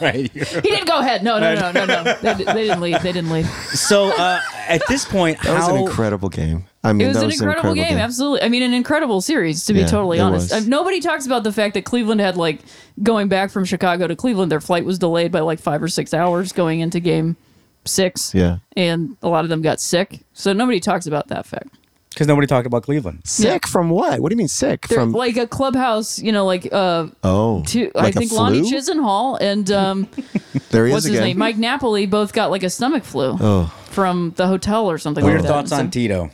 right. 0.00 0.30
He 0.32 0.60
didn't 0.60 0.86
go 0.86 1.00
ahead. 1.00 1.22
No, 1.24 1.38
no, 1.40 1.54
no, 1.54 1.72
no, 1.72 1.84
no. 1.84 2.02
They, 2.22 2.34
they 2.34 2.44
didn't 2.64 2.80
lead. 2.80 3.00
They 3.02 3.12
didn't 3.12 3.30
lead. 3.30 3.44
So 3.74 4.10
uh, 4.16 4.40
at 4.68 4.82
this 4.88 5.04
point, 5.04 5.40
That 5.42 5.54
was 5.58 5.68
an 5.68 5.76
incredible 5.78 6.28
game. 6.28 6.64
I 6.84 6.92
mean, 6.92 7.06
It 7.06 7.08
was 7.08 7.16
that 7.16 7.22
an 7.22 7.26
was 7.26 7.40
incredible, 7.40 7.74
game, 7.74 7.96
Absolutely. 7.98 8.42
I 8.42 8.48
mean, 8.48 8.62
an 8.62 8.72
incredible 8.74 9.20
series, 9.20 9.64
to 9.66 9.72
be 9.72 9.80
Yeah, 9.80 9.86
totally 9.86 10.20
honest. 10.20 10.52
was. 10.52 10.64
Uh, 10.64 10.68
Nobody 10.68 11.00
talks 11.00 11.26
about 11.26 11.42
the 11.44 11.52
fact 11.52 11.74
that 11.74 11.84
Cleveland 11.84 12.20
had, 12.20 12.36
like, 12.36 12.60
going 13.02 13.28
back 13.28 13.50
from 13.50 13.64
Chicago 13.64 14.06
to 14.06 14.16
Cleveland, 14.16 14.50
their 14.50 14.60
flight 14.60 14.84
was 14.84 14.98
delayed 14.98 15.30
by 15.32 15.40
like 15.40 15.58
five 15.60 15.82
or 15.82 15.88
six 15.88 16.12
hours 16.14 16.52
going 16.52 16.80
into 16.80 16.98
game 17.00 17.36
six. 17.84 18.34
Yeah. 18.34 18.58
And 18.76 19.16
a 19.22 19.28
lot 19.28 19.44
of 19.44 19.50
them 19.50 19.62
got 19.62 19.80
sick. 19.80 20.20
So 20.32 20.52
nobody 20.52 20.80
talks 20.80 21.06
about 21.06 21.28
that 21.28 21.46
fact. 21.46 21.68
because 22.10 22.26
nobody 22.26 22.46
talked 22.46 22.66
about 22.66 22.82
Cleveland. 22.84 23.22
Sick 23.24 23.66
from 23.66 23.90
what? 23.90 24.20
What 24.20 24.28
do 24.30 24.34
you 24.34 24.38
mean 24.38 24.48
sick 24.48 24.86
They're 24.88 24.98
from? 25.00 25.12
like 25.12 25.36
a 25.36 25.46
clubhouse, 25.46 26.18
you 26.18 26.30
know, 26.32 26.44
like, 26.46 26.68
uh, 26.72 27.06
oh, 27.24 27.62
two, 27.66 27.90
I 27.94 28.02
like 28.04 28.16
a 28.16 28.18
think 28.18 28.32
Lonnie 28.32 28.60
flu? 28.62 28.70
Chisenhall 28.78 29.38
and, 29.40 29.70
um, 29.70 30.08
There 30.70 30.86
he 30.86 30.92
what's 30.92 31.04
is 31.04 31.10
his 31.10 31.18
again. 31.18 31.28
name? 31.30 31.38
Mike 31.38 31.56
Napoli 31.58 32.06
both 32.06 32.32
got 32.32 32.50
like 32.50 32.62
a 32.62 32.70
stomach 32.70 33.04
flu 33.04 33.36
Oh, 33.40 33.74
from 33.90 34.32
the 34.36 34.46
hotel 34.46 34.90
or 34.90 34.96
something 34.98 35.22
What 35.24 35.30
are 35.32 35.36
like 35.36 35.42
your 35.44 35.48
that. 35.48 35.54
thoughts 35.54 35.70
So- 35.70 35.76
on 35.76 35.90
Tito? 35.90 36.30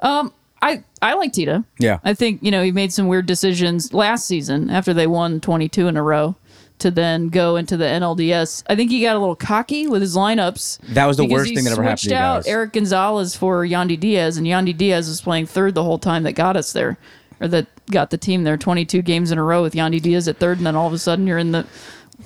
Um, 0.00 0.32
I 0.62 0.82
I 1.02 1.14
like 1.14 1.32
Tito. 1.32 1.64
Yeah. 1.78 1.98
I 2.04 2.14
think 2.14 2.42
you 2.42 2.50
know 2.50 2.62
he 2.62 2.72
made 2.72 2.92
some 2.92 3.06
weird 3.08 3.26
decisions 3.26 3.92
last 3.92 4.26
season 4.26 4.70
after 4.70 4.92
they 4.94 5.06
won 5.06 5.40
22 5.40 5.86
in 5.88 5.96
a 5.96 6.02
row. 6.02 6.34
To 6.80 6.90
then 6.92 7.28
go 7.28 7.56
into 7.56 7.76
the 7.76 7.84
NLDS. 7.86 8.62
I 8.68 8.76
think 8.76 8.90
he 8.90 9.00
got 9.02 9.16
a 9.16 9.18
little 9.18 9.34
cocky 9.34 9.88
with 9.88 10.00
his 10.00 10.14
lineups. 10.16 10.78
That 10.94 11.06
was 11.06 11.16
the 11.16 11.26
worst 11.26 11.52
thing 11.52 11.64
that 11.64 11.72
ever 11.72 11.82
happened 11.82 11.98
switched 12.00 12.10
to 12.10 12.14
you 12.14 12.20
out. 12.20 12.46
Erik 12.46 12.72
Gonzalez 12.72 13.34
for 13.34 13.66
Yandy 13.66 13.98
Diaz, 13.98 14.36
and 14.36 14.46
Yandy 14.46 14.76
Diaz 14.76 15.08
was 15.08 15.20
playing 15.20 15.46
third 15.46 15.74
the 15.74 15.82
whole 15.82 15.98
time 15.98 16.22
that 16.22 16.32
got 16.34 16.56
us 16.56 16.72
there, 16.72 16.96
or 17.40 17.48
that 17.48 17.66
got 17.90 18.10
the 18.10 18.18
team 18.18 18.44
there. 18.44 18.56
Twenty 18.56 18.84
two 18.84 19.02
games 19.02 19.32
in 19.32 19.38
a 19.38 19.42
row 19.42 19.60
with 19.62 19.74
Yandy 19.74 20.00
Diaz 20.00 20.28
at 20.28 20.36
third, 20.38 20.58
and 20.58 20.66
then 20.66 20.76
all 20.76 20.86
of 20.86 20.92
a 20.92 20.98
sudden 20.98 21.26
you're 21.26 21.38
in 21.38 21.50
the 21.52 21.66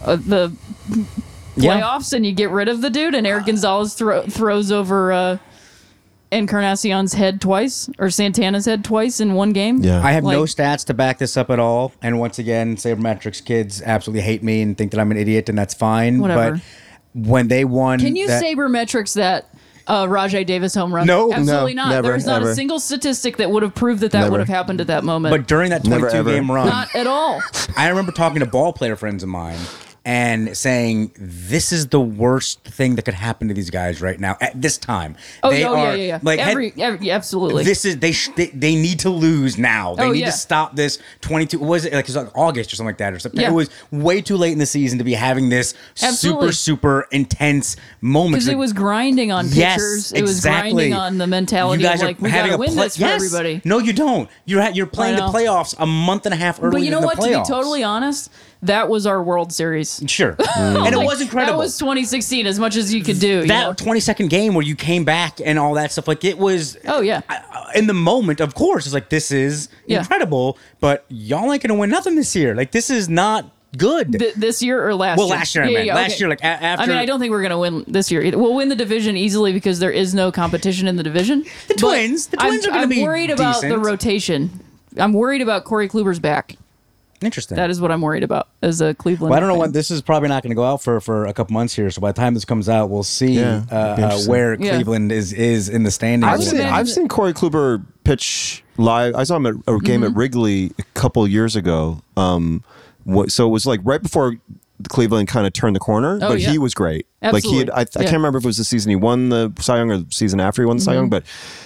uh, 0.05 0.17
the 0.17 0.53
Yeah. 1.57 1.81
playoffs 1.81 2.13
and 2.13 2.25
you 2.27 2.33
get 2.33 2.51
rid 2.51 2.69
of 2.69 2.81
the 2.83 2.91
dude, 2.91 3.15
and 3.15 3.27
Erik 3.27 3.47
Gonzalez 3.47 3.95
thro- 3.95 4.23
throws 4.27 4.71
over 4.73 5.13
uh, 5.13 5.39
Encarnacion's 6.33 7.13
head 7.13 7.41
twice 7.41 7.91
or 7.99 8.09
Santana's 8.11 8.65
head 8.65 8.85
twice 8.85 9.21
in 9.21 9.35
one 9.35 9.53
game. 9.53 9.79
Yeah. 9.79 10.03
I 10.03 10.13
have 10.13 10.25
no 10.25 10.45
stats 10.45 10.87
to 10.87 10.95
back 10.95 11.19
this 11.19 11.37
up 11.37 11.51
at 11.51 11.59
all. 11.59 11.93
And 12.01 12.19
once 12.19 12.39
again, 12.39 12.77
Sabermetrics 12.77 13.45
kids 13.45 13.83
absolutely 13.83 14.23
hate 14.23 14.43
me 14.43 14.63
and 14.63 14.77
think 14.77 14.91
that 14.93 15.01
I'm 15.01 15.11
an 15.11 15.19
idiot, 15.19 15.49
and 15.49 15.59
that's 15.59 15.75
fine. 15.75 16.21
Whatever. 16.21 16.61
But 17.15 17.27
when 17.29 17.49
they 17.49 17.65
won, 17.67 17.99
Can 18.01 18.17
you 18.17 18.27
that, 18.29 18.43
sabermetrics 18.43 19.15
that 19.15 19.55
uh, 19.87 20.07
Rajai 20.07 20.47
Davis 20.47 20.75
home 20.75 20.95
run? 20.95 21.07
No. 21.07 21.31
absolutely 21.33 21.75
No, 21.75 21.83
not. 21.85 21.91
never, 21.91 22.09
There's 22.09 22.25
not 22.25 22.41
ever. 22.41 22.51
a 22.53 22.55
single 22.55 22.81
statistic 22.81 23.37
that 23.37 23.51
would 23.51 23.63
have 23.63 23.75
proved 23.75 24.01
that 24.01 24.13
that 24.13 24.21
Never. 24.21 24.31
would 24.31 24.41
have 24.41 24.49
happened 24.49 24.81
at 24.81 24.87
that 24.87 25.05
moment. 25.05 25.33
But 25.35 25.47
during 25.47 25.69
that 25.71 25.85
Never, 25.85 26.09
22 26.09 26.17
ever. 26.19 26.31
game 26.31 26.51
run, 26.51 26.67
not 26.69 26.95
at 26.97 27.07
all. 27.07 27.43
I 27.77 27.89
remember 27.89 28.13
talking 28.13 28.41
to 28.41 28.47
ball 28.47 28.73
player 28.73 28.97
friends 28.97 29.23
of 29.23 29.29
mine 29.29 29.59
and 30.05 30.57
saying, 30.57 31.13
"This 31.17 31.73
is 31.73 31.89
the 31.89 32.01
worst 32.01 32.65
thing 32.65 32.97
that 32.97 33.05
could 33.05 33.15
happen 33.15 33.49
to 33.49 33.55
these 33.55 33.71
guys 33.71 34.01
right 34.03 34.19
now 34.19 34.37
at 34.41 34.61
this 34.61 34.77
time." 34.79 35.15
Oh, 35.43 35.51
they 35.51 35.65
oh, 35.65 35.75
are 35.75 35.89
yeah, 35.91 35.95
yeah, 35.95 36.05
yeah. 36.05 36.19
like 36.23 36.41
had- 36.41 36.51
Every, 36.51 36.73
every, 36.79 37.07
yeah, 37.07 37.15
absolutely. 37.15 37.63
This 37.65 37.85
is 37.85 37.99
they, 37.99 38.13
sh- 38.13 38.31
they 38.37 38.47
they 38.49 38.75
need 38.75 38.99
to 39.01 39.11
lose 39.11 39.59
now. 39.59 39.95
They 39.95 40.03
Oh, 40.05 40.13
need 40.13 40.21
yeah. 40.21 40.27
to 40.27 40.33
stop 40.33 40.75
this. 40.77 40.99
Twenty 41.21 41.47
two 41.47 41.59
was 41.61 41.85
it 41.85 41.93
like 41.93 42.05
it 42.09 42.09
was 42.09 42.17
like 42.17 42.37
August 42.37 42.73
or 42.73 42.77
something 42.77 42.89
like 42.89 42.99
that 42.99 43.13
or 43.13 43.19
something. 43.19 43.41
Yeah. 43.41 43.51
It 43.51 43.55
was 43.55 43.71
way 43.91 44.21
too 44.21 44.37
late 44.37 44.53
in 44.53 44.59
the 44.59 44.67
season 44.67 44.99
to 44.99 45.05
be 45.05 45.15
having 45.15 45.49
this 45.51 45.75
Absolutely. 46.03 46.53
super 46.53 46.53
super 46.53 47.09
intense 47.13 47.77
moment. 48.01 48.35
because 48.43 48.49
it 48.49 48.59
was 48.59 48.73
grinding 48.73 49.31
on 49.31 49.45
pitchers. 49.45 49.57
Yes, 49.57 50.13
it 50.13 50.23
was 50.23 50.37
exactly. 50.39 50.73
grinding 50.91 50.95
on 50.95 51.19
the 51.19 51.27
mentality 51.27 51.83
You 51.83 51.89
guys 51.89 52.01
of 52.03 52.07
like 52.09 52.19
are 52.19 52.23
we 52.25 52.31
having 52.31 52.51
gotta 52.51 52.57
a 52.57 52.59
win 52.59 52.73
play- 52.75 52.85
this 52.87 52.97
for 52.97 53.05
everybody. 53.05 53.61
No, 53.65 53.79
you 53.79 53.93
don't. 53.93 54.29
You're 54.47 54.69
you're 54.71 54.87
playing 54.87 55.17
the 55.17 55.23
playoffs 55.23 55.75
a 55.79 55.87
month 55.87 56.27
and 56.27 56.33
a 56.35 56.37
half 56.37 56.61
early. 56.61 56.73
But 56.73 56.83
you 56.83 56.91
know 56.91 57.01
what? 57.01 57.21
To 57.21 57.27
be 57.29 57.35
totally 57.47 57.85
honest, 57.85 58.31
that 58.63 58.89
was 58.89 59.07
our 59.07 59.23
World 59.23 59.53
Series. 59.53 60.03
sure, 60.07 60.33
mm. 60.39 60.87
and 60.87 60.95
it 60.95 60.99
was 61.05 61.21
incredible. 61.21 61.59
That 61.59 61.65
was 61.65 61.79
2016, 61.79 62.47
as 62.47 62.59
much 62.59 62.77
as 62.77 62.93
you 62.95 63.03
could 63.03 63.19
do. 63.21 63.41
you 63.41 63.47
that 63.49 63.67
know? 63.67 63.73
20 63.75 64.01
second 64.01 64.29
game 64.31 64.55
where 64.55 64.65
you 64.65 64.77
came 64.77 65.05
back 65.05 65.41
and 65.45 65.59
all 65.59 65.75
that 65.75 65.93
stuff 65.93 66.07
like 66.09 66.25
it 66.25 66.39
was 66.39 66.77
Oh, 66.87 67.01
yeah. 67.01 67.21
I- 67.29 67.73
in 67.75 67.87
the 67.87 67.95
moment 67.95 68.41
of 68.41 68.55
course 68.55 68.85
it's 68.87 68.93
like 68.95 69.09
this 69.09 69.31
is 69.31 69.69
Yeah. 69.87 70.01
incredible 70.01 70.59
but 70.81 71.05
y'all 71.09 71.51
ain't 71.53 71.63
gonna 71.63 71.79
win 71.79 71.89
nothing 71.91 72.17
this 72.17 72.37
year 72.37 72.55
like 72.55 72.71
this 72.71 72.91
is 72.91 73.09
not 73.09 73.51
good 73.79 74.19
Th- 74.19 74.35
this 74.35 74.63
year 74.63 74.87
or 74.87 74.95
last 74.95 75.17
Well, 75.17 75.29
year? 75.29 75.37
last 75.37 75.55
year 75.55 75.65
I 75.65 75.73
meant. 75.73 75.89
Last 75.89 76.21
year, 76.21 76.29
like, 76.29 76.41
a- 76.43 76.45
after- 76.45 76.83
I 76.83 76.87
mean, 76.87 76.97
I 76.99 77.07
don't 77.07 77.19
think 77.19 77.31
we're 77.31 77.41
going 77.41 77.53
to 77.53 77.59
win 77.59 77.85
this 77.89 78.11
year. 78.13 78.21
Either. 78.23 78.37
We'll 78.37 78.55
win 78.55 78.69
the 78.69 78.77
division 78.77 79.17
easily 79.17 79.55
because 79.55 79.79
there 79.79 79.91
is 79.91 80.15
no 80.15 80.31
competition 80.31 80.87
in 80.87 80.97
the 80.97 81.03
division. 81.03 81.47
The 81.69 81.75
Twins- 81.75 82.27
the 82.27 82.37
Twins 82.37 82.67
I'm, 82.67 82.71
are 82.71 82.75
gonna 82.75 82.83
I'm 82.83 82.89
be 82.91 83.03
worried 83.03 83.31
about 83.31 83.63
the 83.63 83.79
rotation. 83.79 84.51
I'm 84.99 85.15
worried 85.15 85.41
about 85.41 85.65
Corey 85.65 85.89
Kluber's 85.89 86.19
back. 86.19 86.57
Interesting 87.23 87.57
That 87.57 87.71
is 87.71 87.81
what 87.81 87.91
I'm 87.91 88.01
worried 88.01 88.23
about 88.23 88.49
as 88.63 88.81
a 88.81 88.95
Cleveland. 88.95 89.31
well, 89.31 89.37
I 89.37 89.41
don't 89.41 89.49
know 89.49 89.55
fan. 89.55 89.61
when 89.61 89.73
this 89.73 89.91
is 89.91 90.03
probably 90.03 90.29
not 90.29 90.43
going 90.43 90.51
to 90.51 90.55
go 90.57 90.65
out 90.65 90.83
for 90.83 91.01
for 91.01 91.27
a 91.27 91.33
couple 91.33 91.53
months 91.55 91.75
here. 91.75 91.91
So 91.91 92.01
by 92.01 92.13
the 92.13 92.21
time 92.21 92.35
this 92.35 92.45
comes 92.45 92.69
out, 92.69 92.91
we'll 92.91 93.03
see 93.03 93.33
Yeah, 93.33 93.65
uh, 93.71 93.75
uh, 93.75 93.95
interesting. 93.99 94.31
where 94.31 94.55
Yeah. 94.61 94.75
Cleveland 94.75 95.13
is 95.13 95.33
is 95.33 95.69
in 95.69 95.83
the 95.85 95.91
standings. 95.91 96.33
I've 96.33 96.43
seen, 96.45 96.61
I've 96.61 96.89
seen 96.89 97.09
Corey 97.09 97.33
Kluber 97.33 97.85
pitch 98.05 98.65
live. 98.77 99.15
I 99.15 99.25
saw 99.25 99.37
him 99.37 99.47
at 99.47 99.55
a 99.67 99.79
game 99.79 100.01
Mm-hmm. 100.01 100.05
at 100.05 100.17
Wrigley 100.17 100.73
a 100.79 100.83
couple 100.95 101.27
years 101.29 101.57
ago. 101.57 102.01
Um, 102.17 102.63
what, 103.05 103.31
so 103.33 103.47
it 103.47 103.51
was 103.51 103.67
like 103.67 103.81
right 103.85 104.03
before 104.03 104.37
Cleveland 104.89 105.29
kind 105.29 105.47
of 105.47 105.53
turned 105.53 105.77
the 105.77 105.81
corner, 105.81 106.17
Oh, 106.23 106.29
but 106.31 106.41
yeah. 106.41 106.51
he 106.51 106.59
was 106.59 106.75
great. 106.75 107.07
Like 107.23 107.45
he 107.45 107.59
had, 107.59 107.71
I, 107.71 107.75
I 107.75 107.79
Yeah. 107.81 107.85
Mm-hmm. 107.85 108.01
can't 108.03 108.13
remember 108.15 108.39
if 108.39 108.45
it 108.45 108.49
was 108.49 108.57
the 108.57 108.65
season 108.65 108.91
he 108.91 108.97
won 108.97 109.29
the 109.29 109.53
Cy 109.61 109.77
Young 109.77 109.91
or 109.93 109.99
the 109.99 110.07
season 110.11 110.41
after 110.41 110.61
he 110.63 110.67
won 110.67 110.79
the 110.79 110.83
Cy 110.83 110.95
Young, 110.95 111.09
but 111.09 111.25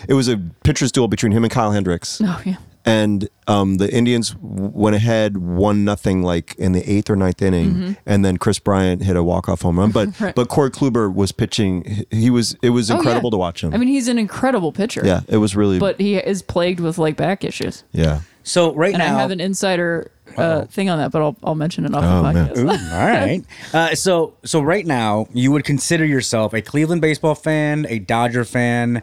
it 0.09 0.13
was 0.15 0.29
a 0.29 0.37
pitcher's 0.65 0.93
duel 0.93 1.09
between 1.09 1.33
him 1.33 1.43
and 1.45 1.51
Kyle 1.51 1.71
Hendricks. 1.73 2.21
Oh 2.23 2.43
yeah. 2.45 2.57
And 2.89 3.29
um, 3.49 3.79
the 3.79 3.93
Indians 3.93 4.37
went 4.41 4.95
ahead 4.95 5.37
one 5.39 5.85
nothing 5.85 6.23
like 6.23 6.55
in 6.57 6.71
the 6.71 6.89
eighth 6.89 7.11
or 7.11 7.17
ninth 7.17 7.43
inning, 7.43 7.97
and 8.07 8.25
then 8.25 8.37
Kris 8.37 8.61
Bryant 8.61 9.03
hit 9.03 9.17
a 9.17 9.25
walk 9.25 9.49
off 9.49 9.63
home 9.63 9.79
run. 9.81 9.91
But 9.91 10.09
Mm-hmm. 10.11 10.25
Right. 10.25 10.35
but 10.37 10.49
Corey 10.49 10.71
Kluber 10.71 11.13
was 11.13 11.33
pitching. 11.33 11.85
He 11.85 12.07
he 12.27 12.31
was 12.31 12.57
it 12.63 12.71
was 12.71 12.89
Oh, 12.91 12.97
incredible 12.97 13.29
yeah. 13.29 13.33
to 13.33 13.37
watch 13.39 13.65
him. 13.65 13.75
I 13.75 13.79
mean, 13.79 13.89
he's 13.89 14.07
an 14.07 14.19
incredible 14.19 14.71
pitcher. 14.71 15.03
yeah, 15.05 15.23
it 15.27 15.39
was 15.39 15.57
really. 15.57 15.81
But 15.81 16.01
he 16.01 16.17
is 16.17 16.43
plagued 16.43 16.79
with 16.79 16.97
like 16.97 17.17
back 17.17 17.43
issues. 17.43 17.83
yeah, 17.93 18.21
so 18.45 18.73
right 18.75 18.95
And 18.95 19.01
now, 19.01 19.17
I 19.17 19.21
have 19.21 19.33
an 19.33 19.41
insider 19.41 20.13
uh, 20.37 20.67
thing 20.67 20.89
on 20.89 20.99
that, 20.99 21.11
but 21.11 21.23
I'll, 21.23 21.37
I'll 21.43 21.55
mention 21.57 21.87
it 21.87 21.95
off 21.95 22.05
Oh, 22.05 22.23
the 22.23 22.39
podcast. 22.39 22.59
Ooh, 22.59 22.95
all 22.95 23.07
right. 23.07 23.45
Uh, 23.75 23.95
so 23.97 24.35
so 24.45 24.61
right 24.61 24.87
now, 24.87 25.27
you 25.33 25.51
would 25.51 25.65
consider 25.65 26.05
yourself 26.05 26.53
a 26.55 26.63
Cleveland 26.63 27.01
baseball 27.01 27.35
fan, 27.35 27.85
a 27.89 27.99
Dodger 27.99 28.45
fan. 28.45 29.03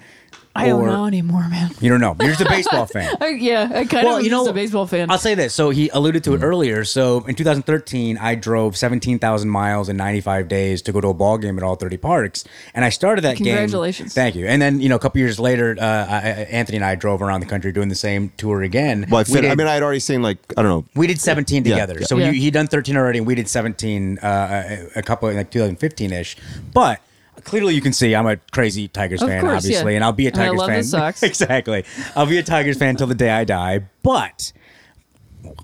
I 0.55 0.67
don't 0.67 0.85
know 0.85 1.05
anymore, 1.05 1.47
man. 1.49 1.71
You 1.81 1.89
don't 1.89 1.99
know. 1.99 2.15
You're 2.19 2.29
just 2.29 2.41
a 2.41 2.45
baseball 2.49 2.85
fan. 2.93 3.15
I, 3.19 3.29
yeah, 3.29 3.63
I 3.73 3.85
kind 3.85 4.07
of 4.07 4.19
am 4.19 4.23
just 4.23 4.47
a 4.49 4.53
baseball 4.53 4.85
fan. 4.85 5.09
I'll 5.09 5.17
say 5.17 5.33
this. 5.33 5.53
So 5.53 5.71
he 5.71 5.89
alluded 5.89 6.23
to 6.25 6.35
it 6.35 6.43
earlier. 6.43 6.83
So 6.85 7.21
in 7.25 7.33
2013, 7.33 8.19
I 8.19 8.35
drove 8.35 8.77
17,000 8.77 9.49
miles 9.49 9.89
in 9.89 9.97
95 9.97 10.47
days 10.47 10.83
to 10.83 10.91
go 10.91 11.01
to 11.01 11.07
a 11.07 11.13
ball 11.13 11.39
game 11.39 11.57
at 11.57 11.63
all 11.63 11.75
30 11.75 11.97
parks, 11.97 12.43
and 12.75 12.85
I 12.85 12.89
started 12.89 13.23
that 13.23 13.37
game. 13.37 13.47
Congratulations. 13.47 14.13
Thank 14.13 14.35
you. 14.35 14.45
And 14.45 14.61
then 14.61 14.79
you 14.79 14.89
know 14.89 14.95
a 14.95 14.99
couple 14.99 15.19
years 15.19 15.39
later, 15.39 15.75
uh, 15.79 15.83
I, 15.83 16.19
Anthony 16.51 16.77
and 16.77 16.85
I 16.85 16.93
drove 16.95 17.23
around 17.23 17.39
the 17.39 17.47
country 17.47 17.71
doing 17.71 17.89
the 17.89 17.95
same 17.95 18.31
tour 18.37 18.61
again. 18.61 19.07
well, 19.09 19.21
I, 19.27 19.31
We 19.33 19.41
did- 19.41 19.51
I 19.51 19.55
mean, 19.55 19.65
I 19.67 19.73
had 19.73 19.81
already 19.83 19.99
seen 20.01 20.21
like 20.21 20.37
I 20.55 20.61
don't 20.61 20.69
know. 20.69 20.85
we 20.95 21.07
did 21.07 21.19
17 21.19 21.65
Yeah, 21.65 21.71
together. 21.73 21.97
yeah. 21.99 22.05
So 22.05 22.17
Yeah. 22.17 22.27
you, 22.29 22.39
he 22.39 22.51
done 22.51 22.67
13 22.67 22.95
already, 22.95 23.17
and 23.17 23.25
we 23.27 23.33
did 23.33 23.47
17 23.49 24.19
uh, 24.19 24.87
a, 24.95 24.99
a 24.99 25.01
couple 25.01 25.29
in 25.29 25.35
like 25.37 25.49
2015 25.49 26.11
ish. 26.13 26.37
But 26.73 27.01
clearly, 27.43 27.75
you 27.75 27.81
can 27.81 27.93
see 27.93 28.15
I'm 28.15 28.25
a 28.27 28.37
crazy 28.51 28.87
Tigers 28.87 29.21
Of 29.21 29.29
fan, 29.29 29.41
course, 29.41 29.57
obviously, 29.63 29.93
yeah. 29.93 29.97
and 29.97 30.03
I'll 30.03 30.11
be 30.13 30.27
a 30.27 30.31
Tigers 30.31 30.49
And 30.51 30.55
I 30.55 30.57
love 30.61 30.69
fan. 30.69 30.77
the 30.79 30.83
Sox. 30.83 31.23
exactly. 31.23 31.85
I'll 32.15 32.25
be 32.25 32.37
a 32.37 32.43
Tigers 32.43 32.77
fan 32.77 32.95
till 32.95 33.07
the 33.07 33.15
day 33.15 33.29
I 33.29 33.43
die. 33.43 33.81
But 34.01 34.51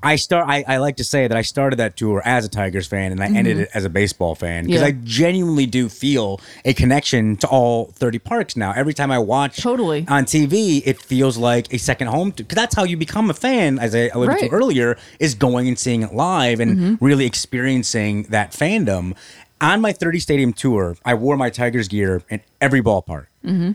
I 0.03 0.17
start. 0.17 0.45
I, 0.49 0.65
I 0.67 0.77
like 0.77 0.97
to 0.97 1.05
say 1.05 1.25
that 1.27 1.37
I 1.37 1.41
started 1.41 1.77
that 1.77 1.95
tour 1.95 2.21
as 2.25 2.43
a 2.45 2.49
Tigers 2.49 2.85
fan, 2.85 3.13
and 3.13 3.23
I 3.23 3.27
ended 3.27 3.59
it 3.59 3.69
as 3.73 3.85
a 3.85 3.89
baseball 3.89 4.35
fan 4.35 4.65
because 4.65 4.81
Mm-hmm. 4.81 4.89
Yeah. 4.99 5.01
I 5.01 5.05
genuinely 5.05 5.65
do 5.67 5.87
feel 5.87 6.41
a 6.65 6.73
connection 6.73 7.37
to 7.37 7.47
all 7.47 7.85
30 7.93 8.19
parks 8.19 8.57
now. 8.57 8.73
Every 8.73 8.93
time 8.93 9.09
I 9.09 9.19
watch 9.19 9.61
Totally. 9.61 10.05
on 10.09 10.25
TV, 10.25 10.83
it 10.85 11.01
feels 11.01 11.37
like 11.37 11.73
a 11.73 11.79
second 11.79 12.07
home. 12.07 12.31
Because 12.31 12.55
that's 12.57 12.75
how 12.75 12.83
you 12.83 12.97
become 12.97 13.29
a 13.29 13.33
fan, 13.33 13.79
as 13.79 13.95
I 13.95 14.09
alluded 14.09 14.15
to 14.15 14.27
Right. 14.27 14.43
Mm-hmm. 14.51 14.55
earlier, 14.55 14.97
is 15.17 15.33
going 15.33 15.69
and 15.69 15.79
seeing 15.79 16.01
it 16.03 16.13
live 16.13 16.59
and 16.59 17.01
really 17.01 17.25
experiencing 17.25 18.23
that 18.23 18.51
fandom. 18.51 19.15
On 19.61 19.81
my 19.81 19.91
30 19.91 20.19
stadium 20.19 20.53
tour, 20.53 20.95
I 21.03 21.15
wore 21.15 21.35
my 21.37 21.49
Tigers 21.49 21.87
gear 21.87 22.21
in 22.29 22.41
every 22.61 22.81
ballpark. 22.81 23.25
Mm-hmm. 23.45 23.71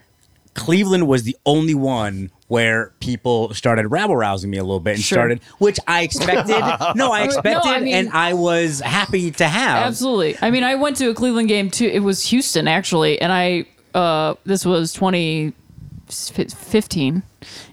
Cleveland 0.55 1.09
was 1.09 1.24
the 1.24 1.37
only 1.45 1.74
one 1.74 2.30
where 2.49 2.93
people 3.01 3.53
started 3.55 3.89
rabble 3.89 4.16
rousing 4.16 4.51
me 4.51 4.57
a 4.57 4.62
little 4.62 4.78
bit 4.80 4.95
and 4.95 5.03
Sure. 5.03 5.16
started, 5.16 5.41
which 5.59 5.78
I 5.89 6.03
expected. 6.03 6.57
no, 6.95 7.11
I 7.12 7.24
expected, 7.24 7.68
I 7.68 7.80
mean- 7.80 7.93
and 7.95 8.09
I 8.11 8.35
was 8.35 8.78
happy 8.80 9.32
to 9.32 9.49
have. 9.49 9.87
Absolutely. 9.89 10.37
I 10.41 10.51
mean, 10.53 10.62
I 10.62 10.76
went 10.76 10.97
to 10.99 11.11
a 11.11 11.14
Cleveland 11.14 11.49
game 11.49 11.70
too. 11.70 11.87
It 11.87 11.99
was 12.01 12.24
Houston 12.26 12.68
actually, 12.68 13.20
and 13.20 13.32
I 13.32 13.66
uh, 13.95 14.35
this 14.45 14.64
was 14.64 14.93
2015, 14.93 17.22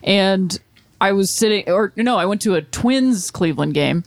and 0.04 0.60
I 1.00 1.12
was 1.14 1.30
sitting, 1.32 1.70
or 1.70 1.94
no, 1.96 2.18
I 2.18 2.26
went 2.26 2.42
to 2.42 2.56
a 2.56 2.62
Twins 2.62 3.32
Cleveland 3.32 3.74
game, 3.74 4.04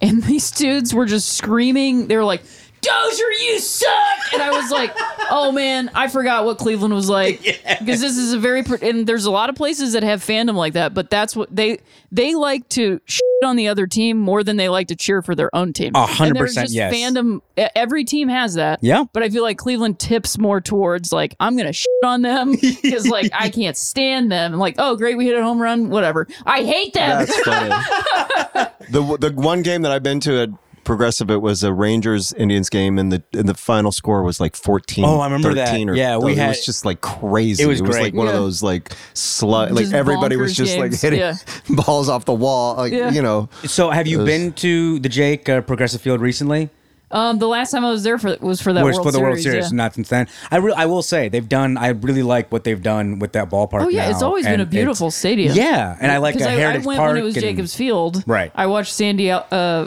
and 0.00 0.22
these 0.24 0.50
dudes 0.50 0.92
were 0.94 1.06
just 1.06 1.28
screaming. 1.34 2.08
They 2.08 2.16
were 2.16 2.24
like. 2.24 2.42
Dozier, 2.86 3.26
you 3.40 3.58
suck! 3.58 4.32
And 4.32 4.42
I 4.42 4.50
was 4.50 4.70
like, 4.70 4.92
"Oh 5.30 5.52
man, 5.52 5.90
I 5.94 6.08
forgot 6.08 6.44
what 6.44 6.58
Cleveland 6.58 6.94
was 6.94 7.08
like." 7.08 7.62
Because 7.86 8.00
this 8.00 8.16
is 8.16 8.32
a 8.32 8.38
very 8.38 8.64
and 8.82 9.06
there's 9.06 9.26
a 9.26 9.30
lot 9.30 9.50
of 9.50 9.54
places 9.56 9.92
that 9.92 10.02
have 10.02 10.20
fandom 10.20 10.54
like 10.54 10.72
that, 10.72 10.94
but 10.94 11.10
that's 11.10 11.36
what 11.36 11.54
they 11.54 11.78
they 12.10 12.34
like 12.34 12.68
to 12.70 13.00
shit 13.04 13.22
on 13.44 13.56
the 13.56 13.68
other 13.68 13.86
team 13.86 14.18
more 14.18 14.42
than 14.42 14.56
they 14.56 14.68
like 14.68 14.88
to 14.88 14.96
cheer 14.96 15.22
for 15.22 15.34
their 15.34 15.54
own 15.54 15.72
team. 15.72 15.92
A 15.94 16.06
hundred 16.06 16.28
And 16.28 16.36
there's 16.36 16.50
percent 16.50 16.66
just 16.66 16.74
yes. 16.74 16.94
Fandom. 16.94 17.40
Every 17.74 18.04
team 18.04 18.28
has 18.28 18.54
that. 18.54 18.80
Yeah. 18.82 19.04
But 19.12 19.22
I 19.22 19.28
feel 19.30 19.42
like 19.42 19.58
Cleveland 19.58 19.98
tips 19.98 20.38
more 20.38 20.60
towards 20.60 21.12
like 21.12 21.34
I'm 21.38 21.56
gonna 21.56 21.72
shit 21.72 21.88
on 22.04 22.22
them 22.22 22.52
because 22.82 23.06
like 23.06 23.30
I 23.34 23.50
can't 23.50 23.76
stand 23.76 24.32
them. 24.32 24.52
And 24.52 24.60
like, 24.60 24.76
oh 24.78 24.96
great, 24.96 25.16
we 25.16 25.26
hit 25.26 25.36
a 25.36 25.42
home 25.42 25.60
run, 25.60 25.90
whatever. 25.90 26.26
I 26.44 26.64
hate 26.64 26.94
them. 26.94 27.26
That's 27.26 27.40
funny. 27.40 27.68
the 28.90 29.16
the 29.20 29.32
one 29.34 29.62
game 29.62 29.82
that 29.82 29.92
I've 29.92 30.02
been 30.02 30.20
to 30.20 30.42
at 30.42 30.50
Progressive, 30.86 31.30
it 31.30 31.42
was 31.42 31.62
a 31.62 31.72
Rangers 31.72 32.32
Indians 32.32 32.70
game, 32.70 32.98
and 32.98 33.12
the 33.12 33.22
and 33.34 33.46
the 33.48 33.54
final 33.54 33.92
score 33.92 34.22
was 34.22 34.40
like 34.40 34.56
fourteen. 34.56 35.04
Oh, 35.04 35.20
I 35.20 35.26
remember 35.26 35.52
that. 35.54 35.68
13 35.68 35.90
Or, 35.90 35.94
Yeah, 35.94 36.16
we 36.16 36.32
it 36.32 36.38
had- 36.38 36.48
was 36.48 36.64
just 36.64 36.84
like 36.86 37.02
crazy. 37.02 37.62
It 37.62 37.66
was 37.66 37.82
like 37.82 37.90
great. 37.90 38.14
one 38.14 38.28
of 38.28 38.32
those 38.32 38.62
like 38.62 38.88
slut. 39.14 39.72
Like 39.72 39.92
everybody 39.92 40.36
was 40.36 40.52
bonkers 40.52 40.56
just 40.56 40.78
like 40.78 40.98
hitting 40.98 41.18
Yeah. 41.20 41.34
balls 41.70 42.08
off 42.08 42.24
the 42.24 42.32
wall. 42.34 42.76
Like 42.76 42.92
Yeah. 42.92 43.10
you 43.10 43.20
know. 43.20 43.48
So, 43.64 43.90
have 43.90 44.06
you 44.06 44.18
was- 44.18 44.26
been 44.26 44.52
to 44.54 44.98
the 45.00 45.08
Jake 45.10 45.48
uh, 45.48 45.60
Progressive 45.60 46.00
Field 46.00 46.20
recently? 46.20 46.70
um, 47.12 47.38
the 47.38 47.46
last 47.46 47.70
time 47.70 47.84
I 47.84 47.90
was 47.90 48.02
there 48.02 48.18
for 48.18 48.36
was 48.40 48.60
for 48.60 48.72
that 48.72 48.84
Was 48.84 48.96
World 48.96 49.06
for 49.06 49.12
the 49.12 49.20
World 49.20 49.38
Series. 49.38 49.44
Series, 49.66 49.72
yeah. 49.72 49.76
not 49.76 49.94
since 49.94 50.08
then. 50.08 50.26
I 50.50 50.56
re- 50.56 50.72
I 50.76 50.86
will 50.86 51.02
say 51.02 51.28
they've 51.28 51.48
done. 51.48 51.76
I 51.78 51.88
really 51.88 52.24
like 52.24 52.50
what 52.50 52.64
they've 52.64 52.82
done 52.82 53.20
with 53.20 53.32
that 53.34 53.48
ballpark. 53.48 53.82
Oh 53.84 53.88
yeah, 53.88 54.06
now, 54.06 54.10
it's 54.10 54.22
always 54.22 54.44
been 54.44 54.60
a 54.60 54.66
beautiful 54.66 55.10
stadium. 55.12 55.54
Yeah, 55.54 55.96
and 56.00 56.10
I 56.10 56.18
like 56.18 56.34
a 56.34 56.38
Because 56.38 56.52
I, 56.52 56.62
I 56.62 56.78
went 56.78 56.98
Park. 56.98 57.14
when 57.14 57.16
it 57.18 57.22
was 57.22 57.36
and- 57.36 57.42
Jacobs 57.44 57.74
Field. 57.76 58.24
Right. 58.26 58.50
I 58.56 58.66
watched 58.66 58.92
Sandy 58.92 59.30
uh, 59.30 59.86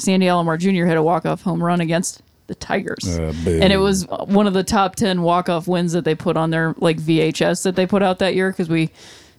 Sandy 0.00 0.26
Alomar 0.26 0.58
Jr. 0.58 0.86
hit 0.86 0.96
a 0.96 1.02
walk 1.02 1.26
off 1.26 1.42
home 1.42 1.62
run 1.62 1.80
against 1.80 2.22
the 2.48 2.54
Tigers, 2.56 3.18
Uh, 3.18 3.32
and 3.46 3.72
it 3.72 3.76
was 3.78 4.06
one 4.26 4.46
of 4.48 4.54
the 4.54 4.64
top 4.64 4.96
ten 4.96 5.22
walk 5.22 5.48
off 5.48 5.68
wins 5.68 5.92
that 5.92 6.04
they 6.04 6.14
put 6.16 6.36
on 6.36 6.50
their 6.50 6.74
like 6.78 6.98
VHS 6.98 7.62
that 7.62 7.76
they 7.76 7.86
put 7.86 8.02
out 8.02 8.18
that 8.18 8.34
year 8.34 8.50
because 8.50 8.68
we 8.68 8.90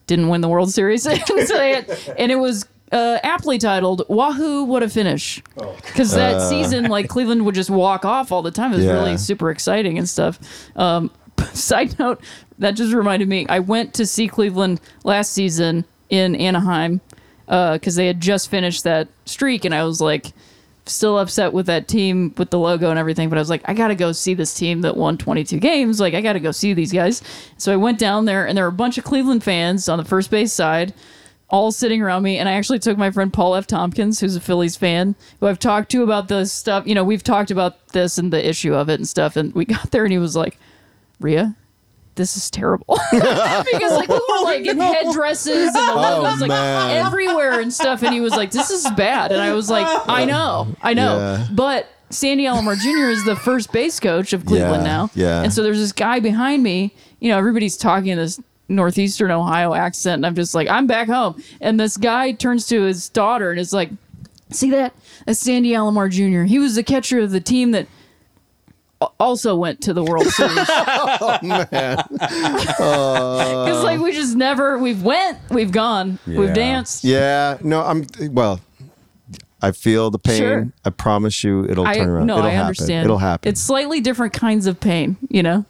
didn't 0.08 0.30
win 0.30 0.40
the 0.42 0.48
World 0.50 0.72
Series, 0.72 1.04
so 1.04 1.12
had- 1.60 1.90
and 2.18 2.32
it 2.32 2.38
was. 2.38 2.66
Uh, 2.94 3.18
aptly 3.24 3.58
titled 3.58 4.04
"Wahoo, 4.10 4.66
what 4.66 4.84
a 4.84 4.90
finish!" 4.90 5.42
Because 5.86 6.12
that 6.12 6.42
season, 6.50 6.84
like 6.90 7.08
Cleveland 7.08 7.46
would 7.46 7.56
just 7.56 7.70
walk 7.70 8.04
off 8.04 8.34
all 8.34 8.42
the 8.42 8.52
time. 8.52 8.74
It 8.74 8.76
was 8.76 8.86
Yeah. 8.86 8.92
really 8.92 9.16
super 9.18 9.50
exciting 9.50 9.98
and 9.98 10.10
stuff. 10.10 10.38
Um, 10.76 11.10
side 11.54 11.98
note, 12.00 12.20
that 12.60 12.72
just 12.72 12.94
reminded 12.94 13.30
me. 13.30 13.46
I 13.48 13.60
went 13.60 13.94
to 13.94 14.06
see 14.06 14.28
Cleveland 14.28 14.82
last 15.06 15.32
season 15.32 15.86
in 16.10 16.36
Anaheim 16.36 17.00
because 17.48 17.96
they 17.96 18.08
had 18.08 18.20
just 18.20 18.50
finished 18.50 18.84
that 18.84 19.08
streak, 19.24 19.64
and 19.64 19.74
I 19.74 19.86
was 19.86 20.02
like, 20.02 20.34
still 20.92 21.18
upset 21.18 21.54
with 21.54 21.66
that 21.66 21.88
team 21.88 22.34
with 22.38 22.50
the 22.50 22.60
logo 22.60 22.90
and 22.90 23.00
everything. 23.00 23.30
But 23.30 23.38
I 23.38 23.42
was 23.42 23.50
like, 23.50 23.62
I 23.66 23.74
gotta 23.74 23.96
go 23.96 24.12
see 24.12 24.34
this 24.34 24.54
team 24.54 24.82
that 24.82 24.98
won 24.98 25.18
22 25.18 25.60
games. 25.60 26.00
Like, 26.00 26.14
I 26.14 26.22
gotta 26.22 26.40
go 26.40 26.52
see 26.52 26.74
these 26.74 26.92
guys. 26.92 27.22
So 27.58 27.74
I 27.74 27.78
went 27.78 28.00
down 28.00 28.26
there, 28.26 28.48
and 28.48 28.58
there 28.58 28.66
were 28.66 28.70
a 28.70 28.74
bunch 28.74 28.98
of 28.98 29.04
Cleveland 29.04 29.44
fans 29.44 29.90
on 29.90 29.98
the 29.98 30.06
first 30.06 30.30
base 30.32 30.54
side. 30.54 30.94
All 31.50 31.72
sitting 31.72 32.02
around 32.02 32.24
me, 32.24 32.38
and 32.38 32.48
I 32.48 32.54
actually 32.54 32.80
took 32.80 32.98
my 32.98 33.12
friend 33.12 33.34
Paul 33.34 33.56
F. 33.56 33.68
Tompkins, 33.68 34.22
who's 34.22 34.38
a 34.38 34.42
Phillies 34.42 34.78
fan, 34.78 35.16
who 35.40 35.48
I've 35.48 35.60
talked 35.60 35.92
to 35.92 36.02
about 36.02 36.30
this 36.30 36.52
stuff. 36.52 36.88
You 36.88 36.96
know, 36.96 37.04
we've 37.04 37.24
talked 37.24 37.52
about 37.52 37.90
this 37.90 38.18
and 38.18 38.32
the 38.32 38.48
issue 38.48 38.74
of 38.74 38.90
it 38.90 38.96
and 38.96 39.08
stuff. 39.08 39.36
And 39.36 39.54
we 39.54 39.66
got 39.76 39.92
there, 39.92 40.04
and 40.04 40.14
he 40.14 40.18
was 40.18 40.36
like, 40.36 40.58
Rhea, 41.20 41.56
this 42.16 42.36
is 42.38 42.50
terrible. 42.52 43.00
Because 43.12 43.94
like 43.94 44.10
we 44.10 44.16
were 44.16 44.44
like 44.44 44.66
in 44.66 44.80
headdresses 44.94 45.68
and 45.68 45.76
the 45.76 45.94
oh, 45.94 46.22
logos 46.22 46.42
like 46.42 46.50
man. 46.50 47.06
everywhere 47.06 47.60
and 47.60 47.72
stuff 47.74 48.04
and 48.04 48.14
he 48.14 48.20
was 48.22 48.32
like 48.34 48.52
this 48.52 48.70
is 48.70 48.90
bad. 48.92 49.32
And 49.32 49.42
i 49.42 49.54
was 49.54 49.70
like 49.70 49.88
i 50.08 50.26
know 50.26 50.68
i 50.82 50.94
know. 50.94 51.18
Yeah. 51.18 51.48
but 51.54 51.88
sandy 52.10 52.44
alomar 52.44 52.78
jr 52.78 53.10
is 53.10 53.24
the 53.24 53.36
first 53.36 53.72
base 53.72 54.00
coach 54.00 54.34
of 54.34 54.46
cleveland 54.46 54.84
Yeah, 54.84 54.92
now. 54.92 55.10
yeah. 55.16 55.42
and 55.44 55.54
so 55.54 55.64
there's 55.64 55.80
this 55.80 55.94
guy 55.94 56.20
behind 56.20 56.62
me 56.64 56.94
you 57.20 57.30
know 57.30 57.38
everybody's 57.38 57.78
talking 57.78 58.08
in 58.10 58.18
this 58.18 58.40
northeastern 58.68 59.32
ohio 59.32 59.74
accent 59.74 60.16
and 60.16 60.26
i'm 60.26 60.36
just 60.36 60.54
like 60.54 60.68
i'm 60.68 60.88
back 60.88 61.08
home. 61.08 61.42
And 61.62 61.80
this 61.80 61.96
guy 61.98 62.34
turns 62.34 62.68
to 62.68 62.82
his 62.84 63.08
daughter 63.10 63.52
and 63.52 63.60
is 63.60 63.72
like 63.74 63.90
see 64.50 64.70
that? 64.72 64.94
That's 65.26 65.40
sandy 65.40 65.72
alomar 65.72 66.10
jr 66.12 66.44
he 66.44 66.60
was 66.60 66.76
the 66.76 66.84
catcher 66.84 67.20
of 67.20 67.32
the 67.32 67.40
team 67.42 67.72
that 67.72 67.88
also 69.20 69.56
went 69.56 69.82
to 69.82 69.94
the 69.94 70.04
World 70.04 70.28
Series. 70.28 70.54
Oh 71.24 71.38
man, 71.42 71.68
because 72.12 73.84
like 73.84 74.00
we 74.00 74.12
just 74.12 74.36
never 74.36 74.78
we've 74.78 75.04
went, 75.04 75.38
we've 75.50 75.72
gone, 75.72 76.20
Yeah. 76.26 76.40
we've 76.40 76.54
danced. 76.54 77.04
Yeah, 77.04 77.58
no, 77.62 77.82
I'm 77.84 78.06
well. 78.32 78.60
I 79.64 79.72
feel 79.72 80.10
the 80.10 80.18
pain. 80.20 80.40
Sure. 80.40 80.68
I 80.86 80.90
promise 80.90 81.44
you, 81.44 81.66
it'll 81.66 81.86
I 81.86 81.94
turn 81.96 82.10
around. 82.10 82.26
no, 82.28 82.38
it'll 82.40 82.48
I 82.48 82.52
happen. 82.52 82.66
understand. 82.68 83.06
It'll 83.06 83.18
happen. 83.20 83.48
It's 83.50 83.62
slightly 83.62 84.02
different 84.02 84.34
kinds 84.34 84.66
of 84.66 84.80
pain, 84.80 85.18
you 85.30 85.44
know. 85.44 85.66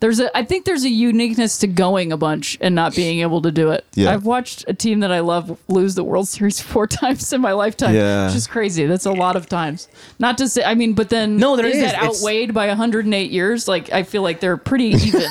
There's 0.00 0.18
a 0.18 0.34
I 0.36 0.44
think 0.44 0.64
there's 0.64 0.84
a 0.84 0.88
uniqueness 0.88 1.58
to 1.58 1.66
going 1.66 2.10
a 2.10 2.16
bunch 2.16 2.56
and 2.62 2.74
not 2.74 2.96
being 2.96 3.20
able 3.20 3.42
to 3.42 3.50
do 3.52 3.70
it. 3.70 3.84
Yeah. 3.94 4.12
I've 4.12 4.24
watched 4.24 4.64
a 4.66 4.72
team 4.72 5.00
that 5.00 5.12
I 5.12 5.20
love 5.20 5.58
lose 5.68 5.94
the 5.94 6.02
World 6.04 6.26
Series 6.26 6.58
four 6.72 6.86
times 6.86 7.32
in 7.32 7.40
my 7.42 7.52
lifetime. 7.52 7.94
Yeah. 7.94 8.26
Which 8.26 8.34
is 8.36 8.46
crazy. 8.46 8.86
That's 8.86 9.04
a 9.06 9.12
lot 9.12 9.36
of 9.36 9.48
times. 9.48 9.88
Not 10.18 10.38
to 10.38 10.48
say 10.48 10.64
I 10.64 10.74
mean, 10.74 10.94
but 10.94 11.10
then 11.10 11.36
No, 11.36 11.54
there 11.56 11.66
is 11.66 11.76
is. 11.76 11.82
that 11.82 11.94
It's- 12.02 12.22
outweighed 12.22 12.54
by 12.54 12.66
108 12.68 13.30
years? 13.30 13.68
Like 13.68 13.92
I 13.92 14.02
feel 14.02 14.22
like 14.22 14.40
they're 14.40 14.56
pretty 14.56 14.84
even. 15.06 15.22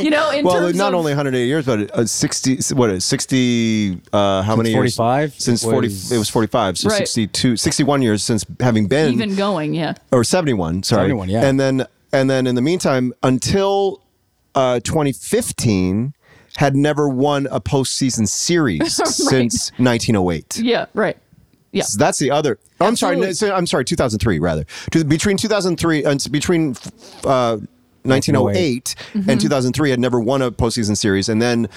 you 0.00 0.10
know, 0.10 0.30
in 0.30 0.44
well, 0.44 0.60
terms 0.60 0.76
not 0.76 0.92
of, 0.92 0.98
only 1.00 1.10
108 1.12 1.46
years, 1.46 1.66
but 1.66 1.90
uh, 1.92 2.06
60. 2.06 2.74
What 2.74 2.90
is 2.90 3.04
60? 3.04 4.00
Uh, 4.12 4.42
how 4.42 4.54
many 4.54 4.70
years? 4.70 4.94
45? 4.96 5.34
Since 5.40 5.64
It 5.64 5.70
40. 5.70 5.88
was- 5.88 6.12
It 6.12 6.18
was 6.18 6.30
45. 6.30 6.78
So 6.78 6.88
Right. 6.88 6.98
62, 6.98 7.56
61 7.56 8.00
years 8.02 8.22
since 8.22 8.44
having 8.60 8.86
been 8.86 9.12
even 9.12 9.34
going, 9.34 9.74
yeah. 9.74 9.94
or 10.12 10.22
71 10.24 10.84
sorry 10.84 11.02
71, 11.08 11.28
yeah. 11.30 11.44
and 11.44 11.58
then 11.58 11.86
and 12.12 12.30
then 12.30 12.46
in 12.46 12.54
the 12.54 12.62
meantime 12.62 13.12
until 13.24 14.00
uh 14.54 14.80
2015 14.80 16.14
had 16.56 16.76
never 16.76 17.08
won 17.08 17.46
a 17.50 17.60
postseason 17.60 18.28
series 18.28 18.94
since 19.04 19.70
1908 19.78 20.58
Yeah, 20.58 20.86
right. 20.94 21.16
Yeah. 21.72 21.82
so 21.82 21.98
that's 21.98 22.18
the 22.18 22.30
other 22.30 22.58
i'm 22.80 22.94
sorry 22.94 23.16
no, 23.16 23.32
i'm 23.54 23.66
sorry 23.66 23.84
2003 23.84 24.38
rather 24.38 24.64
between 25.08 25.36
2003 25.36 26.04
and 26.04 26.26
between 26.30 26.76
uh 27.24 27.58
1908 28.04 28.94
Mm-hmm. 29.14 29.30
and 29.30 29.40
2003 29.40 29.90
had 29.90 29.98
never 30.00 30.20
won 30.20 30.42
a 30.42 30.50
postseason 30.52 30.96
series 30.96 31.28
and 31.28 31.40
then 31.42 31.68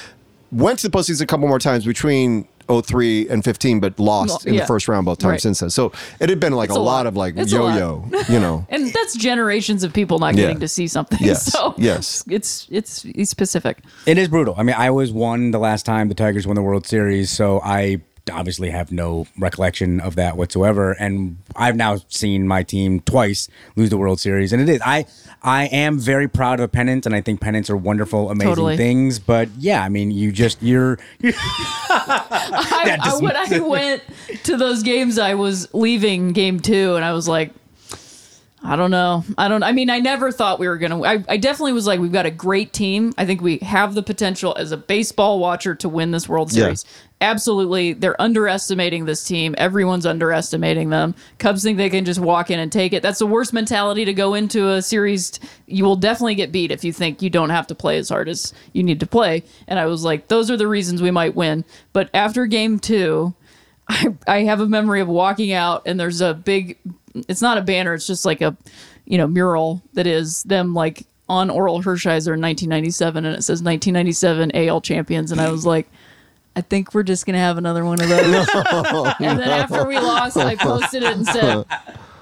went 0.52 0.80
to 0.80 0.88
the 0.90 0.96
postseason 0.98 1.22
a 1.22 1.26
couple 1.26 1.48
more 1.48 1.60
times 1.60 1.86
between 1.86 2.48
03 2.68 3.30
and 3.30 3.44
15 3.44 3.80
but 3.80 4.00
lost 4.00 4.30
Well, 4.30 4.40
in 4.46 4.54
yeah. 4.56 4.62
the 4.62 4.68
first 4.68 4.88
round 4.88 5.06
both 5.06 5.20
times 5.20 5.32
Right. 5.32 5.42
since 5.42 5.60
then 5.62 5.70
so 5.70 5.92
it 6.20 6.30
had 6.30 6.40
been 6.40 6.54
like 6.54 6.70
a, 6.70 6.74
a 6.74 6.76
lot, 6.76 6.84
lot. 6.84 7.06
of 7.08 7.16
like 7.16 7.38
It's 7.38 7.52
yo-yo 7.52 8.06
you 8.30 8.40
know 8.40 8.66
and 8.70 8.92
that's 8.94 9.16
generations 9.16 9.84
of 9.84 9.94
people 9.94 10.20
not 10.20 10.36
Yeah. 10.36 10.44
getting 10.44 10.60
to 10.60 10.68
see 10.68 10.88
something. 10.88 11.20
Yes, 11.28 11.46
So 11.52 11.74
yes. 11.78 12.24
it's 12.30 12.68
it's 12.70 13.04
it's 13.06 13.30
specific. 13.32 13.80
It 14.06 14.18
is 14.18 14.28
brutal. 14.28 14.56
I 14.58 14.64
mean, 14.64 14.76
I 14.78 14.90
was 14.92 15.12
one 15.12 15.52
the 15.52 15.60
last 15.60 15.86
time 15.86 16.08
the 16.10 16.16
Tigers 16.16 16.46
won 16.48 16.56
the 16.56 16.62
World 16.62 16.86
Series, 16.86 17.30
so 17.32 17.60
I 17.64 18.02
obviously 18.30 18.70
have 18.70 18.92
no 18.92 19.28
recollection 19.38 20.00
of 20.00 20.16
that 20.16 20.38
whatsoever. 20.38 20.92
And 20.94 21.38
I've 21.56 21.76
now 21.76 21.98
seen 22.08 22.48
my 22.48 22.64
team 22.64 23.00
twice 23.02 23.48
lose 23.76 23.90
the 23.90 23.98
World 23.98 24.20
Series, 24.20 24.54
and 24.54 24.62
it 24.62 24.70
is 24.70 24.82
I 24.86 25.06
I 25.42 25.66
am 25.66 26.00
very 26.00 26.28
proud 26.28 26.60
of 26.60 26.66
a 26.66 26.68
pennant, 26.68 27.06
and 27.06 27.16
I 27.16 27.22
think 27.22 27.42
pennants 27.42 27.70
are 27.70 27.78
wonderful, 27.78 28.30
amazing 28.30 28.52
Totally. 28.52 28.78
things. 28.78 29.20
But 29.20 29.50
yeah, 29.58 29.84
I 29.84 29.90
mean, 29.90 30.12
you 30.12 30.32
just 30.32 30.62
you're, 30.62 31.00
you're 31.20 31.34
I, 31.90 32.98
I, 33.02 33.18
when 33.22 33.36
I 33.36 33.60
went 33.60 34.04
to 34.44 34.58
those 34.58 34.84
games, 34.84 35.18
I 35.18 35.36
was 35.36 35.74
leaving 35.74 36.34
game 36.34 36.60
two, 36.60 36.96
and 36.96 37.06
I 37.06 37.14
was 37.14 37.28
like, 37.28 37.54
I 38.64 38.76
don't 38.76 38.90
know. 38.92 39.24
I 39.38 39.48
don't. 39.48 39.62
I 39.62 39.72
mean, 39.72 39.90
I 39.90 40.00
never 40.00 40.32
thought 40.32 40.58
we 40.60 40.68
were 40.68 40.78
gonna. 40.78 41.02
I, 41.04 41.24
I 41.30 41.38
definitely 41.38 41.74
was 41.74 41.86
like, 41.86 42.00
we've 42.00 42.12
got 42.12 42.26
a 42.26 42.32
great 42.32 42.74
team. 42.74 43.14
I 43.18 43.26
think 43.26 43.40
we 43.40 43.60
have 43.60 43.94
the 43.94 44.02
potential 44.02 44.56
as 44.58 44.72
a 44.72 44.78
baseball 44.78 45.40
watcher 45.40 45.76
to 45.76 45.88
win 45.88 46.10
this 46.12 46.28
World 46.28 46.52
Yeah. 46.52 46.64
Series. 46.64 46.86
Absolutely, 47.22 47.94
they're 47.94 48.20
underestimating 48.22 49.06
this 49.06 49.24
team. 49.24 49.54
Everyone's 49.58 50.06
underestimating 50.06 50.90
them. 50.90 51.16
Cubs 51.40 51.64
think 51.64 51.78
they 51.78 51.90
can 51.90 52.06
just 52.06 52.20
walk 52.20 52.52
in 52.52 52.60
and 52.60 52.72
take 52.72 52.94
it. 52.94 53.02
That's 53.04 53.20
the 53.20 53.26
worst 53.28 53.54
mentality 53.54 54.06
to 54.06 54.14
go 54.14 54.34
into 54.34 54.70
a 54.70 54.82
series. 54.82 55.40
You 55.68 55.84
will 55.84 55.96
definitely 55.96 56.36
get 56.36 56.52
beat 56.52 56.72
if 56.72 56.84
you 56.84 56.94
think 56.94 57.22
you 57.22 57.30
don't 57.30 57.50
have 57.50 57.68
to 57.68 57.76
play 57.76 57.98
as 57.98 58.10
hard 58.10 58.28
as 58.30 58.54
you 58.74 58.84
need 58.84 59.00
to 59.00 59.08
play. 59.08 59.44
And 59.68 59.80
I 59.80 59.86
was 59.86 60.04
like, 60.04 60.28
those 60.28 60.52
are 60.52 60.58
the 60.58 60.68
reasons 60.68 61.02
we 61.02 61.12
might 61.12 61.36
win. 61.36 61.64
But 61.94 62.10
after 62.14 62.46
game 62.46 62.78
two, 62.80 63.34
I, 63.90 64.14
I 64.28 64.44
have 64.44 64.60
a 64.60 64.68
memory 64.68 65.02
of 65.02 65.08
walking 65.08 65.54
out 65.54 65.84
and 65.86 66.00
there's 66.00 66.22
a 66.22 66.34
big 66.34 66.78
it's 67.28 67.42
not 67.42 67.58
a 67.58 67.62
banner 67.62 67.94
it's 67.94 68.06
just 68.08 68.26
like 68.26 68.42
a 68.42 68.56
you 69.06 69.18
know 69.18 69.28
mural 69.28 69.82
that 69.94 70.06
is 70.08 70.44
them 70.44 70.74
like 70.74 71.06
on 71.30 71.50
Orel 71.50 71.84
Hershiser 71.84 72.34
in 72.34 72.42
1997 72.42 73.26
and 73.26 73.36
it 73.36 73.42
says 73.42 73.62
1997 73.62 74.56
al 74.56 74.82
champions. 74.82 75.32
And 75.32 75.42
i 75.42 75.50
was 75.52 75.66
like 75.66 75.90
i 76.56 76.62
think 76.62 76.94
we're 76.94 77.04
just 77.04 77.26
gonna 77.26 77.38
have 77.38 77.58
another 77.58 77.86
one 77.86 78.00
of 78.02 78.08
those. 78.10 78.48
And 79.20 79.40
then 79.40 79.50
after 79.50 79.86
we 79.86 79.98
lost 79.98 80.38
i 80.38 80.56
posted 80.56 81.04
it 81.04 81.16
and 81.16 81.26
said 81.26 81.66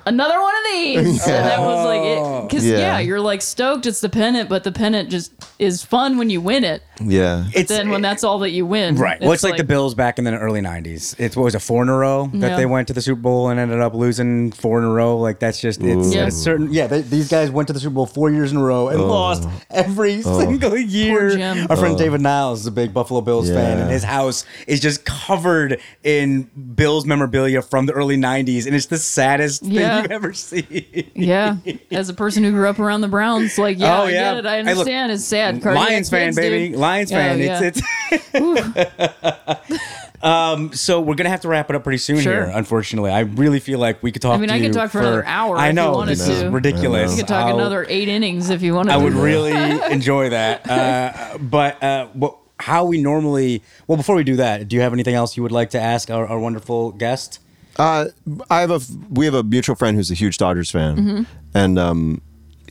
another 0.05 0.39
one 0.41 0.53
of 0.55 0.63
these 0.71 0.97
and 1.27 1.45
that 1.45 1.59
was 1.59 1.85
like 1.85 2.01
it 2.01 2.17
oh. 2.17 2.47
because 2.47 2.65
Yeah. 2.65 2.77
yeah. 2.77 2.99
you're 2.99 3.21
like 3.21 3.41
stoked 3.41 3.85
it's 3.85 4.01
the 4.01 4.09
pennant 4.09 4.49
but 4.49 4.63
the 4.63 4.71
pennant 4.71 5.09
just 5.09 5.33
is 5.59 5.83
fun 5.83 6.17
when 6.17 6.29
you 6.29 6.41
win 6.41 6.63
it 6.63 6.83
yeah 7.01 7.45
it's 7.53 7.69
then 7.69 7.89
when 7.89 8.01
that's 8.01 8.23
all 8.23 8.39
that 8.39 8.51
you 8.51 8.65
win 8.65 8.95
Right. 8.95 9.19
Well, 9.21 9.31
it's 9.31 9.43
like, 9.43 9.57
the 9.57 9.63
Bills 9.63 9.95
back 9.95 10.17
in 10.17 10.25
the 10.25 10.37
early 10.37 10.61
'90s. 10.61 11.15
It's 11.19 11.35
what 11.35 11.43
was 11.43 11.55
a 11.55 11.59
four 11.59 11.83
in 11.83 11.89
a 11.89 11.95
row 11.95 12.29
that 12.33 12.49
Yeah. 12.49 12.57
they 12.57 12.65
went 12.65 12.87
to 12.87 12.93
the 12.93 13.01
Super 13.01 13.21
Bowl 13.21 13.49
and 13.49 13.59
ended 13.59 13.79
up 13.79 13.93
losing 13.93 14.51
four 14.51 14.79
in 14.79 14.85
a 14.85 14.89
row. 14.89 15.17
Like 15.17 15.39
that's 15.39 15.59
just 15.59 15.81
it's 15.81 16.13
Yeah. 16.13 16.27
a 16.27 16.31
certain. 16.31 16.71
Yeah, 16.71 16.87
they, 16.87 17.01
these 17.01 17.29
guys 17.29 17.51
went 17.51 17.67
to 17.67 17.73
the 17.73 17.79
Super 17.79 17.95
Bowl 17.95 18.05
four 18.05 18.29
years 18.29 18.51
in 18.51 18.57
a 18.57 18.63
row 18.63 18.89
and 18.89 18.99
oh. 18.99 19.07
lost 19.07 19.47
every 19.69 20.21
oh. 20.25 20.39
single 20.39 20.77
year. 20.77 21.29
Jim. 21.31 21.67
Our 21.69 21.77
friend 21.77 21.97
David 21.97 22.21
Niles 22.21 22.61
is 22.61 22.67
a 22.67 22.71
big 22.71 22.93
Buffalo 22.93 23.21
Bills 23.21 23.49
fan, 23.49 23.79
and 23.79 23.89
his 23.91 24.03
house 24.03 24.45
is 24.67 24.79
just 24.79 25.05
covered 25.05 25.79
in 26.03 26.43
Bills 26.75 27.05
memorabilia 27.05 27.61
from 27.61 27.85
the 27.85 27.93
early 27.93 28.17
'90s, 28.17 28.65
and 28.65 28.75
it's 28.75 28.87
the 28.87 28.97
saddest 28.97 29.63
Yeah. 29.95 30.01
thing 30.01 30.03
you've 30.03 30.11
ever 30.11 30.33
seen. 30.33 31.11
Yeah, 31.15 31.57
as 31.91 32.09
a 32.09 32.13
person 32.13 32.43
who 32.43 32.51
grew 32.51 32.67
up 32.67 32.79
around 32.79 33.01
the 33.01 33.07
Browns, 33.07 33.57
like 33.57 33.77
yeah, 33.79 33.99
Oh, 34.01 34.03
I 34.05 34.11
get 34.11 34.37
it. 34.37 34.45
I 34.45 34.57
Hey, 34.57 34.63
look, 34.63 34.69
understand. 34.69 35.11
it's 35.11 35.23
sad. 35.25 35.61
Cardiac 35.61 35.87
Lions 35.89 36.09
fan, 36.09 36.27
kids, 36.27 36.35
baby. 36.37 36.69
dude. 36.69 36.77
Lions 36.79 37.11
Yeah, 37.11 37.17
fan. 37.17 37.39
yeah. 37.39 37.61
It's 37.63 37.81
it's. 38.33 39.45
um. 40.23 40.73
So 40.73 41.01
we're 41.01 41.15
gonna 41.15 41.29
have 41.29 41.41
to 41.41 41.47
wrap 41.47 41.69
it 41.69 41.75
up 41.75 41.83
pretty 41.83 41.97
soon 41.97 42.19
Sure. 42.19 42.45
here. 42.45 42.51
Unfortunately, 42.53 43.11
I 43.11 43.21
really 43.21 43.59
feel 43.59 43.79
like 43.79 44.01
we 44.03 44.11
could 44.11 44.21
talk. 44.21 44.35
I 44.35 44.37
mean, 44.37 44.49
to 44.49 44.55
I 44.55 44.59
could 44.59 44.73
talk 44.73 44.91
for 44.91 44.99
another 44.99 45.25
hour 45.25 45.57
I 45.57 45.67
if 45.67 45.69
you 45.71 45.73
know 45.73 45.91
wanted 45.93 46.11
this 46.17 46.27
is 46.27 46.41
to. 46.43 46.49
ridiculous. 46.49 47.11
We 47.11 47.17
could 47.17 47.27
talk 47.27 47.47
I'll- 47.47 47.55
another 47.59 47.85
eight 47.89 48.07
innings 48.07 48.49
if 48.49 48.61
you 48.61 48.73
wanted. 48.75 48.91
I 48.93 48.97
to. 48.97 49.03
would 49.03 49.13
really 49.13 49.51
enjoy 49.91 50.29
that. 50.29 50.69
Uh, 50.69 51.37
but 51.39 51.81
uh, 51.83 52.07
what? 52.13 52.37
How 52.57 52.85
we 52.85 53.01
normally? 53.01 53.63
Well, 53.85 53.97
before 53.97 54.15
we 54.15 54.23
do 54.23 54.37
that, 54.37 54.67
do 54.69 54.75
you 54.77 54.81
have 54.81 54.93
anything 54.93 55.13
else 55.15 55.35
you 55.35 55.43
would 55.43 55.51
like 55.51 55.71
to 55.71 55.79
ask 55.79 56.09
our, 56.09 56.25
our 56.25 56.39
wonderful 56.39 56.91
guest? 56.93 57.39
Uh, 57.77 58.05
I 58.49 58.61
have 58.61 58.71
a 58.71 58.79
we 59.09 59.25
have 59.25 59.33
a 59.33 59.43
mutual 59.43 59.75
friend 59.75 59.97
who's 59.97 60.11
a 60.11 60.15
huge 60.15 60.37
Dodgers 60.37 60.71
fan, 60.71 60.95
Mm-hmm. 60.97 61.23
and 61.53 61.77
um, 61.79 62.21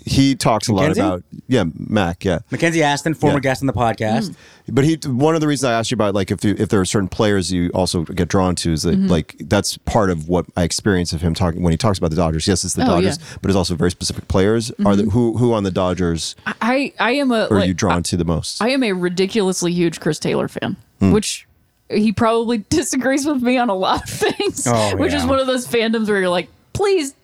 he 0.07 0.35
talks 0.35 0.69
a 0.69 0.73
lot 0.75 0.91
about 0.93 1.23
yeah, 1.49 1.65
Mac, 1.75 2.25
yeah. 2.27 2.41
Mackenzie 2.51 2.83
Aston, 2.83 3.15
former 3.15 3.37
Yeah. 3.37 3.41
guest 3.41 3.63
on 3.63 3.67
the 3.67 3.73
podcast. 3.73 4.35
But 4.69 4.85
he 4.85 4.97
one 5.07 5.35
of 5.35 5.41
the 5.41 5.47
reasons 5.47 5.65
I 5.65 5.73
asked 5.79 5.91
you 5.91 5.95
about 5.95 6.15
like 6.15 6.31
if 6.31 6.45
you, 6.45 6.55
if 6.59 6.69
there 6.69 6.81
are 6.81 6.85
certain 6.85 7.09
players 7.09 7.51
you 7.53 7.71
also 7.75 8.03
get 8.05 8.29
drawn 8.29 8.55
to 8.57 8.73
is 8.73 8.83
that 8.83 8.95
Mm-hmm. 8.97 9.09
like 9.09 9.37
that's 9.41 9.77
part 9.79 10.11
of 10.11 10.29
what 10.29 10.47
I 10.57 10.63
experience 10.63 11.13
of 11.15 11.21
him 11.23 11.33
talking 11.35 11.63
when 11.63 11.71
he 11.71 11.77
talks 11.79 11.97
about 11.99 12.11
the 12.11 12.17
Dodgers. 12.17 12.47
Yes, 12.47 12.65
it's 12.65 12.75
the 12.75 12.83
Oh, 12.83 12.87
Dodgers, 12.87 13.19
yeah. 13.19 13.25
Mm-hmm. 13.25 13.37
but 13.43 13.51
it's 13.51 13.57
also 13.57 13.75
very 13.77 13.91
specific 13.91 14.29
players. 14.29 14.71
Are 14.87 14.95
there, 14.97 15.07
who 15.07 15.37
who 15.39 15.53
on 15.55 15.65
the 15.65 15.71
Dodgers 15.71 16.35
I 16.61 16.93
I 17.01 17.13
am 17.13 17.31
a 17.31 17.47
are 17.49 17.59
like, 17.61 17.69
you 17.69 17.75
drawn 17.75 18.03
to 18.05 18.17
the 18.19 18.25
most? 18.27 18.61
I 18.63 18.71
am 18.71 18.83
a 18.83 18.93
ridiculously 18.93 19.73
huge 19.73 20.01
Chris 20.01 20.19
Taylor 20.19 20.49
fan, 20.49 20.77
Hmm. 21.01 21.13
which 21.13 21.47
he 21.95 22.13
probably 22.13 22.59
disagrees 22.69 23.27
with 23.27 23.43
me 23.43 23.57
on 23.59 23.69
a 23.71 23.75
lot 23.75 24.05
of 24.05 24.11
things. 24.11 24.67
Oh, 24.67 24.97
which 24.97 25.13
is 25.13 25.25
one 25.25 25.39
of 25.39 25.47
those 25.47 25.67
fandoms 25.67 26.09
where 26.09 26.21
you're 26.21 26.29
like, 26.29 26.49
please. 26.73 27.15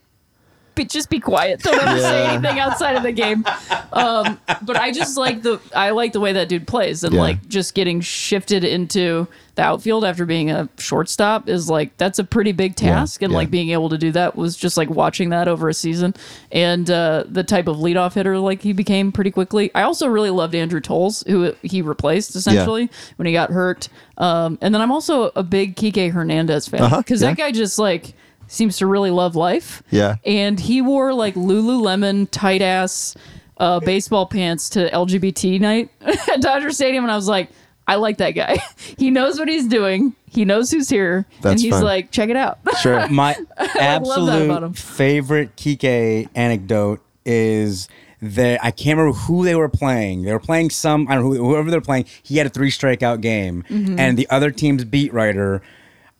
Be, 0.75 0.85
just 0.85 1.11
be 1.11 1.21
quiet. 1.21 1.61
Don't 1.61 1.81
ever 1.83 1.99
say 2.01 2.23
Yeah. 2.25 2.33
anything 2.33 2.59
outside 2.61 2.97
of 2.97 3.03
the 3.03 3.13
game. 3.13 3.45
Um, 3.93 4.39
but 4.63 4.77
I 4.77 4.93
just 4.93 5.17
like 5.17 5.43
the 5.43 5.61
I 5.75 5.91
like 5.91 6.13
the 6.13 6.21
way 6.21 6.33
that 6.33 6.49
dude 6.49 6.67
plays, 6.67 7.03
and 7.05 7.15
Yeah. 7.15 7.21
like 7.21 7.49
just 7.49 7.75
getting 7.75 8.01
shifted 8.01 8.63
into 8.65 9.27
the 9.57 9.63
outfield 9.63 10.05
after 10.05 10.25
being 10.25 10.51
a 10.51 10.69
shortstop 10.79 11.49
is 11.49 11.69
like 11.69 11.97
that's 11.97 12.19
a 12.21 12.25
pretty 12.25 12.53
big 12.53 12.77
task, 12.77 13.21
and 13.23 13.33
yeah. 13.33 13.39
like 13.39 13.51
being 13.51 13.71
able 13.71 13.89
to 13.89 13.99
do 13.99 14.13
that 14.13 14.37
was 14.37 14.57
just 14.57 14.77
like 14.77 14.89
watching 14.89 15.31
that 15.31 15.49
over 15.49 15.69
a 15.69 15.75
season, 15.75 16.15
and 16.53 16.89
uh, 16.91 17.25
the 17.29 17.43
type 17.43 17.67
of 17.67 17.77
leadoff 17.79 18.15
hitter 18.15 18.39
like 18.39 18.63
he 18.63 18.73
became 18.73 19.11
pretty 19.13 19.31
quickly. 19.33 19.71
I 19.75 19.83
also 19.83 20.07
really 20.07 20.31
loved 20.31 20.55
Andrew 20.55 20.81
Toles, 20.81 21.25
who 21.27 21.53
he 21.63 21.83
replaced 21.83 22.37
essentially 22.37 22.89
when 23.17 23.27
he 23.27 23.33
got 23.33 23.51
hurt, 23.51 23.89
um, 24.19 24.57
and 24.61 24.73
then 24.73 24.81
I'm 24.81 24.93
also 24.93 25.33
a 25.35 25.43
big 25.43 25.75
Kike 25.77 26.13
Hernandez 26.13 26.69
fan 26.69 26.83
Uh-huh, 26.83 26.99
because 26.99 27.21
yeah. 27.23 27.31
that 27.31 27.37
guy 27.37 27.51
just 27.51 27.79
like 27.79 28.15
seems 28.51 28.77
to 28.79 28.87
really 28.87 29.11
love 29.11 29.37
life. 29.37 29.83
Yeah. 29.91 30.17
And 30.25 30.59
he 30.61 30.83
wore 30.83 31.15
like 31.15 31.35
Lululemon 31.35 32.29
tight 32.31 32.63
ass 32.63 33.15
uh, 33.57 33.81
baseball 33.81 34.27
pants 34.27 34.71
to 34.71 34.91
LGBT 34.91 35.61
night 35.61 35.91
at 36.01 36.41
Dodger 36.41 36.71
Stadium, 36.71 37.05
and 37.05 37.11
I 37.13 37.17
was 37.17 37.29
like, 37.29 37.49
I 37.87 37.97
like 37.97 38.19
that 38.19 38.33
guy. 38.33 38.59
he 38.99 39.11
knows 39.11 39.39
what 39.39 39.49
he's 39.49 39.67
doing. 39.67 40.15
He 40.27 40.45
knows 40.45 40.71
who's 40.71 40.89
here, 40.89 41.27
and 41.43 41.59
he's 41.61 41.73
fun. 41.73 41.83
like, 41.85 42.11
check 42.11 42.29
it 42.31 42.37
out. 42.37 42.59
sure. 42.81 43.09
My 43.09 43.37
love 43.59 43.73
that 43.75 43.87
about 43.97 44.29
him. 44.29 44.51
absolute 44.51 44.79
favorite 44.79 45.57
Kike 45.57 46.29
anecdote 46.35 47.01
is 47.25 47.89
that 48.23 48.63
I 48.65 48.71
can't 48.71 48.97
remember 48.99 49.19
who 49.19 49.45
they 49.45 49.55
were 49.57 49.69
playing. 49.69 50.23
They 50.23 50.33
were 50.33 50.39
playing 50.41 50.71
some 50.71 51.07
I 51.09 51.15
don't 51.17 51.25
know 51.35 51.45
whoever 51.45 51.71
they're 51.71 51.81
playing. 51.81 52.05
He 52.23 52.37
had 52.39 52.47
a 52.47 52.51
three 52.51 52.71
strikeout 52.71 53.21
game, 53.23 53.65
Mm-hmm. 53.69 53.99
and 53.99 54.17
the 54.17 54.29
other 54.31 54.51
team's 54.51 54.85
beat 54.85 55.13
writer, 55.13 55.61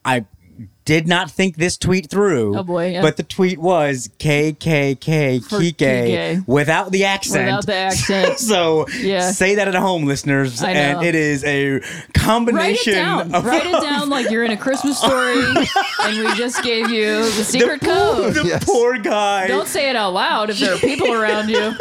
I 0.05 0.25
did 0.91 1.07
not 1.07 1.31
think 1.31 1.55
this 1.57 1.77
tweet 1.77 2.11
through. 2.11 2.59
Oh, 2.59 2.65
boy, 2.65 2.89
yeah. 2.91 3.01
But 3.01 3.17
the 3.17 3.23
tweet 3.23 3.61
was 3.61 4.11
KKK 4.19 5.41
For 5.49 5.59
Kike 5.61 5.77
Kike. 5.77 6.49
without 6.49 6.91
the 6.91 7.05
accent. 7.05 7.47
Without 7.47 7.67
the 7.67 7.75
accent. 7.75 8.39
so 8.41 8.89
Yeah. 8.99 9.31
say 9.31 9.55
that 9.55 9.69
at 9.69 9.75
home, 9.77 10.05
listeners, 10.05 10.61
I 10.65 10.73
and 10.73 11.05
it 11.07 11.15
is 11.15 11.45
a 11.45 11.79
combination. 12.13 12.15
Write 12.15 12.21
combination 12.21 12.93
it 12.93 12.97
down. 12.97 13.35
of 13.37 13.45
Write 13.45 13.67
it 13.67 13.81
down 13.83 14.09
like 14.11 14.31
you're 14.31 14.43
in 14.45 14.51
a 14.51 14.57
Christmas 14.57 14.99
story, 15.05 15.41
and 16.03 16.19
we 16.25 16.35
just 16.35 16.61
gave 16.65 16.91
you 16.91 17.19
the 17.23 17.45
secret 17.45 17.81
code. 17.83 18.35
the 18.35 18.45
Yes. 18.47 18.65
poor 18.65 18.99
guy. 18.99 19.47
Don't 19.47 19.69
say 19.69 19.91
it 19.91 19.97
out 19.97 20.13
loud 20.13 20.51
if 20.51 20.59
there 20.59 20.75
are 20.75 20.79
people 20.79 21.13
around 21.21 21.51
you. 21.51 21.73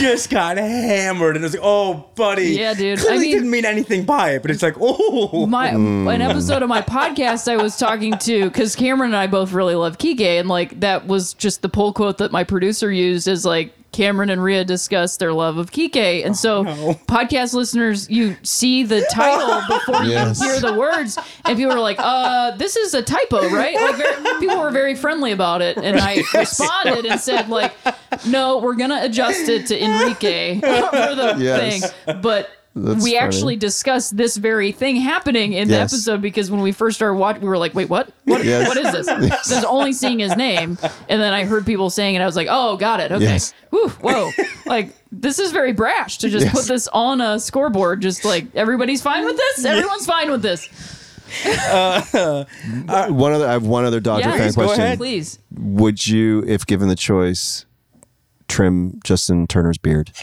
just 0.00 0.30
got 0.30 0.56
hammered, 0.56 1.36
and 1.36 1.44
it 1.44 1.46
was 1.46 1.54
like, 1.54 1.62
"Oh, 1.64 2.06
buddy, 2.16 2.50
Yeah, 2.58 2.74
dude. 2.74 2.98
Clearly 2.98 3.16
I 3.16 3.20
mean- 3.20 3.30
didn't 3.32 3.50
mean 3.50 3.64
anything 3.64 4.04
by 4.04 4.30
it, 4.32 4.42
but 4.42 4.50
it's 4.50 4.62
like, 4.62 4.74
oh, 4.80 5.46
my 5.46 5.70
mm. 5.70 6.12
an 6.12 6.22
episode 6.22 6.62
of 6.62 6.68
my 6.68 6.82
podcast 6.82 7.50
I 7.50 7.56
was 7.56 7.76
talking 7.76 8.15
to 8.22 8.44
because 8.44 8.74
Cameron 8.76 9.10
and 9.10 9.16
I 9.16 9.26
both 9.26 9.52
really 9.52 9.74
love 9.74 9.98
Kike 9.98 10.20
and 10.40 10.48
like 10.48 10.80
that 10.80 11.06
was 11.06 11.34
just 11.34 11.62
the 11.62 11.68
pull 11.68 11.92
quote 11.92 12.18
that 12.18 12.32
my 12.32 12.44
producer 12.44 12.90
used 12.92 13.28
is 13.28 13.44
like 13.44 13.72
Cameron 13.92 14.28
and 14.28 14.42
Rhea 14.44 14.62
discuss 14.62 15.16
their 15.16 15.32
love 15.32 15.56
of 15.56 15.70
Kike 15.70 16.24
and 16.26 16.36
so 16.36 16.64
podcast 17.08 17.54
listeners 17.54 18.10
you 18.10 18.36
see 18.42 18.82
the 18.82 19.06
title 19.10 19.62
before 19.78 20.04
Yes. 20.04 20.38
you 20.40 20.50
hear 20.50 20.60
the 20.60 20.74
words 20.74 21.16
and 21.46 21.56
people 21.56 21.74
were 21.74 21.80
like 21.80 21.96
uh 21.98 22.50
this 22.56 22.76
is 22.76 22.92
a 22.92 23.00
typo 23.02 23.48
right? 23.48 23.74
Like 23.74 23.96
very, 23.96 24.38
people 24.40 24.58
were 24.60 24.70
very 24.70 24.94
friendly 24.94 25.32
about 25.32 25.62
it 25.62 25.78
and 25.78 25.98
I 25.98 26.22
responded 26.34 27.06
and 27.06 27.18
said 27.20 27.48
like 27.48 27.72
no 28.26 28.58
we're 28.58 28.74
gonna 28.74 29.00
adjust 29.02 29.48
it 29.48 29.66
to 29.68 29.82
Enrique 29.82 30.54
for 30.60 30.66
the 31.14 31.36
Yes. 31.38 31.90
thing. 32.04 32.20
But 32.20 32.50
That's 32.78 33.02
we 33.02 33.12
funny. 33.14 33.18
actually 33.26 33.56
discussed 33.56 34.18
this 34.18 34.36
very 34.36 34.70
thing 34.70 34.96
happening 34.96 35.54
in 35.54 35.68
the 35.68 35.78
episode 35.80 36.20
because 36.20 36.50
when 36.50 36.60
we 36.60 36.72
first 36.72 36.96
started 36.96 37.14
watching, 37.16 37.40
we 37.40 37.48
were 37.48 37.56
like, 37.56 37.74
"Wait, 37.74 37.88
what? 37.88 38.10
What, 38.24 38.44
Yes. 38.44 38.68
what 38.68 38.76
is 38.76 38.92
this?" 38.92 39.06
So 39.06 39.54
I 39.54 39.58
was 39.60 39.64
only 39.64 39.92
seeing 39.94 40.18
his 40.18 40.36
name, 40.36 40.76
and 41.08 41.20
then 41.22 41.32
I 41.32 41.44
heard 41.46 41.64
people 41.64 41.88
saying 41.88 42.16
it. 42.16 42.20
I 42.20 42.26
was 42.26 42.36
like, 42.36 42.48
"Oh, 42.50 42.76
got 42.76 43.00
it. 43.00 43.10
Okay. 43.12 43.24
Yes. 43.24 43.54
Whew, 43.70 43.88
whoa! 43.88 44.30
like 44.66 44.94
this 45.10 45.38
is 45.38 45.52
very 45.52 45.72
brash 45.72 46.18
to 46.18 46.28
just 46.28 46.44
Yes. 46.46 46.54
put 46.54 46.66
this 46.66 46.86
on 46.88 47.22
a 47.22 47.40
scoreboard. 47.40 48.02
Just 48.02 48.26
like 48.26 48.44
everybody's 48.54 49.00
fine 49.00 49.24
with 49.24 49.36
this. 49.38 49.64
Everyone's 49.64 50.04
fine 50.04 50.30
with 50.30 50.42
this. 50.42 50.68
Uh, 51.46 52.02
uh, 52.88 53.08
one 53.08 53.32
other 53.32 53.48
I 53.48 53.52
have 53.52 53.66
one 53.66 53.86
other 53.86 54.00
Dodger 54.00 54.28
Yeah, 54.28 54.36
fan 54.36 54.48
go 54.52 54.64
question. 54.66 54.84
ahead. 54.84 54.98
Please. 54.98 55.38
Would 55.58 56.06
you, 56.06 56.44
if 56.46 56.66
given 56.66 56.88
the 56.88 56.94
choice, 56.94 57.64
trim 58.48 59.00
Justin 59.02 59.46
Turner's 59.46 59.78
beard? 59.78 60.12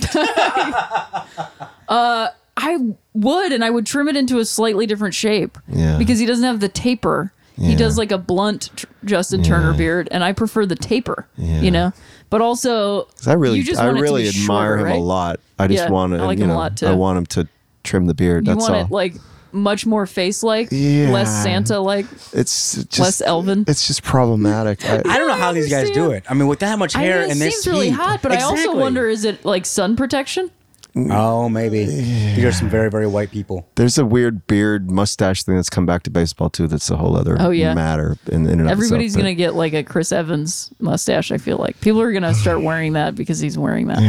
Uh, 1.90 2.30
I 2.56 2.78
would, 3.14 3.52
and 3.52 3.64
I 3.64 3.70
would 3.70 3.86
trim 3.86 4.08
it 4.08 4.16
into 4.16 4.40
a 4.40 4.46
slightly 4.46 4.86
different 4.86 5.16
shape. 5.16 5.58
Yeah. 5.68 5.98
Because 5.98 6.20
he 6.20 6.26
doesn't 6.26 6.44
have 6.44 6.60
the 6.60 6.70
taper. 6.70 7.34
Yeah. 7.58 7.70
He 7.70 7.76
does 7.76 7.98
like 7.98 8.12
a 8.12 8.18
blunt 8.18 8.70
tr- 8.76 8.86
Justin 9.06 9.44
Turner 9.44 9.74
beard, 9.74 10.08
and 10.12 10.24
I 10.24 10.34
prefer 10.34 10.66
the 10.66 10.76
taper. 10.76 11.28
Yeah. 11.38 11.62
You 11.62 11.72
know, 11.72 11.94
but 12.30 12.42
also 12.42 13.08
I 13.28 13.34
really, 13.34 13.58
you 13.60 13.64
just 13.64 13.80
I 13.80 13.86
want 13.86 13.98
it 13.98 14.00
to 14.00 14.04
really 14.04 14.24
be 14.24 14.30
admire 14.30 14.70
shorter, 14.70 14.78
him 14.80 14.86
right? 14.86 14.96
a 14.96 15.00
lot. 15.00 15.40
I 15.60 15.68
just 15.68 15.84
Yeah, 15.84 15.90
want 15.92 16.14
to, 16.14 16.20
I 16.20 16.26
like 16.26 16.38
you 16.40 16.46
him 16.46 16.50
a 16.50 16.54
know, 16.54 16.60
lot, 16.60 16.78
too. 16.78 16.88
I 16.88 16.94
want 16.94 17.18
him 17.20 17.26
to 17.28 17.48
trim 17.84 18.08
the 18.08 18.14
beard. 18.16 18.48
You 18.48 18.54
That's 18.56 18.68
want 18.68 18.76
all. 18.76 18.86
it 18.86 18.92
like 18.92 19.14
much 19.52 19.86
more 19.86 20.08
face 20.08 20.42
like, 20.42 20.70
Yeah. 20.72 21.12
less 21.12 21.44
Santa 21.44 21.80
like. 21.80 22.08
it's 22.34 22.76
just, 22.86 23.00
less 23.00 23.22
Elvin. 23.22 23.66
It's 23.68 23.86
just 23.86 24.02
problematic. 24.02 24.84
I, 24.84 24.98
I 25.06 25.18
don't 25.20 25.28
know 25.28 25.36
how 25.36 25.52
these 25.52 25.70
guys 25.70 25.92
do 25.92 26.10
it. 26.12 26.24
I 26.28 26.34
mean, 26.34 26.48
with 26.48 26.60
that 26.60 26.80
much 26.80 26.96
I 26.96 27.02
hair 27.02 27.20
mean, 27.22 27.30
it 27.30 27.32
and 27.34 27.42
this 27.42 27.62
seems 27.64 27.68
really 27.76 27.90
hot, 27.92 28.22
but 28.24 28.32
I 28.32 28.42
also 28.42 28.76
wonder 28.76 29.08
is 29.08 29.26
it 29.26 29.46
like 29.46 29.66
sun 29.68 29.96
protection? 29.96 30.50
Oh, 30.96 31.50
maybe 31.50 31.86
these 31.86 32.44
are 32.44 32.52
some 32.52 32.70
very, 32.70 32.90
very 32.92 33.08
white 33.08 33.32
people. 33.32 33.68
There's 33.76 33.98
a 33.98 34.06
weird 34.06 34.46
beard 34.46 34.92
mustache 34.92 35.42
thing 35.44 35.56
that's 35.56 35.70
come 35.70 35.88
back 35.88 36.04
to 36.04 36.12
baseball 36.12 36.50
too. 36.52 36.68
That's 36.68 36.90
a 36.92 36.98
whole 36.98 37.18
other 37.18 37.36
Oh, 37.40 37.50
yeah. 37.50 37.74
matter 37.74 38.16
in, 38.32 38.46
in 38.46 38.60
and 38.60 38.70
Everybody's 38.70 39.14
itself, 39.14 39.24
gonna 39.24 39.34
get 39.36 39.56
like 39.56 39.74
a 39.74 39.84
Chris 39.84 40.12
Evans 40.12 40.72
mustache. 40.80 41.32
I 41.32 41.38
feel 41.38 41.58
like 41.58 41.80
people 41.82 42.00
are 42.02 42.12
gonna 42.12 42.34
start 42.36 42.62
wearing 42.70 42.94
that 42.94 43.16
because 43.16 43.40
he's 43.40 43.58
wearing 43.58 43.88
that, 43.88 44.00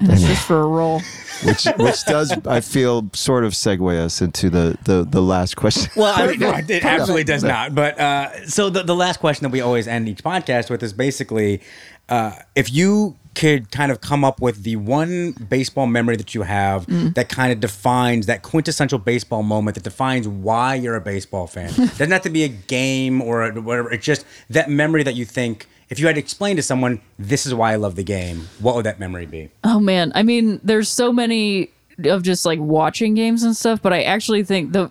and 0.00 0.10
it's 0.10 0.22
just 0.22 0.44
for 0.46 0.60
a 0.60 0.66
role. 0.66 1.00
which 1.44 1.64
which 1.78 2.04
does 2.04 2.32
I 2.46 2.60
feel 2.60 3.08
sort 3.14 3.44
of 3.44 3.52
segue 3.52 3.96
us 3.98 4.20
into 4.20 4.50
the 4.50 4.76
the, 4.84 5.04
the 5.08 5.22
last 5.22 5.56
question. 5.56 5.90
Well, 5.96 6.12
I 6.14 6.26
mean, 6.26 6.40
no, 6.40 6.50
it 6.54 6.84
absolutely 6.84 7.24
does 7.24 7.44
not. 7.44 7.74
But 7.74 7.98
uh, 8.00 8.46
so 8.46 8.68
the, 8.68 8.82
the 8.82 8.96
last 8.96 9.20
question 9.20 9.44
that 9.44 9.50
we 9.50 9.60
always 9.60 9.86
end 9.86 10.08
each 10.08 10.24
podcast 10.24 10.70
with 10.70 10.82
is 10.82 10.92
basically 10.92 11.62
uh, 12.10 12.32
if 12.54 12.72
you 12.72 13.16
could 13.34 13.70
kind 13.70 13.92
of 13.92 14.00
come 14.00 14.24
up 14.24 14.40
with 14.40 14.64
the 14.64 14.76
one 14.76 15.32
baseball 15.32 15.86
memory 15.86 16.16
that 16.16 16.34
you 16.34 16.42
have 16.42 16.84
that 17.14 17.28
kind 17.28 17.52
of 17.52 17.60
defines 17.60 18.26
that 18.26 18.42
quintessential 18.42 18.98
baseball 18.98 19.42
moment 19.42 19.76
that 19.76 19.84
defines 19.84 20.26
why 20.26 20.74
you're 20.74 20.96
a 20.96 21.00
baseball 21.00 21.46
fan. 21.46 21.72
Doesn't 21.76 22.10
have 22.10 22.22
to 22.22 22.30
be 22.30 22.42
a 22.42 22.48
game 22.48 23.22
or 23.22 23.44
a, 23.44 23.60
whatever. 23.60 23.92
It's 23.92 24.04
just 24.04 24.26
that 24.50 24.68
memory 24.68 25.02
that 25.04 25.14
you 25.14 25.24
think. 25.24 25.68
If 25.88 25.98
you 25.98 26.06
had 26.06 26.16
to 26.16 26.20
explain 26.20 26.56
to 26.56 26.62
someone, 26.62 27.00
this 27.18 27.46
is 27.46 27.54
why 27.54 27.72
I 27.72 27.76
love 27.76 27.96
the 27.96 28.04
game, 28.04 28.48
what 28.60 28.76
would 28.76 28.84
that 28.86 29.00
memory 29.00 29.26
be? 29.26 29.50
Oh 29.64 29.80
man, 29.80 30.12
I 30.14 30.22
mean, 30.22 30.60
there's 30.62 30.88
so 30.88 31.12
many 31.12 31.70
of 32.04 32.22
just 32.22 32.46
like 32.46 32.58
watching 32.60 33.14
games 33.14 33.42
and 33.42 33.56
stuff, 33.56 33.82
but 33.82 33.92
I 33.92 34.02
actually 34.02 34.44
think 34.44 34.72
the 34.72 34.90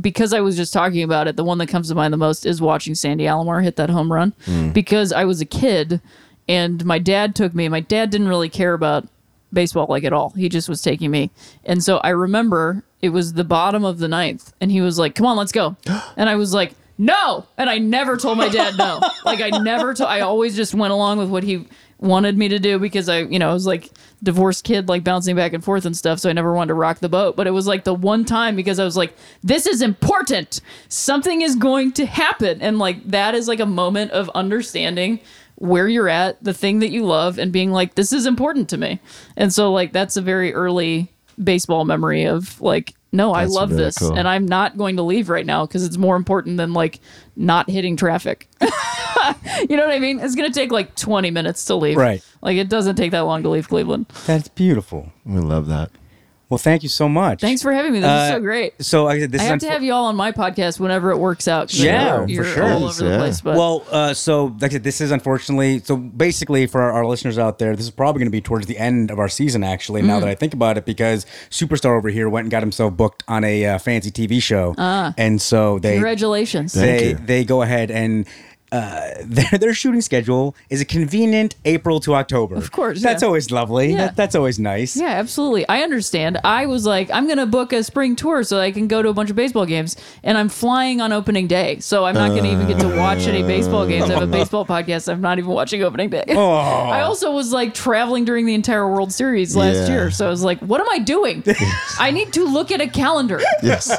because 0.00 0.32
I 0.32 0.40
was 0.40 0.56
just 0.56 0.72
talking 0.72 1.02
about 1.02 1.28
it, 1.28 1.36
the 1.36 1.44
one 1.44 1.58
that 1.58 1.66
comes 1.68 1.88
to 1.88 1.94
mind 1.94 2.12
the 2.12 2.18
most 2.18 2.46
is 2.46 2.60
watching 2.60 2.94
Sandy 2.94 3.24
Alomar 3.24 3.62
hit 3.62 3.76
that 3.76 3.90
home 3.90 4.12
run 4.12 4.32
because 4.72 5.12
I 5.12 5.24
was 5.24 5.40
a 5.40 5.44
kid 5.44 6.00
and 6.48 6.84
my 6.84 6.98
dad 6.98 7.34
took 7.34 7.54
me. 7.54 7.68
My 7.68 7.80
dad 7.80 8.10
didn't 8.10 8.28
really 8.28 8.48
care 8.48 8.74
about 8.74 9.08
baseball 9.52 9.86
like 9.88 10.04
at 10.04 10.12
all. 10.12 10.30
He 10.30 10.48
just 10.48 10.68
was 10.68 10.82
taking 10.82 11.10
me. 11.10 11.30
And 11.64 11.82
so 11.82 11.98
I 11.98 12.10
remember 12.10 12.84
it 13.00 13.10
was 13.10 13.32
the 13.34 13.44
bottom 13.44 13.84
of 13.84 13.98
the 13.98 14.08
ninth 14.08 14.52
and 14.60 14.70
he 14.70 14.80
was 14.80 14.98
like, 14.98 15.14
"Come 15.14 15.26
on, 15.26 15.36
let's 15.36 15.52
go." 15.52 15.76
And 16.16 16.28
I 16.28 16.36
was 16.36 16.54
like, 16.54 16.74
"No." 16.98 17.46
And 17.56 17.68
I 17.68 17.78
never 17.78 18.16
told 18.16 18.38
my 18.38 18.48
dad 18.48 18.76
no. 18.76 19.00
like 19.24 19.40
I 19.40 19.50
never 19.58 19.94
to- 19.94 20.08
I 20.08 20.20
always 20.20 20.56
just 20.56 20.74
went 20.74 20.92
along 20.92 21.18
with 21.18 21.30
what 21.30 21.42
he 21.42 21.66
wanted 21.98 22.36
me 22.36 22.48
to 22.48 22.58
do 22.58 22.78
because 22.78 23.08
I, 23.08 23.20
you 23.20 23.38
know, 23.38 23.50
I 23.50 23.54
was 23.54 23.66
like 23.66 23.90
divorced 24.22 24.64
kid 24.64 24.88
like 24.88 25.02
bouncing 25.02 25.36
back 25.36 25.52
and 25.52 25.64
forth 25.64 25.86
and 25.86 25.96
stuff, 25.96 26.18
so 26.18 26.28
I 26.28 26.32
never 26.32 26.52
wanted 26.52 26.68
to 26.68 26.74
rock 26.74 26.98
the 26.98 27.08
boat. 27.08 27.36
But 27.36 27.46
it 27.46 27.52
was 27.52 27.66
like 27.66 27.84
the 27.84 27.94
one 27.94 28.24
time 28.24 28.56
because 28.56 28.78
I 28.78 28.84
was 28.84 28.96
like, 28.96 29.14
this 29.42 29.66
is 29.66 29.80
important. 29.82 30.60
Something 30.88 31.42
is 31.42 31.56
going 31.56 31.92
to 31.92 32.06
happen. 32.06 32.60
And 32.60 32.78
like 32.78 33.02
that 33.10 33.34
is 33.34 33.48
like 33.48 33.60
a 33.60 33.66
moment 33.66 34.10
of 34.12 34.28
understanding 34.34 35.20
where 35.56 35.88
you're 35.88 36.08
at, 36.08 36.42
the 36.42 36.54
thing 36.54 36.78
that 36.80 36.90
you 36.90 37.04
love, 37.04 37.38
and 37.38 37.52
being 37.52 37.72
like, 37.72 37.94
this 37.94 38.12
is 38.12 38.26
important 38.26 38.68
to 38.70 38.76
me. 38.76 39.00
And 39.36 39.52
so 39.52 39.72
like 39.72 39.92
that's 39.92 40.16
a 40.16 40.22
very 40.22 40.54
early 40.54 41.12
baseball 41.42 41.84
memory 41.84 42.24
of 42.24 42.60
like, 42.60 42.94
no, 43.12 43.32
I 43.32 43.44
love 43.44 43.70
really 43.70 43.84
this. 43.84 43.98
cool. 43.98 44.14
And 44.14 44.28
I'm 44.28 44.46
not 44.46 44.76
going 44.76 44.96
to 44.96 45.02
leave 45.02 45.28
right 45.30 45.46
now 45.46 45.64
because 45.66 45.84
it's 45.84 45.96
more 45.96 46.16
important 46.16 46.58
than 46.58 46.72
like 46.72 47.00
not 47.34 47.70
hitting 47.70 47.96
traffic. 47.96 48.48
You 49.68 49.76
know 49.76 49.86
what 49.86 49.94
I 49.94 49.98
mean? 49.98 50.20
It's 50.20 50.34
gonna 50.36 50.52
take 50.52 50.70
like 50.70 50.94
20 50.94 51.30
minutes 51.30 51.64
to 51.64 51.74
leave. 51.74 51.96
Right. 51.96 52.22
Like 52.42 52.56
it 52.58 52.68
doesn't 52.68 52.94
take 52.96 53.10
that 53.10 53.20
long 53.20 53.42
to 53.42 53.48
leave 53.48 53.68
Cleveland. 53.68 54.06
That's 54.26 54.48
beautiful. 54.48 55.12
We 55.24 55.40
love 55.40 55.66
that. 55.66 55.90
Well, 56.48 56.58
thank 56.58 56.84
you 56.84 56.88
so 56.88 57.08
much. 57.08 57.40
Thanks 57.40 57.60
for 57.60 57.72
having 57.72 57.92
me. 57.92 57.98
This 57.98 58.06
is 58.06 58.12
Uh, 58.12 58.30
so 58.34 58.40
great. 58.40 58.74
So 58.80 59.08
I 59.08 59.18
said, 59.18 59.32
this 59.32 59.40
I 59.40 59.44
is 59.46 59.50
have 59.50 59.58
to 59.58 59.66
unfo- 59.66 59.70
have 59.70 59.82
you 59.82 59.92
all 59.92 60.04
on 60.06 60.14
my 60.14 60.30
podcast 60.30 60.78
whenever 60.78 61.10
it 61.10 61.18
works 61.18 61.48
out. 61.48 61.68
'cause 61.70 61.80
I 61.80 61.84
Yeah, 61.86 62.04
know 62.04 62.22
for 62.22 62.28
you're 62.30 62.44
sure. 62.44 62.62
all 62.72 62.84
over 62.84 63.02
the 63.02 63.10
Yeah. 63.10 63.18
place. 63.18 63.40
But 63.40 63.56
Well, 63.56 63.82
uh, 63.90 64.14
so 64.14 64.54
like 64.60 64.70
I 64.70 64.74
said, 64.74 64.84
this 64.84 65.00
is 65.00 65.10
unfortunately 65.10 65.80
so 65.84 65.96
basically 65.96 66.66
for 66.66 66.80
our, 66.82 66.92
our 66.92 67.06
listeners 67.06 67.36
out 67.36 67.58
there, 67.58 67.74
this 67.74 67.86
is 67.86 67.90
probably 67.90 68.20
going 68.20 68.28
to 68.28 68.30
be 68.30 68.40
towards 68.40 68.66
the 68.66 68.78
end 68.78 69.10
of 69.10 69.18
our 69.18 69.28
season. 69.28 69.64
Actually, 69.64 70.02
now 70.02 70.18
Mm. 70.18 70.20
that 70.20 70.28
I 70.28 70.34
think 70.36 70.54
about 70.54 70.78
it, 70.78 70.84
because 70.84 71.26
Superstar 71.50 71.96
over 71.98 72.10
here 72.10 72.28
went 72.28 72.44
and 72.44 72.50
got 72.52 72.62
himself 72.62 72.96
booked 72.96 73.24
on 73.26 73.42
a 73.42 73.66
uh, 73.66 73.78
fancy 73.78 74.12
TV 74.12 74.38
show, 74.40 74.74
and 75.18 75.40
so 75.42 75.80
they 75.80 75.94
congratulations. 75.94 76.74
Thank 76.74 76.84
they 77.00 77.08
you. 77.08 77.18
they 77.26 77.44
go 77.44 77.62
ahead 77.62 77.90
and. 77.90 78.24
Uh, 78.76 79.14
their 79.24 79.58
their 79.58 79.74
shooting 79.74 80.00
schedule 80.00 80.54
is 80.70 80.80
a 80.80 80.84
convenient 80.84 81.54
April 81.64 82.00
to 82.00 82.14
October. 82.14 82.56
Of 82.56 82.72
course, 82.72 83.02
that's 83.02 83.22
yeah. 83.22 83.26
always 83.26 83.50
lovely. 83.50 83.90
Yeah. 83.90 83.96
That, 83.96 84.16
that's 84.16 84.34
always 84.34 84.58
nice. 84.58 84.96
Yeah, 84.96 85.06
absolutely. 85.06 85.66
I 85.68 85.82
understand. 85.82 86.38
I 86.44 86.66
was 86.66 86.84
like, 86.84 87.10
I'm 87.10 87.26
going 87.26 87.38
to 87.38 87.46
book 87.46 87.72
a 87.72 87.82
spring 87.82 88.16
tour 88.16 88.42
so 88.42 88.58
I 88.60 88.72
can 88.72 88.88
go 88.88 89.02
to 89.02 89.08
a 89.08 89.14
bunch 89.14 89.30
of 89.30 89.36
baseball 89.36 89.66
games, 89.66 89.96
and 90.22 90.36
I'm 90.36 90.48
flying 90.48 91.00
on 91.00 91.12
opening 91.12 91.46
day, 91.46 91.78
so 91.80 92.04
I'm 92.04 92.14
not 92.14 92.28
going 92.28 92.44
to 92.44 92.52
even 92.52 92.66
get 92.68 92.80
to 92.80 92.96
watch 92.96 93.26
any 93.26 93.42
baseball 93.42 93.86
games. 93.86 94.10
I 94.10 94.14
have 94.14 94.22
a 94.22 94.26
baseball 94.38 94.66
podcast. 94.66 95.10
I'm 95.10 95.20
not 95.20 95.38
even 95.38 95.50
watching 95.50 95.82
opening 95.82 96.10
day. 96.10 96.24
I 96.28 97.00
also 97.02 97.32
was 97.32 97.52
like 97.52 97.74
traveling 97.74 98.24
during 98.24 98.46
the 98.46 98.54
entire 98.54 98.86
World 98.88 99.12
Series 99.12 99.56
last 99.56 99.88
Yeah. 99.88 99.94
year, 99.94 100.10
so 100.10 100.26
I 100.26 100.30
was 100.30 100.44
like, 100.44 100.58
what 100.60 100.80
am 100.80 100.88
I 100.90 100.98
doing? 100.98 101.42
I 101.98 102.10
need 102.10 102.32
to 102.34 102.44
look 102.44 102.70
at 102.70 102.80
a 102.80 102.88
calendar. 102.88 103.40
Yes. 103.62 103.90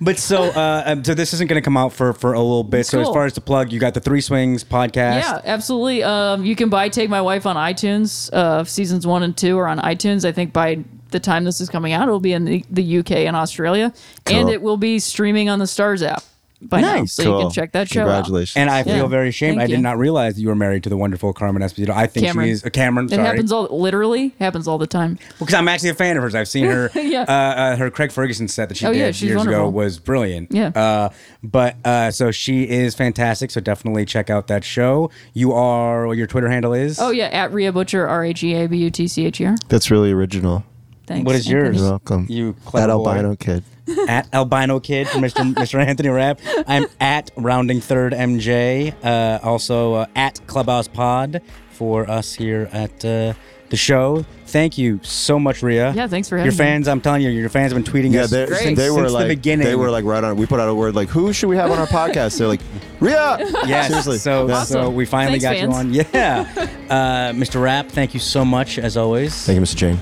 But 0.00 0.18
so 0.18 0.44
uh, 0.44 0.82
um, 0.86 1.04
so 1.04 1.14
this 1.14 1.32
isn't 1.34 1.48
going 1.48 1.60
to 1.60 1.64
come 1.64 1.76
out 1.76 1.92
for 1.92 2.12
for 2.12 2.32
a 2.32 2.40
little 2.40 2.64
bit. 2.64 2.86
So 2.86 3.00
as 3.00 3.06
Cool. 3.06 3.14
far 3.14 3.26
as 3.26 3.32
the 3.34 3.40
plug, 3.40 3.72
you 3.72 3.78
got 3.80 3.94
the 3.94 4.00
Three 4.00 4.20
Swings 4.20 4.64
podcast. 4.64 5.20
Yeah, 5.22 5.40
absolutely. 5.44 6.02
Um, 6.02 6.44
you 6.44 6.56
can 6.56 6.68
buy 6.68 6.88
Take 6.88 7.10
My 7.10 7.20
Wife 7.22 7.46
on 7.46 7.56
iTunes. 7.56 8.32
Uh, 8.32 8.64
seasons 8.64 9.06
one 9.06 9.22
and 9.22 9.36
two 9.36 9.58
are 9.58 9.66
on 9.68 9.78
iTunes. 9.78 10.24
I 10.24 10.32
think 10.32 10.52
by 10.52 10.84
the 11.10 11.20
time 11.20 11.44
this 11.44 11.60
is 11.60 11.68
coming 11.70 11.92
out, 11.92 12.02
it'll 12.06 12.20
be 12.20 12.32
in 12.34 12.44
the, 12.44 12.64
the 12.70 12.98
UK 12.98 13.12
and 13.12 13.34
Australia, 13.34 13.84
and 14.26 14.44
Cool. 14.44 14.48
it 14.50 14.60
will 14.62 14.76
be 14.76 14.98
streaming 14.98 15.48
on 15.48 15.58
the 15.58 15.64
Starz 15.64 16.06
app 16.06 16.22
by 16.60 16.80
now, 16.80 16.96
Nice. 16.96 17.12
so 17.12 17.22
you 17.22 17.28
Cool. 17.28 17.40
can 17.42 17.50
check 17.50 17.72
that 17.72 17.88
show 17.88 18.00
out. 18.02 18.06
Congratulations. 18.24 18.56
And 18.56 18.68
I 18.68 18.82
feel 18.82 18.96
Yeah. 18.96 19.06
very 19.06 19.28
ashamed. 19.28 19.58
Thank 19.58 19.62
I 19.62 19.66
did 19.68 19.76
you. 19.76 19.82
not 19.82 19.96
realize 19.96 20.40
you 20.40 20.48
were 20.48 20.56
married 20.56 20.82
to 20.82 20.88
the 20.88 20.96
wonderful 20.96 21.32
Carmen 21.32 21.62
Esposito. 21.62 21.90
I 21.90 22.06
think 22.08 22.26
Cameron. 22.26 22.48
she 22.48 22.52
is 22.52 22.64
uh, 22.64 22.70
Cameron. 22.70 23.06
It 23.06 23.10
Sorry, 23.12 23.22
happens 23.24 23.52
all 23.52 23.68
literally 23.70 24.34
happens 24.40 24.66
all 24.66 24.76
the 24.78 24.86
time. 24.88 25.18
because 25.38 25.54
I'm 25.54 25.68
actually 25.68 25.90
a 25.90 25.94
fan 25.94 26.16
of 26.16 26.22
hers. 26.24 26.34
I've 26.34 26.48
seen 26.48 26.64
her. 26.66 26.90
Yeah. 26.96 27.22
uh, 27.28 27.32
uh, 27.32 27.76
her 27.76 27.90
Craig 27.90 28.10
Ferguson 28.10 28.48
set 28.48 28.68
that 28.70 28.76
she 28.76 28.86
Oh, 28.86 28.92
did 28.92 28.98
yeah, 28.98 29.10
she's 29.12 29.22
years 29.30 29.42
ago 29.42 29.50
wonderful. 29.52 29.72
was 29.72 29.98
brilliant. 30.00 30.48
Yeah. 30.52 30.68
Uh, 30.74 31.08
but 31.44 31.76
uh, 31.84 32.10
so 32.10 32.30
she 32.32 32.64
is 32.68 32.94
fantastic. 32.94 33.50
So 33.52 33.60
definitely 33.60 34.04
check 34.04 34.28
out 34.28 34.48
that 34.48 34.64
show. 34.64 35.10
You 35.34 35.52
are. 35.52 36.06
What 36.08 36.16
your 36.16 36.26
Twitter 36.26 36.48
handle 36.48 36.72
is? 36.74 36.98
Oh 36.98 37.10
yeah, 37.10 37.26
at 37.26 37.52
Rhea 37.52 37.72
Butcher, 37.72 38.06
R 38.08 38.24
A 38.24 38.32
G 38.32 38.54
A 38.54 38.66
B 38.66 38.78
U 38.78 38.90
T 38.90 39.06
C 39.06 39.26
H 39.26 39.40
E 39.40 39.46
R. 39.46 39.54
That's 39.68 39.90
really 39.92 40.10
original. 40.10 40.64
Thanks. 41.06 41.24
What 41.24 41.36
is 41.36 41.48
yours? 41.48 41.66
Anthony. 41.68 41.78
You're 41.82 41.90
welcome. 41.90 42.26
You 42.28 42.56
clever 42.66 42.86
that 42.88 42.92
boy. 42.96 43.08
albino 43.10 43.36
kid. 43.36 43.62
At 44.08 44.32
albino 44.34 44.80
kid 44.80 45.08
for 45.08 45.18
Mr. 45.18 45.52
Mr. 45.54 45.84
Anthony 45.84 46.08
Rapp. 46.10 46.40
I'm 46.66 46.86
at 47.00 47.30
rounding 47.36 47.80
third 47.80 48.12
MJ. 48.12 48.94
Uh, 49.02 49.38
also 49.42 49.94
uh, 49.94 50.06
at 50.16 50.40
Clubhouse 50.46 50.88
Pod 50.88 51.40
for 51.70 52.08
us 52.10 52.34
here 52.34 52.68
at 52.72 53.04
uh, 53.04 53.32
the 53.70 53.76
show. 53.76 54.24
Thank 54.46 54.78
you 54.78 54.98
so 55.02 55.38
much, 55.38 55.62
Rhea. 55.62 55.92
Yeah, 55.94 56.06
thanks 56.06 56.28
for 56.28 56.36
your 56.36 56.44
having. 56.46 56.56
Your 56.56 56.66
fans. 56.66 56.88
I'm 56.88 57.00
telling 57.02 57.20
you, 57.22 57.28
your 57.28 57.50
fans 57.50 57.72
have 57.72 57.84
been 57.84 57.92
tweeting 57.92 58.12
Yeah, 58.12 58.22
us 58.22 58.30
they, 58.30 58.46
Great. 58.46 58.76
they 58.76 58.90
were 58.90 59.00
since 59.02 59.12
like 59.12 59.28
the 59.28 59.34
beginning. 59.36 59.66
they 59.66 59.74
were 59.76 59.90
like 59.90 60.04
right 60.04 60.24
on. 60.24 60.36
We 60.36 60.46
put 60.46 60.58
out 60.58 60.68
a 60.68 60.74
word 60.74 60.94
like, 60.94 61.08
"Who 61.10 61.32
should 61.34 61.48
we 61.48 61.56
have 61.56 61.70
on 61.70 61.78
our 61.78 61.86
podcast?" 61.86 62.38
They're 62.38 62.48
like, 62.48 62.60
"Rhea." 63.00 63.36
Yes. 63.66 63.88
seriously. 63.88 64.18
So, 64.18 64.48
Yeah. 64.48 64.62
so 64.64 64.88
we 64.90 65.04
finally 65.04 65.38
Thanks, 65.38 65.60
got 65.60 65.70
fans. 65.70 65.94
you 65.94 66.00
on. 66.00 66.06
Yeah. 66.14 66.66
Uh, 66.88 67.32
Mr. 67.32 67.62
Rapp, 67.62 67.88
thank 67.88 68.14
you 68.14 68.20
so 68.20 68.42
much 68.44 68.78
as 68.78 68.96
always. 68.96 69.44
Thank 69.44 69.56
you, 69.56 69.62
Mr. 69.62 69.76
Jane. 69.76 69.98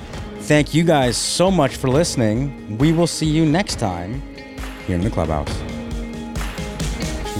Thank 0.46 0.72
you 0.72 0.84
guys 0.84 1.16
so 1.16 1.50
much 1.50 1.74
for 1.74 1.88
listening. 1.88 2.78
We 2.78 2.92
will 2.92 3.08
see 3.08 3.26
you 3.26 3.44
next 3.44 3.80
time 3.80 4.22
here 4.86 4.94
in 4.94 5.00
the 5.00 5.10
clubhouse. 5.10 5.52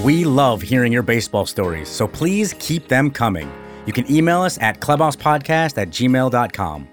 We 0.03 0.25
love 0.25 0.61
hearing 0.61 0.91
your 0.91 1.03
baseball 1.03 1.45
stories, 1.45 1.87
so 1.87 2.05
please 2.05 2.53
keep 2.59 2.89
them 2.89 3.09
coming. 3.09 3.49
You 3.85 3.93
can 3.93 4.11
email 4.11 4.41
us 4.41 4.57
at 4.59 4.81
clubhousepodcast 4.81 5.77
at 5.77 5.89
gmail.com. 5.89 6.87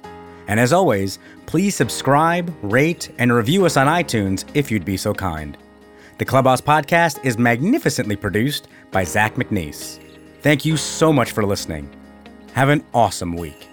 And 0.47 0.61
as 0.61 0.73
always, 0.73 1.19
please 1.47 1.75
subscribe, 1.75 2.55
rate, 2.63 3.11
and 3.19 3.33
review 3.33 3.67
us 3.67 3.77
on 3.77 3.89
iTunes 3.89 4.45
if 4.55 4.71
you'd 4.71 4.85
be 4.85 4.97
so 4.97 5.15
kind. 5.15 5.59
The 6.19 6.25
Clubhouse 6.25 6.61
Podcast 6.61 7.25
is 7.25 7.39
magnificently 7.39 8.15
produced 8.15 8.69
by 8.93 9.03
Zach 9.03 9.35
McNeese. 9.35 9.99
Thank 10.43 10.65
you 10.65 10.77
so 10.77 11.13
much 11.13 11.33
for 11.33 11.45
listening. 11.45 11.91
Have 12.53 12.69
an 12.69 12.85
awesome 12.95 13.35
week. 13.35 13.69